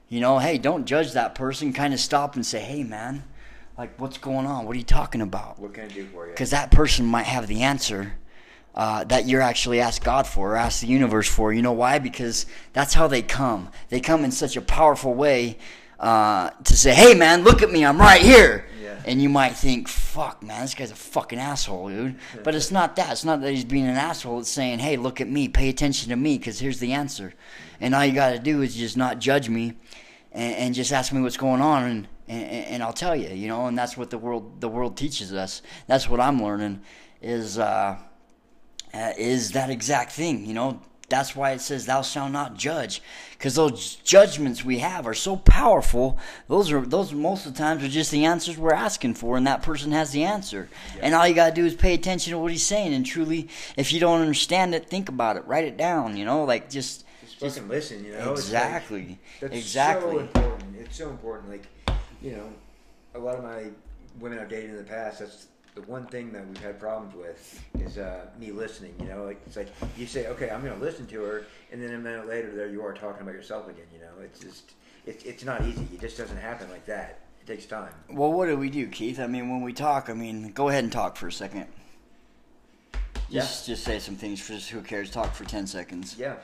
You 0.09 0.21
know, 0.21 0.39
hey, 0.39 0.57
don't 0.59 0.85
judge 0.87 1.13
that 1.15 1.35
person. 1.35 1.73
Kind 1.73 1.93
of 1.93 1.99
stop 1.99 2.37
and 2.37 2.47
say, 2.47 2.61
hey, 2.61 2.85
man, 2.85 3.25
like, 3.79 3.99
what's 4.01 4.19
going 4.19 4.47
on? 4.47 4.67
What 4.67 4.75
are 4.75 4.79
you 4.79 4.85
talking 4.85 5.21
about? 5.21 5.59
What 5.59 5.75
can 5.75 5.85
I 5.85 5.89
do 5.89 6.07
for 6.07 6.27
you? 6.27 6.33
because 6.33 6.51
that 6.51 6.71
person 6.71 7.07
might 7.07 7.27
have 7.27 7.47
the 7.47 7.63
answer 7.63 8.15
uh, 8.75 9.05
that 9.05 9.27
you're 9.27 9.41
actually 9.41 9.81
asked 9.81 10.05
God 10.05 10.27
for 10.27 10.53
or 10.53 10.57
asked 10.57 10.83
the 10.83 10.87
universe 10.87 11.29
for. 11.29 11.53
You 11.53 11.63
know 11.63 11.73
why? 11.73 11.99
Because 11.99 12.47
that's 12.73 12.95
how 12.95 13.07
they 13.07 13.23
come. 13.23 13.71
They 13.89 14.01
come 14.01 14.25
in 14.25 14.31
such 14.31 14.57
a 14.57 14.61
powerful 14.61 15.15
way 15.15 15.59
uh, 15.99 16.51
to 16.65 16.77
say, 16.77 16.95
"Hey, 16.95 17.15
man, 17.15 17.43
look 17.43 17.63
at 17.63 17.71
me, 17.71 17.85
I'm 17.85 17.99
right 17.99 18.21
here." 18.21 18.67
Yeah. 18.83 19.01
And 19.07 19.23
you 19.23 19.31
might 19.31 19.55
think, 19.57 19.89
"Fuck, 19.89 20.43
man, 20.43 20.61
this 20.61 20.75
guy's 20.75 20.91
a 20.91 20.95
fucking 20.95 21.39
asshole, 21.39 21.89
dude." 21.89 22.17
But 22.45 22.55
it's 22.55 22.71
not 22.71 22.97
that. 22.97 23.13
It's 23.13 23.25
not 23.25 23.41
that 23.41 23.51
he's 23.51 23.65
being 23.65 23.87
an 23.87 23.97
asshole. 23.97 24.41
It's 24.41 24.51
saying, 24.51 24.81
"Hey, 24.81 24.97
look 24.99 25.23
at 25.23 25.29
me, 25.29 25.49
pay 25.49 25.71
attention 25.71 26.11
to 26.11 26.17
me, 26.17 26.37
because 26.37 26.59
here's 26.59 26.79
the 26.79 26.93
answer." 26.93 27.33
And 27.81 27.95
all 27.95 28.05
you 28.05 28.13
got 28.13 28.33
to 28.33 28.39
do 28.39 28.61
is 28.61 28.77
just 28.77 28.97
not 28.97 29.21
judge 29.21 29.49
me, 29.49 29.75
and, 30.33 30.55
and 30.55 30.75
just 30.75 30.93
ask 30.93 31.15
me 31.15 31.23
what's 31.23 31.39
going 31.39 31.63
on, 31.63 31.83
and, 31.85 32.09
and 32.29 32.45
and 32.45 32.83
I'll 32.83 32.93
tell 32.93 33.15
you, 33.17 33.29
you 33.29 33.49
know. 33.49 33.67
And 33.67 33.77
that's 33.77 33.97
what 33.97 34.11
the 34.11 34.19
world 34.19 34.61
the 34.61 34.69
world 34.69 34.97
teaches 34.97 35.33
us. 35.33 35.63
That's 35.87 36.09
what 36.09 36.21
I'm 36.21 36.43
learning 36.43 36.83
is 37.23 37.59
uh, 37.59 37.97
uh, 38.95 39.13
is 39.19 39.53
that 39.53 39.71
exact 39.71 40.13
thing. 40.13 40.45
You 40.47 40.55
know, 40.55 40.81
that's 41.09 41.37
why 41.37 41.53
it 41.53 41.61
says, 41.61 41.87
"Thou 41.87 42.03
shalt 42.03 42.33
not 42.33 42.57
judge," 42.57 43.01
because 43.33 43.55
those 43.55 43.97
judgments 43.97 44.65
we 44.65 44.79
have 44.79 45.07
are 45.07 45.15
so 45.15 45.37
powerful. 45.37 46.19
Those 46.49 46.73
are 46.73 46.81
those 46.81 47.13
most 47.13 47.47
of 47.47 47.55
the 47.55 47.59
times 47.59 47.85
are 47.85 47.89
just 47.89 48.11
the 48.11 48.25
answers 48.25 48.57
we're 48.59 48.73
asking 48.75 49.15
for, 49.15 49.37
and 49.37 49.47
that 49.47 49.63
person 49.63 49.93
has 49.93 50.11
the 50.11 50.25
answer. 50.25 50.69
And 51.01 51.15
all 51.15 51.27
you 51.29 51.35
gotta 51.35 51.55
do 51.55 51.65
is 51.65 51.75
pay 51.75 51.95
attention 51.95 52.33
to 52.33 52.39
what 52.39 52.51
he's 52.51 52.67
saying, 52.67 52.93
and 52.93 53.07
truly, 53.07 53.49
if 53.77 53.93
you 53.93 54.01
don't 54.01 54.21
understand 54.21 54.75
it, 54.75 54.89
think 54.89 55.09
about 55.09 55.37
it, 55.37 55.47
write 55.47 55.65
it 55.65 55.77
down. 55.77 56.17
You 56.17 56.25
know, 56.25 56.45
like 56.45 56.69
just 56.71 57.05
Just 57.23 57.57
fucking 57.57 57.69
listen, 57.69 58.05
you 58.05 58.13
know. 58.13 58.31
Like- 58.31 58.39
exactly, 58.39 59.19
That's 59.41 59.55
exactly. 59.55 60.13
so 60.13 60.19
important. 60.21 60.77
It's 60.81 60.97
so 60.97 61.11
important. 61.11 61.51
Like, 61.51 61.67
you 62.23 62.33
know, 62.33 62.49
a 63.15 63.19
lot 63.19 63.37
of 63.37 63.45
my 63.45 63.67
women 64.21 64.39
I've 64.39 64.49
dated 64.49 64.71
in 64.71 64.77
the 64.77 64.83
past, 64.83 65.21
that's 65.21 65.49
the 65.75 65.83
one 65.83 66.07
thing 66.07 66.33
that 66.33 66.47
we've 66.47 66.63
had 66.63 66.81
problems 66.81 67.15
with 67.15 67.63
is 67.79 67.99
uh, 67.99 68.27
me 68.39 68.51
listening. 68.51 68.95
You 68.99 69.07
know, 69.07 69.29
it's 69.29 69.57
like 69.57 69.69
you 69.97 70.07
say, 70.07 70.27
okay, 70.29 70.51
I'm 70.51 70.63
going 70.63 70.79
to 70.79 70.85
listen 70.85 71.07
to 71.07 71.23
her, 71.23 71.45
and 71.71 71.83
then 71.83 71.93
a 71.93 71.99
minute 71.99 72.27
later, 72.27 72.55
there 72.55 72.69
you 72.69 72.83
are 72.85 72.95
talking 72.95 73.23
about 73.23 73.35
yourself 73.35 73.69
again. 73.69 73.87
You 73.93 74.01
know, 74.01 74.23
it's 74.23 74.41
just 74.41 74.73
it's 75.05 75.25
it's 75.25 75.45
not 75.45 75.63
easy. 75.65 75.87
It 75.93 76.01
just 76.01 76.17
doesn't 76.17 76.39
happen 76.39 76.71
like 76.71 76.87
that. 76.87 77.21
It 77.41 77.47
takes 77.47 77.67
time. 77.67 77.93
Well, 78.11 78.33
what 78.33 78.47
do 78.47 78.57
we 78.57 78.71
do, 78.71 78.89
Keith? 78.89 79.21
I 79.21 79.27
mean, 79.27 79.51
when 79.51 79.63
we 79.63 79.73
talk, 79.73 80.09
I 80.09 80.15
mean, 80.15 80.53
go 80.53 80.69
ahead 80.69 80.85
and 80.85 80.93
talk 80.93 81.17
for 81.17 81.29
a 81.29 81.33
second. 81.33 81.67
Just, 83.31 83.67
just 83.67 83.85
say 83.85 83.99
some 83.99 84.15
things. 84.15 84.41
For 84.41 84.53
just 84.55 84.71
who 84.71 84.81
cares? 84.81 85.11
Talk 85.11 85.35
for 85.35 85.45
ten 85.45 85.67
seconds. 85.67 86.17
Yeah. 86.19 86.37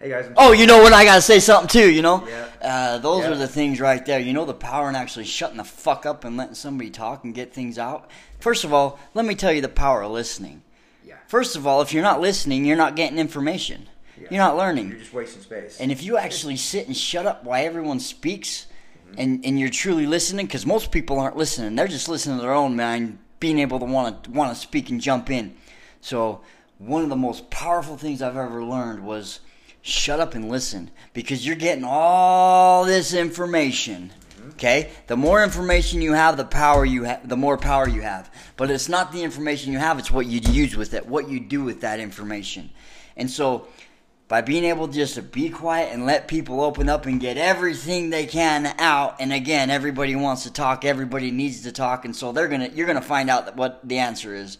Hey 0.00 0.08
guys. 0.08 0.26
I'm 0.28 0.34
Oh, 0.36 0.52
you 0.52 0.66
know 0.66 0.78
what? 0.82 0.92
I 0.94 1.04
gotta 1.04 1.20
say 1.20 1.40
something 1.40 1.68
too. 1.68 1.90
You 1.90 2.00
know, 2.00 2.26
Yeah. 2.26 2.46
uh, 2.62 2.98
those 2.98 3.24
Yeah. 3.24 3.32
are 3.32 3.34
the 3.34 3.46
things 3.48 3.80
right 3.80 4.04
there. 4.04 4.18
You 4.18 4.32
know, 4.32 4.46
the 4.46 4.54
power 4.54 4.88
in 4.88 4.96
actually 4.96 5.26
shutting 5.26 5.58
the 5.58 5.64
fuck 5.64 6.06
up 6.06 6.24
and 6.24 6.36
letting 6.38 6.54
somebody 6.54 6.88
talk 6.90 7.22
and 7.24 7.34
get 7.34 7.52
things 7.52 7.78
out. 7.78 8.10
First 8.38 8.64
of 8.64 8.72
all, 8.72 8.98
let 9.12 9.26
me 9.26 9.34
tell 9.34 9.52
you 9.52 9.60
the 9.60 9.68
power 9.68 10.02
of 10.02 10.10
listening. 10.12 10.62
Yeah. 11.04 11.16
First 11.28 11.54
of 11.54 11.66
all, 11.66 11.82
if 11.82 11.92
you're 11.92 12.02
not 12.02 12.20
listening, 12.20 12.64
you're 12.64 12.78
not 12.78 12.96
getting 12.96 13.18
information. 13.18 13.88
Yeah. 14.18 14.28
You're 14.30 14.38
not 14.42 14.56
learning. 14.56 14.88
You're 14.88 14.98
just 15.00 15.12
wasting 15.12 15.42
space. 15.42 15.76
And 15.78 15.92
if 15.92 16.02
you 16.02 16.16
actually 16.16 16.56
sit 16.56 16.86
and 16.86 16.96
shut 16.96 17.26
up 17.26 17.44
while 17.44 17.64
everyone 17.64 18.00
speaks, 18.00 18.66
Mm-hmm. 19.10 19.20
and, 19.20 19.44
and 19.46 19.58
you're 19.58 19.70
truly 19.70 20.06
listening, 20.06 20.46
because 20.46 20.64
most 20.64 20.92
people 20.92 21.18
aren't 21.18 21.36
listening, 21.36 21.74
they're 21.74 21.88
just 21.88 22.08
listening 22.08 22.36
to 22.36 22.42
their 22.42 22.52
own 22.52 22.76
mind, 22.76 23.18
being 23.40 23.58
able 23.58 23.80
to 23.80 23.84
want 23.84 24.22
to 24.24 24.30
want 24.30 24.54
to 24.54 24.60
speak 24.60 24.88
and 24.88 25.00
jump 25.00 25.30
in. 25.30 25.56
So 26.00 26.42
one 26.78 27.02
of 27.02 27.08
the 27.08 27.16
most 27.16 27.50
powerful 27.50 27.96
things 27.96 28.22
I've 28.22 28.36
ever 28.36 28.62
learned 28.62 29.02
was 29.04 29.40
shut 29.82 30.20
up 30.20 30.34
and 30.34 30.48
listen, 30.48 30.90
because 31.12 31.46
you're 31.46 31.56
getting 31.56 31.84
all 31.84 32.84
this 32.84 33.14
information. 33.14 34.12
Okay, 34.50 34.90
the 35.06 35.16
more 35.16 35.42
information 35.42 36.02
you 36.02 36.12
have, 36.12 36.36
the 36.36 36.44
power 36.44 36.84
you 36.84 37.04
have, 37.04 37.28
the 37.28 37.36
more 37.36 37.56
power 37.56 37.88
you 37.88 38.02
have. 38.02 38.30
But 38.56 38.70
it's 38.70 38.88
not 38.88 39.12
the 39.12 39.22
information 39.22 39.72
you 39.72 39.78
have; 39.78 39.98
it's 39.98 40.10
what 40.10 40.26
you 40.26 40.40
use 40.40 40.76
with 40.76 40.92
it, 40.94 41.06
what 41.06 41.28
you 41.28 41.40
do 41.40 41.62
with 41.62 41.80
that 41.82 42.00
information. 42.00 42.70
And 43.16 43.30
so, 43.30 43.68
by 44.30 44.42
being 44.42 44.64
able 44.64 44.86
just 44.86 45.16
to 45.16 45.22
be 45.22 45.50
quiet 45.50 45.92
and 45.92 46.06
let 46.06 46.28
people 46.28 46.60
open 46.60 46.88
up 46.88 47.04
and 47.04 47.20
get 47.20 47.36
everything 47.36 48.10
they 48.10 48.26
can 48.26 48.72
out 48.78 49.16
and 49.18 49.32
again 49.32 49.70
everybody 49.70 50.14
wants 50.14 50.44
to 50.44 50.52
talk 50.52 50.84
everybody 50.84 51.32
needs 51.32 51.62
to 51.62 51.72
talk 51.72 52.04
and 52.04 52.14
so 52.14 52.30
they're 52.30 52.46
gonna 52.46 52.70
you're 52.72 52.86
gonna 52.86 53.02
find 53.02 53.28
out 53.28 53.56
what 53.56 53.80
the 53.82 53.98
answer 53.98 54.32
is 54.32 54.58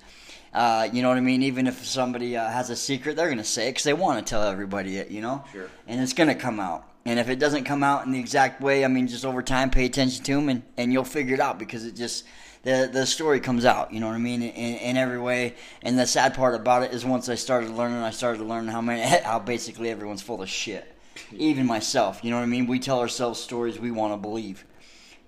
uh, 0.52 0.88
you 0.92 1.02
know 1.02 1.08
what 1.08 1.16
I 1.16 1.20
mean? 1.20 1.42
Even 1.42 1.66
if 1.66 1.84
somebody 1.84 2.36
uh, 2.36 2.48
has 2.48 2.70
a 2.70 2.76
secret, 2.76 3.16
they're 3.16 3.28
gonna 3.28 3.44
say 3.44 3.68
it 3.68 3.70
because 3.70 3.84
they 3.84 3.92
want 3.92 4.24
to 4.24 4.28
tell 4.28 4.42
everybody 4.42 4.96
it, 4.96 5.10
you 5.10 5.20
know. 5.20 5.44
Sure. 5.52 5.70
And 5.86 6.00
it's 6.00 6.12
gonna 6.12 6.34
come 6.34 6.60
out. 6.60 6.86
And 7.06 7.18
if 7.18 7.28
it 7.28 7.38
doesn't 7.38 7.64
come 7.64 7.82
out 7.82 8.04
in 8.04 8.12
the 8.12 8.18
exact 8.18 8.60
way, 8.60 8.84
I 8.84 8.88
mean, 8.88 9.08
just 9.08 9.24
over 9.24 9.42
time, 9.42 9.70
pay 9.70 9.86
attention 9.86 10.22
to 10.24 10.34
them, 10.34 10.48
and, 10.48 10.62
and 10.76 10.92
you'll 10.92 11.04
figure 11.04 11.34
it 11.34 11.40
out 11.40 11.58
because 11.58 11.86
it 11.86 11.96
just 11.96 12.24
the 12.62 12.90
the 12.92 13.06
story 13.06 13.40
comes 13.40 13.64
out. 13.64 13.92
You 13.92 14.00
know 14.00 14.08
what 14.08 14.14
I 14.14 14.18
mean? 14.18 14.42
In, 14.42 14.76
in 14.76 14.96
every 14.96 15.18
way. 15.18 15.54
And 15.82 15.98
the 15.98 16.06
sad 16.06 16.34
part 16.34 16.54
about 16.54 16.82
it 16.82 16.92
is 16.92 17.04
once 17.04 17.28
I 17.28 17.36
started 17.36 17.70
learning, 17.70 17.98
I 17.98 18.10
started 18.10 18.42
learning 18.42 18.70
how 18.70 18.80
many 18.80 19.02
how 19.24 19.38
basically 19.38 19.90
everyone's 19.90 20.22
full 20.22 20.42
of 20.42 20.48
shit. 20.48 20.96
even 21.32 21.66
myself. 21.66 22.20
You 22.22 22.30
know 22.30 22.36
what 22.36 22.42
I 22.42 22.46
mean? 22.46 22.66
We 22.66 22.78
tell 22.78 23.00
ourselves 23.00 23.40
stories 23.40 23.78
we 23.78 23.90
want 23.90 24.12
to 24.12 24.16
believe, 24.16 24.64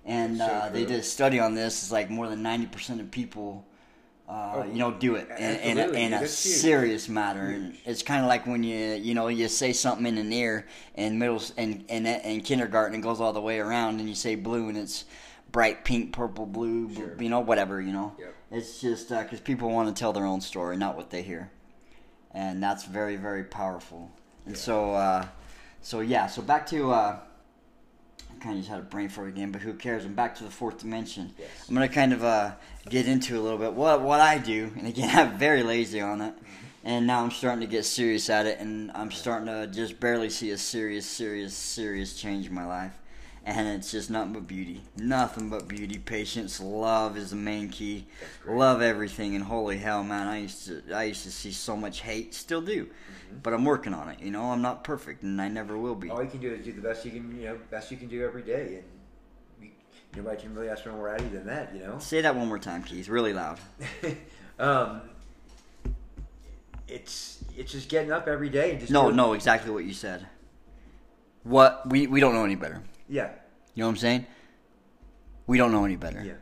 and 0.05 0.37
So 0.37 0.45
uh, 0.45 0.69
they 0.69 0.85
did 0.85 0.99
a 0.99 1.03
study 1.03 1.39
on 1.39 1.55
this. 1.55 1.83
It's 1.83 1.91
like 1.91 2.09
more 2.09 2.27
than 2.27 2.41
ninety 2.41 2.67
percent 2.67 3.01
of 3.01 3.11
people. 3.11 3.65
Uh, 4.27 4.51
Oh, 4.55 4.63
you 4.63 4.79
know, 4.79 4.91
do 4.91 5.15
it 5.15 5.27
in, 5.37 5.77
in, 5.77 5.77
a, 5.79 5.87
in 5.91 6.13
a 6.13 6.25
serious 6.27 7.09
matter, 7.09 7.41
and 7.47 7.75
it's 7.85 8.01
kind 8.03 8.21
of 8.21 8.27
like 8.27 8.47
when 8.47 8.63
you 8.63 8.93
you 8.93 9.13
know 9.13 9.27
you 9.27 9.47
say 9.49 9.73
something 9.73 10.05
in 10.05 10.17
an 10.17 10.31
air 10.31 10.65
in 10.95 11.19
middle 11.19 11.35
s- 11.35 11.51
and 11.57 11.83
in, 11.89 12.05
in 12.05 12.39
kindergarten, 12.41 12.97
it 12.99 13.01
goes 13.01 13.19
all 13.19 13.33
the 13.33 13.41
way 13.41 13.59
around, 13.59 13.99
and 13.99 14.07
you 14.07 14.15
say 14.15 14.35
blue, 14.35 14.69
and 14.69 14.77
it's 14.77 15.03
bright 15.51 15.83
pink, 15.83 16.13
purple, 16.13 16.45
blue, 16.45 16.87
bl- 16.87 16.95
Sure. 16.95 17.15
you 17.19 17.29
know, 17.29 17.41
whatever, 17.41 17.81
you 17.81 17.91
know. 17.91 18.15
Yep. 18.17 18.35
It's 18.51 18.79
just 18.79 19.09
because 19.09 19.41
people 19.41 19.69
want 19.69 19.93
to 19.93 19.99
tell 19.99 20.13
their 20.13 20.25
own 20.25 20.39
story, 20.39 20.77
not 20.77 20.95
what 20.95 21.09
they 21.09 21.21
hear, 21.21 21.51
and 22.31 22.63
that's 22.63 22.85
very, 22.85 23.17
very 23.17 23.43
powerful. 23.43 24.09
And 24.45 24.55
Yeah. 24.55 24.61
so, 24.61 24.93
uh, 24.93 25.25
so 25.81 25.99
yeah. 25.99 26.27
So 26.27 26.41
back 26.41 26.65
to 26.67 26.91
uh, 26.91 27.19
kind 28.43 28.55
of 28.55 28.61
just 28.61 28.69
had 28.69 28.79
a 28.79 28.83
brain 28.83 29.07
fart 29.07 29.29
again, 29.29 29.51
but 29.51 29.61
who 29.61 29.73
cares? 29.73 30.03
I'm 30.03 30.13
back 30.13 30.35
to 30.35 30.43
the 30.43 30.49
fourth 30.49 30.79
dimension. 30.79 31.31
Yes. 31.39 31.49
I'm 31.67 31.73
gonna 31.73 31.87
kind 31.87 32.11
of 32.11 32.23
uh, 32.23 32.51
get 32.89 33.07
into 33.07 33.39
a 33.39 33.41
little 33.41 33.57
bit 33.57 33.73
what 33.73 34.01
what 34.01 34.19
I 34.19 34.37
do, 34.37 34.71
and 34.77 34.85
again, 34.85 35.09
I'm 35.17 35.37
very 35.37 35.63
lazy 35.63 36.01
on 36.01 36.21
it. 36.21 36.33
And 36.85 37.07
now 37.07 37.23
I'm 37.23 37.31
starting 37.31 37.61
to 37.61 37.67
get 37.67 37.85
serious 37.85 38.29
at 38.29 38.45
it, 38.45 38.59
and 38.59 38.91
I'm 38.93 39.09
starting 39.09 39.47
to 39.47 39.67
just 39.67 40.01
barely 40.01 40.29
see 40.29 40.51
a 40.51 40.57
serious, 40.57 41.05
serious, 41.05 41.53
serious 41.53 42.13
change 42.19 42.47
in 42.47 42.53
my 42.53 42.65
life. 42.65 42.91
And 43.45 43.67
it's 43.67 43.91
just 43.91 44.09
nothing 44.09 44.31
but 44.31 44.47
beauty. 44.47 44.81
Nothing 44.95 45.49
but 45.49 45.67
beauty. 45.67 45.97
Patience, 45.97 46.61
love 46.61 47.17
is 47.17 47.31
the 47.31 47.35
main 47.35 47.67
key. 47.67 48.07
Love 48.47 48.81
everything, 48.81 49.35
and 49.35 49.43
holy 49.43 49.77
hell, 49.77 50.01
man, 50.01 50.27
I 50.29 50.37
used 50.37 50.65
to, 50.67 50.81
I 50.93 51.03
used 51.03 51.23
to 51.23 51.31
see 51.31 51.51
so 51.51 51.75
much 51.75 51.99
hate. 52.01 52.33
Still 52.33 52.61
do, 52.61 52.85
Mm-hmm. 52.85 53.39
but 53.43 53.53
I'm 53.53 53.65
working 53.65 53.93
on 53.93 54.07
it. 54.07 54.19
You 54.21 54.31
know, 54.31 54.43
I'm 54.51 54.61
not 54.61 54.85
perfect, 54.85 55.23
and 55.23 55.41
I 55.41 55.49
never 55.49 55.77
will 55.77 55.93
be. 55.95 56.09
All 56.09 56.23
you 56.23 56.29
can 56.29 56.39
do 56.39 56.53
is 56.53 56.63
do 56.63 56.71
the 56.71 56.81
best 56.81 57.03
you 57.03 57.11
can, 57.11 57.37
you 57.37 57.45
know, 57.47 57.57
best 57.69 57.91
you 57.91 57.97
can 57.97 58.07
do 58.07 58.23
every 58.23 58.43
day, 58.43 58.81
and 58.81 58.83
you, 59.61 59.71
nobody 60.15 60.41
can 60.41 60.55
really 60.55 60.69
ask 60.69 60.83
for 60.83 60.93
more 60.93 61.09
out 61.09 61.19
of 61.19 61.25
you 61.25 61.37
than 61.37 61.45
that, 61.47 61.73
you 61.75 61.81
know. 61.81 61.99
Say 61.99 62.21
that 62.21 62.33
one 62.35 62.47
more 62.47 62.59
time, 62.59 62.81
Keith, 62.81 63.09
really 63.09 63.33
loud. 63.33 63.59
um, 64.59 65.01
it's 66.87 67.43
it's 67.57 67.71
just 67.73 67.89
getting 67.89 68.11
up 68.13 68.27
every 68.27 68.49
day 68.49 68.71
and 68.71 68.79
just 68.79 68.91
No, 68.91 69.03
doing- 69.03 69.15
no, 69.15 69.33
exactly 69.33 69.71
what 69.71 69.83
you 69.83 69.93
said. 69.93 70.27
What 71.43 71.89
we 71.89 72.07
we 72.07 72.19
don't 72.21 72.33
know 72.33 72.45
any 72.45 72.55
better. 72.55 72.81
Yeah, 73.13 73.29
You 73.75 73.81
know 73.81 73.87
what 73.87 73.91
I'm 73.91 73.97
saying? 73.97 74.25
We 75.45 75.57
don't 75.57 75.71
know 75.71 75.85
any 75.85 75.95
better. 75.97 76.23
yeah, 76.23 76.33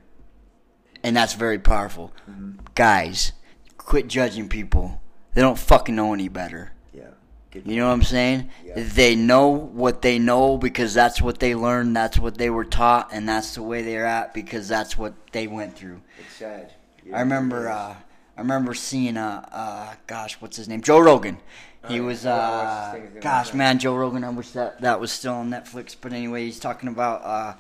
And 1.04 1.16
that's 1.16 1.34
very 1.34 1.60
powerful. 1.60 2.14
Mhm. 2.30 2.60
Guys, 2.76 3.34
quit 3.78 4.08
judging 4.08 4.48
people. 4.48 5.02
They 5.34 5.42
don't 5.42 5.58
fucking 5.60 5.96
know 5.96 6.14
any 6.14 6.30
better. 6.30 6.72
yeah. 6.94 7.10
Good. 7.52 7.68
You 7.68 7.76
know 7.78 7.88
what 7.88 7.94
I'm 7.94 8.04
saying? 8.04 8.50
Yeah. 8.66 8.74
They 8.78 9.16
know 9.16 9.50
what 9.50 10.02
they 10.02 10.18
know 10.20 10.58
because 10.58 10.94
that's 10.94 11.22
what 11.22 11.40
they 11.40 11.54
learned, 11.56 11.96
that's 11.96 12.18
what 12.18 12.38
they 12.38 12.50
were 12.50 12.64
taught, 12.64 13.10
and 13.12 13.28
that's 13.28 13.56
the 13.56 13.64
way 13.64 13.82
they're 13.82 14.06
at 14.06 14.34
because 14.34 14.70
that's 14.70 14.98
what 14.98 15.14
they 15.34 15.48
went 15.48 15.76
through. 15.76 16.02
It's 16.20 16.36
sad. 16.38 16.74
I 17.14 17.20
remember 17.20 17.68
uh 17.70 17.96
I 18.38 18.40
remember 18.42 18.74
seeing 18.74 19.18
uh 19.18 19.46
uh 19.52 19.96
gosh, 20.08 20.40
what's 20.40 20.56
his 20.56 20.70
name? 20.70 20.82
Joe 20.82 21.00
Rogan. 21.00 21.40
He 21.88 22.00
Oh, 22.00 22.04
was 22.04 22.26
yeah. 22.26 22.36
I 22.36 22.38
watched 22.38 22.68
uh 22.68 22.84
his 22.84 22.94
thing 22.94 23.08
again 23.10 23.22
gosh 23.22 23.54
man, 23.54 23.80
Joe 23.80 23.96
Rogan, 23.96 24.24
I 24.24 24.30
wish 24.30 24.52
that 24.52 24.82
that 24.82 25.00
was 25.00 25.12
still 25.12 25.34
on 25.34 25.50
Netflix, 25.50 25.96
but 26.00 26.14
anyway, 26.14 26.46
he's 26.46 26.60
talking 26.60 26.90
about 26.90 27.24
uh 27.24 27.54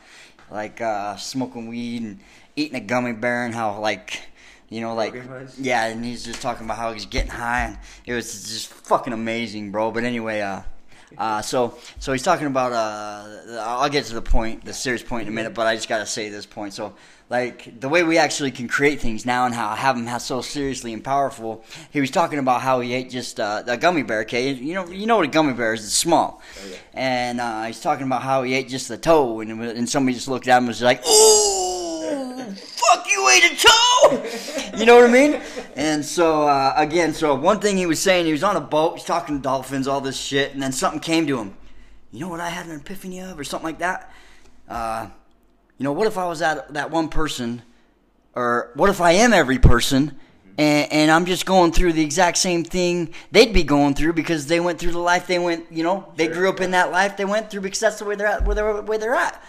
like 0.51 0.79
uh 0.81 1.15
smoking 1.17 1.67
weed 1.67 2.01
and 2.03 2.19
eating 2.55 2.75
a 2.75 2.81
gummy 2.81 3.13
bear 3.13 3.45
and 3.45 3.55
how 3.55 3.79
like 3.79 4.21
you 4.69 4.79
know, 4.79 4.93
like 4.95 5.13
yeah, 5.57 5.87
and 5.87 6.05
he's 6.05 6.23
just 6.23 6.41
talking 6.41 6.63
about 6.65 6.77
how 6.77 6.93
he's 6.93 7.05
getting 7.05 7.31
high, 7.31 7.61
and 7.65 7.77
it 8.05 8.13
was 8.13 8.31
just 8.49 8.67
fucking 8.67 9.11
amazing, 9.11 9.69
bro. 9.71 9.91
But 9.91 10.05
anyway, 10.05 10.39
uh, 10.39 10.61
uh, 11.17 11.41
so 11.41 11.77
so 11.99 12.13
he's 12.13 12.23
talking 12.23 12.47
about 12.47 12.71
uh, 12.71 13.59
I'll 13.59 13.89
get 13.89 14.05
to 14.05 14.13
the 14.13 14.21
point, 14.21 14.63
the 14.63 14.73
serious 14.73 15.03
point 15.03 15.23
in 15.23 15.27
a 15.27 15.31
minute, 15.31 15.53
but 15.53 15.67
I 15.67 15.75
just 15.75 15.89
gotta 15.89 16.05
say 16.05 16.29
this 16.29 16.45
point. 16.45 16.73
So 16.73 16.93
like 17.31 17.79
the 17.79 17.87
way 17.87 18.03
we 18.03 18.17
actually 18.17 18.51
can 18.51 18.67
create 18.67 18.99
things 18.99 19.25
now, 19.25 19.45
and 19.45 19.55
how 19.55 19.69
I 19.69 19.77
have 19.77 19.95
him 19.95 20.05
how 20.05 20.17
so 20.17 20.41
seriously 20.41 20.91
and 20.93 21.01
powerful. 21.01 21.63
He 21.91 22.01
was 22.01 22.11
talking 22.11 22.39
about 22.39 22.61
how 22.61 22.81
he 22.81 22.93
ate 22.93 23.09
just 23.09 23.39
uh, 23.39 23.63
a 23.65 23.77
gummy 23.77 24.03
bear. 24.03 24.19
Okay, 24.23 24.51
you 24.51 24.73
know 24.73 24.85
you 24.89 25.07
know 25.07 25.15
what 25.15 25.25
a 25.25 25.29
gummy 25.29 25.53
bear 25.53 25.73
is? 25.73 25.85
It's 25.85 25.93
small, 25.93 26.41
Oh, 26.61 26.67
yeah. 26.69 26.77
and 26.93 27.39
uh, 27.39 27.63
he's 27.63 27.79
talking 27.79 28.05
about 28.05 28.21
how 28.21 28.43
he 28.43 28.53
ate 28.53 28.67
just 28.67 28.89
the 28.89 28.97
toe, 28.97 29.39
and 29.39 29.49
and 29.63 29.89
somebody 29.89 30.13
just 30.13 30.27
looked 30.27 30.47
at 30.49 30.57
him 30.57 30.63
and 30.63 30.67
was 30.67 30.81
like, 30.81 30.99
"Oh, 31.05 32.53
fuck, 32.57 33.07
you 33.09 33.29
ate 33.29 33.53
a 33.53 33.55
toe!" 33.55 34.77
you 34.77 34.85
know 34.85 34.95
what 34.99 35.09
I 35.09 35.13
mean? 35.13 35.41
And 35.77 36.03
so 36.03 36.47
uh, 36.47 36.73
again, 36.75 37.13
so 37.13 37.33
one 37.35 37.61
thing 37.61 37.77
he 37.77 37.85
was 37.85 38.01
saying, 38.01 38.25
he 38.25 38.33
was 38.33 38.43
on 38.43 38.57
a 38.57 38.61
boat, 38.61 38.97
he's 38.97 39.05
talking 39.05 39.37
to 39.37 39.41
dolphins, 39.41 39.87
all 39.87 40.01
this 40.01 40.17
shit, 40.19 40.53
and 40.53 40.61
then 40.61 40.73
something 40.73 40.99
came 40.99 41.25
to 41.27 41.37
him. 41.39 41.53
You 42.11 42.19
know 42.19 42.27
what 42.27 42.41
I 42.41 42.49
had 42.49 42.65
an 42.65 42.75
epiphany 42.75 43.21
of, 43.21 43.39
or 43.39 43.45
something 43.45 43.67
like 43.71 43.79
that. 43.79 44.11
You 45.81 45.85
know, 45.85 45.93
what 45.93 46.05
if 46.05 46.15
I 46.15 46.27
was 46.27 46.37
that 46.37 46.75
that 46.75 46.91
one 46.91 47.09
person, 47.09 47.63
or 48.35 48.69
what 48.75 48.91
if 48.91 49.01
I 49.01 49.13
am 49.13 49.33
every 49.33 49.57
person? 49.57 50.15
And, 50.59 50.91
and 50.91 51.09
I'm 51.09 51.25
just 51.25 51.47
going 51.47 51.71
through 51.71 51.93
the 51.93 52.03
exact 52.03 52.37
same 52.37 52.63
thing 52.63 53.15
they'd 53.31 53.51
be 53.51 53.63
going 53.63 53.95
through 53.95 54.13
because 54.13 54.45
they 54.45 54.59
went 54.59 54.77
through 54.77 54.91
the 54.91 54.99
life 54.99 55.25
they 55.25 55.39
went, 55.39 55.65
you 55.71 55.81
know, 55.83 56.13
they 56.17 56.25
Sure, 56.25 56.35
grew 56.35 56.49
up 56.49 56.61
in 56.61 56.69
that 56.69 56.91
life 56.91 57.17
they 57.17 57.25
went 57.25 57.49
through 57.49 57.61
because 57.61 57.79
that's 57.79 57.97
the 57.97 58.05
way 58.05 58.13
they're 58.13 58.27
at, 58.27 58.45
where 58.45 58.53
they're, 58.53 58.81
where 58.83 58.99
they're 58.99 59.15
at. 59.15 59.43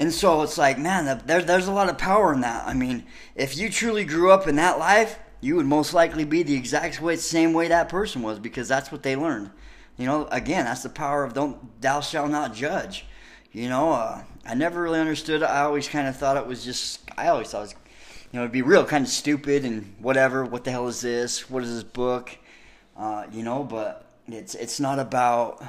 And 0.00 0.12
so 0.12 0.42
it's 0.42 0.58
like, 0.58 0.80
man, 0.80 1.22
there, 1.26 1.42
there's 1.42 1.68
a 1.68 1.72
lot 1.72 1.88
of 1.88 1.96
power 1.96 2.34
in 2.34 2.40
that. 2.40 2.66
I 2.66 2.74
mean, 2.74 3.06
if 3.36 3.56
you 3.56 3.70
truly 3.70 4.04
grew 4.04 4.32
up 4.32 4.48
in 4.48 4.56
that 4.56 4.80
life, 4.80 5.16
you 5.40 5.54
would 5.54 5.66
most 5.66 5.94
likely 5.94 6.24
be 6.24 6.42
the 6.42 6.56
exact 6.56 7.00
way, 7.00 7.14
same 7.14 7.52
way 7.52 7.68
that 7.68 7.88
person 7.88 8.22
was 8.22 8.40
because 8.40 8.66
that's 8.66 8.90
what 8.90 9.04
they 9.04 9.14
learned. 9.14 9.52
You 9.96 10.06
know, 10.06 10.26
again, 10.32 10.64
that's 10.64 10.82
the 10.82 10.88
power 10.88 11.22
of 11.22 11.34
don't 11.34 11.80
thou 11.80 12.00
shalt 12.00 12.32
not 12.32 12.52
judge. 12.52 13.06
You 13.52 13.68
know, 13.68 13.92
uh, 13.92 14.24
I 14.44 14.54
never 14.54 14.82
really 14.82 14.98
understood. 14.98 15.42
I 15.42 15.60
always 15.62 15.88
kind 15.88 16.08
of 16.08 16.16
thought 16.16 16.36
it 16.36 16.46
was 16.46 16.64
just. 16.64 17.00
I 17.16 17.28
always 17.28 17.50
thought 17.50 17.58
it 17.58 17.62
was, 17.62 17.74
you 18.32 18.38
know, 18.38 18.40
it'd 18.40 18.52
be 18.52 18.62
real 18.62 18.84
kind 18.84 19.04
of 19.04 19.10
stupid 19.10 19.64
and 19.64 19.94
whatever. 20.00 20.44
What 20.44 20.64
the 20.64 20.70
hell 20.70 20.88
is 20.88 21.00
this? 21.00 21.48
What 21.48 21.62
is 21.62 21.72
this 21.72 21.84
book? 21.84 22.36
Uh, 22.96 23.26
you 23.32 23.42
know, 23.42 23.62
but 23.62 24.04
it's 24.26 24.54
it's 24.54 24.80
not 24.80 24.98
about. 24.98 25.62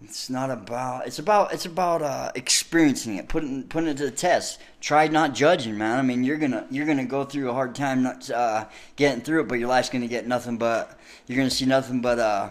It's 0.00 0.30
not 0.30 0.52
about. 0.52 1.08
It's 1.08 1.18
about. 1.18 1.52
It's 1.52 1.66
about 1.66 2.02
uh, 2.02 2.30
experiencing 2.36 3.16
it, 3.16 3.28
putting 3.28 3.64
putting 3.64 3.88
it 3.88 3.96
to 3.96 4.04
the 4.04 4.12
test. 4.12 4.60
Try 4.80 5.08
not 5.08 5.34
judging, 5.34 5.76
man. 5.76 5.98
I 5.98 6.02
mean, 6.02 6.22
you're 6.22 6.36
gonna 6.36 6.64
you're 6.70 6.86
gonna 6.86 7.04
go 7.04 7.24
through 7.24 7.50
a 7.50 7.52
hard 7.52 7.74
time 7.74 8.04
not 8.04 8.30
uh, 8.30 8.66
getting 8.94 9.22
through 9.22 9.40
it, 9.40 9.48
but 9.48 9.58
your 9.58 9.68
life's 9.68 9.90
gonna 9.90 10.06
get 10.06 10.28
nothing 10.28 10.58
but. 10.58 10.96
You're 11.26 11.38
gonna 11.38 11.50
see 11.50 11.66
nothing 11.66 12.00
but 12.00 12.20
uh, 12.20 12.50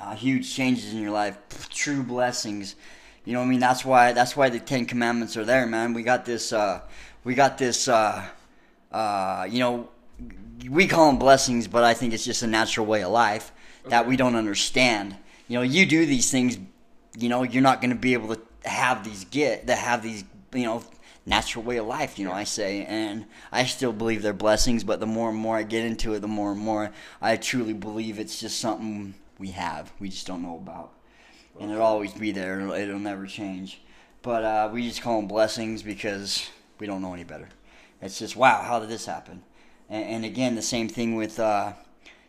uh, 0.00 0.14
huge 0.14 0.54
changes 0.54 0.92
in 0.92 1.00
your 1.00 1.10
life, 1.10 1.36
true 1.70 2.04
blessings. 2.04 2.76
You 3.24 3.32
know 3.32 3.38
what 3.40 3.46
I 3.46 3.48
mean? 3.48 3.60
That's 3.60 3.84
why 3.84 4.12
that's 4.12 4.36
why 4.36 4.50
the 4.50 4.60
Ten 4.60 4.84
Commandments 4.84 5.36
are 5.36 5.44
there, 5.44 5.66
man. 5.66 5.94
We 5.94 6.02
got 6.02 6.26
this. 6.26 6.52
Uh, 6.52 6.82
we 7.24 7.34
got 7.34 7.56
this. 7.56 7.88
Uh, 7.88 8.26
uh, 8.92 9.46
you 9.48 9.60
know, 9.60 9.88
we 10.68 10.86
call 10.86 11.06
them 11.06 11.18
blessings, 11.18 11.66
but 11.66 11.84
I 11.84 11.94
think 11.94 12.12
it's 12.12 12.24
just 12.24 12.42
a 12.42 12.46
natural 12.46 12.86
way 12.86 13.02
of 13.02 13.10
life 13.10 13.52
that 13.88 14.06
we 14.06 14.16
don't 14.16 14.36
understand. 14.36 15.16
You 15.48 15.58
know, 15.58 15.62
you 15.62 15.86
do 15.86 16.04
these 16.04 16.30
things. 16.30 16.58
You 17.16 17.28
know, 17.30 17.42
you're 17.44 17.62
not 17.62 17.80
going 17.80 17.90
to 17.90 17.96
be 17.96 18.12
able 18.12 18.34
to 18.34 18.68
have 18.68 19.04
these 19.04 19.24
get 19.24 19.66
to 19.68 19.74
have 19.74 20.02
these. 20.02 20.24
You 20.52 20.64
know. 20.64 20.82
Natural 21.26 21.64
way 21.64 21.78
of 21.78 21.86
life, 21.86 22.18
you 22.18 22.26
know. 22.26 22.34
I 22.34 22.44
say, 22.44 22.84
and 22.84 23.24
I 23.50 23.64
still 23.64 23.94
believe 23.94 24.20
they're 24.20 24.34
blessings. 24.34 24.84
But 24.84 25.00
the 25.00 25.06
more 25.06 25.30
and 25.30 25.38
more 25.38 25.56
I 25.56 25.62
get 25.62 25.82
into 25.82 26.12
it, 26.12 26.20
the 26.20 26.28
more 26.28 26.52
and 26.52 26.60
more 26.60 26.92
I 27.22 27.38
truly 27.38 27.72
believe 27.72 28.18
it's 28.18 28.38
just 28.38 28.60
something 28.60 29.14
we 29.38 29.52
have. 29.52 29.90
We 29.98 30.10
just 30.10 30.26
don't 30.26 30.42
know 30.42 30.56
about 30.56 30.92
and 31.60 31.70
it'll 31.70 31.82
always 31.82 32.12
be 32.12 32.32
there. 32.32 32.60
It'll, 32.60 32.72
it'll 32.72 32.98
never 32.98 33.26
change. 33.26 33.80
But 34.22 34.44
uh, 34.44 34.70
we 34.72 34.88
just 34.88 35.02
call 35.02 35.18
them 35.18 35.28
blessings 35.28 35.82
because 35.82 36.48
we 36.78 36.86
don't 36.86 37.02
know 37.02 37.14
any 37.14 37.24
better. 37.24 37.48
It's 38.00 38.18
just 38.18 38.36
wow, 38.36 38.62
how 38.62 38.80
did 38.80 38.88
this 38.88 39.06
happen? 39.06 39.42
And, 39.88 40.04
and 40.04 40.24
again, 40.24 40.54
the 40.54 40.62
same 40.62 40.88
thing 40.88 41.14
with 41.14 41.38
uh, 41.38 41.74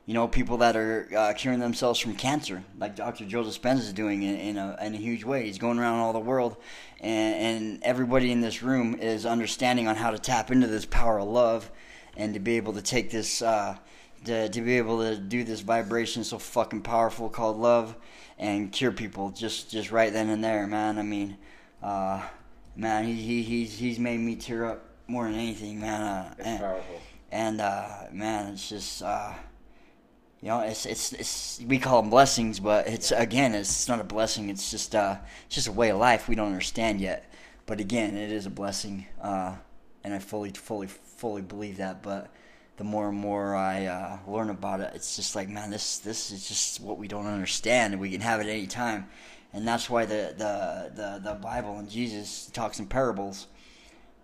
you 0.05 0.13
know 0.13 0.27
people 0.27 0.57
that 0.57 0.75
are 0.75 1.07
uh, 1.15 1.33
curing 1.33 1.59
themselves 1.59 1.99
from 1.99 2.15
cancer, 2.15 2.63
like 2.77 2.95
Dr. 2.95 3.25
Joe 3.25 3.43
Dispenza 3.43 3.79
is 3.79 3.93
doing 3.93 4.23
in, 4.23 4.35
in 4.35 4.57
a 4.57 4.77
in 4.81 4.93
a 4.93 4.97
huge 4.97 5.23
way. 5.23 5.45
He's 5.45 5.57
going 5.57 5.79
around 5.79 5.99
all 5.99 6.13
the 6.13 6.19
world, 6.19 6.57
and, 6.99 7.35
and 7.35 7.83
everybody 7.83 8.31
in 8.31 8.41
this 8.41 8.61
room 8.61 8.95
is 8.95 9.25
understanding 9.25 9.87
on 9.87 9.95
how 9.95 10.11
to 10.11 10.19
tap 10.19 10.51
into 10.51 10.67
this 10.67 10.85
power 10.85 11.19
of 11.19 11.27
love, 11.27 11.71
and 12.17 12.33
to 12.33 12.39
be 12.39 12.57
able 12.57 12.73
to 12.73 12.81
take 12.81 13.11
this. 13.11 13.41
Uh, 13.41 13.77
to, 14.25 14.49
to 14.49 14.61
be 14.61 14.79
able 14.79 15.01
to 15.01 15.15
do 15.17 15.43
this 15.43 15.59
vibration 15.59 16.23
so 16.23 16.39
fucking 16.39 16.81
powerful 16.81 17.29
called 17.29 17.57
love 17.57 17.95
and 18.37 18.71
cure 18.71 18.91
people 18.91 19.29
just 19.31 19.69
just 19.71 19.91
right 19.91 20.11
then 20.11 20.29
and 20.29 20.43
there 20.43 20.67
man. 20.67 20.97
I 20.99 21.03
mean 21.03 21.37
uh 21.81 22.21
man 22.75 23.05
he, 23.05 23.13
he 23.21 23.43
he's 23.43 23.77
he's 23.77 23.99
made 23.99 24.19
me 24.19 24.35
tear 24.35 24.65
up 24.65 24.85
more 25.07 25.25
than 25.25 25.35
anything 25.35 25.79
man. 25.79 26.01
Uh, 26.01 26.33
It's 26.37 26.47
and, 26.47 26.59
powerful. 26.59 27.01
and 27.31 27.61
uh 27.61 27.87
man 28.11 28.53
it's 28.53 28.67
just 28.69 29.01
uh 29.03 29.33
you 30.41 30.49
know 30.49 30.59
it's 30.61 30.85
it's 30.85 31.13
it's 31.13 31.61
we 31.67 31.79
call 31.79 32.01
them 32.01 32.09
blessings 32.11 32.59
but 32.59 32.87
it's 32.87 33.11
again 33.11 33.53
it's 33.53 33.87
not 33.87 33.99
a 33.99 34.03
blessing. 34.03 34.49
It's 34.49 34.69
just 34.71 34.95
uh 34.95 35.17
it's 35.45 35.55
just 35.55 35.67
a 35.67 35.71
way 35.71 35.89
of 35.91 35.97
life 35.97 36.27
we 36.27 36.35
don't 36.35 36.47
understand 36.47 36.99
yet. 37.01 37.31
But 37.65 37.79
again 37.79 38.15
it 38.17 38.31
is 38.31 38.45
a 38.45 38.49
blessing 38.51 39.05
uh 39.21 39.55
and 40.03 40.13
i 40.13 40.19
fully 40.19 40.51
fully 40.51 40.87
fully 40.87 41.41
believe 41.41 41.77
that. 41.77 42.03
But 42.03 42.29
the 42.77 42.83
more 42.83 43.09
and 43.09 43.17
more 43.17 43.55
I 43.55 43.85
uh, 43.85 44.17
learn 44.27 44.49
about 44.49 44.81
it, 44.81 44.91
it's 44.93 45.15
just 45.15 45.35
like, 45.35 45.47
man, 45.47 45.69
this 45.69 45.99
this 45.99 46.31
is 46.31 46.47
just 46.47 46.81
what 46.81 46.97
we 46.97 47.07
don't 47.07 47.25
understand, 47.25 47.93
and 47.93 48.01
we 48.01 48.11
can 48.11 48.21
have 48.21 48.41
it 48.41 48.47
any 48.47 48.67
time. 48.67 49.07
And 49.53 49.67
that's 49.67 49.89
why 49.89 50.05
the 50.05 50.33
the 50.37 50.91
the, 50.93 51.21
the 51.23 51.35
Bible 51.35 51.77
and 51.77 51.89
Jesus 51.89 52.47
talks 52.47 52.79
in 52.79 52.87
parables 52.87 53.47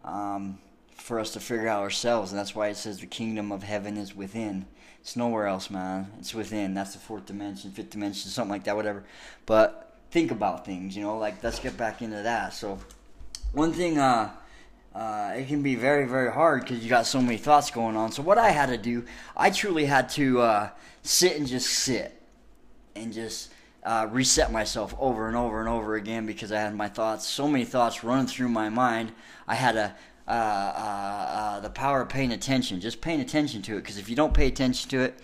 um, 0.03 0.59
for 0.95 1.19
us 1.19 1.31
to 1.31 1.39
figure 1.39 1.69
out 1.69 1.81
ourselves, 1.81 2.31
and 2.31 2.39
that's 2.39 2.53
why 2.53 2.67
it 2.67 2.77
says 2.77 2.99
the 2.99 3.05
kingdom 3.05 3.51
of 3.51 3.63
heaven 3.63 3.95
is 3.97 4.15
within. 4.15 4.65
It's 4.99 5.15
nowhere 5.15 5.47
else, 5.47 5.69
man. 5.69 6.11
It's 6.19 6.33
within. 6.33 6.73
That's 6.73 6.93
the 6.93 6.99
fourth 6.99 7.25
dimension, 7.25 7.71
fifth 7.71 7.89
dimension, 7.89 8.29
something 8.29 8.51
like 8.51 8.65
that, 8.65 8.75
whatever. 8.75 9.03
But 9.45 9.97
think 10.11 10.29
about 10.29 10.65
things, 10.65 10.95
you 10.95 11.03
know. 11.03 11.17
Like 11.17 11.41
let's 11.41 11.59
get 11.59 11.77
back 11.77 12.01
into 12.01 12.21
that. 12.21 12.53
So, 12.53 12.79
one 13.53 13.71
thing. 13.71 13.97
Uh, 13.97 14.31
uh, 14.93 15.33
it 15.35 15.47
can 15.47 15.61
be 15.61 15.75
very 15.75 16.05
very 16.07 16.31
hard 16.31 16.61
because 16.61 16.83
you 16.83 16.89
got 16.89 17.05
so 17.05 17.21
many 17.21 17.37
thoughts 17.37 17.71
going 17.71 17.95
on. 17.95 18.11
So 18.11 18.21
what 18.21 18.37
i 18.37 18.51
had 18.51 18.67
to 18.67 18.77
do 18.77 19.05
i 19.35 19.49
truly 19.49 19.85
had 19.85 20.09
to 20.09 20.41
uh, 20.41 20.69
sit 21.03 21.37
and 21.37 21.47
just 21.47 21.69
sit 21.69 22.21
and 22.95 23.13
just 23.13 23.51
uh, 23.83 24.07
reset 24.11 24.51
myself 24.51 24.93
over 24.99 25.27
and 25.27 25.35
over 25.35 25.59
and 25.59 25.67
over 25.67 25.95
again 25.95 26.25
because 26.25 26.51
i 26.51 26.59
had 26.59 26.75
my 26.75 26.87
thoughts 26.87 27.25
so 27.25 27.47
many 27.47 27.65
thoughts 27.65 28.03
running 28.03 28.27
through 28.27 28.49
my 28.49 28.69
mind. 28.69 29.11
I 29.47 29.55
had 29.55 29.75
a 29.75 29.95
uh, 30.27 30.31
uh, 30.31 30.35
uh, 30.37 31.59
the 31.59 31.69
power 31.69 32.01
of 32.01 32.09
paying 32.09 32.31
attention 32.31 32.79
just 32.79 33.01
paying 33.01 33.19
attention 33.19 33.61
to 33.63 33.75
it 33.75 33.81
because 33.81 33.97
if 33.97 34.07
you 34.07 34.15
don't 34.15 34.33
pay 34.33 34.47
attention 34.47 34.89
to 34.89 35.01
it 35.01 35.19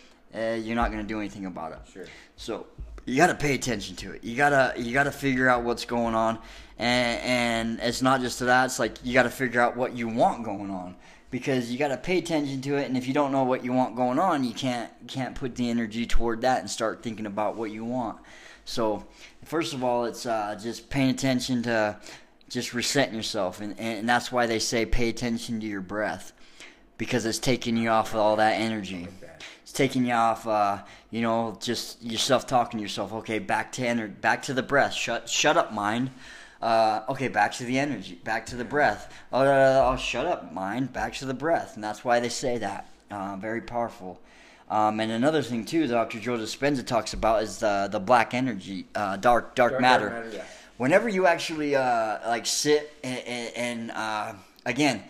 you're 0.66 0.76
not 0.76 0.92
going 0.92 1.02
to 1.02 1.08
do 1.08 1.20
anything 1.20 1.46
about 1.46 1.72
it. 1.72 1.80
Sure. 1.92 2.06
so 2.36 2.68
you 3.08 3.16
got 3.16 3.28
to 3.28 3.36
pay 3.36 3.56
attention 3.56 3.96
to 3.96 4.12
it. 4.12 4.24
You 4.24 4.36
gotta 4.36 4.74
you 4.78 4.94
gotta 4.94 5.12
figure 5.12 5.48
out 5.50 5.64
what's 5.64 5.86
going 5.86 6.14
on, 6.14 6.40
and, 6.78 7.22
and 7.22 7.80
it's 7.82 8.02
not 8.02 8.20
just 8.20 8.40
that. 8.42 8.66
It's 8.66 8.80
like 8.80 8.98
you 9.02 9.14
got 9.14 9.24
to 9.24 9.30
figure 9.30 9.62
out 9.62 9.78
what 9.78 9.96
you 9.96 10.10
want 10.10 10.44
going 10.44 10.70
on 10.70 10.96
because 11.32 11.72
you 11.72 11.80
got 11.80 11.88
to 11.88 11.98
pay 11.98 12.18
attention 12.18 12.62
to 12.62 12.76
it. 12.76 12.86
And 12.86 12.98
if 12.98 13.08
you 13.08 13.14
don't 13.14 13.32
know 13.32 13.44
what 13.44 13.64
you 13.64 13.72
want 13.72 13.96
going 13.96 14.20
on, 14.20 14.44
you 14.44 14.54
can't 14.54 14.92
can't 15.08 15.34
put 15.36 15.56
the 15.56 15.70
energy 15.70 16.06
toward 16.06 16.42
that 16.42 16.60
and 16.60 16.70
start 16.70 17.02
thinking 17.02 17.26
about 17.26 17.56
what 17.56 17.72
you 17.72 17.86
want. 17.86 18.20
So 18.66 19.06
first 19.46 19.74
of 19.74 19.86
all, 19.86 20.04
it's 20.04 20.26
uh, 20.26 20.60
just 20.62 20.90
paying 20.90 21.10
attention 21.10 21.64
to 21.64 21.98
just 22.50 22.74
resetting 22.74 23.16
yourself, 23.16 23.62
and, 23.62 23.80
and 23.80 24.08
that's 24.08 24.34
why 24.34 24.48
they 24.48 24.60
say 24.60 24.86
pay 24.86 25.08
attention 25.08 25.62
to 25.62 25.66
your 25.66 25.82
breath 25.82 26.34
because 26.98 27.26
it's 27.26 27.40
taking 27.40 27.78
you 27.78 27.88
off 27.88 28.14
of 28.14 28.20
all 28.20 28.36
that 28.36 28.60
energy. 28.60 29.08
Taking 29.78 30.08
you 30.08 30.14
off, 30.14 30.48
uh, 30.48 30.80
you 31.12 31.22
know, 31.22 31.56
just 31.62 32.02
yourself 32.02 32.48
talking 32.48 32.80
to 32.80 32.82
yourself. 32.82 33.14
Okay, 33.14 33.38
back 33.38 33.72
to 33.74 33.84
ener- 33.84 34.20
back 34.20 34.42
to 34.44 34.56
the 34.56 34.64
breath. 34.64 34.92
Shut, 34.92 35.30
shut 35.30 35.56
up, 35.56 35.72
mind. 35.72 36.10
Uh, 36.60 37.02
okay, 37.10 37.28
back 37.28 37.52
to 37.54 37.64
the 37.64 37.78
energy, 37.78 38.16
back 38.16 38.48
to 38.48 38.56
the 38.56 38.66
breath. 38.66 39.14
Oh, 39.32 39.44
oh, 39.44 39.92
oh, 39.94 39.96
shut 39.96 40.26
up, 40.26 40.52
mind. 40.52 40.94
Back 40.94 41.14
to 41.18 41.28
the 41.28 41.36
breath, 41.36 41.76
and 41.76 41.84
that's 41.84 42.04
why 42.04 42.20
they 42.20 42.30
say 42.30 42.58
that. 42.58 42.90
Uh, 43.12 43.36
very 43.36 43.62
powerful. 43.62 44.20
Um, 44.68 45.00
and 45.00 45.12
another 45.12 45.44
thing 45.44 45.64
too, 45.64 45.86
Dr. 45.86 46.20
Joe 46.20 46.40
Dispenza 46.40 46.84
talks 46.84 47.14
about 47.14 47.44
is 47.44 47.60
the 47.60 47.88
the 47.92 48.00
black 48.00 48.34
energy, 48.34 48.88
uh, 48.96 49.18
dark, 49.18 49.54
dark 49.54 49.74
Dark 49.74 49.82
matter. 49.82 50.10
matter, 50.10 50.32
yeah. 50.34 50.44
Whenever 50.78 51.08
you 51.08 51.28
actually 51.28 51.76
uh, 51.76 52.18
like 52.28 52.48
sit 52.48 52.92
and, 53.04 53.20
and, 53.28 53.56
and 53.56 53.92
uh, 53.92 54.34
again, 54.66 55.04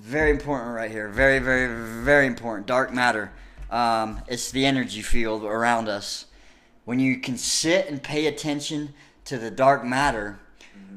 very 0.00 0.32
important 0.32 0.74
right 0.74 0.90
here. 0.90 1.06
Very, 1.06 1.38
very, 1.38 2.02
very 2.02 2.26
important. 2.26 2.66
Dark 2.66 2.92
matter. 2.92 3.30
Um, 3.70 4.22
it's 4.28 4.50
the 4.50 4.64
energy 4.64 5.02
field 5.02 5.44
around 5.44 5.88
us. 5.88 6.26
When 6.84 6.98
you 6.98 7.18
can 7.18 7.36
sit 7.36 7.88
and 7.88 8.02
pay 8.02 8.26
attention 8.26 8.94
to 9.26 9.36
the 9.36 9.50
dark 9.50 9.84
matter, 9.84 10.38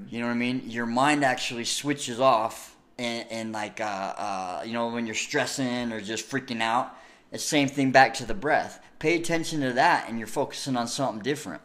you 0.09 0.19
know 0.19 0.27
what 0.27 0.33
I 0.33 0.35
mean. 0.35 0.63
Your 0.69 0.85
mind 0.85 1.23
actually 1.23 1.65
switches 1.65 2.19
off, 2.19 2.75
and, 2.97 3.25
and 3.29 3.51
like 3.51 3.81
uh, 3.81 3.83
uh, 3.83 4.63
you 4.65 4.73
know 4.73 4.89
when 4.89 5.05
you're 5.05 5.15
stressing 5.15 5.91
or 5.91 6.01
just 6.01 6.29
freaking 6.29 6.61
out, 6.61 6.95
it's 7.31 7.43
same 7.43 7.67
thing 7.67 7.91
back 7.91 8.13
to 8.15 8.25
the 8.25 8.33
breath. 8.33 8.81
Pay 8.99 9.15
attention 9.15 9.61
to 9.61 9.73
that, 9.73 10.07
and 10.07 10.17
you're 10.17 10.27
focusing 10.27 10.77
on 10.77 10.87
something 10.87 11.21
different. 11.21 11.61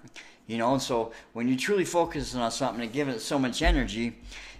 You 0.47 0.59
know, 0.59 0.73
and 0.73 0.83
so 0.83 1.13
when 1.33 1.49
you're 1.49 1.59
truly 1.59 1.85
focusing 1.85 2.41
on 2.41 2.53
something 2.53 2.83
and 2.83 2.93
giving 2.93 3.15
it 3.15 3.21
so 3.21 3.39
much 3.39 3.63
energy, 3.63 4.17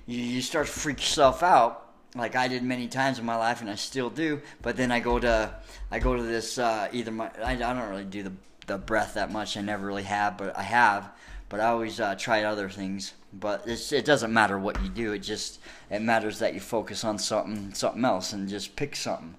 you, 0.07 0.19
you 0.19 0.43
start 0.43 0.67
to 0.67 0.73
freak 0.73 0.99
yourself 0.99 1.45
out 1.45 1.86
like 2.17 2.37
I 2.37 2.49
did 2.49 2.63
many 2.63 2.89
times 2.89 3.19
in 3.19 3.25
my 3.25 3.37
life, 3.37 3.61
and 3.61 3.71
I 3.71 3.75
still 3.75 4.11
do. 4.11 4.41
But 4.63 4.77
then 4.77 4.91
I 4.91 5.01
go 5.01 5.19
to 5.19 5.55
I 5.91 5.99
go 5.99 6.17
to 6.17 6.23
this 6.23 6.59
uh, 6.59 6.89
either 6.93 7.11
my 7.11 7.31
I, 7.43 7.53
I 7.53 7.57
don't 7.57 7.89
really 7.89 8.05
do 8.05 8.23
the 8.23 8.33
the 8.67 8.79
breath 8.79 9.15
that 9.15 9.31
much. 9.31 9.57
I 9.57 9.61
never 9.61 9.87
really 9.87 10.03
have, 10.03 10.37
but 10.37 10.57
I 10.57 10.63
have. 10.63 11.11
But 11.49 11.61
I 11.61 11.67
always 11.67 12.01
uh, 12.01 12.17
try 12.17 12.43
other 12.43 12.69
things. 12.69 13.15
But 13.33 13.67
it 13.67 14.05
doesn't 14.05 14.33
matter 14.33 14.59
what 14.59 14.83
you 14.83 14.89
do. 14.89 15.13
It 15.13 15.21
just 15.21 15.61
it 15.91 16.01
matters 16.03 16.39
that 16.39 16.55
you 16.55 16.61
focus 16.61 17.05
on 17.05 17.19
something 17.19 17.75
something 17.75 18.05
else 18.05 18.33
and 18.33 18.49
just 18.49 18.77
pick 18.77 18.97
something. 18.97 19.37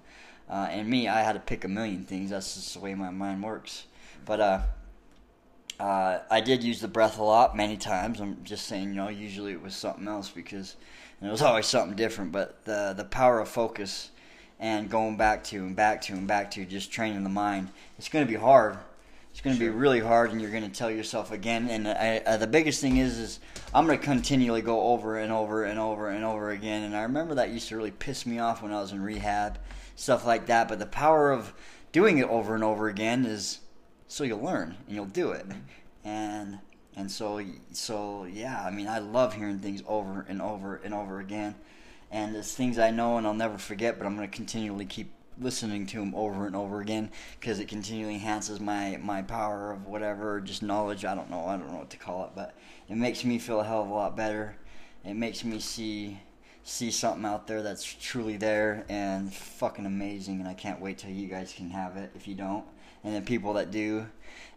Uh, 0.49 0.67
and 0.69 0.87
me, 0.87 1.07
I 1.07 1.21
had 1.23 1.33
to 1.33 1.39
pick 1.39 1.65
a 1.65 1.67
million 1.67 2.03
things. 2.03 2.29
That's 2.29 2.55
just 2.55 2.73
the 2.73 2.79
way 2.79 2.95
my 2.95 3.09
mind 3.09 3.43
works. 3.43 3.85
But 4.25 4.39
uh, 4.39 4.61
uh, 5.79 6.19
I 6.29 6.41
did 6.41 6.63
use 6.63 6.79
the 6.79 6.87
breath 6.87 7.19
a 7.19 7.23
lot, 7.23 7.55
many 7.55 7.75
times. 7.75 8.19
I'm 8.19 8.43
just 8.43 8.65
saying, 8.65 8.89
you 8.89 8.95
know, 8.95 9.09
usually 9.09 9.51
it 9.51 9.61
was 9.61 9.75
something 9.75 10.07
else 10.07 10.29
because 10.29 10.75
and 11.19 11.29
it 11.29 11.31
was 11.31 11.41
always 11.41 11.65
something 11.65 11.95
different. 11.95 12.31
But 12.31 12.63
the 12.65 12.93
the 12.95 13.05
power 13.05 13.39
of 13.39 13.49
focus 13.49 14.11
and 14.59 14.89
going 14.89 15.17
back 15.17 15.43
to 15.45 15.57
and 15.57 15.75
back 15.75 16.01
to 16.03 16.13
and 16.13 16.27
back 16.27 16.51
to 16.51 16.65
just 16.65 16.91
training 16.91 17.23
the 17.23 17.29
mind. 17.29 17.69
It's 17.97 18.09
going 18.09 18.25
to 18.25 18.31
be 18.31 18.37
hard. 18.37 18.77
It's 19.31 19.41
going 19.41 19.55
to 19.55 19.59
be 19.59 19.69
really 19.69 19.99
hard, 19.99 20.31
and 20.31 20.41
you're 20.41 20.49
going 20.49 20.63
to 20.63 20.75
tell 20.75 20.89
yourself 20.89 21.31
again. 21.31 21.69
And 21.69 21.87
I, 21.87 22.23
uh, 22.25 22.37
the 22.37 22.47
biggest 22.47 22.81
thing 22.81 22.97
is, 22.97 23.19
is 23.19 23.39
I'm 23.71 23.85
going 23.85 23.99
to 23.99 24.03
continually 24.03 24.63
go 24.63 24.81
over 24.81 25.19
and 25.19 25.31
over 25.31 25.63
and 25.63 25.77
over 25.77 26.09
and 26.09 26.25
over 26.25 26.49
again. 26.49 26.81
And 26.81 26.97
I 26.97 27.03
remember 27.03 27.35
that 27.35 27.51
used 27.51 27.67
to 27.69 27.77
really 27.77 27.91
piss 27.91 28.25
me 28.25 28.39
off 28.39 28.63
when 28.63 28.73
I 28.73 28.81
was 28.81 28.93
in 28.93 29.01
rehab, 29.01 29.59
stuff 29.95 30.25
like 30.25 30.47
that. 30.47 30.67
But 30.67 30.79
the 30.79 30.87
power 30.87 31.31
of 31.31 31.53
doing 31.91 32.17
it 32.17 32.27
over 32.27 32.55
and 32.55 32.63
over 32.63 32.87
again 32.87 33.25
is 33.25 33.59
so 34.07 34.23
you'll 34.23 34.41
learn 34.41 34.75
and 34.87 34.95
you'll 34.95 35.05
do 35.05 35.31
it. 35.31 35.45
And 36.03 36.57
and 36.97 37.11
so 37.11 37.39
so 37.71 38.25
yeah, 38.25 38.61
I 38.65 38.71
mean, 38.71 38.87
I 38.87 38.97
love 38.97 39.35
hearing 39.35 39.59
things 39.59 39.83
over 39.87 40.25
and 40.27 40.41
over 40.41 40.77
and 40.83 40.93
over 40.93 41.19
again. 41.19 41.55
And 42.11 42.33
there's 42.33 42.53
things 42.53 42.79
I 42.79 42.89
know 42.89 43.17
and 43.17 43.27
I'll 43.27 43.35
never 43.35 43.57
forget, 43.57 43.97
but 43.97 44.07
I'm 44.07 44.15
going 44.15 44.27
to 44.27 44.35
continually 44.35 44.85
keep 44.85 45.11
listening 45.39 45.85
to 45.85 45.99
them 45.99 46.15
over 46.15 46.47
and 46.47 46.55
over 46.55 46.81
again 46.81 47.11
because 47.39 47.59
it 47.59 47.67
continually 47.67 48.15
enhances 48.15 48.59
my 48.59 48.97
my 48.99 49.21
power 49.21 49.71
of 49.71 49.85
whatever 49.85 50.41
just 50.41 50.63
knowledge. 50.63 51.05
I 51.05 51.13
don't 51.13 51.29
know 51.29 51.45
i 51.45 51.55
don't 51.55 51.71
know 51.71 51.77
what 51.77 51.91
to 51.91 51.97
call 51.97 52.23
it 52.23 52.31
but 52.35 52.55
it 52.89 52.95
makes 52.95 53.23
me 53.23 53.37
feel 53.37 53.59
a 53.59 53.63
hell 53.63 53.83
of 53.83 53.89
a 53.89 53.93
lot 53.93 54.17
better. 54.17 54.55
It 55.05 55.13
makes 55.13 55.43
me 55.43 55.59
see 55.59 56.19
see 56.63 56.89
something 56.89 57.25
out 57.25 57.45
there 57.45 57.61
that's 57.61 57.83
truly 57.85 58.37
there 58.37 58.83
and 58.89 59.31
fucking 59.33 59.85
amazing 59.85 60.39
and 60.39 60.49
i 60.49 60.53
can't 60.53 60.81
wait 60.81 60.97
till 60.97 61.11
you 61.11 61.27
guys 61.29 61.53
can 61.55 61.69
have 61.69 61.95
it 61.95 62.09
if 62.15 62.27
you 62.27 62.33
don't. 62.33 62.65
And 63.03 63.15
the 63.15 63.21
people 63.21 63.53
that 63.53 63.69
do 63.69 64.07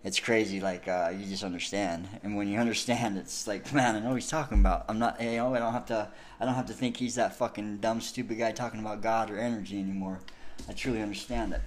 it's 0.03 0.19
crazy 0.19 0.61
like 0.61 0.89
uh, 0.89 1.13
you 1.15 1.27
just 1.27 1.45
understand 1.45 2.09
and 2.23 2.37
when 2.37 2.49
you 2.49 2.59
understand 2.59 3.19
it's 3.19 3.47
like 3.47 3.73
man 3.73 3.97
i 3.97 4.01
know 4.01 4.09
what 4.09 4.15
he's 4.15 4.29
talking 4.29 4.61
about 4.61 4.85
i'm 4.89 4.99
not 4.99 5.21
you 5.21 5.37
know 5.37 5.55
i 5.55 5.59
don't 5.59 5.73
have 5.73 5.87
to 5.87 6.09
i 6.41 6.45
don't 6.45 6.55
have 6.55 6.67
to 6.67 6.73
think 6.73 6.97
he's 6.97 7.17
that 7.17 7.37
fucking 7.37 7.79
dumb 7.79 8.01
stupid 8.01 8.39
guy 8.39 8.51
talking 8.51 8.81
about 8.81 9.03
god 9.03 9.31
or 9.31 9.39
energy 9.39 9.79
anymore 9.79 10.21
I 10.69 10.73
truly 10.73 11.03
understand 11.03 11.53
it. 11.53 11.61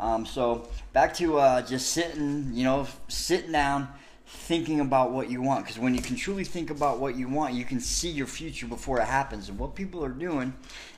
Um, 0.00 0.26
so 0.26 0.68
back 0.92 1.14
to 1.14 1.38
uh, 1.38 1.62
just 1.62 1.90
sitting, 1.90 2.50
you 2.52 2.64
know, 2.64 2.86
sitting 3.08 3.52
down, 3.52 3.88
thinking 4.26 4.80
about 4.80 5.12
what 5.12 5.30
you 5.30 5.40
want. 5.40 5.64
Because 5.64 5.78
when 5.78 5.94
you 5.94 6.02
can 6.02 6.16
truly 6.16 6.44
think 6.44 6.70
about 6.70 6.98
what 6.98 7.16
you 7.16 7.28
want, 7.28 7.54
you 7.54 7.64
can 7.64 7.80
see 7.80 8.10
your 8.10 8.26
future 8.26 8.66
before 8.66 8.98
it 8.98 9.04
happens 9.04 9.48
and 9.48 9.58
what 9.58 9.74
people 9.74 10.04
are 10.04 10.10
doing. 10.10 10.52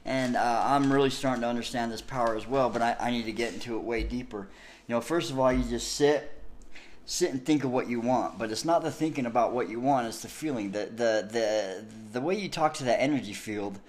And 0.05 0.37
uh, 0.37 0.63
I'm 0.65 0.93
really 0.93 1.11
starting 1.11 1.43
to 1.43 1.49
understand 1.49 1.93
this 1.93 2.01
power 2.01 2.37
as 2.37 2.47
well. 2.47 2.71
But 2.71 2.83
I, 2.83 2.97
I 2.99 3.11
need 3.11 3.25
to 3.25 3.33
get 3.33 3.53
into 3.53 3.77
it 3.77 3.83
way 3.83 4.03
deeper. 4.03 4.49
You 4.89 4.95
know, 4.95 5.01
first 5.01 5.31
of 5.31 5.39
all, 5.39 5.53
you 5.53 5.65
just 5.65 5.93
sit, 5.93 6.36
sit 7.07 7.31
and 7.31 7.45
think 7.45 7.65
of 7.65 7.71
what 7.71 7.89
you 7.89 8.01
want. 8.01 8.39
But 8.39 8.51
it's 8.51 8.65
not 8.65 8.83
the 8.83 8.91
thinking 8.91 9.25
about 9.25 9.53
what 9.53 9.71
you 9.71 9.81
want; 9.81 10.07
it's 10.09 10.21
the 10.21 10.29
feeling. 10.29 10.73
The 10.73 10.87
the 10.87 11.29
the 11.31 11.85
the 12.13 12.21
way 12.21 12.35
you 12.35 12.49
talk 12.49 12.75
to 12.75 12.85
that 12.85 13.01
energy 13.01 13.33
field 13.33 13.81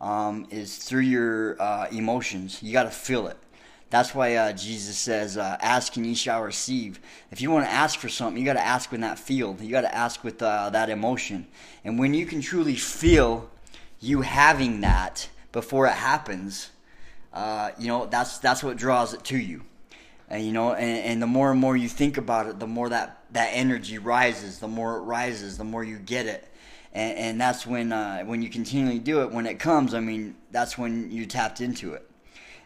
um, 0.00 0.46
is 0.50 0.76
through 0.76 1.00
your 1.00 1.60
uh, 1.60 1.88
emotions. 1.90 2.62
You 2.62 2.72
got 2.72 2.84
to 2.84 2.90
feel 2.90 3.26
it. 3.26 3.36
That's 3.90 4.14
why 4.14 4.34
uh, 4.34 4.52
Jesus 4.52 4.98
says, 4.98 5.38
uh, 5.38 5.56
"Ask 5.60 5.96
and 5.96 6.06
ye 6.06 6.14
shall 6.14 6.42
receive." 6.42 7.00
If 7.30 7.40
you 7.40 7.50
want 7.50 7.64
to 7.64 7.72
ask 7.72 7.98
for 7.98 8.08
something, 8.08 8.38
you 8.38 8.46
got 8.46 8.60
to 8.60 8.64
ask 8.64 8.92
in 8.92 9.00
that 9.00 9.18
field. 9.18 9.60
You 9.60 9.70
got 9.70 9.80
to 9.80 9.94
ask 9.94 10.22
with 10.22 10.42
uh, 10.42 10.70
that 10.70 10.90
emotion. 10.90 11.46
And 11.84 11.98
when 11.98 12.14
you 12.14 12.26
can 12.26 12.42
truly 12.42 12.76
feel 12.76 13.50
you 13.98 14.20
having 14.20 14.82
that 14.82 15.28
before 15.52 15.86
it 15.86 15.94
happens, 15.94 16.70
uh, 17.32 17.70
you 17.78 17.88
know 17.88 18.06
that's 18.06 18.38
that's 18.38 18.62
what 18.62 18.76
draws 18.76 19.14
it 19.14 19.24
to 19.24 19.38
you. 19.38 19.62
And 20.30 20.44
you 20.44 20.52
know, 20.52 20.74
and, 20.74 21.04
and 21.04 21.22
the 21.22 21.26
more 21.26 21.50
and 21.50 21.60
more 21.60 21.76
you 21.76 21.88
think 21.88 22.18
about 22.18 22.46
it, 22.46 22.58
the 22.58 22.66
more 22.66 22.88
that 22.88 23.22
that 23.32 23.50
energy 23.52 23.98
rises. 23.98 24.58
The 24.58 24.68
more 24.68 24.96
it 24.96 25.00
rises, 25.00 25.58
the 25.58 25.64
more 25.64 25.84
you 25.84 25.98
get 25.98 26.26
it 26.26 26.48
and, 26.92 27.18
and 27.18 27.40
that's 27.40 27.66
when 27.66 27.92
uh, 27.92 28.22
when 28.24 28.42
you 28.42 28.48
continually 28.48 28.98
do 28.98 29.22
it. 29.22 29.30
When 29.30 29.46
it 29.46 29.58
comes, 29.58 29.94
I 29.94 30.00
mean, 30.00 30.34
that's 30.50 30.78
when 30.78 31.10
you 31.10 31.26
tapped 31.26 31.60
into 31.60 31.94
it, 31.94 32.08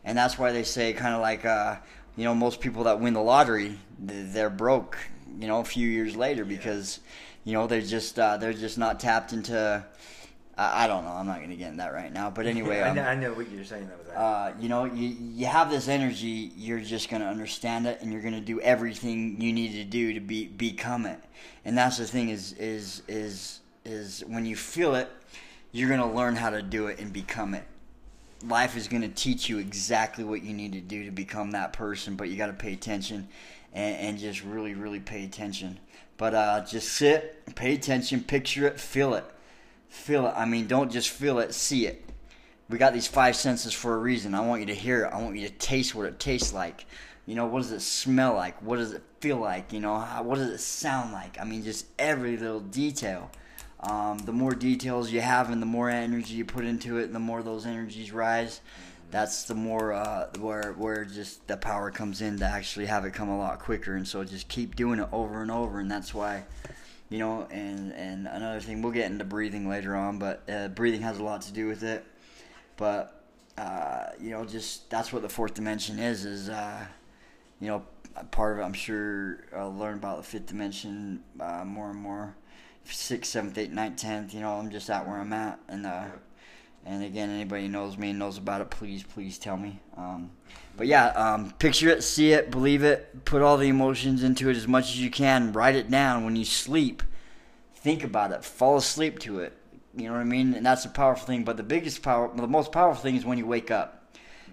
and 0.05 0.17
that's 0.17 0.39
why 0.39 0.53
they 0.53 0.63
say 0.63 0.93
kind 0.93 1.15
of 1.15 1.21
like 1.21 1.45
uh, 1.45 1.77
you 2.17 2.25
know 2.25 2.35
most 2.35 2.61
people 2.61 2.85
that 2.85 3.01
win 3.01 3.15
the 3.15 3.23
lottery, 3.23 3.79
they're 3.99 4.51
broke, 4.51 4.97
you 5.39 5.47
know, 5.47 5.61
a 5.61 5.65
few 5.65 5.89
years 5.89 6.17
later 6.17 6.45
because 6.45 7.01
you 7.45 7.53
know 7.53 7.67
they're 7.67 7.81
just 7.81 8.19
uh, 8.19 8.37
they're 8.37 8.53
just 8.53 8.79
not 8.79 9.01
tapped 9.01 9.33
into 9.33 9.85
I, 10.57 10.85
I 10.85 10.87
don't 10.87 11.05
know. 11.05 11.13
I'm 11.13 11.27
not 11.27 11.41
gonna 11.41 11.57
get 11.57 11.71
in 11.71 11.79
that 11.79 11.93
right 11.93 12.13
now. 12.13 12.31
But 12.31 12.47
anyway, 12.55 12.81
I, 12.81 12.91
um, 12.91 12.97
know, 12.97 13.03
I 13.03 13.15
know 13.15 13.33
what 13.33 13.51
you're 13.51 13.65
saying. 13.65 13.89
That. 14.09 14.19
uh, 14.19 14.53
you 14.61 14.69
know, 14.69 14.85
you 14.85 15.09
you 15.09 15.47
have 15.47 15.71
this 15.71 15.89
energy. 15.89 16.53
You're 16.57 16.81
just 16.81 17.09
gonna 17.09 17.27
understand 17.27 17.87
it, 17.87 18.01
and 18.01 18.13
you're 18.13 18.23
gonna 18.23 18.41
do 18.41 18.61
everything 18.61 19.41
you 19.41 19.53
need 19.53 19.73
to 19.73 19.85
do 19.85 20.15
to 20.15 20.21
be 20.21 20.47
become 20.47 21.07
it. 21.07 21.19
And 21.65 21.77
that's 21.77 21.99
the 21.99 22.07
thing 22.07 22.29
is 22.29 22.53
is 22.55 23.03
is 23.09 23.61
is 23.85 24.23
when 24.27 24.47
you 24.47 24.57
feel 24.57 24.95
it, 24.95 25.11
you're 25.73 25.89
gonna 25.89 26.13
learn 26.13 26.37
how 26.37 26.51
to 26.51 26.63
do 26.63 26.87
it 26.87 26.99
and 26.99 27.13
become 27.13 27.55
it. 27.55 27.65
Life 28.45 28.77
is 28.77 28.89
gonna 28.89 29.09
teach 29.09 29.49
you 29.49 29.59
exactly 29.59 30.25
what 30.25 30.43
you 30.43 30.53
need 30.53 30.73
to 30.73 30.81
do 30.81 31.05
to 31.05 31.11
become 31.11 31.53
that 31.53 31.73
person, 31.73 32.17
but 32.17 32.29
you 32.29 32.37
got 32.37 32.47
to 32.47 32.53
pay 32.53 32.73
attention 32.73 33.29
and, 33.73 33.97
and 33.97 34.19
just 34.19 34.43
really 34.45 34.75
really 34.75 35.01
pay 35.01 35.25
attention. 35.25 35.79
But 36.19 36.35
uh, 36.35 36.65
just 36.65 36.91
sit, 36.93 37.43
pay 37.57 37.75
attention, 37.75 38.23
picture 38.23 38.67
it, 38.67 38.79
feel 38.79 39.15
it, 39.15 39.25
feel 39.93 40.27
it. 40.27 40.35
I 40.37 40.45
mean, 40.45 40.67
don't 40.67 40.91
just 40.91 41.11
feel 41.11 41.39
it, 41.39 41.55
see 41.55 41.87
it 41.87 42.05
we 42.73 42.79
got 42.79 42.95
these 42.95 43.07
five 43.07 43.37
senses 43.37 43.75
for 43.75 43.95
a 43.95 43.99
reason. 43.99 44.35
I 44.35 44.41
want 44.41 44.61
you 44.61 44.67
to 44.69 44.75
hear 44.75 45.05
it. 45.05 45.13
I 45.13 45.21
want 45.21 45.37
you 45.37 45.47
to 45.47 45.55
taste 45.55 45.95
what 45.95 46.07
it 46.07 46.19
tastes 46.19 46.55
like. 46.55 46.87
You 47.27 47.35
know, 47.35 47.47
what 47.47 47.63
does 47.63 47.71
it 47.71 47.83
smell 47.83 48.35
like? 48.35 48.61
What 48.63 48.77
does 48.77 48.93
it 48.93 49.03
feel 49.21 49.37
like? 49.37 49.73
You 49.73 49.81
know, 49.81 49.99
how, 49.99 50.23
what 50.23 50.39
does 50.39 50.49
it 50.49 50.59
sound 50.59 51.13
like? 51.13 51.39
I 51.39 51.45
mean, 51.45 51.63
just 51.63 51.87
every 51.99 52.37
little 52.37 52.61
detail. 52.61 53.31
Um, 53.81 54.19
the 54.19 54.33
more 54.33 54.53
details 54.53 55.11
you 55.11 55.21
have 55.21 55.51
and 55.51 55.61
the 55.61 55.67
more 55.67 55.91
energy 55.91 56.35
you 56.35 56.45
put 56.45 56.65
into 56.65 56.99
it, 56.99 57.05
and 57.05 57.15
the 57.15 57.21
more 57.21 57.43
those 57.43 57.67
energies 57.67 58.11
rise, 58.11 58.61
that's 59.11 59.45
the 59.45 59.55
more 59.55 59.93
uh, 59.93 60.29
where 60.39 60.73
where 60.73 61.05
just 61.05 61.47
the 61.49 61.57
power 61.57 61.91
comes 61.91 62.23
in 62.23 62.39
to 62.39 62.47
actually 62.47 62.87
have 62.87 63.05
it 63.05 63.13
come 63.13 63.29
a 63.29 63.37
lot 63.37 63.59
quicker. 63.59 63.97
And 63.97 64.09
so 64.09 64.25
just 64.25 64.49
keep 64.49 64.77
doing 64.77 64.99
it 64.99 65.09
over 65.13 65.43
and 65.43 65.51
over, 65.51 65.79
and 65.79 65.91
that's 65.91 66.15
why 66.15 66.45
you 67.13 67.19
know 67.19 67.47
and 67.51 67.93
and 67.93 68.27
another 68.27 68.61
thing 68.61 68.83
we'll 68.83 68.93
get 68.93 69.11
into 69.11 69.25
breathing 69.25 69.69
later 69.69 69.95
on 69.95 70.19
but 70.19 70.43
uh, 70.49 70.69
breathing 70.69 71.03
has 71.03 71.19
a 71.19 71.23
lot 71.25 71.43
to 71.43 71.53
do 71.53 71.67
with 71.67 71.83
it. 71.83 72.05
But 72.77 73.23
uh, 73.59 74.07
you 74.21 74.31
know 74.31 74.45
just 74.45 74.89
that's 74.91 75.13
what 75.13 75.23
the 75.23 75.29
fourth 75.29 75.55
dimension 75.55 75.99
is 75.99 76.25
is 76.25 76.49
uh, 76.49 76.85
you 77.61 77.69
know 77.69 77.85
part 78.31 78.53
of 78.53 78.59
it 78.59 78.63
i'm 78.63 78.75
sure 78.75 79.39
i'll 79.57 79.75
learn 79.75 79.95
about 79.95 80.19
the 80.19 80.23
fifth 80.23 80.47
dimension 80.47 81.23
uh, 81.41 81.65
more 81.65 81.91
and 81.91 81.99
more. 81.99 82.35
Sixth 82.85 83.31
seventh 83.31 83.57
eighth 83.59 83.71
ninth 83.71 83.97
tenth 83.97 84.35
you 84.35 84.41
know 84.41 84.53
i'm 84.53 84.71
just 84.71 84.91
at 84.91 85.07
where 85.07 85.19
i'm 85.19 85.33
at 85.33 85.61
and 85.69 85.87
uh, 85.87 86.07
and 86.85 87.05
again 87.05 87.31
anybody 87.31 87.69
knows 87.69 87.97
me 87.97 88.11
and 88.11 88.19
knows 88.19 88.39
about 88.39 88.61
it 88.61 88.71
please 88.71 89.03
please 89.03 89.39
tell 89.39 89.57
me. 89.57 89.81
Um, 89.97 90.31
but 90.77 90.87
yeah 90.87 91.07
um, 91.09 91.51
picture 91.53 91.89
it 91.89 92.03
see 92.03 92.33
it 92.33 92.51
believe 92.51 92.83
it 92.83 93.25
put 93.25 93.43
all 93.43 93.57
the 93.57 93.69
emotions 93.69 94.23
into 94.23 94.49
it 94.49 94.57
as 94.57 94.67
much 94.67 94.85
as 94.85 95.01
you 95.01 95.11
can 95.11 95.53
write 95.53 95.75
it 95.75 95.91
down. 95.91 96.25
When 96.25 96.37
you 96.37 96.45
sleep 96.45 97.03
think 97.75 98.05
about 98.05 98.33
it 98.33 98.45
fall 98.45 98.77
asleep 98.77 99.19
to 99.21 99.41
it 99.41 99.57
you 99.97 100.07
know 100.07 100.13
what 100.13 100.21
i 100.21 100.25
mean? 100.25 100.55
And 100.55 100.65
that's 100.65 100.85
a 100.85 100.89
powerful 100.89 101.27
thing 101.27 101.45
but 101.45 101.57
the 101.57 101.63
biggest 101.63 102.03
power 102.03 102.31
the 102.35 102.47
most 102.47 102.73
powerful 102.73 103.03
thing 103.03 103.17
is 103.17 103.25
when 103.25 103.39
you 103.39 103.47
wake 103.47 103.71
up. 103.71 103.99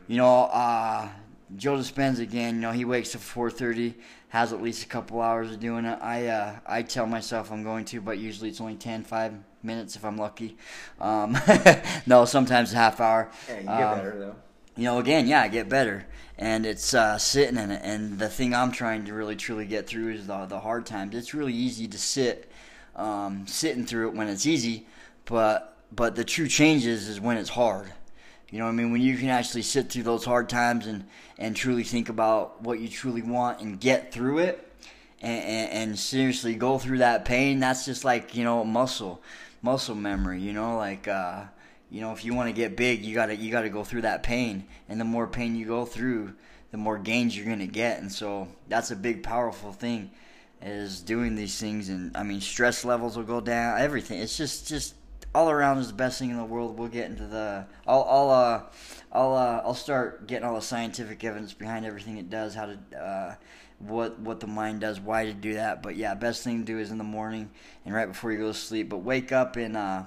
You 0.08 0.18
know 0.18 0.46
uh, 0.46 1.10
joe 1.56 1.78
dispenza 1.78 2.20
again 2.20 2.56
you 2.56 2.62
know 2.62 2.72
he 2.72 2.86
wakes 2.86 3.16
up 3.16 3.22
4.30 3.22 3.94
has 4.30 4.54
at 4.54 4.62
least 4.62 4.84
a 4.84 4.88
couple 4.88 5.22
hours 5.22 5.52
of 5.52 5.60
doing 5.60 5.86
it. 5.86 6.00
I 6.02 6.28
uh, 6.28 6.56
i 6.66 6.82
tell 6.82 7.06
myself 7.06 7.52
i'm 7.52 7.64
going 7.64 7.86
to 7.86 8.02
but 8.02 8.18
usually 8.18 8.50
it's 8.50 8.62
only 8.62 8.76
10 8.76 9.04
5 9.04 9.34
minutes 9.64 9.96
if 9.96 10.06
i'm 10.06 10.18
lucky. 10.18 10.58
Um, 11.00 11.38
no 12.06 12.26
sometimes 12.26 12.74
a 12.74 12.76
half 12.76 13.00
hour. 13.00 13.30
Yeah, 13.48 13.60
you 13.60 13.66
get 13.66 13.70
um, 13.84 13.98
better 13.98 14.20
though. 14.20 14.36
You 14.80 14.86
know, 14.86 15.00
again, 15.00 15.28
yeah, 15.28 15.42
I 15.42 15.50
get 15.50 15.68
better, 15.68 16.06
and 16.38 16.66
it's 16.66 16.94
uh, 16.94 17.18
sitting 17.18 17.58
in 17.58 17.70
it. 17.70 17.82
And 17.84 18.18
the 18.18 18.30
thing 18.30 18.56
I'm 18.56 18.72
trying 18.72 19.04
to 19.06 19.14
really 19.14 19.36
truly 19.36 19.66
get 19.66 19.88
through 19.88 20.14
is 20.14 20.28
the 20.28 20.46
the 20.46 20.62
hard 20.62 20.86
times. 20.86 21.14
It's 21.16 21.34
really 21.34 21.54
easy 21.54 21.86
to 21.90 21.98
sit, 21.98 22.50
um, 22.96 23.46
sitting 23.46 23.86
through 23.86 24.08
it 24.08 24.16
when 24.16 24.30
it's 24.30 24.46
easy, 24.46 24.88
but 25.26 25.78
but 25.92 26.16
the 26.16 26.24
true 26.24 26.48
changes 26.48 27.10
is 27.10 27.20
when 27.20 27.36
it's 27.36 27.50
hard. 27.50 27.92
You 28.50 28.60
know 28.60 28.68
I 28.68 28.72
mean? 28.72 28.94
When 28.94 29.02
you 29.02 29.18
can 29.18 29.28
actually 29.28 29.64
sit 29.64 29.90
through 29.90 30.04
those 30.04 30.24
hard 30.24 30.48
times 30.48 30.88
and 30.88 31.06
and 31.38 31.58
truly 31.58 31.84
think 31.84 32.08
about 32.08 32.62
what 32.62 32.80
you 32.80 32.88
truly 32.88 33.22
want 33.22 33.60
and 33.60 33.82
get 33.82 34.14
through 34.14 34.40
it, 34.40 34.66
and, 35.22 35.44
and, 35.44 35.72
and 35.72 36.00
seriously 36.00 36.56
go 36.56 36.78
through 36.78 37.00
that 37.00 37.26
pain. 37.26 37.60
That's 37.60 37.86
just 37.86 38.06
like 38.06 38.34
you 38.34 38.46
know 38.46 38.64
muscle, 38.64 39.22
muscle 39.62 39.96
memory. 39.96 40.40
You 40.40 40.54
know, 40.54 40.78
like. 40.78 41.06
Uh, 41.06 41.44
you 41.90 42.02
know 42.02 42.12
if 42.12 42.24
you 42.24 42.34
want 42.34 42.48
to 42.50 42.54
get 42.54 42.76
big 42.76 43.04
you 43.04 43.16
gotta 43.16 43.36
you 43.36 43.52
gotta 43.52 43.70
go 43.70 43.84
through 43.84 44.02
that 44.02 44.24
pain. 44.24 44.66
And 44.88 45.00
the 45.00 45.06
more 45.06 45.28
pain 45.28 45.56
you 45.56 45.66
go 45.66 45.86
through 45.86 46.34
the 46.72 46.78
more 46.78 46.98
gains 46.98 47.36
you're 47.36 47.48
gonna 47.48 47.68
get. 47.68 48.00
And 48.00 48.12
so 48.12 48.48
that's 48.68 48.92
a 48.92 48.96
big 48.96 49.24
powerful 49.24 49.74
thing 49.74 50.12
is 50.62 51.02
doing 51.02 51.36
these 51.36 51.60
things. 51.60 51.90
And 51.90 52.16
i 52.16 52.24
mean 52.24 52.42
stress 52.42 52.86
levels 52.86 53.18
will 53.18 53.24
go 53.24 53.42
down 53.42 53.80
everything. 53.80 54.20
It's 54.20 54.38
just 54.38 54.68
just 54.68 54.96
all 55.34 55.50
around 55.50 55.78
is 55.78 55.88
the 55.88 55.94
best 55.94 56.20
thing 56.20 56.30
in 56.30 56.38
the 56.38 56.46
world. 56.46 56.78
We'll 56.78 56.88
get 56.88 57.10
into 57.10 57.26
the 57.26 57.66
i'll 57.88 58.04
i'll 58.10 58.30
uh 58.30 58.62
i'll 59.12 59.34
uh, 59.34 59.62
i'll 59.64 59.74
start 59.74 60.28
getting 60.28 60.48
all 60.48 60.56
the 60.56 60.62
scientific 60.62 61.24
evidence 61.24 61.54
behind 61.54 61.86
everything 61.86 62.18
it 62.18 62.30
does 62.30 62.54
how 62.54 62.68
to 62.68 63.00
uh 63.00 63.36
what 63.80 64.20
what 64.20 64.40
the 64.40 64.48
mind 64.48 64.82
does 64.82 65.00
why 65.00 65.26
to 65.26 65.34
do 65.34 65.54
that. 65.56 65.82
But 65.82 65.96
yeah 65.96 66.14
best 66.14 66.44
thing 66.44 66.60
to 66.60 66.66
do 66.66 66.80
is 66.80 66.92
in 66.92 66.98
the 66.98 67.04
morning 67.04 67.50
and 67.86 67.94
right 67.94 68.08
before 68.08 68.32
you 68.32 68.38
go 68.38 68.48
to 68.48 68.54
sleep. 68.54 68.90
But 68.90 69.00
wake 69.00 69.32
up 69.32 69.56
and 69.56 69.76
uh 69.78 70.04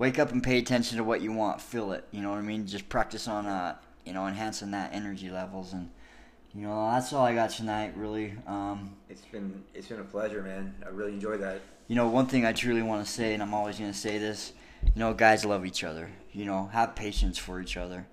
wake 0.00 0.18
up 0.18 0.32
and 0.32 0.42
pay 0.42 0.58
attention 0.58 0.96
to 0.96 1.04
what 1.04 1.20
you 1.20 1.30
want. 1.30 1.60
Feel 1.60 1.92
it. 1.92 2.04
You 2.10 2.22
know 2.22 2.30
what 2.30 2.38
I 2.38 2.42
mean? 2.42 2.66
Just 2.66 2.88
practice 2.88 3.28
on, 3.28 3.46
uh, 3.46 3.76
you 4.04 4.12
know, 4.14 4.26
enhancing 4.26 4.72
that 4.72 4.92
energy 4.92 5.30
levels, 5.30 5.72
and 5.74 5.90
you 6.52 6.62
know 6.62 6.90
that's 6.90 7.12
all 7.12 7.24
I 7.24 7.34
got 7.34 7.50
tonight. 7.50 7.92
Really. 7.96 8.34
Um, 8.48 8.96
It's 9.08 9.20
been 9.20 9.62
it's 9.74 9.86
been 9.86 10.00
a 10.00 10.04
pleasure, 10.04 10.42
man. 10.42 10.74
I 10.84 10.88
really 10.88 11.12
enjoyed 11.12 11.40
that. 11.42 11.60
you 11.86 11.94
know, 11.94 12.08
one 12.08 12.26
thing 12.26 12.44
I 12.44 12.52
truly 12.52 12.82
want 12.82 13.06
to 13.06 13.12
say, 13.12 13.34
and 13.34 13.42
I'm 13.42 13.54
always 13.54 13.78
going 13.78 13.92
to 13.92 13.98
say 13.98 14.18
this. 14.18 14.52
You 14.82 14.92
know, 14.96 15.12
guys 15.12 15.44
love 15.44 15.66
each 15.66 15.84
other. 15.84 16.10
You 16.32 16.46
know, 16.46 16.70
have 16.72 16.96
patience 16.96 17.36
for 17.36 17.60
each 17.60 17.76
other. 17.76 18.06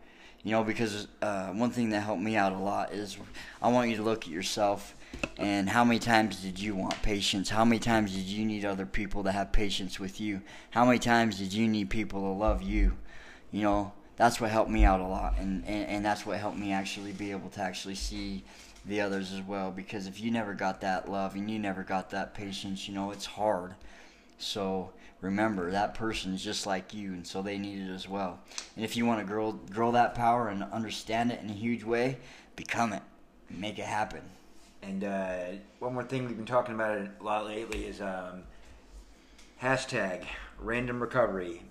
You 0.43 0.51
know, 0.51 0.63
because 0.63 1.07
uh, 1.21 1.47
one 1.47 1.71
thing 1.71 1.89
that 1.89 2.01
helped 2.01 2.21
me 2.21 2.35
out 2.35 2.51
a 2.51 2.57
lot 2.57 2.91
is 2.91 3.17
I 3.61 3.69
want 3.69 3.89
you 3.89 3.95
to 3.97 4.03
look 4.03 4.23
at 4.25 4.29
yourself 4.29 4.95
and 5.37 5.69
how 5.69 5.83
many 5.83 5.99
times 5.99 6.41
did 6.41 6.59
you 6.59 6.75
want 6.75 7.01
patience? 7.03 7.49
How 7.49 7.63
many 7.63 7.79
times 7.79 8.13
did 8.13 8.25
you 8.25 8.45
need 8.45 8.65
other 8.65 8.85
people 8.85 9.23
to 9.23 9.31
have 9.31 9.51
patience 9.51 9.99
with 9.99 10.19
you? 10.19 10.41
How 10.71 10.85
many 10.85 10.99
times 10.99 11.37
did 11.37 11.53
you 11.53 11.67
need 11.67 11.89
people 11.89 12.21
to 12.21 12.39
love 12.39 12.61
you? 12.63 12.93
You 13.51 13.61
know, 13.61 13.93
that's 14.15 14.41
what 14.41 14.49
helped 14.49 14.71
me 14.71 14.83
out 14.83 14.99
a 14.99 15.05
lot, 15.05 15.35
and, 15.37 15.63
and, 15.65 15.87
and 15.87 16.05
that's 16.05 16.25
what 16.25 16.37
helped 16.37 16.57
me 16.57 16.71
actually 16.71 17.11
be 17.11 17.31
able 17.31 17.49
to 17.51 17.61
actually 17.61 17.95
see 17.95 18.43
the 18.85 19.01
others 19.01 19.31
as 19.31 19.41
well. 19.41 19.71
Because 19.71 20.07
if 20.07 20.19
you 20.19 20.31
never 20.31 20.53
got 20.53 20.81
that 20.81 21.09
love 21.09 21.35
and 21.35 21.49
you 21.49 21.59
never 21.59 21.83
got 21.83 22.09
that 22.09 22.33
patience, 22.33 22.87
you 22.87 22.95
know, 22.95 23.11
it's 23.11 23.25
hard. 23.25 23.75
So 24.39 24.91
remember, 25.21 25.71
that 25.71 25.93
person 25.93 26.33
is 26.33 26.43
just 26.43 26.65
like 26.65 26.93
you, 26.95 27.13
and 27.13 27.25
so 27.25 27.41
they 27.41 27.59
need 27.59 27.79
it 27.79 27.93
as 27.93 28.09
well. 28.09 28.39
And 28.75 28.83
if 28.83 28.97
you 28.97 29.05
want 29.05 29.19
to 29.19 29.25
grow 29.25 29.51
grow 29.51 29.91
that 29.91 30.15
power 30.15 30.49
and 30.49 30.63
understand 30.63 31.31
it 31.31 31.41
in 31.41 31.49
a 31.49 31.53
huge 31.53 31.83
way, 31.83 32.17
become 32.55 32.93
it, 32.93 33.03
make 33.51 33.77
it 33.77 33.85
happen. 33.85 34.21
And 34.81 35.03
uh, 35.03 35.37
one 35.79 35.93
more 35.93 36.03
thing 36.03 36.25
we've 36.25 36.37
been 36.37 36.45
talking 36.45 36.75
about 36.75 36.97
a 36.97 37.09
lot 37.23 37.45
lately 37.45 37.85
is 37.85 38.01
um, 38.01 38.43
hashtag 39.61 40.23
random 40.59 41.01
recovery. 41.01 41.61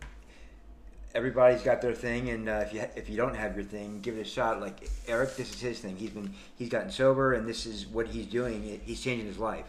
Everybody's 1.14 1.62
got 1.62 1.80
their 1.80 1.94
thing, 1.94 2.28
and 2.28 2.48
uh, 2.48 2.64
if 2.66 2.74
you 2.74 2.84
if 2.94 3.08
you 3.08 3.16
don't 3.16 3.34
have 3.34 3.56
your 3.56 3.64
thing, 3.64 4.00
give 4.00 4.18
it 4.18 4.20
a 4.20 4.24
shot. 4.24 4.60
Like 4.60 4.90
Eric, 5.08 5.36
this 5.36 5.54
is 5.54 5.60
his 5.60 5.78
thing. 5.80 5.96
He's 5.96 6.10
been 6.10 6.34
he's 6.56 6.68
gotten 6.68 6.90
sober, 6.90 7.32
and 7.32 7.48
this 7.48 7.64
is 7.64 7.86
what 7.86 8.06
he's 8.06 8.26
doing. 8.26 8.80
He's 8.84 9.00
changing 9.00 9.26
his 9.26 9.38
life, 9.38 9.64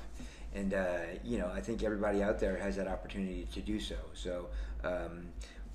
and 0.53 0.73
uh, 0.73 0.97
you 1.23 1.37
know 1.37 1.49
I 1.53 1.61
think 1.61 1.83
everybody 1.83 2.21
out 2.21 2.39
there 2.39 2.57
has 2.57 2.75
that 2.75 2.87
opportunity 2.87 3.47
to 3.53 3.61
do 3.61 3.79
so. 3.79 3.95
So 4.13 4.47
um, 4.83 5.27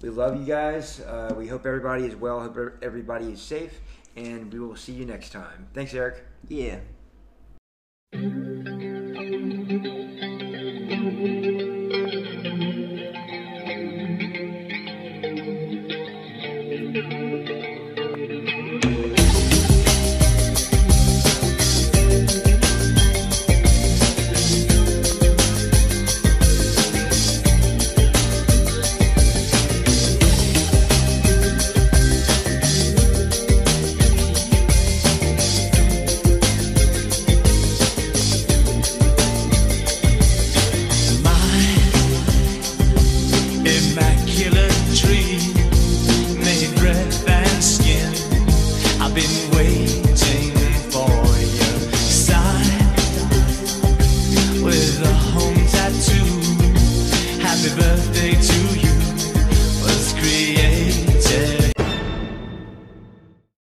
we 0.02 0.10
love 0.10 0.38
you 0.38 0.44
guys. 0.44 1.00
Uh, 1.00 1.32
we 1.38 1.46
hope 1.46 1.64
everybody 1.64 2.04
is 2.04 2.16
well. 2.16 2.40
Hope 2.40 2.58
everybody 2.82 3.32
is 3.32 3.40
safe, 3.40 3.80
and 4.14 4.52
we 4.52 4.60
will 4.60 4.76
see 4.76 4.92
you 4.92 5.06
next 5.06 5.30
time. 5.30 5.68
Thanks, 5.72 5.94
Eric. 5.94 6.22
Yeah. 6.48 6.80
My 8.14 8.91